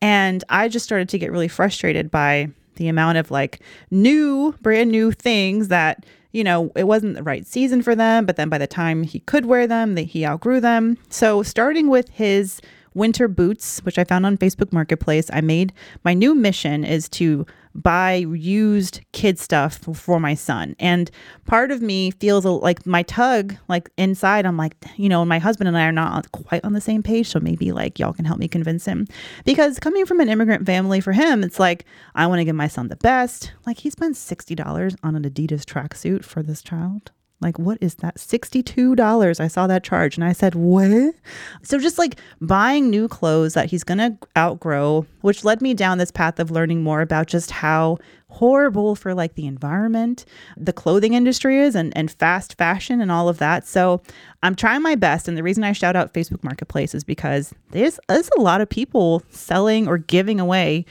And 0.00 0.44
I 0.48 0.68
just 0.68 0.84
started 0.84 1.08
to 1.10 1.18
get 1.18 1.32
really 1.32 1.48
frustrated 1.48 2.10
by 2.10 2.50
the 2.76 2.88
amount 2.88 3.18
of 3.18 3.30
like 3.30 3.60
new, 3.90 4.54
brand 4.60 4.90
new 4.90 5.12
things 5.12 5.68
that, 5.68 6.04
you 6.32 6.44
know, 6.44 6.70
it 6.76 6.84
wasn't 6.84 7.14
the 7.14 7.22
right 7.22 7.46
season 7.46 7.82
for 7.82 7.94
them, 7.94 8.26
but 8.26 8.36
then 8.36 8.48
by 8.48 8.58
the 8.58 8.66
time 8.66 9.02
he 9.02 9.20
could 9.20 9.46
wear 9.46 9.66
them, 9.66 9.94
that 9.94 10.02
he 10.02 10.26
outgrew 10.26 10.60
them. 10.60 10.98
So 11.08 11.42
starting 11.42 11.88
with 11.88 12.08
his 12.10 12.60
winter 12.94 13.26
boots, 13.28 13.80
which 13.80 13.98
I 13.98 14.04
found 14.04 14.24
on 14.24 14.38
Facebook 14.38 14.72
Marketplace, 14.72 15.30
I 15.32 15.40
made 15.40 15.72
my 16.04 16.14
new 16.14 16.34
mission 16.34 16.84
is 16.84 17.08
to 17.10 17.46
buy 17.74 18.14
used 18.14 19.00
kid 19.12 19.38
stuff 19.38 19.78
for 19.94 20.20
my 20.20 20.34
son. 20.34 20.76
And 20.78 21.10
part 21.44 21.70
of 21.70 21.82
me 21.82 22.12
feels 22.12 22.44
like 22.44 22.86
my 22.86 23.02
tug, 23.02 23.56
like 23.68 23.90
inside, 23.96 24.46
I'm 24.46 24.56
like, 24.56 24.76
you 24.96 25.08
know, 25.08 25.24
my 25.24 25.38
husband 25.38 25.68
and 25.68 25.76
I 25.76 25.86
are 25.86 25.92
not 25.92 26.30
quite 26.32 26.64
on 26.64 26.72
the 26.72 26.80
same 26.80 27.02
page. 27.02 27.28
So 27.28 27.40
maybe 27.40 27.72
like 27.72 27.98
y'all 27.98 28.12
can 28.12 28.24
help 28.24 28.38
me 28.38 28.48
convince 28.48 28.84
him. 28.84 29.06
Because 29.44 29.78
coming 29.78 30.06
from 30.06 30.20
an 30.20 30.28
immigrant 30.28 30.66
family 30.66 31.00
for 31.00 31.12
him, 31.12 31.42
it's 31.42 31.58
like, 31.58 31.84
I 32.14 32.26
want 32.26 32.40
to 32.40 32.44
give 32.44 32.56
my 32.56 32.68
son 32.68 32.88
the 32.88 32.96
best. 32.96 33.52
Like 33.66 33.78
he 33.78 33.90
spent 33.90 34.16
$60 34.16 34.96
on 35.02 35.16
an 35.16 35.24
Adidas 35.24 35.64
tracksuit 35.64 36.24
for 36.24 36.42
this 36.42 36.62
child. 36.62 37.10
Like, 37.40 37.58
what 37.58 37.78
is 37.80 37.96
that? 37.96 38.16
$62. 38.16 39.40
I 39.40 39.48
saw 39.48 39.66
that 39.66 39.84
charge 39.84 40.16
and 40.16 40.24
I 40.24 40.32
said, 40.32 40.54
what? 40.54 41.14
So, 41.62 41.78
just 41.78 41.98
like 41.98 42.18
buying 42.40 42.88
new 42.88 43.06
clothes 43.08 43.54
that 43.54 43.70
he's 43.70 43.84
going 43.84 43.98
to 43.98 44.16
outgrow, 44.36 45.04
which 45.20 45.44
led 45.44 45.60
me 45.60 45.74
down 45.74 45.98
this 45.98 46.10
path 46.10 46.38
of 46.38 46.50
learning 46.50 46.82
more 46.82 47.02
about 47.02 47.26
just 47.26 47.50
how 47.50 47.98
horrible 48.28 48.96
for 48.96 49.14
like 49.14 49.34
the 49.34 49.46
environment, 49.46 50.24
the 50.56 50.72
clothing 50.72 51.12
industry 51.14 51.58
is, 51.58 51.74
and, 51.74 51.94
and 51.96 52.10
fast 52.10 52.56
fashion 52.56 53.00
and 53.00 53.12
all 53.12 53.28
of 53.28 53.38
that. 53.38 53.66
So, 53.66 54.00
I'm 54.42 54.54
trying 54.54 54.82
my 54.82 54.94
best. 54.94 55.28
And 55.28 55.36
the 55.36 55.42
reason 55.42 55.64
I 55.64 55.72
shout 55.72 55.96
out 55.96 56.14
Facebook 56.14 56.42
Marketplace 56.44 56.94
is 56.94 57.04
because 57.04 57.52
there's, 57.72 57.98
there's 58.08 58.30
a 58.38 58.40
lot 58.40 58.60
of 58.60 58.68
people 58.70 59.22
selling 59.30 59.86
or 59.86 59.98
giving 59.98 60.40
away 60.40 60.86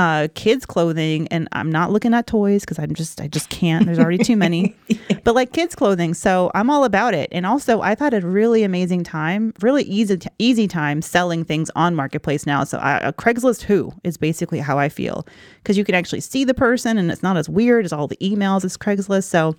uh, 0.00 0.28
kids 0.34 0.64
clothing 0.64 1.28
and 1.28 1.46
I'm 1.52 1.70
not 1.70 1.92
looking 1.92 2.14
at 2.14 2.26
toys 2.26 2.62
because 2.62 2.78
I'm 2.78 2.94
just 2.94 3.20
I 3.20 3.28
just 3.28 3.50
can't. 3.50 3.84
There's 3.84 3.98
already 3.98 4.24
too 4.24 4.36
many. 4.36 4.74
but 5.24 5.34
like 5.34 5.52
kids 5.52 5.74
clothing, 5.74 6.14
so 6.14 6.50
I'm 6.54 6.70
all 6.70 6.84
about 6.84 7.12
it. 7.12 7.28
And 7.32 7.44
also 7.44 7.82
I've 7.82 7.98
had 7.98 8.14
a 8.14 8.26
really 8.26 8.62
amazing 8.62 9.04
time, 9.04 9.52
really 9.60 9.82
easy 9.82 10.18
easy 10.38 10.66
time 10.66 11.02
selling 11.02 11.44
things 11.44 11.70
on 11.76 11.94
marketplace 11.94 12.46
now. 12.46 12.64
So 12.64 12.78
I, 12.78 12.96
a 13.00 13.12
Craigslist 13.12 13.62
who 13.62 13.92
is 14.02 14.16
basically 14.16 14.58
how 14.58 14.78
I 14.78 14.88
feel 14.88 15.26
because 15.56 15.76
you 15.76 15.84
can 15.84 15.94
actually 15.94 16.20
see 16.20 16.44
the 16.44 16.54
person 16.54 16.96
and 16.96 17.10
it's 17.10 17.22
not 17.22 17.36
as 17.36 17.50
weird 17.50 17.84
as 17.84 17.92
all 17.92 18.06
the 18.06 18.16
emails 18.22 18.64
as 18.64 18.78
Craigslist. 18.78 19.24
So 19.24 19.54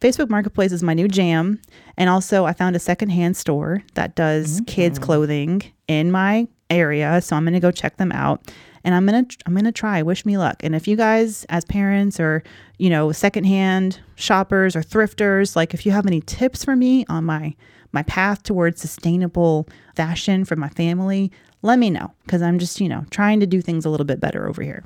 Facebook 0.00 0.28
Marketplace 0.28 0.72
is 0.72 0.82
my 0.82 0.94
new 0.94 1.06
jam. 1.06 1.60
And 1.96 2.10
also 2.10 2.46
I 2.46 2.52
found 2.52 2.74
a 2.74 2.80
secondhand 2.80 3.36
store 3.36 3.84
that 3.94 4.16
does 4.16 4.60
kids 4.66 4.98
clothing 4.98 5.62
in 5.86 6.10
my 6.10 6.48
area. 6.68 7.20
So 7.20 7.36
I'm 7.36 7.44
gonna 7.44 7.60
go 7.60 7.70
check 7.70 7.96
them 7.98 8.10
out 8.10 8.50
and 8.84 8.94
I'm 8.94 9.06
gonna 9.06 9.26
I'm 9.46 9.54
gonna 9.54 9.72
try. 9.72 10.02
Wish 10.02 10.24
me 10.24 10.38
luck. 10.38 10.62
And 10.62 10.74
if 10.74 10.86
you 10.86 10.96
guys, 10.96 11.44
as 11.48 11.64
parents 11.64 12.20
or 12.20 12.42
you 12.78 12.90
know 12.90 13.12
secondhand 13.12 14.00
shoppers 14.14 14.76
or 14.76 14.82
thrifters, 14.82 15.56
like 15.56 15.74
if 15.74 15.84
you 15.84 15.92
have 15.92 16.06
any 16.06 16.20
tips 16.20 16.64
for 16.64 16.76
me 16.76 17.04
on 17.08 17.24
my 17.24 17.54
my 17.92 18.02
path 18.02 18.42
towards 18.42 18.80
sustainable 18.80 19.68
fashion 19.96 20.44
for 20.44 20.56
my 20.56 20.68
family, 20.68 21.32
let 21.62 21.78
me 21.78 21.90
know 21.90 22.12
because 22.24 22.42
I'm 22.42 22.58
just 22.58 22.80
you 22.80 22.88
know 22.88 23.04
trying 23.10 23.40
to 23.40 23.46
do 23.46 23.60
things 23.60 23.84
a 23.84 23.90
little 23.90 24.06
bit 24.06 24.20
better 24.20 24.48
over 24.48 24.62
here. 24.62 24.84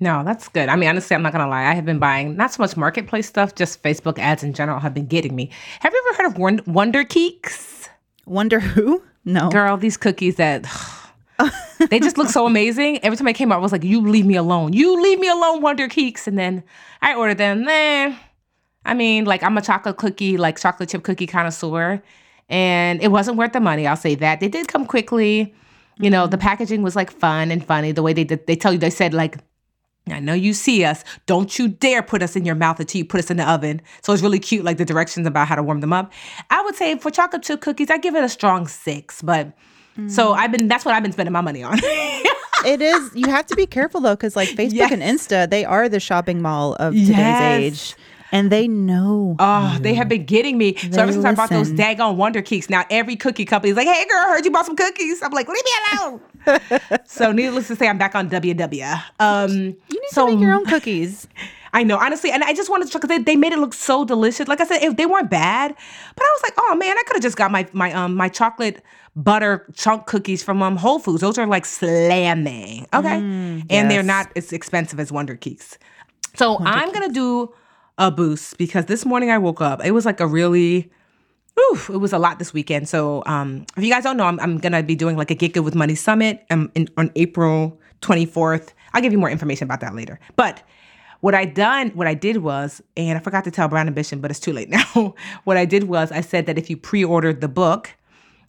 No, 0.00 0.24
that's 0.24 0.48
good. 0.48 0.68
I 0.68 0.74
mean, 0.74 0.88
honestly, 0.88 1.14
I'm 1.14 1.22
not 1.22 1.32
gonna 1.32 1.48
lie. 1.48 1.64
I 1.64 1.74
have 1.74 1.84
been 1.84 1.98
buying 2.00 2.36
not 2.36 2.52
so 2.52 2.62
much 2.62 2.76
marketplace 2.76 3.26
stuff, 3.26 3.54
just 3.54 3.82
Facebook 3.82 4.18
ads 4.18 4.42
in 4.42 4.52
general 4.52 4.80
have 4.80 4.94
been 4.94 5.06
getting 5.06 5.36
me. 5.36 5.50
Have 5.80 5.92
you 5.92 6.04
ever 6.08 6.22
heard 6.22 6.58
of 6.58 6.66
Wonder 6.66 7.04
Keeks? 7.04 7.88
Wonder 8.26 8.60
who? 8.60 9.02
No. 9.24 9.48
Girl, 9.50 9.76
these 9.76 9.96
cookies 9.96 10.36
that 10.36 10.66
they 11.90 12.00
just 12.00 12.18
look 12.18 12.28
so 12.28 12.46
amazing. 12.46 12.98
Every 13.04 13.16
time 13.16 13.28
I 13.28 13.32
came 13.32 13.52
out, 13.52 13.56
I 13.56 13.62
was 13.62 13.72
like, 13.72 13.84
"You 13.84 14.00
leave 14.00 14.26
me 14.26 14.36
alone. 14.36 14.72
You 14.72 15.00
leave 15.00 15.18
me 15.18 15.28
alone, 15.28 15.62
Wonder 15.62 15.88
Keeks." 15.88 16.26
And 16.26 16.38
then 16.38 16.62
I 17.00 17.14
ordered 17.14 17.38
them. 17.38 17.62
Nah, 17.62 18.16
I 18.84 18.94
mean, 18.94 19.24
like 19.24 19.42
I'm 19.42 19.56
a 19.56 19.62
chocolate 19.62 19.96
cookie, 19.96 20.36
like 20.36 20.58
chocolate 20.58 20.88
chip 20.88 21.02
cookie 21.02 21.26
connoisseur, 21.26 22.02
and 22.48 23.02
it 23.02 23.08
wasn't 23.08 23.36
worth 23.36 23.52
the 23.52 23.60
money. 23.60 23.86
I'll 23.86 23.96
say 23.96 24.14
that. 24.16 24.40
They 24.40 24.48
did 24.48 24.68
come 24.68 24.86
quickly. 24.86 25.54
You 25.98 26.10
know, 26.10 26.26
the 26.26 26.36
mm-hmm. 26.36 26.46
packaging 26.46 26.82
was 26.82 26.96
like 26.96 27.10
fun 27.10 27.50
and 27.50 27.64
funny. 27.64 27.92
The 27.92 28.02
way 28.02 28.12
they 28.12 28.24
did, 28.24 28.46
they 28.46 28.56
tell 28.56 28.72
you, 28.72 28.78
they 28.78 28.90
said 28.90 29.14
like. 29.14 29.38
I 30.08 30.18
know 30.18 30.34
you 30.34 30.52
see 30.52 30.84
us. 30.84 31.04
Don't 31.26 31.56
you 31.60 31.68
dare 31.68 32.02
put 32.02 32.24
us 32.24 32.34
in 32.34 32.44
your 32.44 32.56
mouth 32.56 32.80
until 32.80 32.98
you 32.98 33.04
put 33.04 33.20
us 33.20 33.30
in 33.30 33.36
the 33.36 33.48
oven. 33.48 33.80
So 34.02 34.12
it's 34.12 34.20
really 34.20 34.40
cute, 34.40 34.64
like 34.64 34.76
the 34.76 34.84
directions 34.84 35.28
about 35.28 35.46
how 35.46 35.54
to 35.54 35.62
warm 35.62 35.80
them 35.80 35.92
up. 35.92 36.12
I 36.50 36.60
would 36.62 36.74
say 36.74 36.98
for 36.98 37.12
chocolate 37.12 37.44
chip 37.44 37.60
cookies, 37.60 37.88
I 37.88 37.98
give 37.98 38.16
it 38.16 38.24
a 38.24 38.28
strong 38.28 38.66
six. 38.66 39.22
But 39.22 39.52
so 40.08 40.32
I've 40.32 40.50
been 40.52 40.68
that's 40.68 40.84
what 40.84 40.94
I've 40.94 41.02
been 41.02 41.12
spending 41.12 41.32
my 41.32 41.40
money 41.40 41.62
on. 41.62 41.78
it 42.64 42.80
is. 42.82 43.10
You 43.14 43.28
have 43.30 43.46
to 43.46 43.54
be 43.56 43.66
careful 43.66 44.00
though, 44.00 44.14
because 44.14 44.36
like 44.36 44.48
Facebook 44.50 44.90
and 44.90 45.02
Insta, 45.02 45.48
they 45.50 45.64
are 45.64 45.88
the 45.88 46.00
shopping 46.00 46.40
mall 46.42 46.74
of 46.74 46.94
today's 46.94 47.08
Yes. 47.18 47.40
age. 47.40 47.96
And 48.34 48.50
they 48.50 48.66
know. 48.66 49.36
Oh, 49.38 49.76
they 49.82 49.92
have 49.92 50.08
been 50.08 50.24
getting 50.24 50.56
me. 50.56 50.74
so 50.76 50.88
They 50.88 51.02
ever 51.02 51.12
since 51.12 51.22
I 51.22 51.34
bought 51.34 51.50
those 51.50 51.70
listen. 51.70 51.76
daggone 51.76 52.16
Wonder 52.16 52.40
Cakes, 52.40 52.70
now 52.70 52.82
every 52.88 53.14
cookie 53.14 53.44
company 53.44 53.72
is 53.72 53.76
like, 53.76 53.86
"Hey, 53.86 54.06
girl, 54.08 54.16
I 54.26 54.28
heard 54.30 54.44
you 54.46 54.50
bought 54.50 54.64
some 54.64 54.74
cookies." 54.74 55.22
I'm 55.22 55.32
like, 55.32 55.48
"Leave 55.48 55.62
me 55.62 55.70
alone." 56.00 56.20
so, 57.04 57.30
needless 57.30 57.66
to 57.68 57.76
say, 57.76 57.88
I'm 57.88 57.98
back 57.98 58.14
on 58.14 58.30
WW. 58.30 59.02
Um, 59.20 59.50
You 59.50 59.76
need 59.90 60.00
so 60.12 60.24
to 60.28 60.32
make 60.32 60.40
your 60.40 60.54
own 60.54 60.64
cookies. 60.74 61.28
I 61.74 61.82
know, 61.84 61.96
honestly, 61.96 62.30
and 62.30 62.44
I 62.44 62.52
just 62.52 62.68
wanted 62.68 62.90
to 62.90 62.98
because 62.98 63.08
they, 63.08 63.18
they 63.18 63.36
made 63.36 63.52
it 63.52 63.58
look 63.58 63.72
so 63.72 64.04
delicious. 64.04 64.46
Like 64.46 64.60
I 64.60 64.66
said, 64.66 64.82
if 64.82 64.96
they 64.96 65.06
weren't 65.06 65.30
bad, 65.30 65.74
but 66.14 66.22
I 66.22 66.30
was 66.30 66.42
like, 66.42 66.52
oh 66.58 66.74
man, 66.74 66.96
I 66.98 67.02
could 67.06 67.16
have 67.16 67.22
just 67.22 67.36
got 67.36 67.50
my 67.50 67.66
my 67.72 67.92
um 67.92 68.14
my 68.14 68.28
chocolate 68.28 68.82
butter 69.16 69.66
chunk 69.74 70.06
cookies 70.06 70.42
from 70.42 70.62
um 70.62 70.76
Whole 70.76 70.98
Foods. 70.98 71.22
Those 71.22 71.38
are 71.38 71.46
like 71.46 71.64
slamming, 71.64 72.86
okay, 72.92 73.16
and 73.70 73.90
they're 73.90 74.02
not 74.02 74.30
as 74.36 74.52
expensive 74.52 75.00
as 75.00 75.10
Wonder 75.10 75.34
Cakes. 75.34 75.78
So 76.34 76.58
I'm 76.60 76.92
gonna 76.92 77.12
do 77.12 77.54
a 77.98 78.10
boost 78.10 78.58
because 78.58 78.86
this 78.86 79.06
morning 79.06 79.30
I 79.30 79.38
woke 79.38 79.60
up. 79.60 79.84
It 79.84 79.92
was 79.92 80.04
like 80.04 80.20
a 80.20 80.26
really 80.26 80.90
Oof, 81.70 81.90
it 81.90 81.98
was 81.98 82.14
a 82.14 82.18
lot 82.18 82.38
this 82.38 82.54
weekend. 82.54 82.88
So, 82.88 83.22
um, 83.26 83.66
if 83.76 83.84
you 83.84 83.90
guys 83.90 84.04
don't 84.04 84.16
know, 84.16 84.24
I'm, 84.24 84.40
I'm 84.40 84.56
gonna 84.56 84.82
be 84.82 84.94
doing 84.94 85.18
like 85.18 85.30
a 85.30 85.34
Get 85.34 85.52
Good 85.52 85.60
with 85.60 85.74
Money 85.74 85.94
summit 85.94 86.44
um, 86.50 86.70
in, 86.74 86.88
on 86.96 87.10
April 87.14 87.78
24th. 88.00 88.70
I'll 88.94 89.02
give 89.02 89.12
you 89.12 89.18
more 89.18 89.28
information 89.28 89.64
about 89.66 89.80
that 89.80 89.94
later. 89.94 90.18
But 90.36 90.62
what 91.22 91.36
I 91.36 91.44
done, 91.44 91.90
what 91.90 92.08
I 92.08 92.14
did 92.14 92.38
was, 92.38 92.82
and 92.96 93.16
I 93.16 93.20
forgot 93.20 93.44
to 93.44 93.52
tell 93.52 93.68
Brown 93.68 93.86
Ambition, 93.86 94.20
but 94.20 94.32
it's 94.32 94.40
too 94.40 94.52
late 94.52 94.68
now. 94.94 95.14
what 95.44 95.56
I 95.56 95.64
did 95.64 95.84
was, 95.84 96.10
I 96.10 96.20
said 96.20 96.46
that 96.46 96.58
if 96.58 96.68
you 96.68 96.76
pre-ordered 96.76 97.40
the 97.40 97.48
book, 97.48 97.90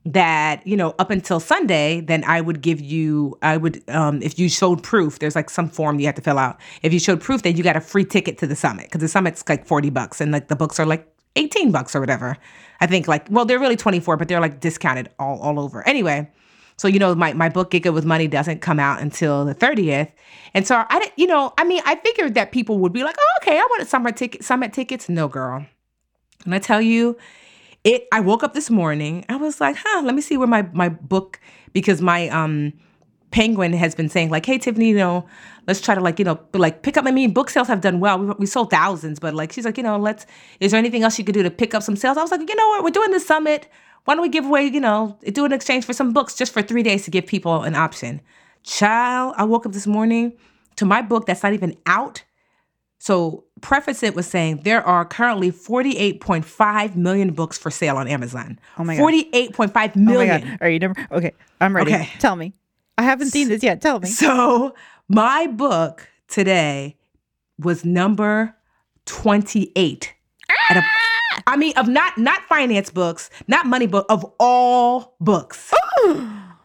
that 0.05 0.67
you 0.67 0.75
know 0.75 0.93
up 0.99 1.09
until 1.09 1.39
sunday 1.39 2.01
then 2.01 2.25
i 2.25 2.41
would 2.41 2.59
give 2.59 2.81
you 2.81 3.37
i 3.41 3.55
would 3.55 3.81
um 3.89 4.21
if 4.21 4.37
you 4.37 4.49
showed 4.49 4.83
proof 4.83 5.19
there's 5.19 5.33
like 5.33 5.49
some 5.49 5.69
form 5.69 5.97
you 5.97 6.05
have 6.05 6.15
to 6.15 6.21
fill 6.21 6.37
out. 6.37 6.59
If 6.81 6.91
you 6.91 6.99
showed 6.99 7.21
proof 7.21 7.43
then 7.43 7.55
you 7.55 7.63
got 7.63 7.77
a 7.77 7.81
free 7.81 8.03
ticket 8.03 8.37
to 8.39 8.47
the 8.47 8.55
summit 8.55 8.87
because 8.87 8.99
the 8.99 9.07
summit's 9.07 9.47
like 9.47 9.65
40 9.65 9.91
bucks 9.91 10.19
and 10.19 10.33
like 10.33 10.49
the 10.49 10.57
books 10.57 10.77
are 10.77 10.85
like 10.85 11.07
18 11.37 11.71
bucks 11.71 11.95
or 11.95 12.01
whatever. 12.01 12.37
I 12.81 12.87
think 12.87 13.07
like 13.07 13.27
well 13.29 13.45
they're 13.45 13.59
really 13.59 13.77
24 13.77 14.17
but 14.17 14.27
they're 14.27 14.41
like 14.41 14.59
discounted 14.59 15.09
all, 15.19 15.39
all 15.39 15.57
over. 15.57 15.87
Anyway 15.87 16.29
so 16.77 16.87
you 16.87 16.99
know 16.99 17.13
my, 17.15 17.33
my 17.33 17.49
book 17.49 17.71
good 17.71 17.89
with 17.89 18.05
money 18.05 18.27
doesn't 18.27 18.61
come 18.61 18.79
out 18.79 19.01
until 19.01 19.45
the 19.45 19.55
30th 19.55 20.11
and 20.53 20.67
so 20.67 20.83
i 20.89 20.99
didn't 20.99 21.13
you 21.17 21.27
know 21.27 21.53
i 21.57 21.63
mean 21.63 21.81
i 21.85 21.95
figured 21.95 22.33
that 22.35 22.51
people 22.51 22.79
would 22.79 22.93
be 22.93 23.03
like 23.03 23.15
oh 23.19 23.37
okay 23.41 23.57
i 23.57 23.67
wanted 23.71 23.87
summer 23.87 24.11
ticket 24.11 24.43
summit 24.43 24.73
tickets. 24.73 25.09
No 25.09 25.27
girl. 25.27 25.65
And 26.45 26.55
i 26.55 26.59
tell 26.59 26.81
you 26.81 27.17
it 27.83 28.07
i 28.11 28.19
woke 28.19 28.43
up 28.43 28.53
this 28.53 28.69
morning 28.69 29.25
i 29.29 29.35
was 29.35 29.59
like 29.59 29.75
huh 29.79 30.01
let 30.03 30.15
me 30.15 30.21
see 30.21 30.37
where 30.37 30.47
my 30.47 30.63
my 30.73 30.89
book 30.89 31.39
because 31.73 32.01
my 32.01 32.29
um 32.29 32.73
penguin 33.31 33.73
has 33.73 33.95
been 33.95 34.09
saying 34.09 34.29
like 34.29 34.45
hey 34.45 34.57
tiffany 34.57 34.89
you 34.89 34.95
know 34.95 35.25
let's 35.67 35.81
try 35.81 35.95
to 35.95 36.01
like 36.01 36.19
you 36.19 36.25
know 36.25 36.39
like 36.53 36.83
pick 36.83 36.97
up. 36.97 37.05
I 37.05 37.11
mean 37.11 37.33
book 37.33 37.49
sales 37.49 37.67
have 37.67 37.81
done 37.81 37.99
well. 37.99 38.19
We, 38.19 38.33
we 38.39 38.45
sold 38.45 38.69
thousands 38.69 39.19
but 39.19 39.33
like 39.33 39.51
she's 39.51 39.65
like 39.65 39.77
you 39.77 39.83
know 39.83 39.97
let's 39.97 40.25
is 40.59 40.71
there 40.71 40.77
anything 40.77 41.03
else 41.03 41.17
you 41.17 41.25
could 41.25 41.33
do 41.33 41.43
to 41.43 41.51
pick 41.51 41.73
up 41.73 41.83
some 41.83 41.95
sales? 41.95 42.17
I 42.17 42.21
was 42.21 42.31
like 42.31 42.47
you 42.47 42.55
know 42.55 42.67
what? 42.69 42.83
We're 42.83 42.91
doing 42.91 43.11
this 43.11 43.25
summit 43.25 43.67
why 44.05 44.13
don't 44.15 44.21
we 44.21 44.29
give 44.29 44.45
away 44.45 44.65
you 44.65 44.79
know 44.79 45.17
do 45.25 45.45
an 45.45 45.53
exchange 45.53 45.85
for 45.85 45.93
some 45.93 46.13
books 46.13 46.35
just 46.35 46.53
for 46.53 46.61
three 46.61 46.83
days 46.83 47.03
to 47.05 47.11
give 47.11 47.25
people 47.25 47.63
an 47.63 47.75
option 47.75 48.21
child 48.63 49.33
i 49.37 49.43
woke 49.43 49.65
up 49.65 49.71
this 49.71 49.87
morning 49.87 50.33
to 50.75 50.85
my 50.85 51.01
book 51.01 51.25
that's 51.25 51.43
not 51.43 51.53
even 51.53 51.75
out 51.85 52.23
so 53.03 53.43
preface 53.59 54.01
it 54.01 54.15
was 54.15 54.27
saying 54.27 54.61
there 54.63 54.81
are 54.81 55.03
currently 55.03 55.51
48.5 55.51 56.95
million 56.95 57.33
books 57.33 57.57
for 57.57 57.69
sale 57.69 57.97
on 57.97 58.07
Amazon. 58.07 58.57
Oh 58.77 58.85
my 58.85 58.95
God. 58.95 59.03
48.5 59.03 59.91
Oh 59.97 59.99
my 59.99 60.25
god. 60.25 60.57
Are 60.61 60.69
you 60.69 60.79
never 60.79 60.95
okay? 61.11 61.33
I'm 61.59 61.75
ready. 61.75 61.93
Okay. 61.93 62.09
Tell 62.19 62.37
me. 62.37 62.53
I 62.97 63.03
haven't 63.03 63.27
seen 63.27 63.49
this 63.49 63.61
yet. 63.61 63.81
Tell 63.81 63.99
me. 63.99 64.07
So 64.07 64.73
my 65.09 65.47
book 65.47 66.07
today 66.29 66.95
was 67.59 67.83
number 67.83 68.55
28. 69.05 70.13
Out 70.69 70.77
of, 70.77 70.83
I 71.47 71.57
mean, 71.57 71.77
of 71.77 71.87
not 71.87 72.17
not 72.17 72.41
finance 72.43 72.89
books, 72.89 73.29
not 73.47 73.65
money 73.65 73.87
book, 73.87 74.05
of 74.09 74.25
all 74.39 75.15
books. 75.19 75.73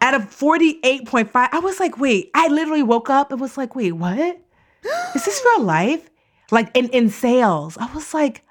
Out 0.01 0.15
of 0.15 0.23
48.5, 0.23 1.31
I 1.35 1.59
was 1.59 1.81
like, 1.81 1.99
wait, 1.99 2.31
I 2.33 2.47
literally 2.49 2.85
woke 2.85 3.11
up 3.11 3.33
and 3.33 3.41
was 3.41 3.57
like, 3.57 3.75
wait, 3.75 3.93
what? 3.93 4.41
Is 5.15 5.25
this 5.25 5.43
real 5.45 5.63
life? 5.65 6.09
Like 6.53 6.71
in, 6.75 6.89
in 6.91 7.11
sales. 7.11 7.77
I 7.79 7.93
was 7.93 8.15
like, 8.15 8.45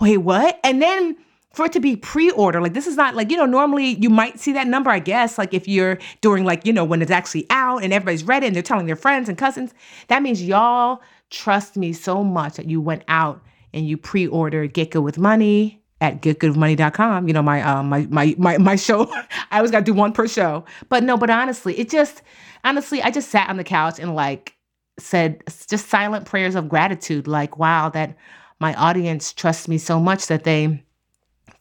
wait, 0.00 0.18
what? 0.18 0.58
And 0.64 0.80
then 0.80 1.16
for 1.52 1.66
it 1.66 1.72
to 1.72 1.80
be 1.80 1.96
pre-order, 1.96 2.60
like 2.60 2.72
this 2.72 2.86
is 2.86 2.96
not 2.96 3.14
like, 3.14 3.30
you 3.30 3.36
know, 3.36 3.46
normally 3.46 3.96
you 4.00 4.08
might 4.08 4.38
see 4.38 4.52
that 4.52 4.66
number, 4.66 4.90
I 4.90 5.00
guess, 5.00 5.38
like 5.38 5.52
if 5.52 5.68
you're 5.68 5.98
doing 6.20 6.44
like, 6.44 6.64
you 6.66 6.72
know, 6.72 6.84
when 6.84 7.02
it's 7.02 7.10
actually 7.10 7.46
out 7.50 7.82
and 7.82 7.92
everybody's 7.92 8.24
read 8.24 8.42
it 8.42 8.46
and 8.46 8.56
they're 8.56 8.62
telling 8.62 8.86
their 8.86 8.96
friends 8.96 9.28
and 9.28 9.36
cousins, 9.36 9.74
that 10.08 10.22
means 10.22 10.42
y'all 10.42 11.02
trust 11.30 11.76
me 11.76 11.92
so 11.92 12.24
much 12.24 12.56
that 12.56 12.70
you 12.70 12.80
went 12.80 13.02
out 13.08 13.42
and 13.72 13.86
you 13.86 13.96
pre-order 13.96 14.66
Get 14.66 14.90
Good 14.90 15.00
with 15.00 15.18
Money 15.18 15.82
at 16.00 16.22
getgoodwithmoney.com. 16.22 17.26
You 17.26 17.34
know, 17.34 17.42
my 17.42 17.62
um 17.62 17.88
my 17.88 18.06
my 18.10 18.34
my 18.38 18.58
my 18.58 18.76
show. 18.76 19.10
I 19.50 19.56
always 19.56 19.70
gotta 19.70 19.84
do 19.84 19.94
one 19.94 20.12
per 20.12 20.28
show. 20.28 20.64
But 20.88 21.02
no, 21.04 21.16
but 21.16 21.30
honestly, 21.30 21.78
it 21.78 21.90
just 21.90 22.22
honestly, 22.64 23.02
I 23.02 23.10
just 23.10 23.30
sat 23.30 23.48
on 23.48 23.56
the 23.56 23.64
couch 23.64 23.98
and 23.98 24.14
like 24.14 24.58
said 24.98 25.42
just 25.68 25.88
silent 25.88 26.26
prayers 26.26 26.54
of 26.54 26.68
gratitude 26.68 27.26
like 27.26 27.56
wow 27.56 27.88
that 27.88 28.16
my 28.60 28.74
audience 28.74 29.32
trusts 29.32 29.68
me 29.68 29.78
so 29.78 30.00
much 30.00 30.26
that 30.26 30.44
they 30.44 30.82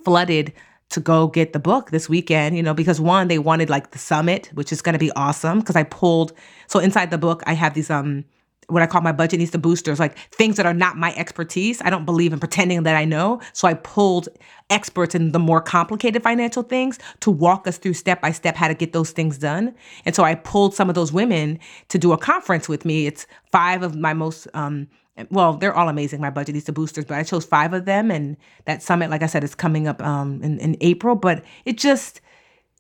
flooded 0.04 0.52
to 0.90 1.00
go 1.00 1.28
get 1.28 1.54
the 1.54 1.60
book 1.60 1.92
this 1.92 2.10
weekend 2.10 2.58
you 2.58 2.64
know 2.64 2.74
because 2.74 3.00
one 3.00 3.28
they 3.28 3.38
wanted 3.38 3.70
like 3.70 3.92
the 3.92 4.00
summit 4.00 4.50
which 4.54 4.72
is 4.72 4.82
going 4.82 4.94
to 4.94 5.00
be 5.00 5.12
awesome 5.12 5.60
because 5.60 5.76
i 5.76 5.84
pulled 5.84 6.34
so 6.68 6.80
inside 6.80 7.12
the 7.12 7.18
book 7.18 7.44
i 7.46 7.54
have 7.54 7.74
these 7.74 7.90
um 7.90 8.24
what 8.68 8.84
I 8.84 8.88
call 8.88 9.02
my 9.02 9.14
Budgetnista 9.14 9.62
boosters, 9.62 10.00
like 10.00 10.18
things 10.32 10.58
that 10.58 10.66
are 10.66 10.74
not 10.74 10.98
my 10.98 11.16
expertise. 11.16 11.82
I 11.82 11.90
don't 11.90 12.06
believe 12.06 12.34
in 12.34 12.40
pretending 12.40 12.84
that 12.84 12.96
I 12.96 13.06
know. 13.06 13.42
So 13.54 13.68
I 13.68 13.76
pulled 13.76 14.28
experts 14.70 15.16
in 15.16 15.32
the 15.32 15.40
more 15.40 15.62
complicated 15.62 16.22
financial 16.22 16.64
things 16.64 17.00
to 17.22 17.32
walk 17.32 17.66
us 17.68 17.78
through 17.78 17.94
step 17.94 18.22
by 18.22 18.32
step 18.32 18.56
how 18.56 18.68
to 18.68 18.74
get 18.74 18.92
those 18.92 19.12
things 19.12 19.38
done. 19.38 19.74
And 20.06 20.14
so 20.14 20.24
I 20.24 20.36
pulled 20.36 20.76
some 20.76 20.90
of 20.90 20.96
those 20.96 21.14
women 21.14 21.60
to 21.90 21.98
do 21.98 22.12
a 22.12 22.18
conference 22.18 22.68
with 22.68 22.84
me. 22.84 23.08
It's 23.08 23.26
five 23.52 23.84
of 23.84 23.96
my 23.96 24.14
most 24.14 24.48
um 24.54 24.88
well, 25.32 25.54
they're 25.54 25.76
all 25.76 25.90
amazing, 25.90 26.22
my 26.22 26.30
Budgetnista 26.30 26.72
boosters, 26.72 27.04
but 27.06 27.18
I 27.18 27.24
chose 27.24 27.44
five 27.44 27.74
of 27.74 27.86
them. 27.86 28.12
And 28.12 28.38
that 28.66 28.84
summit, 28.84 29.10
like 29.10 29.24
I 29.24 29.26
said, 29.26 29.44
is 29.44 29.56
coming 29.56 29.88
up 29.88 30.02
um 30.04 30.42
in, 30.44 30.60
in 30.60 30.76
April. 30.82 31.16
But 31.16 31.44
it 31.66 31.78
just 31.78 32.22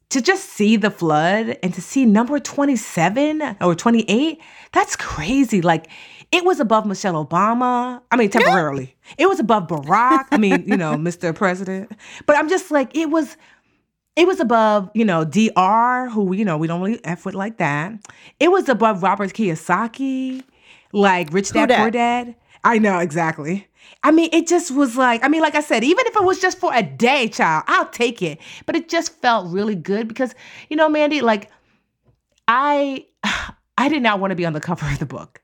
to 0.09 0.21
just 0.21 0.45
see 0.45 0.77
the 0.77 0.89
flood 0.89 1.57
and 1.61 1.73
to 1.73 1.81
see 1.81 2.05
number 2.05 2.39
27 2.39 3.57
or 3.61 3.75
28, 3.75 4.39
that's 4.71 4.95
crazy. 4.95 5.61
Like 5.61 5.89
it 6.31 6.43
was 6.43 6.59
above 6.59 6.85
Michelle 6.85 7.25
Obama. 7.25 8.01
I 8.11 8.17
mean, 8.17 8.29
temporarily. 8.29 8.95
It 9.17 9.27
was 9.27 9.39
above 9.39 9.67
Barack. 9.67 10.25
I 10.31 10.37
mean, 10.37 10.63
you 10.67 10.77
know, 10.77 10.93
Mr. 10.95 11.33
President. 11.33 11.91
But 12.25 12.37
I'm 12.37 12.49
just 12.49 12.71
like, 12.71 12.95
it 12.95 13.09
was 13.09 13.37
it 14.15 14.25
was 14.25 14.39
above, 14.39 14.89
you 14.95 15.05
know, 15.05 15.23
DR, 15.23 16.09
who, 16.09 16.33
you 16.33 16.43
know, 16.43 16.57
we 16.57 16.67
don't 16.67 16.81
really 16.81 16.99
F 17.05 17.23
with 17.23 17.35
like 17.35 17.57
that. 17.57 17.93
It 18.39 18.49
was 18.49 18.67
above 18.67 19.03
Robert 19.03 19.31
Kiyosaki, 19.31 20.43
like 20.91 21.31
Rich 21.31 21.51
Dad. 21.51 21.69
Poor 21.69 21.91
Dad. 21.91 22.35
I 22.67 22.79
know, 22.79 22.99
exactly. 22.99 23.65
I 24.03 24.11
mean, 24.11 24.29
it 24.33 24.45
just 24.45 24.71
was 24.71 24.97
like, 24.97 25.23
I 25.23 25.29
mean, 25.29 25.41
like 25.41 25.55
I 25.55 25.61
said, 25.61 25.85
even 25.85 26.05
if 26.05 26.17
it 26.17 26.23
was 26.23 26.41
just 26.41 26.59
for 26.59 26.69
a 26.73 26.83
day, 26.83 27.29
child, 27.29 27.63
I'll 27.65 27.87
take 27.87 28.21
it. 28.21 28.39
But 28.65 28.75
it 28.75 28.89
just 28.89 29.13
felt 29.21 29.49
really 29.49 29.73
good 29.73 30.09
because, 30.09 30.35
you 30.69 30.75
know, 30.75 30.89
Mandi, 30.89 31.21
like 31.21 31.49
I 32.45 33.05
I 33.77 33.87
did 33.87 34.03
not 34.03 34.19
want 34.19 34.31
to 34.31 34.35
be 34.35 34.45
on 34.45 34.51
the 34.51 34.59
cover 34.59 34.85
of 34.85 34.99
the 34.99 35.05
book. 35.05 35.41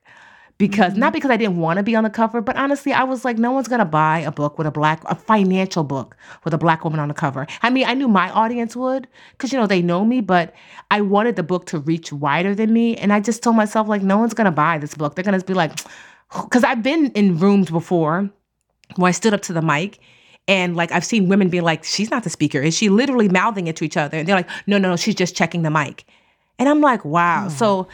Because 0.58 0.96
not 0.96 1.06
mm-hmm. 1.08 1.14
because 1.14 1.30
I 1.30 1.36
didn't 1.38 1.56
want 1.56 1.78
to 1.78 1.82
be 1.82 1.96
on 1.96 2.04
the 2.04 2.10
cover, 2.10 2.42
but 2.42 2.56
honestly, 2.56 2.92
I 2.92 3.04
was 3.04 3.24
like, 3.24 3.38
no 3.38 3.52
one's 3.52 3.68
gonna 3.68 3.86
buy 3.86 4.18
a 4.20 4.30
book 4.30 4.58
with 4.58 4.66
a 4.66 4.70
black, 4.70 5.02
a 5.06 5.14
financial 5.14 5.82
book 5.82 6.16
with 6.44 6.52
a 6.52 6.58
black 6.58 6.84
woman 6.84 7.00
on 7.00 7.08
the 7.08 7.14
cover. 7.14 7.46
I 7.62 7.70
mean, 7.70 7.86
I 7.86 7.94
knew 7.94 8.06
my 8.06 8.30
audience 8.30 8.76
would, 8.76 9.08
because 9.32 9.50
you 9.50 9.58
know 9.58 9.66
they 9.66 9.82
know 9.82 10.04
me, 10.04 10.20
but 10.20 10.54
I 10.92 11.00
wanted 11.00 11.36
the 11.36 11.42
book 11.42 11.66
to 11.66 11.78
reach 11.78 12.12
wider 12.12 12.54
than 12.54 12.72
me, 12.72 12.96
and 12.96 13.12
I 13.12 13.18
just 13.18 13.42
told 13.42 13.56
myself 13.56 13.88
like, 13.88 14.02
no 14.02 14.18
one's 14.18 14.34
gonna 14.34 14.52
buy 14.52 14.78
this 14.78 14.94
book. 14.94 15.16
They're 15.16 15.24
gonna 15.24 15.40
be 15.40 15.54
like, 15.54 15.72
because 16.32 16.64
I've 16.64 16.82
been 16.82 17.10
in 17.12 17.38
rooms 17.38 17.70
before 17.70 18.30
where 18.96 19.08
I 19.08 19.12
stood 19.12 19.34
up 19.34 19.42
to 19.42 19.52
the 19.52 19.62
mic 19.62 19.98
and 20.46 20.76
like 20.76 20.92
I've 20.92 21.04
seen 21.04 21.28
women 21.28 21.48
be 21.48 21.60
like, 21.60 21.84
she's 21.84 22.10
not 22.10 22.24
the 22.24 22.30
speaker. 22.30 22.60
Is 22.60 22.76
she 22.76 22.88
literally 22.88 23.28
mouthing 23.28 23.66
it 23.66 23.76
to 23.76 23.84
each 23.84 23.96
other? 23.96 24.18
And 24.18 24.28
they're 24.28 24.36
like, 24.36 24.50
no, 24.66 24.78
no, 24.78 24.90
no, 24.90 24.96
she's 24.96 25.14
just 25.14 25.34
checking 25.34 25.62
the 25.62 25.70
mic. 25.70 26.04
And 26.58 26.68
I'm 26.68 26.80
like, 26.80 27.04
wow. 27.04 27.48
So, 27.48 27.88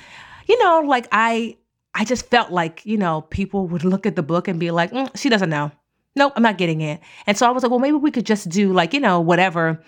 you 0.46 0.62
know, 0.62 0.80
like 0.80 1.06
I 1.12 1.56
I 1.94 2.04
just 2.04 2.26
felt 2.26 2.50
like, 2.50 2.84
you 2.84 2.96
know, 2.96 3.22
people 3.22 3.66
would 3.68 3.84
look 3.84 4.06
at 4.06 4.16
the 4.16 4.22
book 4.22 4.46
and 4.46 4.60
be 4.60 4.70
like, 4.70 4.92
"Mm, 4.92 5.16
she 5.16 5.28
doesn't 5.28 5.50
know. 5.50 5.72
Nope, 6.16 6.32
I'm 6.36 6.42
not 6.42 6.58
getting 6.58 6.80
it. 6.80 7.00
And 7.26 7.36
so 7.36 7.46
I 7.46 7.50
was 7.50 7.62
like, 7.62 7.70
well, 7.70 7.80
maybe 7.80 7.96
we 7.96 8.10
could 8.10 8.26
just 8.26 8.48
do 8.48 8.72
like, 8.72 8.92
you 8.92 9.00
know, 9.00 9.20
whatever 9.20 9.82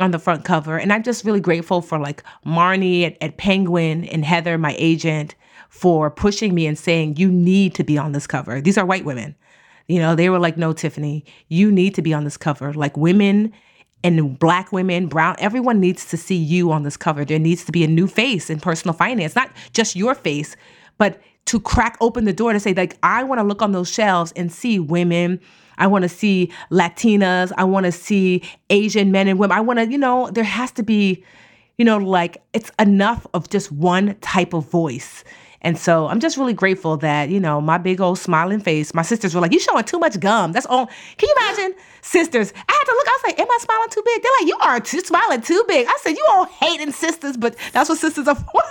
on 0.00 0.10
the 0.10 0.18
front 0.18 0.44
cover. 0.44 0.78
And 0.78 0.92
I'm 0.92 1.02
just 1.02 1.24
really 1.24 1.40
grateful 1.40 1.80
for 1.80 1.98
like 1.98 2.22
Marnie 2.46 3.06
at, 3.06 3.16
at 3.22 3.36
Penguin 3.36 4.04
and 4.06 4.24
Heather, 4.24 4.58
my 4.58 4.74
agent, 4.78 5.34
for 5.76 6.10
pushing 6.10 6.54
me 6.54 6.66
and 6.66 6.78
saying, 6.78 7.16
you 7.16 7.30
need 7.30 7.74
to 7.74 7.84
be 7.84 7.98
on 7.98 8.12
this 8.12 8.26
cover. 8.26 8.60
These 8.60 8.78
are 8.78 8.86
white 8.86 9.04
women. 9.04 9.34
You 9.88 10.00
know, 10.00 10.14
they 10.14 10.30
were 10.30 10.38
like, 10.38 10.56
no, 10.56 10.72
Tiffany, 10.72 11.24
you 11.48 11.70
need 11.70 11.94
to 11.94 12.02
be 12.02 12.12
on 12.12 12.24
this 12.24 12.36
cover. 12.36 12.72
Like 12.72 12.96
women 12.96 13.52
and 14.02 14.38
black 14.38 14.72
women, 14.72 15.06
brown, 15.06 15.36
everyone 15.38 15.80
needs 15.80 16.06
to 16.06 16.16
see 16.16 16.36
you 16.36 16.72
on 16.72 16.82
this 16.82 16.96
cover. 16.96 17.24
There 17.24 17.38
needs 17.38 17.64
to 17.66 17.72
be 17.72 17.84
a 17.84 17.88
new 17.88 18.06
face 18.06 18.50
in 18.50 18.60
personal 18.60 18.94
finance, 18.94 19.36
not 19.36 19.50
just 19.72 19.94
your 19.94 20.14
face, 20.14 20.56
but 20.98 21.20
to 21.46 21.60
crack 21.60 21.96
open 22.00 22.24
the 22.24 22.32
door 22.32 22.52
to 22.52 22.58
say 22.58 22.74
like 22.74 22.98
I 23.04 23.22
want 23.22 23.38
to 23.38 23.44
look 23.44 23.62
on 23.62 23.70
those 23.70 23.88
shelves 23.88 24.32
and 24.34 24.50
see 24.50 24.80
women 24.80 25.40
I 25.78 25.86
want 25.86 26.02
to 26.02 26.08
see 26.08 26.50
Latinas. 26.70 27.52
I 27.56 27.64
want 27.64 27.86
to 27.86 27.92
see 27.92 28.42
Asian 28.70 29.12
men 29.12 29.28
and 29.28 29.38
women. 29.38 29.56
I 29.56 29.60
want 29.60 29.78
to, 29.78 29.86
you 29.90 29.98
know, 29.98 30.30
there 30.30 30.44
has 30.44 30.70
to 30.72 30.82
be, 30.82 31.24
you 31.78 31.84
know, 31.84 31.98
like 31.98 32.42
it's 32.52 32.70
enough 32.78 33.26
of 33.34 33.48
just 33.50 33.70
one 33.70 34.14
type 34.20 34.54
of 34.54 34.68
voice. 34.70 35.24
And 35.62 35.78
so 35.78 36.06
I'm 36.06 36.20
just 36.20 36.36
really 36.36 36.52
grateful 36.52 36.96
that, 36.98 37.28
you 37.28 37.40
know, 37.40 37.60
my 37.60 37.78
big 37.78 38.00
old 38.00 38.18
smiling 38.18 38.60
face, 38.60 38.94
my 38.94 39.02
sisters 39.02 39.34
were 39.34 39.40
like, 39.40 39.52
you 39.52 39.58
showing 39.60 39.84
too 39.84 39.98
much 39.98 40.20
gum. 40.20 40.52
That's 40.52 40.66
all. 40.66 40.86
Can 40.86 41.28
you 41.28 41.34
imagine? 41.38 41.74
sisters, 42.06 42.52
I 42.56 42.72
had 42.72 42.84
to 42.84 42.92
look, 42.92 43.08
I 43.08 43.10
was 43.10 43.22
like, 43.24 43.40
am 43.40 43.50
I 43.50 43.58
smiling 43.60 43.88
too 43.90 44.02
big? 44.04 44.22
They're 44.22 44.32
like, 44.40 44.46
you 44.48 44.58
are 44.62 44.80
too, 44.80 45.00
smiling 45.00 45.40
too 45.42 45.64
big. 45.68 45.86
I 45.88 45.98
said, 46.00 46.10
you 46.10 46.24
all 46.30 46.44
hating 46.44 46.92
sisters, 46.92 47.36
but 47.36 47.56
that's 47.72 47.88
what 47.88 47.98
sisters 47.98 48.28
are 48.28 48.34
for. 48.52 48.62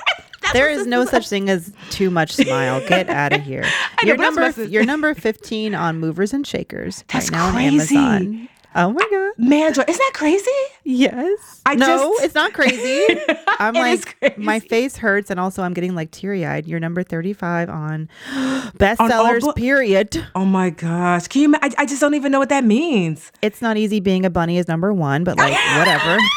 there 0.54 0.70
is 0.70 0.88
no 0.88 1.06
such 1.06 1.28
thing 1.28 1.50
as 1.50 1.74
too 1.90 2.10
much 2.10 2.32
smile. 2.36 2.80
Get 2.88 3.10
out 3.10 3.34
of 3.34 3.42
here. 3.42 3.66
Your 4.04 4.18
number, 4.18 4.50
your 4.64 4.86
number 4.86 5.14
fifteen 5.14 5.76
on 5.76 6.00
movers 6.00 6.34
and 6.34 6.46
shakers 6.46 7.04
that's 7.12 7.30
right 7.32 7.38
now 7.38 7.52
crazy. 7.52 7.98
on 7.98 8.04
Amazon. 8.04 8.50
Oh 8.78 8.92
my 8.92 9.08
god, 9.10 9.34
Mandra, 9.40 9.88
isn't 9.88 9.98
that 9.98 10.12
crazy? 10.14 10.52
Yes. 10.84 11.62
I 11.66 11.76
no, 11.76 11.86
just- 11.86 12.24
it's 12.26 12.36
not 12.36 12.54
crazy. 12.54 13.06
I'm 13.60 13.74
like, 13.74 14.38
my 14.38 14.60
crazy. 14.60 14.68
face 14.68 14.98
hurts, 14.98 15.30
and 15.32 15.40
also 15.40 15.64
I'm 15.64 15.74
getting 15.74 15.96
like 15.96 16.12
teary 16.12 16.46
eyed. 16.46 16.68
You're 16.68 16.82
number 16.82 17.02
35 17.02 17.70
on 17.70 18.10
bestsellers, 18.78 19.42
book- 19.42 19.56
period. 19.56 20.26
Oh 20.36 20.44
my 20.46 20.70
gosh. 20.72 21.28
Can 21.30 21.42
you? 21.42 21.56
I, 21.62 21.72
I 21.78 21.86
just 21.86 22.02
don't 22.02 22.16
even 22.16 22.32
know 22.32 22.40
what 22.40 22.50
that 22.50 22.66
means. 22.66 23.32
It's 23.42 23.62
not 23.62 23.78
easy 23.78 24.00
being 24.02 24.26
a 24.26 24.30
bunny 24.30 24.58
is 24.58 24.68
number 24.68 24.94
one, 24.94 25.24
but 25.24 25.38
like, 25.38 25.54
whatever. 25.78 26.18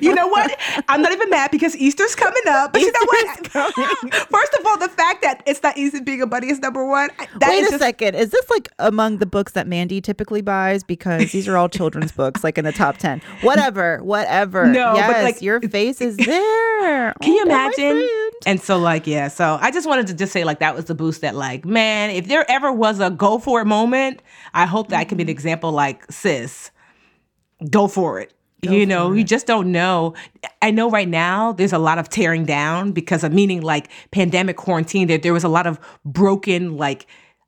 You 0.00 0.14
know 0.14 0.26
what? 0.28 0.58
I'm 0.88 1.02
not 1.02 1.12
even 1.12 1.28
mad 1.30 1.50
because 1.50 1.76
Easter's 1.76 2.14
coming 2.14 2.42
up. 2.48 2.72
But 2.72 2.80
you 2.82 2.90
know 2.92 3.04
what? 3.04 3.46
First 3.48 4.54
of 4.58 4.66
all, 4.66 4.78
the 4.78 4.88
fact 4.88 5.22
that 5.22 5.42
it's 5.46 5.62
not 5.62 5.76
easy 5.76 6.00
being 6.00 6.22
a 6.22 6.26
bunny 6.26 6.48
is 6.50 6.58
number 6.60 6.86
one. 6.86 7.10
Wait 7.18 7.28
a 7.64 7.66
just- 7.68 7.78
second. 7.78 8.14
Is 8.14 8.30
this 8.30 8.48
like 8.50 8.68
among 8.78 9.18
the 9.18 9.26
books 9.26 9.52
that 9.52 9.66
Mandi 9.66 10.00
typically 10.00 10.40
buys? 10.42 10.82
Because 10.82 11.34
these 11.36 11.48
are 11.48 11.58
all 11.58 11.68
children's 11.68 12.12
books, 12.12 12.42
like 12.42 12.56
in 12.56 12.64
the 12.64 12.72
top 12.72 12.96
10. 12.96 13.20
Whatever, 13.42 14.02
whatever. 14.02 14.66
No, 14.66 14.94
but, 14.94 15.22
like, 15.22 15.42
your 15.42 15.60
face 15.60 16.00
is 16.00 16.16
there. 16.16 17.12
Can 17.20 17.34
you 17.34 17.42
Oh, 17.42 17.48
my 17.48 17.70
imagine? 17.76 18.08
And 18.46 18.58
so, 18.58 18.78
like, 18.78 19.06
yeah. 19.06 19.28
So 19.28 19.58
I 19.60 19.70
just 19.70 19.86
wanted 19.86 20.06
to 20.06 20.14
just 20.14 20.32
say, 20.32 20.44
like, 20.44 20.60
that 20.60 20.74
was 20.74 20.86
the 20.86 20.94
boost 20.94 21.20
that, 21.20 21.34
like, 21.34 21.66
man, 21.66 22.08
if 22.08 22.26
there 22.26 22.50
ever 22.50 22.72
was 22.72 23.00
a 23.00 23.10
go 23.10 23.38
for 23.38 23.60
it 23.60 23.66
moment, 23.66 24.22
I 24.54 24.64
hope 24.64 24.88
that 24.88 24.98
I 24.98 25.04
can 25.04 25.18
be 25.18 25.24
an 25.24 25.26
mm-hmm. 25.26 25.32
example, 25.32 25.72
like, 25.72 26.10
sis, 26.10 26.70
go 27.68 27.86
for 27.86 28.18
it. 28.18 28.32
you 28.62 28.86
know, 28.86 29.12
you 29.12 29.22
just 29.22 29.46
don't 29.46 29.70
know. 29.70 30.14
I 30.62 30.70
know 30.70 30.90
right 30.90 31.08
now 31.08 31.52
there's 31.52 31.74
a 31.74 31.78
lot 31.78 31.98
of 31.98 32.08
tearing 32.08 32.46
down 32.46 32.92
because 32.92 33.22
of 33.22 33.32
meaning 33.32 33.60
like 33.60 33.90
pandemic 34.10 34.56
quarantine, 34.56 35.06
that 35.08 35.22
there 35.22 35.34
was 35.34 35.44
a 35.44 35.48
lot 35.48 35.66
of 35.66 35.78
broken, 36.06 36.78
like, 36.78 37.06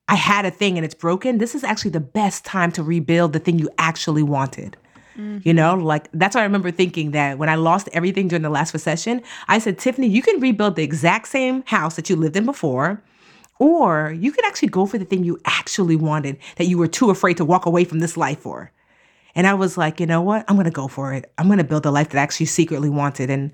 I 0.08 0.14
had 0.14 0.46
a 0.46 0.50
thing 0.50 0.78
and 0.78 0.84
it's 0.84 0.94
broken. 0.94 1.38
This 1.38 1.54
is 1.54 1.62
actually 1.62 1.90
the 1.90 2.00
best 2.00 2.44
time 2.44 2.72
to 2.72 2.82
rebuild 2.82 3.34
the 3.34 3.38
thing 3.38 3.58
you 3.58 3.68
actually 3.78 4.22
wanted. 4.22 4.76
You 5.44 5.52
know, 5.52 5.74
like 5.74 6.08
that's 6.12 6.36
why 6.36 6.42
I 6.42 6.44
remember 6.44 6.70
thinking 6.70 7.10
that 7.10 7.38
when 7.38 7.48
I 7.48 7.56
lost 7.56 7.88
everything 7.92 8.28
during 8.28 8.42
the 8.42 8.50
last 8.50 8.72
recession, 8.72 9.20
I 9.48 9.58
said, 9.58 9.76
Tiffany, 9.76 10.06
you 10.06 10.22
can 10.22 10.38
rebuild 10.38 10.76
the 10.76 10.84
exact 10.84 11.26
same 11.26 11.64
house 11.66 11.96
that 11.96 12.08
you 12.08 12.14
lived 12.14 12.36
in 12.36 12.44
before, 12.44 13.02
or 13.58 14.14
you 14.16 14.30
could 14.30 14.44
actually 14.44 14.68
go 14.68 14.86
for 14.86 14.96
the 14.96 15.04
thing 15.04 15.24
you 15.24 15.40
actually 15.44 15.96
wanted 15.96 16.38
that 16.54 16.66
you 16.66 16.78
were 16.78 16.86
too 16.86 17.10
afraid 17.10 17.36
to 17.38 17.44
walk 17.44 17.66
away 17.66 17.82
from 17.84 17.98
this 17.98 18.16
life 18.16 18.38
for. 18.38 18.70
And 19.34 19.46
I 19.46 19.54
was 19.54 19.76
like, 19.76 19.98
you 19.98 20.06
know 20.06 20.22
what? 20.22 20.44
I'm 20.46 20.56
gonna 20.56 20.70
go 20.70 20.86
for 20.86 21.12
it. 21.12 21.32
I'm 21.36 21.48
gonna 21.48 21.64
build 21.64 21.84
a 21.84 21.90
life 21.90 22.10
that 22.10 22.18
I 22.18 22.22
actually 22.22 22.46
secretly 22.46 22.88
wanted. 22.88 23.28
And 23.28 23.50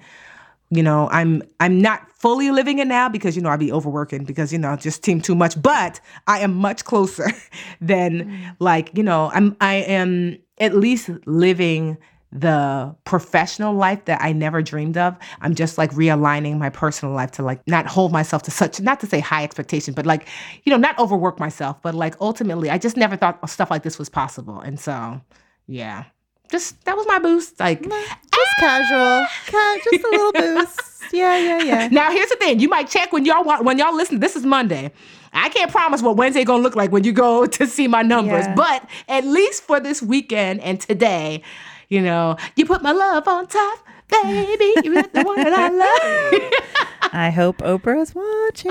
you 0.75 0.83
know, 0.83 1.09
I'm 1.11 1.43
I'm 1.61 1.81
not 1.81 2.11
fully 2.13 2.51
living 2.51 2.79
it 2.79 2.87
now 2.87 3.09
because 3.09 3.37
you 3.37 3.43
know 3.43 3.51
I'd 3.51 3.61
be 3.61 3.73
overworking 3.73 4.25
because 4.25 4.53
you 4.53 4.59
know 4.59 4.77
just 4.77 5.03
team 5.03 5.21
too 5.21 5.35
much. 5.35 5.61
But 5.61 6.01
I 6.27 6.41
am 6.41 6.55
much 6.55 6.85
closer 6.85 7.29
than 7.81 8.25
mm. 8.25 8.57
like 8.59 8.91
you 8.97 9.03
know 9.03 9.31
I'm 9.33 9.57
I 9.61 9.75
am 9.75 10.39
at 10.59 10.75
least 10.75 11.11
living 11.27 11.99
the 12.33 12.95
professional 13.05 13.75
life 13.75 14.05
that 14.07 14.21
I 14.21 14.33
never 14.33 14.61
dreamed 14.61 14.97
of. 14.97 15.17
I'm 15.41 15.55
just 15.55 15.79
like 15.79 15.93
realigning 15.93 16.59
my 16.59 16.69
personal 16.69 17.15
life 17.15 17.31
to 17.33 17.43
like 17.45 17.61
not 17.69 17.87
hold 17.87 18.11
myself 18.11 18.43
to 18.43 18.51
such 18.51 18.81
not 18.81 18.99
to 19.01 19.07
say 19.07 19.21
high 19.21 19.45
expectation, 19.45 19.95
but 19.95 20.05
like 20.05 20.27
you 20.65 20.71
know 20.71 20.77
not 20.77 20.99
overwork 20.99 21.39
myself. 21.39 21.81
But 21.83 21.95
like 21.95 22.15
ultimately, 22.21 22.71
I 22.71 22.79
just 22.79 22.97
never 22.97 23.17
thought 23.17 23.49
stuff 23.49 23.71
like 23.71 23.85
this 23.85 23.99
was 23.99 24.09
possible. 24.09 24.61
And 24.61 24.81
so 24.81 25.21
yeah, 25.67 26.05
just 26.51 26.83
that 26.85 26.97
was 26.97 27.07
my 27.07 27.19
boost. 27.19 27.59
Like 27.61 27.83
Just 27.83 28.57
casual. 28.59 29.27
Ca- 29.47 29.79
just 29.91 30.05
a 30.05 30.09
little 30.11 30.33
boost. 30.33 30.81
Yeah, 31.13 31.37
yeah, 31.39 31.63
yeah. 31.63 31.89
Now 31.93 32.11
here's 32.11 32.29
the 32.31 32.37
thing: 32.37 32.61
you 32.61 32.69
might 32.69 32.89
check 32.89 33.13
when 33.13 33.25
y'all 33.25 33.45
want 33.45 33.65
when 33.65 33.79
y'all 33.79 33.95
listen. 33.95 34.21
This 34.21 34.37
is 34.37 34.45
Monday. 34.45 34.91
I 35.33 35.49
can't 35.49 35.71
promise 35.71 36.01
what 36.01 36.17
Wednesday 36.17 36.45
gonna 36.45 36.63
look 36.63 36.77
like 36.77 36.93
when 36.93 37.03
you 37.05 37.13
go 37.13 37.47
to 37.59 37.67
see 37.67 37.89
my 37.89 38.03
numbers, 38.03 38.47
Yeah. 38.47 38.55
but 38.55 38.89
at 39.09 39.25
least 39.25 39.65
for 39.65 39.81
this 39.81 40.01
weekend 40.03 40.61
and 40.61 40.81
today, 40.81 41.43
you 41.89 42.01
know, 42.01 42.37
you 42.57 42.65
put 42.67 42.83
my 42.83 42.93
love 42.93 43.27
on 43.27 43.47
top, 43.49 43.79
baby. 44.09 44.73
You're 44.85 45.03
the 45.03 45.23
one 45.25 45.39
that 45.43 45.53
I 45.53 45.69
love. 47.03 47.11
I 47.13 47.31
hope 47.31 47.59
Oprah's 47.59 48.15
watching. 48.15 48.71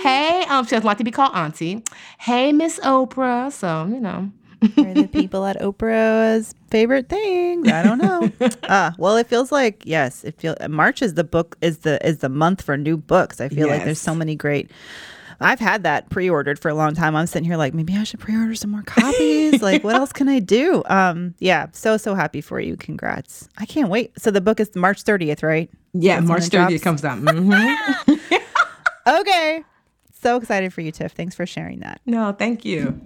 hey, 0.00 0.44
um, 0.48 0.64
she 0.64 0.70
doesn't 0.70 0.84
like 0.84 0.98
to 0.98 1.04
be 1.04 1.10
called 1.10 1.32
auntie. 1.34 1.82
Hey, 2.18 2.52
Miss 2.52 2.78
Oprah. 2.80 3.50
So 3.52 3.86
you 3.86 4.00
know, 4.00 4.30
Are 4.78 4.94
the 4.94 5.08
people 5.12 5.44
at 5.44 5.60
Oprah's 5.60 6.54
favorite 6.70 7.08
things? 7.08 7.68
I 7.68 7.82
don't 7.82 7.98
know. 7.98 8.30
Ah, 8.64 8.94
well, 8.98 9.16
it 9.16 9.26
feels 9.26 9.50
like 9.52 9.82
yes. 9.84 10.24
It 10.24 10.40
feel 10.40 10.56
March 10.68 11.02
is 11.02 11.14
the 11.14 11.24
book 11.24 11.56
is 11.60 11.78
the 11.78 12.04
is 12.06 12.18
the 12.18 12.28
month 12.28 12.62
for 12.62 12.76
new 12.76 12.96
books. 12.96 13.40
I 13.40 13.48
feel 13.48 13.68
like 13.68 13.84
there's 13.84 14.00
so 14.00 14.14
many 14.14 14.34
great. 14.36 14.70
I've 15.40 15.58
had 15.58 15.82
that 15.82 16.08
pre-ordered 16.08 16.60
for 16.60 16.68
a 16.68 16.74
long 16.74 16.94
time. 16.94 17.16
I'm 17.16 17.26
sitting 17.26 17.44
here 17.44 17.56
like 17.56 17.74
maybe 17.74 17.96
I 17.96 18.04
should 18.04 18.20
pre-order 18.20 18.54
some 18.54 18.70
more 18.70 18.82
copies. 18.82 19.60
like 19.68 19.82
what 19.82 19.96
else 19.96 20.12
can 20.12 20.28
I 20.28 20.38
do? 20.38 20.84
Um, 20.86 21.34
yeah, 21.40 21.66
so 21.72 21.96
so 21.96 22.14
happy 22.14 22.40
for 22.40 22.60
you. 22.60 22.76
Congrats. 22.76 23.48
I 23.58 23.66
can't 23.66 23.88
wait. 23.88 24.12
So 24.20 24.30
the 24.30 24.40
book 24.40 24.60
is 24.60 24.74
March 24.76 25.02
30th, 25.02 25.42
right? 25.42 25.68
yeah, 25.94 26.16
That's 26.20 26.28
March 26.28 26.42
30th 26.44 26.50
drops? 26.50 26.82
comes 26.82 27.04
out. 27.04 27.18
Mhm. 27.18 28.18
Okay. 29.06 29.64
So 30.20 30.36
excited 30.36 30.72
for 30.72 30.80
you, 30.80 30.92
Tiff. 30.92 31.10
Thanks 31.12 31.34
for 31.34 31.46
sharing 31.46 31.80
that. 31.80 32.00
no, 32.06 32.32
thank 32.32 32.64
you. 32.64 33.00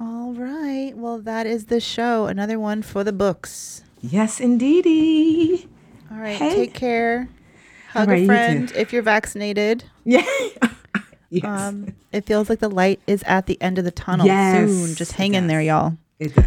All 0.00 0.32
right. 0.32 0.92
Well, 0.96 1.18
that 1.18 1.46
is 1.46 1.66
the 1.66 1.80
show. 1.80 2.26
Another 2.26 2.58
one 2.58 2.82
for 2.82 3.02
the 3.04 3.12
books. 3.12 3.82
Yes, 4.00 4.40
indeedy. 4.40 5.68
All 6.10 6.18
right. 6.18 6.36
Hey. 6.36 6.54
Take 6.54 6.74
care. 6.74 7.28
Hug 7.90 8.08
right, 8.08 8.18
you 8.18 8.24
a 8.24 8.26
friend 8.26 8.72
if 8.76 8.92
you're 8.92 9.02
vaccinated. 9.02 9.84
Yeah. 10.04 10.22
yes. 11.30 11.44
Um, 11.44 11.94
it 12.12 12.24
feels 12.24 12.48
like 12.48 12.60
the 12.60 12.70
light 12.70 13.00
is 13.06 13.22
at 13.24 13.44
the 13.46 13.60
end 13.60 13.76
of 13.76 13.84
the 13.84 13.90
tunnel 13.90 14.26
Yes, 14.26 14.70
soon. 14.70 14.94
Just 14.94 15.12
hang 15.12 15.34
in 15.34 15.46
there, 15.46 15.60
y'all. 15.60 15.98
it 16.18 16.34
does. 16.34 16.46